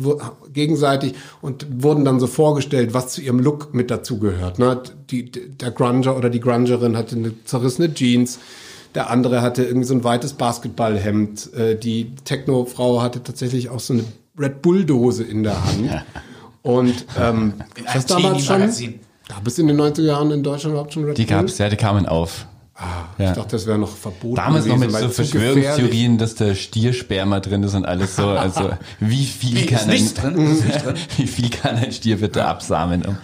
gegenseitig 0.52 1.14
und 1.42 1.66
wurden 1.82 2.04
dann 2.04 2.20
so 2.20 2.26
vorgestellt, 2.26 2.94
was 2.94 3.08
zu 3.08 3.20
ihrem 3.20 3.40
Look 3.40 3.74
mit 3.74 3.90
dazugehört. 3.90 4.58
Ne? 4.58 4.80
Die, 5.10 5.30
der 5.30 5.70
Grunger 5.72 6.16
oder 6.16 6.30
die 6.30 6.40
Grungerin 6.40 6.96
hatte 6.96 7.16
eine 7.16 7.32
zerrissene 7.44 7.92
Jeans. 7.92 8.38
Der 8.94 9.10
andere 9.10 9.42
hatte 9.42 9.64
irgendwie 9.64 9.86
so 9.86 9.94
ein 9.94 10.04
weites 10.04 10.34
Basketballhemd. 10.34 11.52
Äh, 11.54 11.76
die 11.76 12.14
Techno-Frau 12.24 13.02
hatte 13.02 13.22
tatsächlich 13.22 13.68
auch 13.68 13.80
so 13.80 13.94
eine 13.94 14.04
Red 14.38 14.62
Bull-Dose 14.62 15.24
in 15.24 15.42
der 15.42 15.62
Hand. 15.64 16.04
Und 16.62 17.04
ähm, 17.20 17.54
das 17.92 18.06
damals 18.06 18.44
schon. 18.44 18.60
Gab 19.28 19.46
es 19.46 19.58
in 19.58 19.68
den 19.68 19.80
90er 19.80 20.02
Jahren 20.02 20.30
in 20.30 20.42
Deutschland 20.42 20.72
überhaupt 20.72 20.92
schon 20.92 21.04
Red 21.04 21.18
Die 21.18 21.24
Bull? 21.24 21.36
gab's, 21.36 21.58
ja, 21.58 21.68
die 21.68 21.76
kamen 21.76 22.06
auf. 22.06 22.46
Ah, 22.76 23.04
Ja. 23.18 23.30
Ich 23.30 23.36
dachte, 23.36 23.52
das 23.52 23.66
wäre 23.66 23.78
noch 23.78 23.96
verboten. 23.96 24.34
Damals 24.34 24.66
noch 24.66 24.74
gewesen, 24.74 24.86
mit 24.86 24.94
weil 24.94 25.02
so 25.04 25.08
Verschwörungstheorien, 25.10 26.18
dass 26.18 26.34
der 26.34 26.54
Stiersperma 26.56 27.40
drin 27.40 27.62
ist 27.62 27.74
und 27.74 27.84
alles 27.84 28.16
so. 28.16 28.26
Also 28.28 28.70
wie 28.98 29.24
viel 29.24 29.62
Wie, 29.62 29.66
kann 29.66 29.88
ein, 29.88 30.14
drin? 30.14 30.52
Ist 30.52 30.64
nicht 30.64 30.84
drin? 30.84 30.94
wie 31.16 31.26
viel 31.26 31.50
kann 31.50 31.76
ein 31.76 31.92
Stier 31.92 32.16
bitte 32.18 32.44
absamen? 32.44 33.04
Um, 33.04 33.16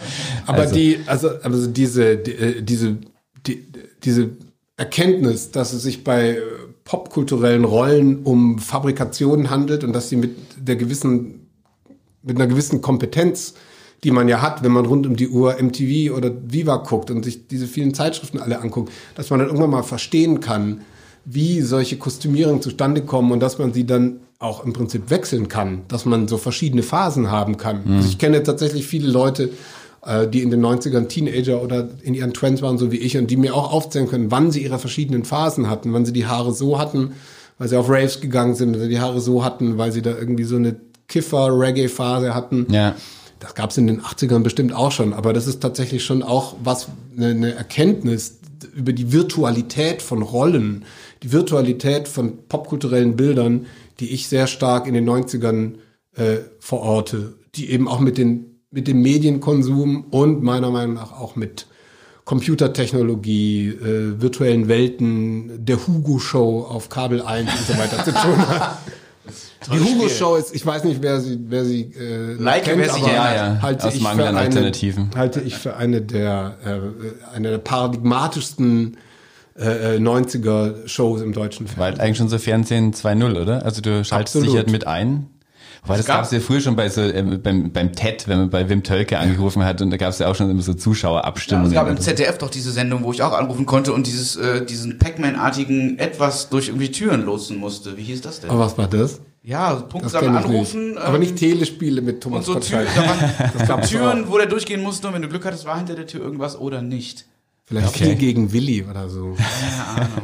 Aber 0.46 0.58
also, 0.62 0.74
die, 0.74 1.00
also, 1.06 1.30
also 1.42 1.66
diese, 1.66 2.16
die, 2.16 2.30
äh, 2.30 2.62
diese, 2.62 2.98
die, 3.46 3.66
diese 4.04 4.30
Erkenntnis, 4.76 5.50
dass 5.50 5.72
es 5.72 5.82
sich 5.82 6.04
bei 6.04 6.30
äh, 6.30 6.40
popkulturellen 6.84 7.64
Rollen 7.64 8.22
um 8.22 8.58
Fabrikationen 8.60 9.50
handelt 9.50 9.82
und 9.82 9.92
dass 9.92 10.08
sie 10.08 10.16
mit 10.16 10.36
der 10.56 10.76
gewissen, 10.76 11.48
mit 12.22 12.36
einer 12.36 12.46
gewissen 12.46 12.80
Kompetenz, 12.82 13.54
die 14.04 14.10
man 14.10 14.28
ja 14.28 14.40
hat, 14.40 14.62
wenn 14.62 14.72
man 14.72 14.86
rund 14.86 15.06
um 15.06 15.16
die 15.16 15.28
Uhr 15.28 15.56
MTV 15.60 16.14
oder 16.16 16.30
Viva 16.48 16.76
guckt 16.76 17.10
und 17.10 17.24
sich 17.24 17.46
diese 17.48 17.66
vielen 17.66 17.94
Zeitschriften 17.94 18.38
alle 18.38 18.60
anguckt, 18.60 18.92
dass 19.14 19.30
man 19.30 19.40
dann 19.40 19.48
irgendwann 19.48 19.70
mal 19.70 19.82
verstehen 19.82 20.40
kann, 20.40 20.82
wie 21.24 21.60
solche 21.60 21.96
Kostümierungen 21.96 22.62
zustande 22.62 23.02
kommen 23.02 23.30
und 23.30 23.40
dass 23.40 23.58
man 23.58 23.72
sie 23.72 23.84
dann 23.84 24.20
auch 24.38 24.64
im 24.64 24.72
Prinzip 24.72 25.10
wechseln 25.10 25.48
kann, 25.48 25.82
dass 25.88 26.06
man 26.06 26.26
so 26.26 26.38
verschiedene 26.38 26.82
Phasen 26.82 27.30
haben 27.30 27.58
kann. 27.58 27.82
Also 27.96 28.08
ich 28.08 28.16
kenne 28.16 28.42
tatsächlich 28.42 28.86
viele 28.86 29.06
Leute, 29.06 29.50
äh, 30.02 30.26
die 30.26 30.40
in 30.40 30.50
den 30.50 30.64
90ern 30.64 31.08
Teenager 31.08 31.62
oder 31.62 31.90
in 32.02 32.14
ihren 32.14 32.32
Trends 32.32 32.62
waren, 32.62 32.78
so 32.78 32.90
wie 32.90 32.96
ich, 32.96 33.18
und 33.18 33.30
die 33.30 33.36
mir 33.36 33.54
auch 33.54 33.70
aufzählen 33.70 34.08
können, 34.08 34.30
wann 34.30 34.50
sie 34.50 34.62
ihre 34.62 34.78
verschiedenen 34.78 35.24
Phasen 35.24 35.68
hatten, 35.68 35.92
wann 35.92 36.06
sie 36.06 36.14
die 36.14 36.26
Haare 36.26 36.54
so 36.54 36.78
hatten, 36.78 37.12
weil 37.58 37.68
sie 37.68 37.76
auf 37.76 37.90
Raves 37.90 38.22
gegangen 38.22 38.54
sind, 38.54 38.74
sie 38.74 38.88
die 38.88 38.98
Haare 38.98 39.20
so 39.20 39.44
hatten, 39.44 39.76
weil 39.76 39.92
sie 39.92 40.00
da 40.00 40.16
irgendwie 40.18 40.44
so 40.44 40.56
eine 40.56 40.76
Kiffer-Reggae-Phase 41.08 42.34
hatten. 42.34 42.66
Ja. 42.70 42.94
Das 43.40 43.54
gab 43.54 43.70
es 43.70 43.78
in 43.78 43.86
den 43.86 44.02
80ern 44.02 44.40
bestimmt 44.40 44.72
auch 44.74 44.92
schon, 44.92 45.14
aber 45.14 45.32
das 45.32 45.46
ist 45.46 45.60
tatsächlich 45.60 46.04
schon 46.04 46.22
auch 46.22 46.56
was, 46.62 46.88
eine, 47.16 47.28
eine 47.28 47.54
Erkenntnis 47.54 48.38
über 48.76 48.92
die 48.92 49.12
Virtualität 49.12 50.02
von 50.02 50.22
Rollen, 50.22 50.84
die 51.22 51.32
Virtualität 51.32 52.06
von 52.06 52.46
popkulturellen 52.48 53.16
Bildern, 53.16 53.66
die 53.98 54.10
ich 54.10 54.28
sehr 54.28 54.46
stark 54.46 54.86
in 54.86 54.92
den 54.92 55.08
90ern 55.08 55.76
äh, 56.14 56.36
verorte, 56.58 57.34
die 57.54 57.70
eben 57.70 57.88
auch 57.88 58.00
mit, 58.00 58.18
den, 58.18 58.60
mit 58.70 58.86
dem 58.86 59.00
Medienkonsum 59.00 60.04
und 60.10 60.42
meiner 60.42 60.70
Meinung 60.70 60.94
nach 60.94 61.18
auch 61.18 61.34
mit 61.34 61.66
Computertechnologie, 62.26 63.68
äh, 63.68 64.20
virtuellen 64.20 64.68
Welten, 64.68 65.64
der 65.64 65.86
Hugo-Show 65.86 66.66
auf 66.68 66.90
Kabel 66.90 67.22
1 67.22 67.50
und 67.50 67.66
so 67.66 67.78
weiter 67.78 68.04
zu 68.04 68.12
tun 68.12 68.48
hat. 68.48 68.78
Die 69.66 69.78
Hugo-Show 69.78 70.36
ist, 70.36 70.54
ich 70.54 70.64
weiß 70.64 70.84
nicht, 70.84 71.02
wer 71.02 71.20
sie, 71.20 71.38
wer 71.48 71.64
sie 71.64 71.92
äh, 71.98 72.34
Like, 72.38 72.66
wer 72.66 72.88
sich 72.92 73.02
aber 73.02 73.12
erinnert. 73.12 73.56
Ja, 73.56 73.62
halte 73.62 73.86
aus 73.88 73.94
ich 73.94 74.00
Mangel 74.02 74.22
für 74.24 74.28
an 74.30 74.36
eine, 74.36 74.46
Alternativen. 74.46 75.10
halte 75.16 75.40
ich 75.40 75.56
für 75.56 75.76
eine 75.76 76.00
der, 76.00 76.56
äh, 76.64 77.34
eine 77.36 77.50
der 77.50 77.58
paradigmatischsten 77.58 78.96
äh, 79.58 79.96
äh, 79.96 79.98
90er 79.98 80.86
Shows 80.88 81.20
im 81.20 81.32
deutschen 81.32 81.66
Fernsehen. 81.66 81.98
Weil 81.98 82.00
eigentlich 82.00 82.16
schon 82.18 82.28
so 82.28 82.38
Fernsehen 82.38 82.94
2.0, 82.94 83.40
oder? 83.42 83.64
Also 83.64 83.80
du 83.82 84.02
schaltest 84.04 84.36
dich 84.36 84.42
Absolut. 84.42 84.56
halt 84.56 84.70
mit 84.70 84.86
ein. 84.86 85.26
Weil 85.86 85.96
das 85.96 86.06
gab- 86.06 86.24
es 86.24 86.30
ja 86.30 86.40
früher 86.40 86.60
schon 86.60 86.76
bei 86.76 86.90
so, 86.90 87.00
ähm, 87.00 87.40
beim, 87.42 87.72
beim 87.72 87.92
TED, 87.94 88.28
wenn 88.28 88.38
man 88.38 88.50
bei 88.50 88.68
Wim 88.68 88.82
Tölke 88.82 89.18
angerufen 89.18 89.64
hat 89.64 89.80
und 89.80 89.90
da 89.90 89.96
gab 89.96 90.10
es 90.10 90.18
ja 90.18 90.28
auch 90.28 90.34
schon 90.34 90.50
immer 90.50 90.60
so 90.60 90.72
Ja, 90.72 90.78
Zuschauerabstimmungen. 90.78 91.68
es 91.68 91.74
gab 91.74 91.88
im 91.88 91.98
ZDF 91.98 92.36
doch 92.36 92.50
diese 92.50 92.70
Sendung, 92.70 93.02
wo 93.02 93.12
ich 93.12 93.22
auch 93.22 93.32
anrufen 93.32 93.64
konnte 93.64 93.94
und 93.94 94.06
dieses, 94.06 94.36
äh, 94.36 94.64
diesen 94.64 94.98
Pac-Man-artigen 94.98 95.98
etwas 95.98 96.50
durch 96.50 96.68
irgendwie 96.68 96.90
Türen 96.90 97.24
lotsen 97.24 97.56
musste. 97.56 97.96
Wie 97.96 98.02
hieß 98.02 98.20
das 98.20 98.40
denn? 98.40 98.50
Aber 98.50 98.60
was 98.60 98.76
war 98.76 98.88
das? 98.88 99.20
Ja, 99.42 99.82
kenn 99.90 100.06
ich 100.06 100.14
Anrufen. 100.16 100.88
nicht. 100.90 100.98
Aber 101.00 101.14
ähm, 101.14 101.20
nicht 101.20 101.36
Telespiele 101.36 102.00
mit 102.02 102.16
und 102.16 102.20
Thomas 102.20 102.46
so 102.46 102.54
Türen, 102.58 102.84
Gottschalk. 102.86 103.38
da 103.38 103.52
Das 103.58 103.68
waren 103.68 103.82
Türen, 103.82 104.24
wo 104.28 104.36
der 104.38 104.46
durchgehen 104.46 104.82
musste 104.82 105.08
und 105.08 105.14
wenn 105.14 105.22
du 105.22 105.28
Glück 105.28 105.44
hattest, 105.44 105.64
war 105.64 105.76
hinter 105.78 105.94
der 105.94 106.06
Tür 106.06 106.20
irgendwas 106.22 106.58
oder 106.58 106.82
nicht. 106.82 107.26
Vielleicht 107.64 107.86
Okay. 107.90 108.04
viel 108.06 108.14
gegen 108.16 108.52
Willi 108.52 108.84
oder 108.90 109.08
so. 109.08 109.36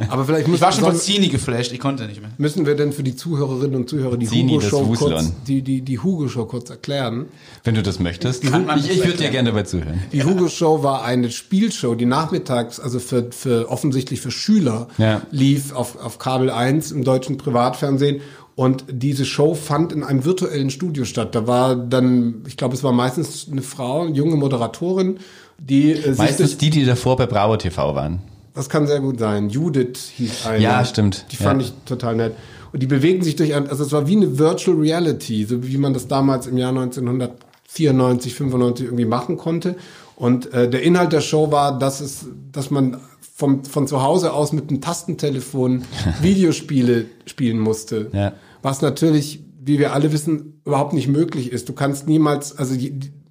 Aber 0.09 0.25
vielleicht 0.25 0.49
Ich 0.49 0.59
war 0.59 0.73
schon 0.73 0.83
von 0.83 0.97
Zini 0.97 1.29
geflasht, 1.29 1.71
ich 1.71 1.79
konnte 1.79 2.05
nicht 2.05 2.19
mehr. 2.19 2.29
müssen 2.37 2.65
wir 2.65 2.75
denn 2.75 2.91
für 2.91 3.03
die 3.03 3.15
Zuhörerinnen 3.15 3.73
und 3.73 3.89
Zuhörer 3.89 4.17
die 4.17 4.27
Zini, 4.27 4.49
Hugo 4.55 4.59
Show 4.61 4.93
kurz, 4.97 5.31
die, 5.47 5.61
die, 5.61 5.79
die 5.81 5.97
Hugo 5.97 6.27
Show 6.27 6.43
kurz 6.45 6.69
erklären? 6.69 7.27
Wenn 7.63 7.75
du 7.75 7.83
das 7.83 7.99
möchtest. 8.01 8.43
Kann 8.43 8.65
man 8.65 8.77
ich 8.79 8.87
das 8.87 8.95
ich 8.97 9.05
würde 9.05 9.17
dir 9.19 9.29
gerne 9.29 9.51
dabei 9.51 9.63
zuhören. 9.63 10.03
Die 10.11 10.25
Hugo 10.25 10.49
Show 10.49 10.83
war 10.83 11.05
eine 11.05 11.31
Spielshow, 11.31 11.95
die 11.95 12.05
nachmittags, 12.05 12.81
also 12.81 12.99
für, 12.99 13.31
für 13.31 13.69
offensichtlich 13.71 14.19
für 14.19 14.31
Schüler, 14.31 14.89
Ja. 14.97 15.21
lief 15.31 15.71
auf, 15.73 15.95
auf 16.03 16.19
Kabel 16.19 16.49
1 16.49 16.91
im 16.91 17.05
deutschen 17.05 17.37
Privatfernsehen. 17.37 18.19
Und 18.57 18.85
diese 18.91 19.23
Show 19.23 19.53
fand 19.53 19.93
in 19.93 20.03
einem 20.03 20.25
virtuellen 20.25 20.69
Studio 20.71 21.05
statt. 21.05 21.35
Da 21.35 21.45
war 21.45 21.75
dann, 21.75 22.41
ich 22.47 22.57
glaube, 22.57 22.73
es 22.73 22.83
war 22.83 22.91
meistens 22.91 23.47
eine 23.51 23.61
Frau, 23.61 24.01
eine 24.01 24.15
junge 24.15 24.35
Moderatorin, 24.35 25.19
die 25.59 25.91
äh, 25.93 26.15
Meistens 26.17 26.57
die, 26.57 26.71
die 26.71 26.83
davor 26.83 27.15
bei 27.17 27.27
Bravo 27.27 27.55
TV 27.55 27.93
waren. 27.95 28.19
das 28.55 28.67
kann 28.67 28.87
sehr 28.87 28.99
gut 28.99 29.19
sein. 29.19 29.49
Judith 29.51 30.11
hieß 30.17 30.47
eine. 30.47 30.63
Ja, 30.63 30.83
stimmt. 30.83 31.25
Die 31.31 31.35
fand 31.35 31.61
Ja. 31.61 31.67
ich 31.67 31.73
total 31.85 32.15
nett. 32.15 32.33
Und 32.73 32.81
die 32.81 32.87
bewegen 32.87 33.23
sich 33.23 33.35
durch 33.35 33.53
ein, 33.53 33.69
also 33.69 33.83
es 33.83 33.91
war 33.91 34.07
wie 34.07 34.15
eine 34.17 34.39
Virtual 34.39 34.75
Reality, 34.75 35.45
so 35.45 35.63
wie 35.65 35.77
man 35.77 35.93
das 35.93 36.07
damals 36.07 36.47
im 36.47 36.57
Jahr 36.57 36.69
1994, 36.69 38.33
95 38.33 38.85
irgendwie 38.87 39.05
machen 39.05 39.37
konnte. 39.37 39.75
Und 40.15 40.51
äh, 40.51 40.67
der 40.69 40.81
Inhalt 40.81 41.13
der 41.13 41.21
Show 41.21 41.51
war, 41.51 41.77
dass 41.77 42.01
es, 42.01 42.25
dass 42.51 42.71
man 42.71 42.97
vom, 43.35 43.63
von 43.65 43.85
zu 43.87 44.01
Hause 44.01 44.33
aus 44.33 44.51
mit 44.51 44.69
einem 44.71 44.81
Tastentelefon 44.81 45.83
Videospiele 46.23 47.05
spielen 47.27 47.59
musste. 47.59 48.09
Ja. 48.13 48.33
Was 48.67 48.81
natürlich, 48.81 49.43
wie 49.63 49.79
wir 49.79 49.93
alle 49.93 50.11
wissen, 50.11 50.61
überhaupt 50.65 50.91
nicht 50.93 51.07
möglich 51.07 51.51
ist. 51.53 51.69
Du 51.69 51.73
kannst 51.73 52.05
niemals, 52.07 52.57
also 52.57 52.75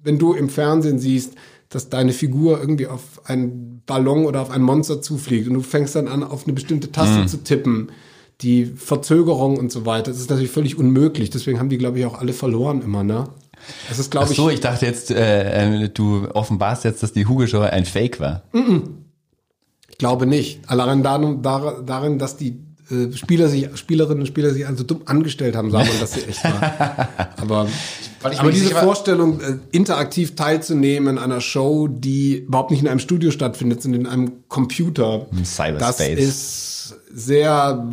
wenn 0.03 0.17
du 0.17 0.33
im 0.33 0.49
Fernsehen 0.49 0.97
siehst, 0.97 1.33
dass 1.69 1.89
deine 1.89 2.11
Figur 2.11 2.59
irgendwie 2.59 2.87
auf 2.87 3.21
einen 3.25 3.83
Ballon 3.85 4.25
oder 4.25 4.41
auf 4.41 4.49
ein 4.49 4.63
Monster 4.63 4.99
zufliegt 4.99 5.47
und 5.47 5.53
du 5.53 5.61
fängst 5.61 5.95
dann 5.95 6.07
an, 6.07 6.23
auf 6.23 6.45
eine 6.45 6.53
bestimmte 6.53 6.91
Taste 6.91 7.19
Mhm. 7.19 7.27
zu 7.27 7.43
tippen, 7.43 7.91
die 8.41 8.65
Verzögerung 8.65 9.57
und 9.57 9.71
so 9.71 9.85
weiter, 9.85 10.09
das 10.11 10.19
ist 10.19 10.29
natürlich 10.31 10.49
völlig 10.51 10.77
unmöglich. 10.77 11.29
Deswegen 11.29 11.59
haben 11.59 11.69
die, 11.69 11.77
glaube 11.77 11.99
ich, 11.99 12.05
auch 12.05 12.19
alle 12.19 12.33
verloren 12.33 12.81
immer, 12.81 13.03
ne? 13.03 13.29
Das 13.89 13.99
ist, 13.99 14.09
glaube 14.09 14.31
ich, 14.31 14.37
so, 14.37 14.49
ich 14.49 14.59
dachte 14.61 14.85
jetzt, 14.87 15.11
äh, 15.11 15.83
äh, 15.85 15.89
du 15.89 16.27
offenbarst 16.33 16.83
jetzt, 16.83 17.03
dass 17.03 17.13
die 17.13 17.25
Hugo 17.27 17.45
Show 17.47 17.59
ein 17.61 17.85
Fake 17.85 18.19
war. 18.19 18.43
Ich 19.89 19.97
glaube 19.97 20.25
nicht. 20.25 20.61
Allein 20.69 21.03
darin, 21.03 21.41
dar- 21.41 21.81
darin 21.83 22.17
dass 22.19 22.37
die 22.37 22.59
äh, 22.91 23.11
Spieler 23.15 23.47
sich, 23.49 23.67
Spielerinnen 23.75 24.21
und 24.21 24.25
Spieler 24.27 24.51
sich 24.51 24.65
also 24.65 24.83
dumm 24.83 25.01
angestellt 25.05 25.55
haben, 25.55 25.71
sah 25.71 25.79
man, 25.79 25.99
dass 25.99 26.13
sie 26.13 26.21
echt 26.21 26.43
war. 26.43 27.09
Aber, 27.37 27.67
Weil 28.21 28.31
ich 28.33 28.37
mir 28.37 28.43
aber 28.43 28.51
diese 28.51 28.75
Vorstellung, 28.75 29.39
äh, 29.41 29.57
interaktiv 29.71 30.35
teilzunehmen 30.35 31.17
an 31.17 31.23
einer 31.31 31.41
Show, 31.41 31.87
die 31.87 32.37
überhaupt 32.39 32.71
nicht 32.71 32.81
in 32.81 32.87
einem 32.87 32.99
Studio 32.99 33.31
stattfindet, 33.31 33.81
sondern 33.81 34.01
in 34.01 34.07
einem 34.07 34.31
Computer, 34.47 35.27
Im 35.31 35.39
das 35.39 35.55
Cyberspace. 35.55 36.19
ist 36.19 36.95
sehr, 37.13 37.85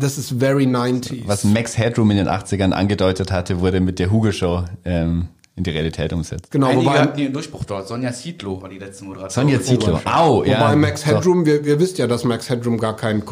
das 0.00 0.18
ist 0.18 0.34
very 0.38 0.64
90s. 0.64 1.22
Was 1.26 1.44
Max 1.44 1.76
Headroom 1.78 2.10
in 2.10 2.18
den 2.18 2.28
80ern 2.28 2.72
angedeutet 2.72 3.32
hatte, 3.32 3.60
wurde 3.60 3.80
mit 3.80 3.98
der 3.98 4.10
Hugo 4.10 4.32
Show 4.32 4.64
ähm, 4.84 5.28
in 5.56 5.64
die 5.64 5.70
Realität 5.70 6.12
umgesetzt. 6.12 6.50
genau, 6.50 6.68
Einige 6.68 6.86
wobei, 6.86 6.98
hatten 7.00 7.18
den 7.18 7.32
Durchbruch 7.32 7.64
dort. 7.64 7.86
Sonja 7.88 8.12
Zietlow 8.12 8.62
war 8.62 8.68
die 8.68 8.78
letzte 8.78 9.04
Moderatorin. 9.04 9.48
Sonja 9.48 9.60
Zietlow. 9.60 10.00
Au, 10.04 10.44
ja. 10.44 10.60
Wobei 10.60 10.76
Max 10.76 11.02
So. 11.02 11.08
Headroom, 11.08 11.44
wir, 11.46 11.64
wir 11.64 11.78
wisst 11.78 11.98
ja, 11.98 12.06
dass 12.06 12.24
Max 12.24 12.48
Headroom 12.48 12.78
gar 12.78 12.96
kein 12.96 13.24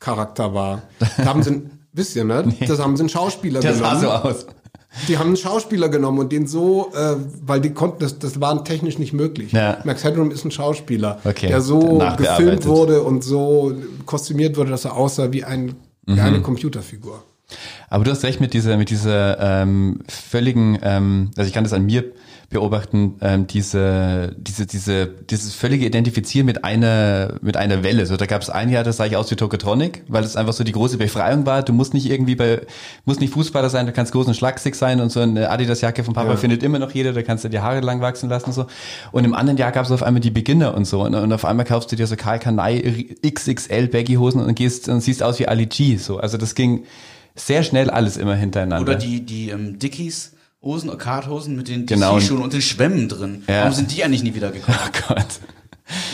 Computercharakter 0.00 0.54
war. 0.54 0.82
Da 1.16 1.24
haben 1.26 1.42
sie, 1.42 1.62
wisst 1.92 2.16
ihr, 2.16 2.24
ne? 2.24 2.44
Das 2.66 2.78
haben 2.78 2.96
sie 2.96 3.02
einen 3.02 3.08
Schauspieler 3.08 3.60
Das 3.60 3.78
genommen. 3.78 4.00
sah 4.00 4.22
so 4.22 4.28
aus. 4.28 4.46
Die 5.06 5.18
haben 5.18 5.28
einen 5.28 5.36
Schauspieler 5.36 5.88
genommen 5.90 6.18
und 6.18 6.32
den 6.32 6.46
so, 6.46 6.90
äh, 6.94 7.16
weil 7.44 7.60
die 7.60 7.70
konnten, 7.70 7.98
das, 8.00 8.18
das 8.18 8.40
war 8.40 8.64
technisch 8.64 8.98
nicht 8.98 9.12
möglich. 9.12 9.52
Ja. 9.52 9.78
Max 9.84 10.02
Headroom 10.02 10.30
ist 10.30 10.44
ein 10.44 10.50
Schauspieler, 10.50 11.20
Okay, 11.24 11.48
der 11.48 11.60
so 11.60 12.02
gefilmt 12.16 12.64
wurde 12.66 13.02
und 13.02 13.22
so 13.22 13.74
kostümiert 14.06 14.56
wurde, 14.56 14.70
dass 14.70 14.84
er 14.86 14.96
aussah 14.96 15.30
wie, 15.32 15.44
ein, 15.44 15.74
Mhm. 16.06 16.16
wie 16.16 16.20
eine 16.20 16.40
Computerfigur. 16.40 17.22
Aber 17.90 18.04
du 18.04 18.10
hast 18.10 18.24
recht 18.24 18.40
mit 18.40 18.54
dieser, 18.54 18.78
mit 18.78 18.88
dieser 18.88 19.38
ähm, 19.62 20.00
völligen, 20.08 20.78
ähm, 20.82 21.30
also 21.36 21.46
ich 21.46 21.52
kann 21.54 21.64
das 21.64 21.74
an 21.74 21.84
mir 21.84 22.04
beobachten, 22.50 23.16
ähm, 23.20 23.46
diese, 23.46 24.34
diese, 24.38 24.64
diese, 24.64 25.06
dieses 25.06 25.54
völlige 25.54 25.84
Identifizieren 25.84 26.46
mit 26.46 26.64
einer, 26.64 27.34
mit 27.42 27.58
einer 27.58 27.82
Welle. 27.82 28.06
So, 28.06 28.16
da 28.16 28.24
gab 28.24 28.40
es 28.40 28.48
ein 28.48 28.70
Jahr, 28.70 28.84
da 28.84 28.92
sah 28.92 29.04
ich 29.04 29.16
aus 29.16 29.30
wie 29.30 29.36
Tokotronic, 29.36 30.04
weil 30.08 30.24
es 30.24 30.34
einfach 30.34 30.54
so 30.54 30.64
die 30.64 30.72
große 30.72 30.96
Befreiung 30.96 31.44
war. 31.44 31.62
Du 31.62 31.74
musst 31.74 31.92
nicht 31.92 32.10
irgendwie 32.10 32.36
bei, 32.36 32.62
musst 33.04 33.20
nicht 33.20 33.34
Fußballer 33.34 33.68
sein, 33.68 33.84
du 33.84 33.92
kannst 33.92 34.12
groß 34.12 34.28
und 34.28 34.34
schlagsig 34.34 34.76
sein 34.76 35.02
und 35.02 35.12
so 35.12 35.20
eine 35.20 35.50
Adidas-Jacke 35.50 36.04
von 36.04 36.14
Papa 36.14 36.36
findet 36.36 36.62
immer 36.62 36.78
noch 36.78 36.92
jeder, 36.92 37.12
da 37.12 37.22
kannst 37.22 37.44
du 37.44 37.50
die 37.50 37.60
Haare 37.60 37.80
lang 37.80 38.00
wachsen 38.00 38.30
lassen 38.30 38.46
und 38.46 38.54
so. 38.54 38.66
Und 39.12 39.24
im 39.24 39.34
anderen 39.34 39.58
Jahr 39.58 39.70
gab 39.70 39.84
es 39.84 39.92
auf 39.92 40.02
einmal 40.02 40.20
die 40.20 40.30
Beginner 40.30 40.74
und 40.74 40.86
so. 40.86 41.04
Und, 41.04 41.14
und 41.14 41.30
auf 41.34 41.44
einmal 41.44 41.66
kaufst 41.66 41.92
du 41.92 41.96
dir 41.96 42.06
so 42.06 42.16
Karl 42.16 42.38
Kanai 42.38 43.14
XXL 43.26 43.88
Baggy-Hosen 43.88 44.40
und 44.40 44.54
gehst 44.54 44.88
und 44.88 45.02
siehst 45.02 45.22
aus 45.22 45.38
wie 45.38 45.48
Ali 45.48 45.66
G. 45.66 45.98
So, 45.98 46.16
also 46.16 46.38
das 46.38 46.54
ging 46.54 46.84
sehr 47.34 47.62
schnell 47.62 47.90
alles 47.90 48.16
immer 48.16 48.36
hintereinander. 48.36 48.90
Oder 48.90 48.98
die, 48.98 49.20
die 49.20 49.50
ähm, 49.50 49.78
Dickies. 49.78 50.32
Hosen, 50.62 50.90
Arkadhosen 50.90 51.56
mit 51.56 51.68
den 51.68 51.86
Genau. 51.86 52.16
DC-Schuhen 52.18 52.42
und 52.42 52.52
den 52.52 52.62
Schwämmen 52.62 53.08
drin. 53.08 53.44
Ja. 53.48 53.60
Warum 53.60 53.72
sind 53.72 53.96
die 53.96 54.02
eigentlich 54.02 54.22
nie 54.22 54.34
wieder 54.34 54.50
gekommen? 54.52 54.78
Oh 54.84 55.14
Gott. 55.14 55.26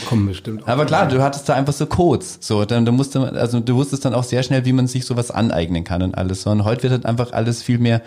Kommen 0.07 0.27
bestimmt 0.27 0.63
auch. 0.65 0.69
Aber 0.69 0.85
klar, 0.87 1.09
du 1.09 1.21
hattest 1.23 1.49
da 1.49 1.55
einfach 1.55 1.73
so 1.73 1.87
Codes. 1.87 2.39
So, 2.41 2.65
dann, 2.65 2.85
du 2.85 2.93
musste, 2.93 3.19
man- 3.21 3.37
also 3.37 3.59
du 3.61 3.75
wusstest 3.75 4.05
dann 4.05 4.15
auch 4.15 4.23
sehr 4.23 4.43
schnell, 4.43 4.65
wie 4.65 4.73
man 4.73 4.87
sich 4.87 5.05
sowas 5.05 5.31
aneignen 5.31 5.83
kann 5.83 6.03
und 6.03 6.17
alles 6.17 6.43
so. 6.43 6.51
Und 6.51 6.65
heute 6.65 6.85
wird 6.85 6.93
halt 6.93 7.07
einfach 7.07 7.33
alles 7.33 7.63
viel 7.63 7.79
mehr 7.79 8.03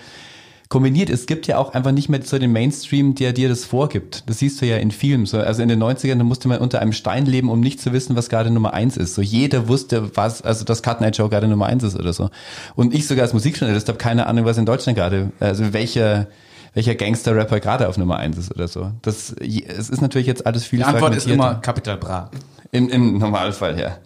kombiniert. 0.70 1.10
Es 1.10 1.26
gibt 1.26 1.48
ja 1.48 1.58
auch 1.58 1.74
einfach 1.74 1.92
nicht 1.92 2.10
mehr 2.10 2.22
so 2.24 2.38
den 2.38 2.52
Mainstream, 2.52 3.16
der 3.16 3.34
dir 3.34 3.50
das 3.50 3.66
vorgibt. 3.66 4.24
Das 4.28 4.40
siehst 4.40 4.62
du 4.62 4.66
ja 4.66 4.78
in 4.78 4.92
Filmen. 4.92 5.26
So, 5.26 5.40
also 5.40 5.62
in 5.62 5.70
den 5.70 5.82
90ern, 5.82 6.18
da 6.18 6.24
musste 6.24 6.48
man 6.48 6.60
unter 6.60 6.82
einem 6.82 6.94
Stein 6.94 7.26
leben, 7.26 7.50
um 7.50 7.60
nicht 7.60 7.80
zu 7.80 7.94
wissen, 7.94 8.16
was 8.16 8.30
gerade 8.30 8.52
Nummer 8.52 8.74
eins 8.74 8.98
ist. 8.98 9.16
So 9.16 9.22
jeder 9.22 9.68
wusste, 9.68 10.16
was, 10.16 10.42
also 10.42 10.66
dass 10.66 10.84
Cut 10.84 11.02
Night 11.02 11.16
Show 11.16 11.30
gerade 11.30 11.48
Nummer 11.48 11.68
eins 11.68 11.84
ist 11.84 11.98
oder 11.98 12.14
so. 12.14 12.30
Und 12.76 12.94
ich 12.94 13.08
sogar 13.08 13.24
als 13.24 13.34
Musikjournalist 13.34 13.88
habe 13.88 13.98
keine 13.98 14.28
Ahnung, 14.28 14.46
was 14.46 14.58
in 14.58 14.66
Deutschland 14.66 14.98
gerade, 14.98 15.32
also 15.40 15.74
welcher, 15.74 16.28
welcher 16.74 16.96
Gangster-Rapper 16.96 17.60
gerade 17.60 17.88
auf 17.88 17.98
Nummer 17.98 18.18
eins 18.18 18.38
ist 18.38 18.54
oder 18.54 18.68
so. 18.68 18.92
Das, 19.02 19.34
es 19.34 19.90
ist 19.90 20.02
natürlich 20.02 20.28
jetzt 20.28 20.46
alles 20.46 20.66
viel 20.66 20.80
Die 20.80 20.86
Antwort 20.86 21.16
ist 21.16 21.28
immer 21.28 21.56
Capital 21.56 21.98
Bra. 21.98 22.30
Im, 22.72 22.90
Im 22.90 23.18
Normalfall, 23.18 23.80
ja. 23.80 23.98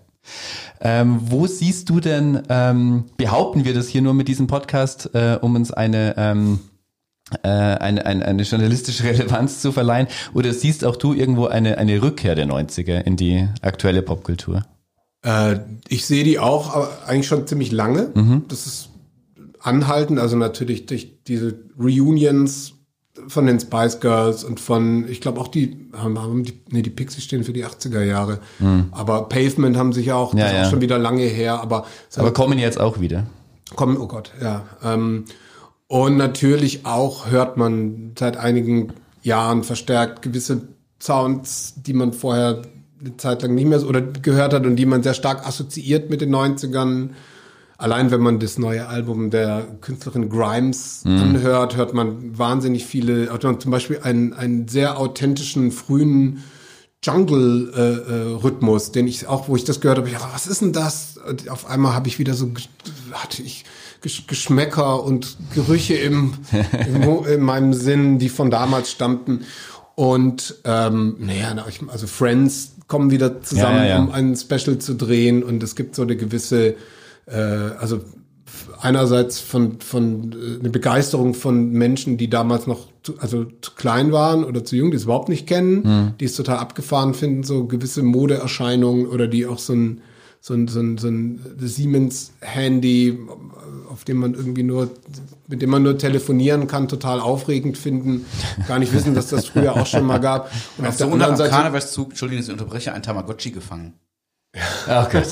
Ähm, 0.80 1.20
wo 1.22 1.48
siehst 1.48 1.90
du 1.90 2.00
denn, 2.00 2.42
ähm, 2.50 3.06
behaupten 3.18 3.66
wir 3.66 3.74
das 3.74 3.88
hier 3.88 4.02
nur 4.02 4.14
mit 4.14 4.28
diesem 4.28 4.48
Podcast, 4.48 5.12
äh, 5.14 5.38
um 5.40 5.56
uns 5.56 5.72
eine, 5.72 6.16
ähm, 6.18 6.60
äh, 7.44 7.48
eine, 7.48 8.06
eine, 8.06 8.26
eine 8.26 8.44
journalistische 8.44 9.04
Relevanz 9.06 9.62
zu 9.62 9.72
verleihen? 9.72 10.08
Oder 10.34 10.54
siehst 10.54 10.86
auch 10.86 10.96
du 10.96 11.14
irgendwo 11.14 11.48
eine, 11.48 11.78
eine 11.78 12.02
Rückkehr 12.02 12.36
der 12.36 12.48
90er 12.48 13.02
in 13.02 13.16
die 13.16 13.48
aktuelle 13.62 14.02
Popkultur? 14.02 14.64
Äh, 15.24 15.60
ich 15.88 16.06
sehe 16.06 16.24
die 16.24 16.40
auch, 16.40 16.74
aber 16.74 16.90
eigentlich 17.08 17.28
schon 17.28 17.48
ziemlich 17.48 17.72
lange. 17.72 18.12
Mhm. 18.16 18.46
Das 18.48 18.66
ist 18.66 18.90
anhaltend, 19.60 20.20
also 20.20 20.36
natürlich 20.36 20.88
durch 20.88 21.24
diese 21.28 21.60
Reunions 21.80 22.74
von 23.28 23.46
den 23.46 23.60
Spice 23.60 24.00
Girls 24.00 24.44
und 24.44 24.60
von, 24.60 25.08
ich 25.08 25.22
glaube 25.22 25.40
auch 25.40 25.48
die, 25.48 25.90
haben, 25.94 26.44
die, 26.44 26.60
nee, 26.70 26.82
die 26.82 26.90
Pixies 26.90 27.24
stehen 27.24 27.44
für 27.44 27.54
die 27.54 27.66
80er 27.66 28.04
Jahre. 28.04 28.40
Aber 28.92 29.30
Pavement 29.30 29.78
haben 29.78 29.94
sich 29.94 30.12
auch. 30.12 30.34
Ja, 30.34 30.40
das 30.40 30.52
ist 30.52 30.58
ja. 30.58 30.66
auch 30.66 30.70
schon 30.72 30.82
wieder 30.82 30.98
lange 30.98 31.24
her, 31.24 31.62
aber, 31.62 31.86
Aber 32.16 32.34
kommen 32.34 32.60
jetzt 32.60 32.80
auch 32.80 33.00
wieder. 33.00 33.26
kommen, 33.76 33.98
oh 33.98 34.08
Gott, 34.08 34.32
ja. 34.42 34.66
Ähm, 34.84 35.26
und 35.88 36.18
natürlich 36.18 36.86
auch 36.86 37.30
hört 37.30 37.58
man 37.58 38.14
seit 38.18 38.38
einigen 38.38 38.94
Jahren 39.24 39.64
verstärkt 39.64 40.22
gewisse 40.22 40.70
Sounds, 41.02 41.74
die 41.78 41.94
man 41.94 42.14
vorher 42.14 42.62
eine 43.00 43.18
Zeit 43.18 43.42
lang 43.42 43.56
nicht 43.56 43.68
mehr 43.68 43.80
so 43.80 43.88
oder 43.88 44.02
gehört 44.02 44.54
hat 44.54 44.66
und 44.66 44.76
die 44.76 44.86
man 44.86 45.04
sehr 45.04 45.14
stark 45.14 45.46
assoziiert 45.46 46.10
mit 46.10 46.22
den 46.22 46.34
90ern. 46.34 47.10
Allein 47.82 48.12
wenn 48.12 48.22
man 48.22 48.40
das 48.40 48.58
neue 48.60 48.88
Album 48.88 49.30
der 49.32 49.66
Künstlerin 49.82 50.30
Grimes 50.30 51.02
anhört, 51.06 51.76
hört 51.76 51.94
man 51.94 52.38
wahnsinnig 52.38 52.86
viele, 52.86 53.30
hört 53.32 53.44
man 53.44 53.60
zum 53.60 53.72
Beispiel 53.72 54.00
einen, 54.04 54.34
einen 54.34 54.68
sehr 54.68 55.00
authentischen, 55.00 55.72
frühen 55.72 56.44
Jungle-Rhythmus, 57.04 58.92
den 58.92 59.08
ich 59.08 59.28
auch, 59.28 59.48
wo 59.48 59.56
ich 59.56 59.64
das 59.64 59.82
gehört 59.82 59.98
habe, 59.98 60.08
ich 60.08 60.14
dachte, 60.16 60.34
was 60.34 60.48
ist 60.48 60.62
denn 60.62 60.74
das? 60.74 61.18
Und 61.28 61.50
auf 61.50 61.66
einmal 61.70 61.94
habe 61.94 62.08
ich 62.08 62.20
wieder 62.20 62.34
so, 62.34 62.52
hatte 63.12 63.42
ich 63.42 63.66
Gesch- 64.04 64.28
Geschmäcker 64.28 65.04
und 65.04 65.38
Gerüche 65.54 65.96
im, 65.96 66.34
im, 66.88 67.26
in 67.26 67.42
meinem 67.42 67.74
Sinn, 67.74 68.20
die 68.20 68.30
von 68.30 68.50
damals 68.52 68.92
stammten. 68.92 69.42
Und 69.96 70.56
ähm, 70.64 71.16
naja, 71.20 71.56
also 71.88 72.08
Friends 72.08 72.74
kommen 72.88 73.12
wieder 73.12 73.42
zusammen, 73.42 73.78
Ja, 73.80 73.84
ja, 73.84 73.90
ja. 73.90 74.00
um 74.00 74.12
ein 74.12 74.36
Special 74.36 74.78
zu 74.80 74.96
drehen 74.96 75.44
und 75.44 75.62
es 75.64 75.76
gibt 75.76 75.96
so 75.96 76.02
eine 76.02 76.16
gewisse, 76.16 76.76
äh, 77.26 77.36
also 77.36 78.02
einerseits 78.82 79.40
von, 79.40 79.80
von 79.80 80.34
äh, 80.34 80.60
eine 80.60 80.70
Begeisterung 80.70 81.34
von 81.34 81.72
Menschen, 81.72 82.18
die 82.18 82.30
damals 82.30 82.68
noch 82.68 82.88
zu, 83.04 83.18
also 83.20 83.46
zu 83.62 83.72
klein 83.76 84.12
waren 84.12 84.44
oder 84.44 84.64
zu 84.64 84.76
jung, 84.76 84.92
die 84.92 84.98
es 84.98 85.04
überhaupt 85.04 85.30
nicht 85.30 85.48
kennen, 85.48 85.84
Hm. 85.84 86.14
die 86.20 86.26
es 86.26 86.36
total 86.36 86.58
abgefahren 86.58 87.14
finden, 87.14 87.44
so 87.44 87.66
gewisse 87.66 88.04
Modeerscheinungen 88.04 89.08
oder 89.08 89.28
die 89.28 89.46
auch 89.46 89.60
so 89.60 89.74
ein 89.74 90.02
so 90.44 90.56
ein, 90.56 90.68
so 90.68 90.80
ein, 90.80 90.98
so 90.98 91.08
ein 91.08 91.40
Siemens-Handy, 91.60 93.20
auf 93.92 94.06
dem 94.06 94.18
man 94.18 94.34
irgendwie 94.34 94.64
nur, 94.64 94.90
mit 95.48 95.62
dem 95.62 95.70
man 95.70 95.84
nur 95.84 96.00
telefonieren 96.00 96.66
kann, 96.66 96.88
total 96.88 97.20
aufregend 97.20 97.78
finden, 97.78 98.26
gar 98.68 98.80
nicht 98.80 98.92
wissen, 98.92 99.14
dass 99.14 99.28
das 99.28 99.46
früher 99.46 99.74
auch 99.74 99.86
schon 99.86 100.04
mal 100.04 100.18
gab. 100.18 100.52
Und 100.80 100.88
auf 100.88 100.96
so 100.96 101.06
der 101.06 101.14
anderen 101.14 101.38
Seite 101.38 101.52
Karnevalszug, 101.52 102.10
Entschuldigung, 102.10 102.40
dass 102.40 102.48
ich 102.48 102.54
unterbreche, 102.54 102.92
ein 102.92 103.04
Tamagotchi 103.04 103.52
gefangen. 103.52 103.94
Ach 104.88 105.10
Gott. 105.10 105.28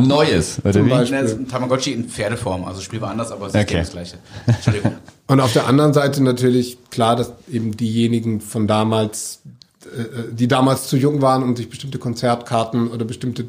Neues, 0.00 0.60
oder 0.62 0.72
Zum 0.72 0.86
wie? 0.86 0.90
Beispiel. 0.90 1.22
Das 1.22 1.32
ein 1.32 1.48
Tamagotchi 1.48 1.92
in 1.92 2.08
Pferdeform, 2.08 2.64
also 2.64 2.80
spielbar 2.80 3.10
anders, 3.10 3.32
aber 3.32 3.46
es 3.46 3.54
ist 3.54 3.60
Okay. 3.60 3.78
das 3.78 3.90
gleiche. 3.90 4.18
Entschuldigung. 4.46 4.92
Und 5.26 5.40
auf 5.40 5.52
der 5.52 5.66
anderen 5.66 5.92
Seite 5.92 6.22
natürlich 6.22 6.78
klar, 6.90 7.16
dass 7.16 7.32
eben 7.50 7.76
diejenigen 7.76 8.40
von 8.40 8.68
damals, 8.68 9.42
äh, 9.84 10.32
die 10.32 10.46
damals 10.46 10.86
zu 10.86 10.96
jung 10.96 11.20
waren, 11.20 11.42
um 11.42 11.56
sich 11.56 11.68
bestimmte 11.68 11.98
Konzertkarten 11.98 12.88
oder 12.88 13.04
bestimmte 13.04 13.48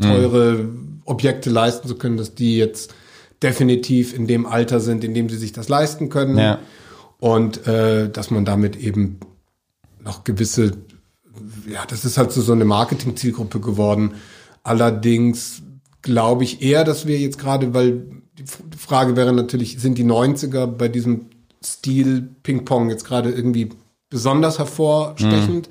teure 0.00 0.68
Objekte 1.04 1.50
leisten 1.50 1.88
zu 1.88 1.96
können, 1.96 2.16
dass 2.16 2.34
die 2.34 2.56
jetzt 2.56 2.94
definitiv 3.42 4.14
in 4.14 4.26
dem 4.26 4.46
Alter 4.46 4.80
sind, 4.80 5.04
in 5.04 5.14
dem 5.14 5.28
sie 5.28 5.36
sich 5.36 5.52
das 5.52 5.68
leisten 5.68 6.08
können. 6.08 6.38
Ja. 6.38 6.58
Und 7.18 7.66
äh, 7.66 8.08
dass 8.08 8.30
man 8.30 8.44
damit 8.44 8.76
eben 8.76 9.18
noch 10.02 10.24
gewisse, 10.24 10.72
ja, 11.68 11.84
das 11.86 12.04
ist 12.04 12.16
halt 12.18 12.32
so, 12.32 12.40
so 12.40 12.52
eine 12.52 12.64
Marketing-Zielgruppe 12.64 13.60
geworden. 13.60 14.14
Allerdings 14.64 15.62
glaube 16.02 16.44
ich 16.44 16.62
eher, 16.62 16.84
dass 16.84 17.06
wir 17.06 17.18
jetzt 17.18 17.38
gerade, 17.38 17.72
weil 17.74 18.06
die 18.36 18.78
Frage 18.78 19.14
wäre 19.14 19.32
natürlich, 19.32 19.78
sind 19.78 19.96
die 19.96 20.04
90er 20.04 20.66
bei 20.66 20.88
diesem 20.88 21.26
Stil 21.62 22.28
Ping-Pong 22.42 22.90
jetzt 22.90 23.04
gerade 23.04 23.30
irgendwie 23.30 23.70
besonders 24.10 24.58
hervorstechend? 24.58 25.68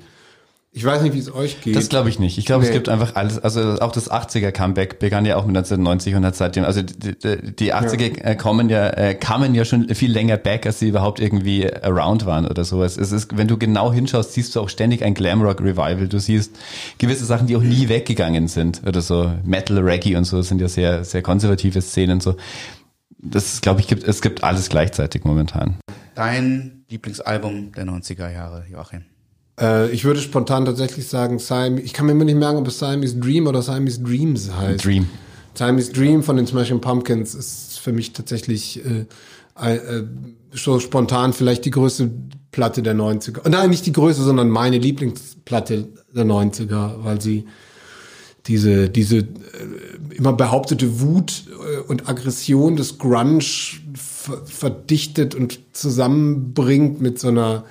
Ich 0.76 0.84
weiß 0.84 1.02
nicht, 1.02 1.14
wie 1.14 1.20
es 1.20 1.32
euch 1.32 1.60
geht. 1.60 1.76
Das 1.76 1.88
glaube 1.88 2.08
ich 2.08 2.18
nicht. 2.18 2.36
Ich 2.36 2.46
glaube, 2.46 2.64
es 2.64 2.70
Nee. 2.70 2.74
gibt 2.74 2.88
einfach 2.88 3.14
alles, 3.14 3.38
also 3.38 3.78
auch 3.80 3.92
das 3.92 4.10
80er 4.10 4.50
Comeback 4.50 4.98
begann 4.98 5.24
ja 5.24 5.36
auch 5.36 5.46
mit 5.46 5.56
1990 5.56 6.16
und 6.16 6.26
hat 6.26 6.34
seitdem, 6.34 6.64
also 6.64 6.82
die, 6.82 7.16
die, 7.16 7.54
die 7.54 7.72
80er 7.72 8.20
äh, 8.24 8.34
kommen 8.34 8.68
ja, 8.68 8.88
äh, 8.88 9.14
kamen 9.14 9.54
ja 9.54 9.64
schon 9.64 9.88
viel 9.94 10.10
länger 10.10 10.36
back, 10.36 10.66
als 10.66 10.80
sie 10.80 10.88
überhaupt 10.88 11.20
irgendwie 11.20 11.72
around 11.72 12.26
waren 12.26 12.44
oder 12.44 12.64
sowas. 12.64 12.96
Es 12.96 13.12
ist, 13.12 13.36
wenn 13.36 13.46
du 13.46 13.56
genau 13.56 13.92
hinschaust, 13.92 14.32
siehst 14.32 14.56
du 14.56 14.60
auch 14.62 14.68
ständig 14.68 15.04
ein 15.04 15.14
Glamrock 15.14 15.60
Revival. 15.60 16.08
Du 16.08 16.18
siehst 16.18 16.56
gewisse 16.98 17.24
Sachen, 17.24 17.46
die 17.46 17.54
auch 17.54 17.62
nie 17.62 17.88
weggegangen 17.88 18.48
sind 18.48 18.82
oder 18.84 19.00
so. 19.00 19.30
Metal, 19.44 19.78
Reggae 19.78 20.16
und 20.16 20.24
so 20.24 20.42
sind 20.42 20.60
ja 20.60 20.66
sehr, 20.66 21.04
sehr 21.04 21.22
konservative 21.22 21.82
Szenen 21.82 22.20
so. 22.20 22.34
Das 23.18 23.60
glaube 23.60 23.78
ich 23.80 23.86
gibt, 23.86 24.02
es 24.02 24.20
gibt 24.22 24.42
alles 24.42 24.70
gleichzeitig 24.70 25.22
momentan. 25.22 25.76
Dein 26.16 26.84
Lieblingsalbum 26.90 27.70
der 27.70 27.84
90er 27.84 28.28
Jahre, 28.28 28.64
Joachim. 28.68 29.02
Äh, 29.60 29.90
ich 29.90 30.04
würde 30.04 30.20
spontan 30.20 30.64
tatsächlich 30.64 31.08
sagen, 31.08 31.38
Siam 31.38 31.78
ich 31.78 31.92
kann 31.92 32.06
mir 32.06 32.12
immer 32.12 32.24
nicht 32.24 32.38
merken, 32.38 32.58
ob 32.58 32.68
es 32.68 32.78
Siamese 32.78 33.16
Dream 33.16 33.46
oder 33.46 33.62
Siamese 33.62 34.02
Dreams 34.02 34.50
heißt. 34.52 34.84
Dream. 34.84 35.08
Siamese 35.54 35.92
Dream 35.92 36.22
von 36.22 36.36
den 36.36 36.46
Smashing 36.46 36.80
Pumpkins 36.80 37.34
ist 37.34 37.78
für 37.78 37.92
mich 37.92 38.12
tatsächlich 38.12 38.84
äh, 38.84 39.06
äh, 39.62 40.04
so 40.52 40.80
spontan 40.80 41.32
vielleicht 41.32 41.64
die 41.64 41.70
größte 41.70 42.10
Platte 42.50 42.82
der 42.82 42.94
90er. 42.94 43.48
Nein, 43.48 43.70
nicht 43.70 43.86
die 43.86 43.92
größte, 43.92 44.22
sondern 44.22 44.48
meine 44.48 44.78
Lieblingsplatte 44.78 45.88
der 46.14 46.24
90er, 46.24 47.04
weil 47.04 47.20
sie 47.20 47.46
diese, 48.46 48.88
diese 48.90 49.18
äh, 49.18 49.26
immer 50.14 50.32
behauptete 50.32 51.00
Wut 51.00 51.44
äh, 51.48 51.80
und 51.80 52.08
Aggression 52.08 52.76
des 52.76 52.98
Grunge 52.98 53.44
ver 53.94 54.42
verdichtet 54.46 55.34
und 55.34 55.60
zusammenbringt 55.72 57.00
mit 57.00 57.18
so 57.18 57.28
einer 57.28 57.64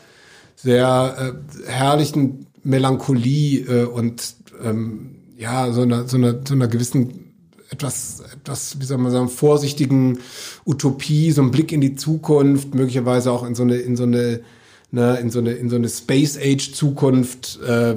sehr 0.63 1.35
äh, 1.67 1.69
herrlichen 1.69 2.47
Melancholie 2.63 3.65
äh, 3.65 3.83
und 3.83 4.35
ähm, 4.63 5.15
ja, 5.37 5.71
so 5.73 5.81
einer, 5.81 6.07
so 6.07 6.15
einer, 6.15 6.39
so 6.47 6.53
einer 6.53 6.67
gewissen 6.67 7.33
etwas, 7.69 8.23
etwas, 8.33 8.79
wie 8.79 8.85
soll 8.85 8.99
man 8.99 9.11
sagen, 9.11 9.27
vorsichtigen 9.27 10.19
Utopie, 10.65 11.31
so 11.31 11.41
ein 11.41 11.51
Blick 11.51 11.71
in 11.71 11.81
die 11.81 11.95
Zukunft, 11.95 12.75
möglicherweise 12.75 13.31
auch 13.31 13.45
in 13.45 13.55
so 13.55 13.63
eine, 13.63 13.75
in 13.77 13.97
so 13.97 14.03
eine, 14.03 14.41
ne, 14.91 15.17
in 15.17 15.31
so 15.31 15.39
eine, 15.39 15.51
in 15.53 15.69
so 15.69 15.75
eine 15.75 15.89
Space 15.89 16.37
Age 16.37 16.71
Zukunft, 16.71 17.59
äh, 17.67 17.95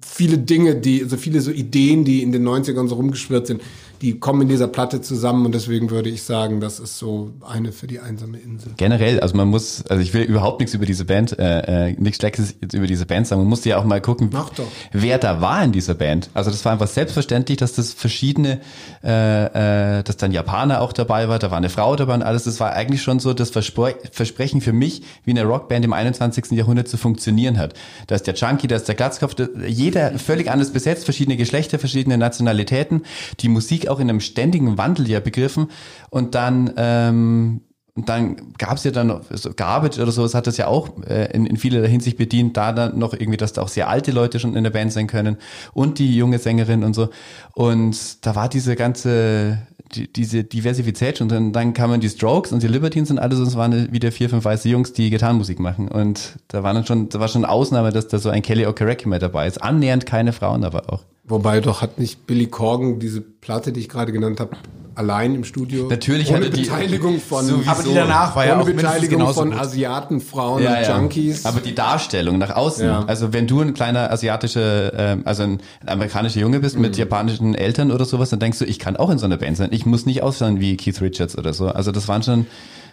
viele 0.00 0.38
Dinge, 0.38 0.74
die, 0.76 1.02
also 1.02 1.16
viele 1.16 1.40
so 1.40 1.52
Ideen, 1.52 2.04
die 2.04 2.22
in 2.22 2.32
den 2.32 2.46
90ern 2.46 2.88
so 2.88 2.96
rumgeschwirrt 2.96 3.46
sind, 3.46 3.62
die 4.02 4.18
kommen 4.18 4.42
in 4.42 4.48
dieser 4.48 4.68
Platte 4.68 5.00
zusammen 5.00 5.46
und 5.46 5.54
deswegen 5.54 5.90
würde 5.90 6.08
ich 6.08 6.22
sagen, 6.22 6.60
das 6.60 6.80
ist 6.80 6.98
so 6.98 7.30
eine 7.46 7.72
für 7.72 7.86
die 7.86 8.00
einsame 8.00 8.38
Insel. 8.38 8.72
Generell, 8.76 9.20
also 9.20 9.36
man 9.36 9.48
muss, 9.48 9.84
also 9.86 10.02
ich 10.02 10.14
will 10.14 10.22
überhaupt 10.22 10.60
nichts 10.60 10.74
über 10.74 10.86
diese 10.86 11.04
Band, 11.04 11.38
äh, 11.38 11.88
äh, 11.90 11.96
nichts 11.98 12.18
Schlechtes 12.18 12.54
über 12.72 12.86
diese 12.86 13.06
Band 13.06 13.26
sagen. 13.26 13.40
Man 13.40 13.48
musste 13.48 13.68
ja 13.68 13.78
auch 13.78 13.84
mal 13.84 14.00
gucken, 14.00 14.30
Mach 14.32 14.50
doch. 14.50 14.66
wer 14.92 15.18
da 15.18 15.40
war 15.40 15.62
in 15.64 15.72
dieser 15.72 15.94
Band. 15.94 16.30
Also 16.34 16.50
das 16.50 16.64
war 16.64 16.72
einfach 16.72 16.88
selbstverständlich, 16.88 17.58
dass 17.58 17.72
das 17.72 17.92
verschiedene, 17.92 18.60
äh, 19.02 19.98
äh, 19.98 20.02
dass 20.02 20.16
dann 20.16 20.32
Japaner 20.32 20.80
auch 20.80 20.92
dabei 20.92 21.28
war, 21.28 21.38
da 21.38 21.50
war 21.50 21.58
eine 21.58 21.70
Frau 21.70 21.96
dabei 21.96 22.14
und 22.14 22.22
alles. 22.22 22.44
Das 22.44 22.60
war 22.60 22.72
eigentlich 22.72 23.02
schon 23.02 23.20
so 23.20 23.34
das 23.34 23.50
Verspre 23.50 23.94
Versprechen 24.12 24.60
für 24.60 24.72
mich, 24.72 25.02
wie 25.24 25.30
eine 25.30 25.44
Rockband 25.44 25.84
im 25.84 25.92
21. 25.92 26.52
Jahrhundert 26.52 26.88
zu 26.88 26.96
funktionieren 26.96 27.58
hat. 27.58 27.74
Da 28.06 28.14
ist 28.14 28.26
der 28.26 28.34
Junkie, 28.34 28.66
da 28.66 28.76
ist 28.76 28.88
der 28.88 28.94
Glatzkopf, 28.94 29.34
jeder 29.66 30.18
völlig 30.18 30.50
anders 30.50 30.72
besetzt, 30.72 31.04
verschiedene 31.04 31.36
Geschlechter, 31.36 31.78
verschiedene 31.78 32.18
Nationalitäten, 32.18 33.02
die 33.40 33.48
Musik 33.48 33.83
auch 33.88 34.00
in 34.00 34.08
einem 34.08 34.20
ständigen 34.20 34.78
Wandel 34.78 35.08
ja 35.08 35.20
begriffen 35.20 35.68
und 36.10 36.34
dann 36.34 36.72
ähm, 36.76 37.60
und 37.96 38.08
dann 38.08 38.54
gab 38.58 38.76
es 38.76 38.82
ja 38.82 38.90
dann 38.90 39.06
noch, 39.06 39.20
so 39.30 39.52
Garbage 39.54 40.00
oder 40.00 40.10
sowas 40.10 40.34
hat 40.34 40.48
das 40.48 40.56
ja 40.56 40.66
auch 40.66 40.90
äh, 41.06 41.30
in, 41.32 41.46
in 41.46 41.56
vieler 41.56 41.86
Hinsicht 41.86 42.18
bedient, 42.18 42.56
da 42.56 42.72
dann 42.72 42.98
noch 42.98 43.12
irgendwie, 43.12 43.36
dass 43.36 43.52
da 43.52 43.62
auch 43.62 43.68
sehr 43.68 43.88
alte 43.88 44.10
Leute 44.10 44.40
schon 44.40 44.56
in 44.56 44.64
der 44.64 44.72
Band 44.72 44.92
sein 44.92 45.06
können 45.06 45.36
und 45.74 46.00
die 46.00 46.16
junge 46.16 46.40
Sängerin 46.40 46.82
und 46.82 46.94
so. 46.94 47.10
Und 47.52 48.26
da 48.26 48.34
war 48.34 48.48
diese 48.48 48.74
ganze, 48.74 49.58
die, 49.94 50.12
diese 50.12 50.42
Diversität 50.42 51.18
schon. 51.18 51.28
Dann, 51.28 51.52
dann 51.52 51.72
kamen 51.72 52.00
die 52.00 52.08
Strokes 52.08 52.50
und 52.50 52.64
die 52.64 52.68
Libertines 52.68 53.12
und 53.12 53.20
alles 53.20 53.38
und 53.38 53.46
es 53.46 53.56
waren 53.56 53.92
wieder 53.92 54.10
vier, 54.10 54.28
fünf 54.28 54.44
weiße 54.44 54.68
Jungs, 54.68 54.92
die 54.92 55.10
Gitarrenmusik 55.10 55.60
machen. 55.60 55.86
Und 55.86 56.40
da 56.48 56.64
war 56.64 56.74
dann 56.74 56.84
schon, 56.84 57.10
da 57.10 57.20
war 57.20 57.28
schon 57.28 57.44
eine 57.44 57.52
Ausnahme, 57.52 57.92
dass 57.92 58.08
da 58.08 58.18
so 58.18 58.28
ein 58.28 58.42
Kelly 58.42 58.66
Okereke 58.66 59.08
mit 59.08 59.22
dabei 59.22 59.46
ist. 59.46 59.62
Annähernd 59.62 60.04
keine 60.04 60.32
Frauen 60.32 60.64
aber 60.64 60.92
auch. 60.92 61.04
Wobei 61.26 61.60
doch 61.60 61.80
hat 61.80 61.98
nicht 61.98 62.26
Billy 62.26 62.46
Corgan 62.48 62.98
diese 62.98 63.20
Platte, 63.22 63.72
die 63.72 63.80
ich 63.80 63.88
gerade 63.88 64.12
genannt 64.12 64.40
habe, 64.40 64.56
allein 64.94 65.34
im 65.34 65.44
Studio. 65.44 65.88
Natürlich 65.88 66.28
ohne 66.28 66.40
hatte 66.40 66.50
die- 66.50 66.60
Beteiligung 66.62 67.18
von 67.18 67.44
sowieso. 67.46 67.70
Aber 67.70 67.82
die 67.82 67.94
danach 67.94 68.36
war 68.36 68.46
ja 68.46 68.60
auch 68.60 68.64
Beteiligung 68.66 69.26
von 69.32 69.50
gut. 69.52 69.58
Asiaten, 69.58 70.20
Frauen 70.20 70.64
und 70.66 70.86
Junkies. 70.86 71.46
Aber 71.46 71.60
die 71.60 71.74
Darstellung 71.74 72.36
nach 72.38 72.50
außen, 72.54 72.84
Ja. 72.86 73.04
also 73.06 73.32
wenn 73.32 73.46
du 73.46 73.60
ein 73.62 73.72
kleiner 73.74 74.10
asiatischer, 74.12 74.92
ähm, 74.96 75.22
also 75.24 75.44
ein, 75.44 75.60
ein 75.80 75.88
amerikanischer 75.88 76.40
Junge 76.40 76.60
bist 76.60 76.76
Mhm. 76.76 76.82
mit 76.82 76.96
japanischen 76.98 77.54
Eltern 77.54 77.90
oder 77.90 78.04
sowas, 78.04 78.28
dann 78.30 78.38
denkst 78.38 78.58
du, 78.58 78.66
ich 78.66 78.78
kann 78.78 78.96
auch 78.96 79.08
in 79.10 79.18
so 79.18 79.24
einer 79.24 79.38
Band 79.38 79.56
sein. 79.56 79.70
Ich 79.72 79.86
muss 79.86 80.04
nicht 80.06 80.22
aussehen 80.22 80.60
wie 80.60 80.76
Keith 80.76 81.00
Richards 81.00 81.38
oder 81.38 81.54
so. 81.54 81.68
Also 81.68 81.90
das 81.90 82.06
waren 82.06 82.22
schon 82.22 82.46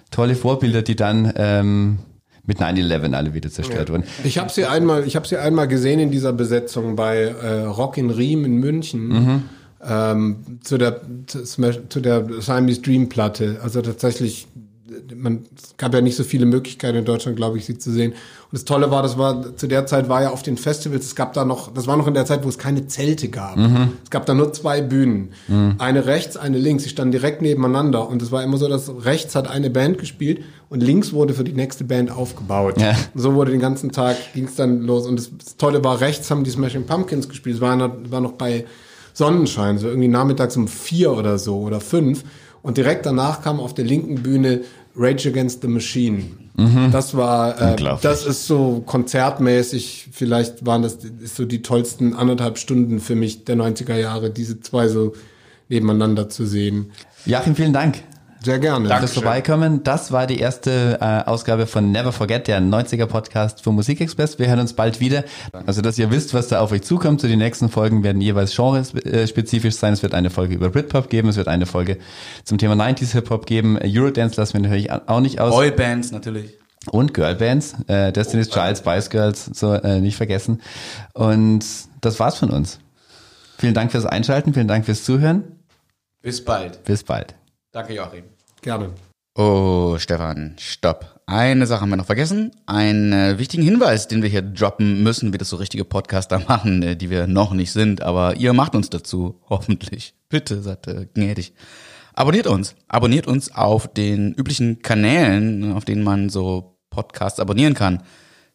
tolle 0.10 0.36
Vorbilder, 0.36 0.82
die 0.82 0.96
dann 0.96 1.32
ähm, 1.36 2.00
mit 2.46 2.60
9-11 2.60 3.14
alle 3.14 3.34
wieder 3.34 3.50
zerstört 3.50 3.90
wurden. 3.92 4.04
Ich 4.24 4.38
habe 4.38 4.50
sie 4.50 4.66
einmal, 4.66 5.06
ich 5.06 5.16
habe 5.16 5.28
sie 5.28 5.38
einmal 5.38 5.68
gesehen 5.68 6.00
in 6.00 6.12
dieser 6.12 6.34
Besetzung 6.34 6.96
bei 6.96 7.18
äh, 7.24 7.62
Rock 7.64 7.98
in 7.98 8.10
Riem 8.10 8.46
in 8.46 8.56
München 8.58 9.08
Mhm. 9.08 9.44
ähm, 9.88 10.36
zu 10.64 10.78
der 10.78 11.02
zu 11.28 12.00
der 12.02 12.26
Siamese 12.42 12.82
Dream 12.82 13.10
Platte. 13.10 13.60
Also 13.64 13.82
tatsächlich 13.82 14.48
man, 15.16 15.46
es 15.56 15.76
gab 15.78 15.94
ja 15.94 16.02
nicht 16.02 16.16
so 16.16 16.24
viele 16.24 16.46
Möglichkeiten 16.46 16.98
in 16.98 17.06
Deutschland, 17.06 17.38
glaube 17.38 17.58
ich, 17.58 17.66
sie 17.66 17.78
zu 17.78 17.92
sehen. 17.92 18.12
Und 18.12 18.18
das 18.52 18.66
Tolle 18.66 18.92
war, 18.92 19.02
das 19.04 19.18
war, 19.18 19.56
zu 19.56 19.68
der 19.68 19.86
Zeit 19.86 20.10
war 20.10 20.22
ja 20.24 20.30
auf 20.32 20.44
den 20.44 20.58
Festivals, 20.58 21.06
es 21.06 21.16
gab 21.16 21.34
da 21.34 21.46
noch, 21.46 21.74
das 21.74 21.88
war 21.88 21.96
noch 21.98 22.08
in 22.08 22.14
der 22.14 22.26
Zeit, 22.26 22.44
wo 22.44 22.50
es 22.50 22.58
keine 22.58 22.88
Zelte 22.88 23.30
gab. 23.30 23.58
Es 24.04 24.10
gab 24.10 24.26
da 24.26 24.34
nur 24.34 24.52
zwei 24.54 24.82
Bühnen. 24.82 25.30
Eine 25.78 26.06
rechts, 26.06 26.38
eine 26.38 26.58
links. 26.58 26.84
Die 26.84 26.90
standen 26.90 27.12
direkt 27.12 27.42
nebeneinander. 27.42 28.08
Und 28.08 28.22
es 28.22 28.32
war 28.32 28.44
immer 28.44 28.58
so, 28.58 28.68
dass 28.68 28.92
rechts 29.06 29.36
hat 29.36 29.50
eine 29.50 29.70
Band 29.70 29.98
gespielt 29.98 30.42
und 30.70 30.82
links 30.82 31.14
wurde 31.14 31.34
für 31.34 31.44
die 31.44 31.54
nächste 31.54 31.84
Band 31.84 32.12
aufgebaut. 32.12 32.80
Ja. 32.82 32.96
So 33.16 33.34
wurde 33.34 33.52
den 33.52 33.62
ganzen 33.62 33.92
Tag, 33.92 34.18
ging 34.34 34.46
es 34.46 34.56
dann 34.56 34.82
los. 34.82 35.08
Und 35.08 35.18
das, 35.20 35.30
das 35.38 35.58
Tolle 35.58 35.84
war, 35.84 36.02
rechts 36.02 36.30
haben 36.32 36.44
die 36.44 36.52
Smashing 36.52 36.86
Pumpkins 36.86 37.30
gespielt. 37.30 37.56
Es 37.56 37.62
war, 37.62 37.76
noch- 37.76 37.92
war 38.10 38.22
noch 38.22 38.34
bei 38.34 38.66
Sonnenschein, 39.14 39.78
so 39.78 39.88
irgendwie 39.88 40.08
nachmittags 40.08 40.56
um 40.58 40.68
vier 40.68 41.12
oder 41.12 41.38
so 41.38 41.60
oder 41.60 41.82
fünf. 41.82 42.24
Und 42.64 42.78
direkt 42.78 43.06
danach 43.06 43.42
kam 43.42 43.60
auf 43.60 43.74
der 43.74 43.86
linken 43.86 44.22
Bühne 44.22 44.62
Rage 44.96 45.28
Against 45.30 45.62
the 45.62 45.68
Machine. 45.68 46.24
Das 46.92 47.16
war, 47.16 47.60
äh, 47.60 47.76
das 48.02 48.26
ist 48.26 48.46
so 48.46 48.84
konzertmäßig, 48.86 50.10
vielleicht 50.12 50.66
waren 50.66 50.84
das 50.84 50.98
so 51.24 51.46
die 51.46 51.62
tollsten 51.62 52.14
anderthalb 52.14 52.58
Stunden 52.58 53.00
für 53.00 53.16
mich 53.16 53.46
der 53.46 53.56
90er 53.56 53.96
Jahre, 53.96 54.30
diese 54.30 54.60
zwei 54.60 54.88
so 54.88 55.14
nebeneinander 55.70 56.30
zu 56.30 56.46
sehen. 56.46 56.92
Joachim, 57.26 57.56
vielen 57.56 57.74
Dank. 57.74 58.04
Sehr 58.44 58.58
gerne. 58.58 58.90
Fürs 58.98 59.14
Vorbeikommen. 59.14 59.84
Das 59.84 60.12
war 60.12 60.26
die 60.26 60.40
erste 60.40 60.98
äh, 61.00 61.30
Ausgabe 61.30 61.68
von 61.68 61.92
Never 61.92 62.12
Forget, 62.12 62.48
der 62.48 62.60
90er 62.60 63.06
Podcast 63.06 63.62
für 63.62 63.72
Musikexpress. 63.72 64.40
Wir 64.40 64.48
hören 64.48 64.60
uns 64.60 64.74
bald 64.74 65.00
wieder. 65.00 65.24
Also, 65.68 65.82
dass 65.82 66.00
ihr 66.00 66.10
wisst, 66.10 66.34
was 66.34 66.48
da 66.48 66.60
auf 66.60 66.72
euch 66.72 66.82
zukommt. 66.82 67.22
Zu 67.22 67.28
den 67.28 67.38
nächsten 67.38 67.70
Folgen 67.70 68.04
werden 68.04 68.20
jeweils 68.20 68.56
genrespezifisch 68.56 69.76
sein. 69.76 69.94
Es 69.94 70.02
wird 70.02 70.16
eine 70.16 70.32
Folge 70.32 70.56
über 70.56 70.70
Britpop 70.70 71.10
geben. 71.10 71.30
Es 71.30 71.38
wird 71.38 71.48
eine 71.48 71.68
Folge 71.68 72.00
zum 72.44 72.58
Thema 72.58 72.74
90s 72.74 73.12
Hip-Hop 73.12 73.46
geben. 73.46 73.78
Eurodance 73.80 74.42
lassen 74.42 74.54
wir 74.54 74.62
natürlich 74.62 74.92
auch 74.92 75.20
nicht 75.20 75.40
aus. 75.40 75.54
Boybands 75.54 76.12
natürlich. 76.12 76.58
Und 76.90 77.14
Girlbands. 77.14 77.76
Äh, 77.86 78.12
Destiny's 78.12 78.50
Child, 78.50 78.80
Spice 78.80 79.12
Girls, 79.12 79.46
so 79.54 79.74
äh, 79.74 80.02
nicht 80.02 80.18
vergessen. 80.18 80.62
Und 81.14 81.64
das 82.02 82.20
war's 82.20 82.38
von 82.38 82.50
uns. 82.50 82.80
Vielen 83.60 83.76
Dank 83.76 83.92
fürs 83.92 84.08
Einschalten. 84.08 84.56
Vielen 84.56 84.68
Dank 84.68 84.86
fürs 84.86 85.04
Zuhören. 85.04 85.44
Bis 86.24 86.44
bald. 86.44 86.84
Bis 86.86 87.04
bald. 87.04 87.36
Danke, 87.72 87.94
Joachim. 87.94 88.31
Gerne. 88.62 88.94
Oh, 89.36 89.98
Stefan, 89.98 90.56
stopp. 90.60 91.22
Eine 91.26 91.66
Sache 91.66 91.82
haben 91.82 91.90
wir 91.90 91.96
noch 91.96 92.06
vergessen. 92.06 92.52
Einen 92.66 93.14
äh, 93.14 93.40
wichtigen 93.40 93.64
Hinweis, 93.64 94.08
den 94.08 94.22
wir 94.22 94.30
hier 94.30 94.42
droppen 94.42 95.02
müssen, 95.02 95.34
wie 95.34 95.38
das 95.38 95.50
so 95.50 95.56
richtige 95.56 95.86
Podcaster 95.86 96.40
machen, 96.48 96.84
äh, 96.84 96.96
die 96.96 97.10
wir 97.10 97.26
noch 97.26 97.54
nicht 97.54 97.72
sind. 97.72 98.02
Aber 98.02 98.36
ihr 98.36 98.54
macht 98.54 98.76
uns 98.76 98.90
dazu, 98.90 99.42
hoffentlich. 99.50 100.14
Bitte, 100.30 100.62
seid 100.62 100.86
äh, 100.88 101.08
gnädig. 101.14 101.54
Abonniert 102.14 102.46
uns. 102.46 102.76
Abonniert 102.88 103.26
uns 103.26 103.56
auf 103.56 103.88
den 103.88 104.34
üblichen 104.34 104.82
Kanälen, 104.82 105.74
auf 105.74 105.86
denen 105.86 106.04
man 106.04 106.30
so 106.30 106.78
Podcasts 106.90 107.40
abonnieren 107.40 107.74
kann. 107.74 108.04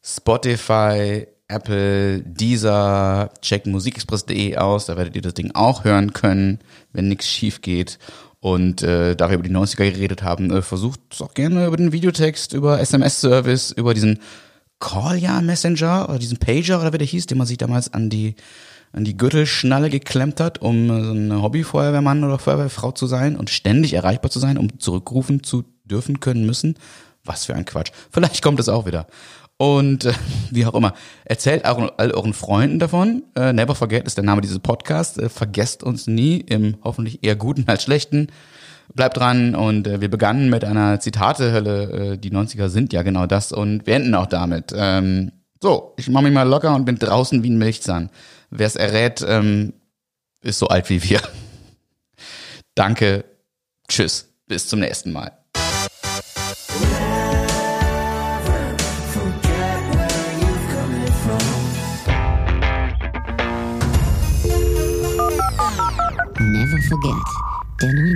Spotify, 0.02 1.26
Apple, 1.48 2.22
Deezer, 2.22 3.30
checkt 3.40 3.66
musikexpress.de 3.66 4.56
aus, 4.56 4.86
da 4.86 4.96
werdet 4.96 5.16
ihr 5.16 5.22
das 5.22 5.34
Ding 5.34 5.52
auch 5.54 5.84
hören 5.84 6.12
können, 6.12 6.58
wenn 6.92 7.08
nichts 7.08 7.28
schief 7.28 7.62
geht. 7.62 7.98
Und 8.46 8.84
äh, 8.84 9.16
da 9.16 9.28
wir 9.28 9.34
über 9.34 9.48
die 9.48 9.52
90er 9.52 9.90
geredet 9.90 10.22
haben, 10.22 10.52
äh, 10.52 10.62
versucht 10.62 11.00
es 11.10 11.20
auch 11.20 11.34
gerne 11.34 11.66
über 11.66 11.76
den 11.76 11.90
Videotext, 11.90 12.52
über 12.52 12.78
SMS-Service, 12.78 13.72
über 13.72 13.92
diesen 13.92 14.20
Call-Ja-Messenger 14.78 16.08
oder 16.08 16.20
diesen 16.20 16.38
Pager 16.38 16.80
oder 16.80 16.92
wie 16.92 16.98
der 16.98 17.08
hieß, 17.08 17.26
den 17.26 17.38
man 17.38 17.48
sich 17.48 17.58
damals 17.58 17.92
an 17.92 18.08
die 18.08 18.36
an 18.92 19.02
die 19.02 19.16
Gürtelschnalle 19.16 19.90
geklemmt 19.90 20.38
hat, 20.38 20.62
um 20.62 20.88
äh, 20.88 21.02
so 21.02 21.10
ein 21.10 21.42
Hobbyfeuerwehrmann 21.42 22.22
oder 22.22 22.38
Feuerwehrfrau 22.38 22.92
zu 22.92 23.08
sein 23.08 23.34
und 23.34 23.50
ständig 23.50 23.94
erreichbar 23.94 24.30
zu 24.30 24.38
sein, 24.38 24.58
um 24.58 24.78
zurückrufen 24.78 25.42
zu 25.42 25.64
dürfen 25.82 26.20
können 26.20 26.46
müssen. 26.46 26.76
Was 27.24 27.46
für 27.46 27.54
ein 27.56 27.64
Quatsch. 27.64 27.90
Vielleicht 28.12 28.42
kommt 28.42 28.60
es 28.60 28.68
auch 28.68 28.86
wieder. 28.86 29.08
Und 29.58 30.04
äh, 30.04 30.12
wie 30.50 30.66
auch 30.66 30.74
immer, 30.74 30.94
erzählt 31.24 31.64
auch 31.64 31.92
all 31.96 32.10
euren 32.12 32.34
Freunden 32.34 32.78
davon. 32.78 33.22
Äh, 33.34 33.52
Never 33.52 33.74
Forget 33.74 34.06
ist 34.06 34.16
der 34.16 34.24
Name 34.24 34.40
dieses 34.40 34.58
Podcasts. 34.58 35.18
Äh, 35.18 35.28
vergesst 35.28 35.82
uns 35.82 36.06
nie, 36.06 36.38
im 36.38 36.76
hoffentlich 36.84 37.24
eher 37.24 37.36
guten 37.36 37.64
als 37.66 37.82
schlechten. 37.82 38.28
Bleibt 38.94 39.16
dran 39.16 39.54
und 39.54 39.86
äh, 39.86 40.00
wir 40.00 40.10
begannen 40.10 40.50
mit 40.50 40.64
einer 40.64 41.00
Zitatehölle. 41.00 42.12
Äh, 42.12 42.18
die 42.18 42.30
90er 42.30 42.68
sind 42.68 42.92
ja 42.92 43.02
genau 43.02 43.26
das 43.26 43.52
und 43.52 43.86
wir 43.86 43.96
enden 43.96 44.14
auch 44.14 44.26
damit. 44.26 44.72
Ähm, 44.76 45.32
so, 45.62 45.94
ich 45.96 46.08
mache 46.08 46.24
mich 46.24 46.32
mal 46.32 46.42
locker 46.42 46.74
und 46.74 46.84
bin 46.84 46.98
draußen 46.98 47.42
wie 47.42 47.50
ein 47.50 47.58
Milchzahn. 47.58 48.10
Wer 48.50 48.66
es 48.66 48.76
errät, 48.76 49.24
ähm, 49.26 49.72
ist 50.42 50.58
so 50.58 50.68
alt 50.68 50.90
wie 50.90 51.02
wir. 51.02 51.20
Danke, 52.74 53.24
tschüss, 53.88 54.28
bis 54.46 54.68
zum 54.68 54.80
nächsten 54.80 55.12
Mal. 55.12 55.32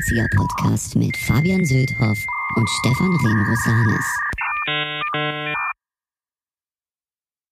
Der 0.08 0.26
90er 0.26 0.36
Podcast 0.36 0.96
mit 0.96 1.16
Fabian 1.16 1.64
Söldhoff 1.64 2.26
und 2.56 2.68
Stefan 2.80 3.14
Remrosanis. 3.16 4.29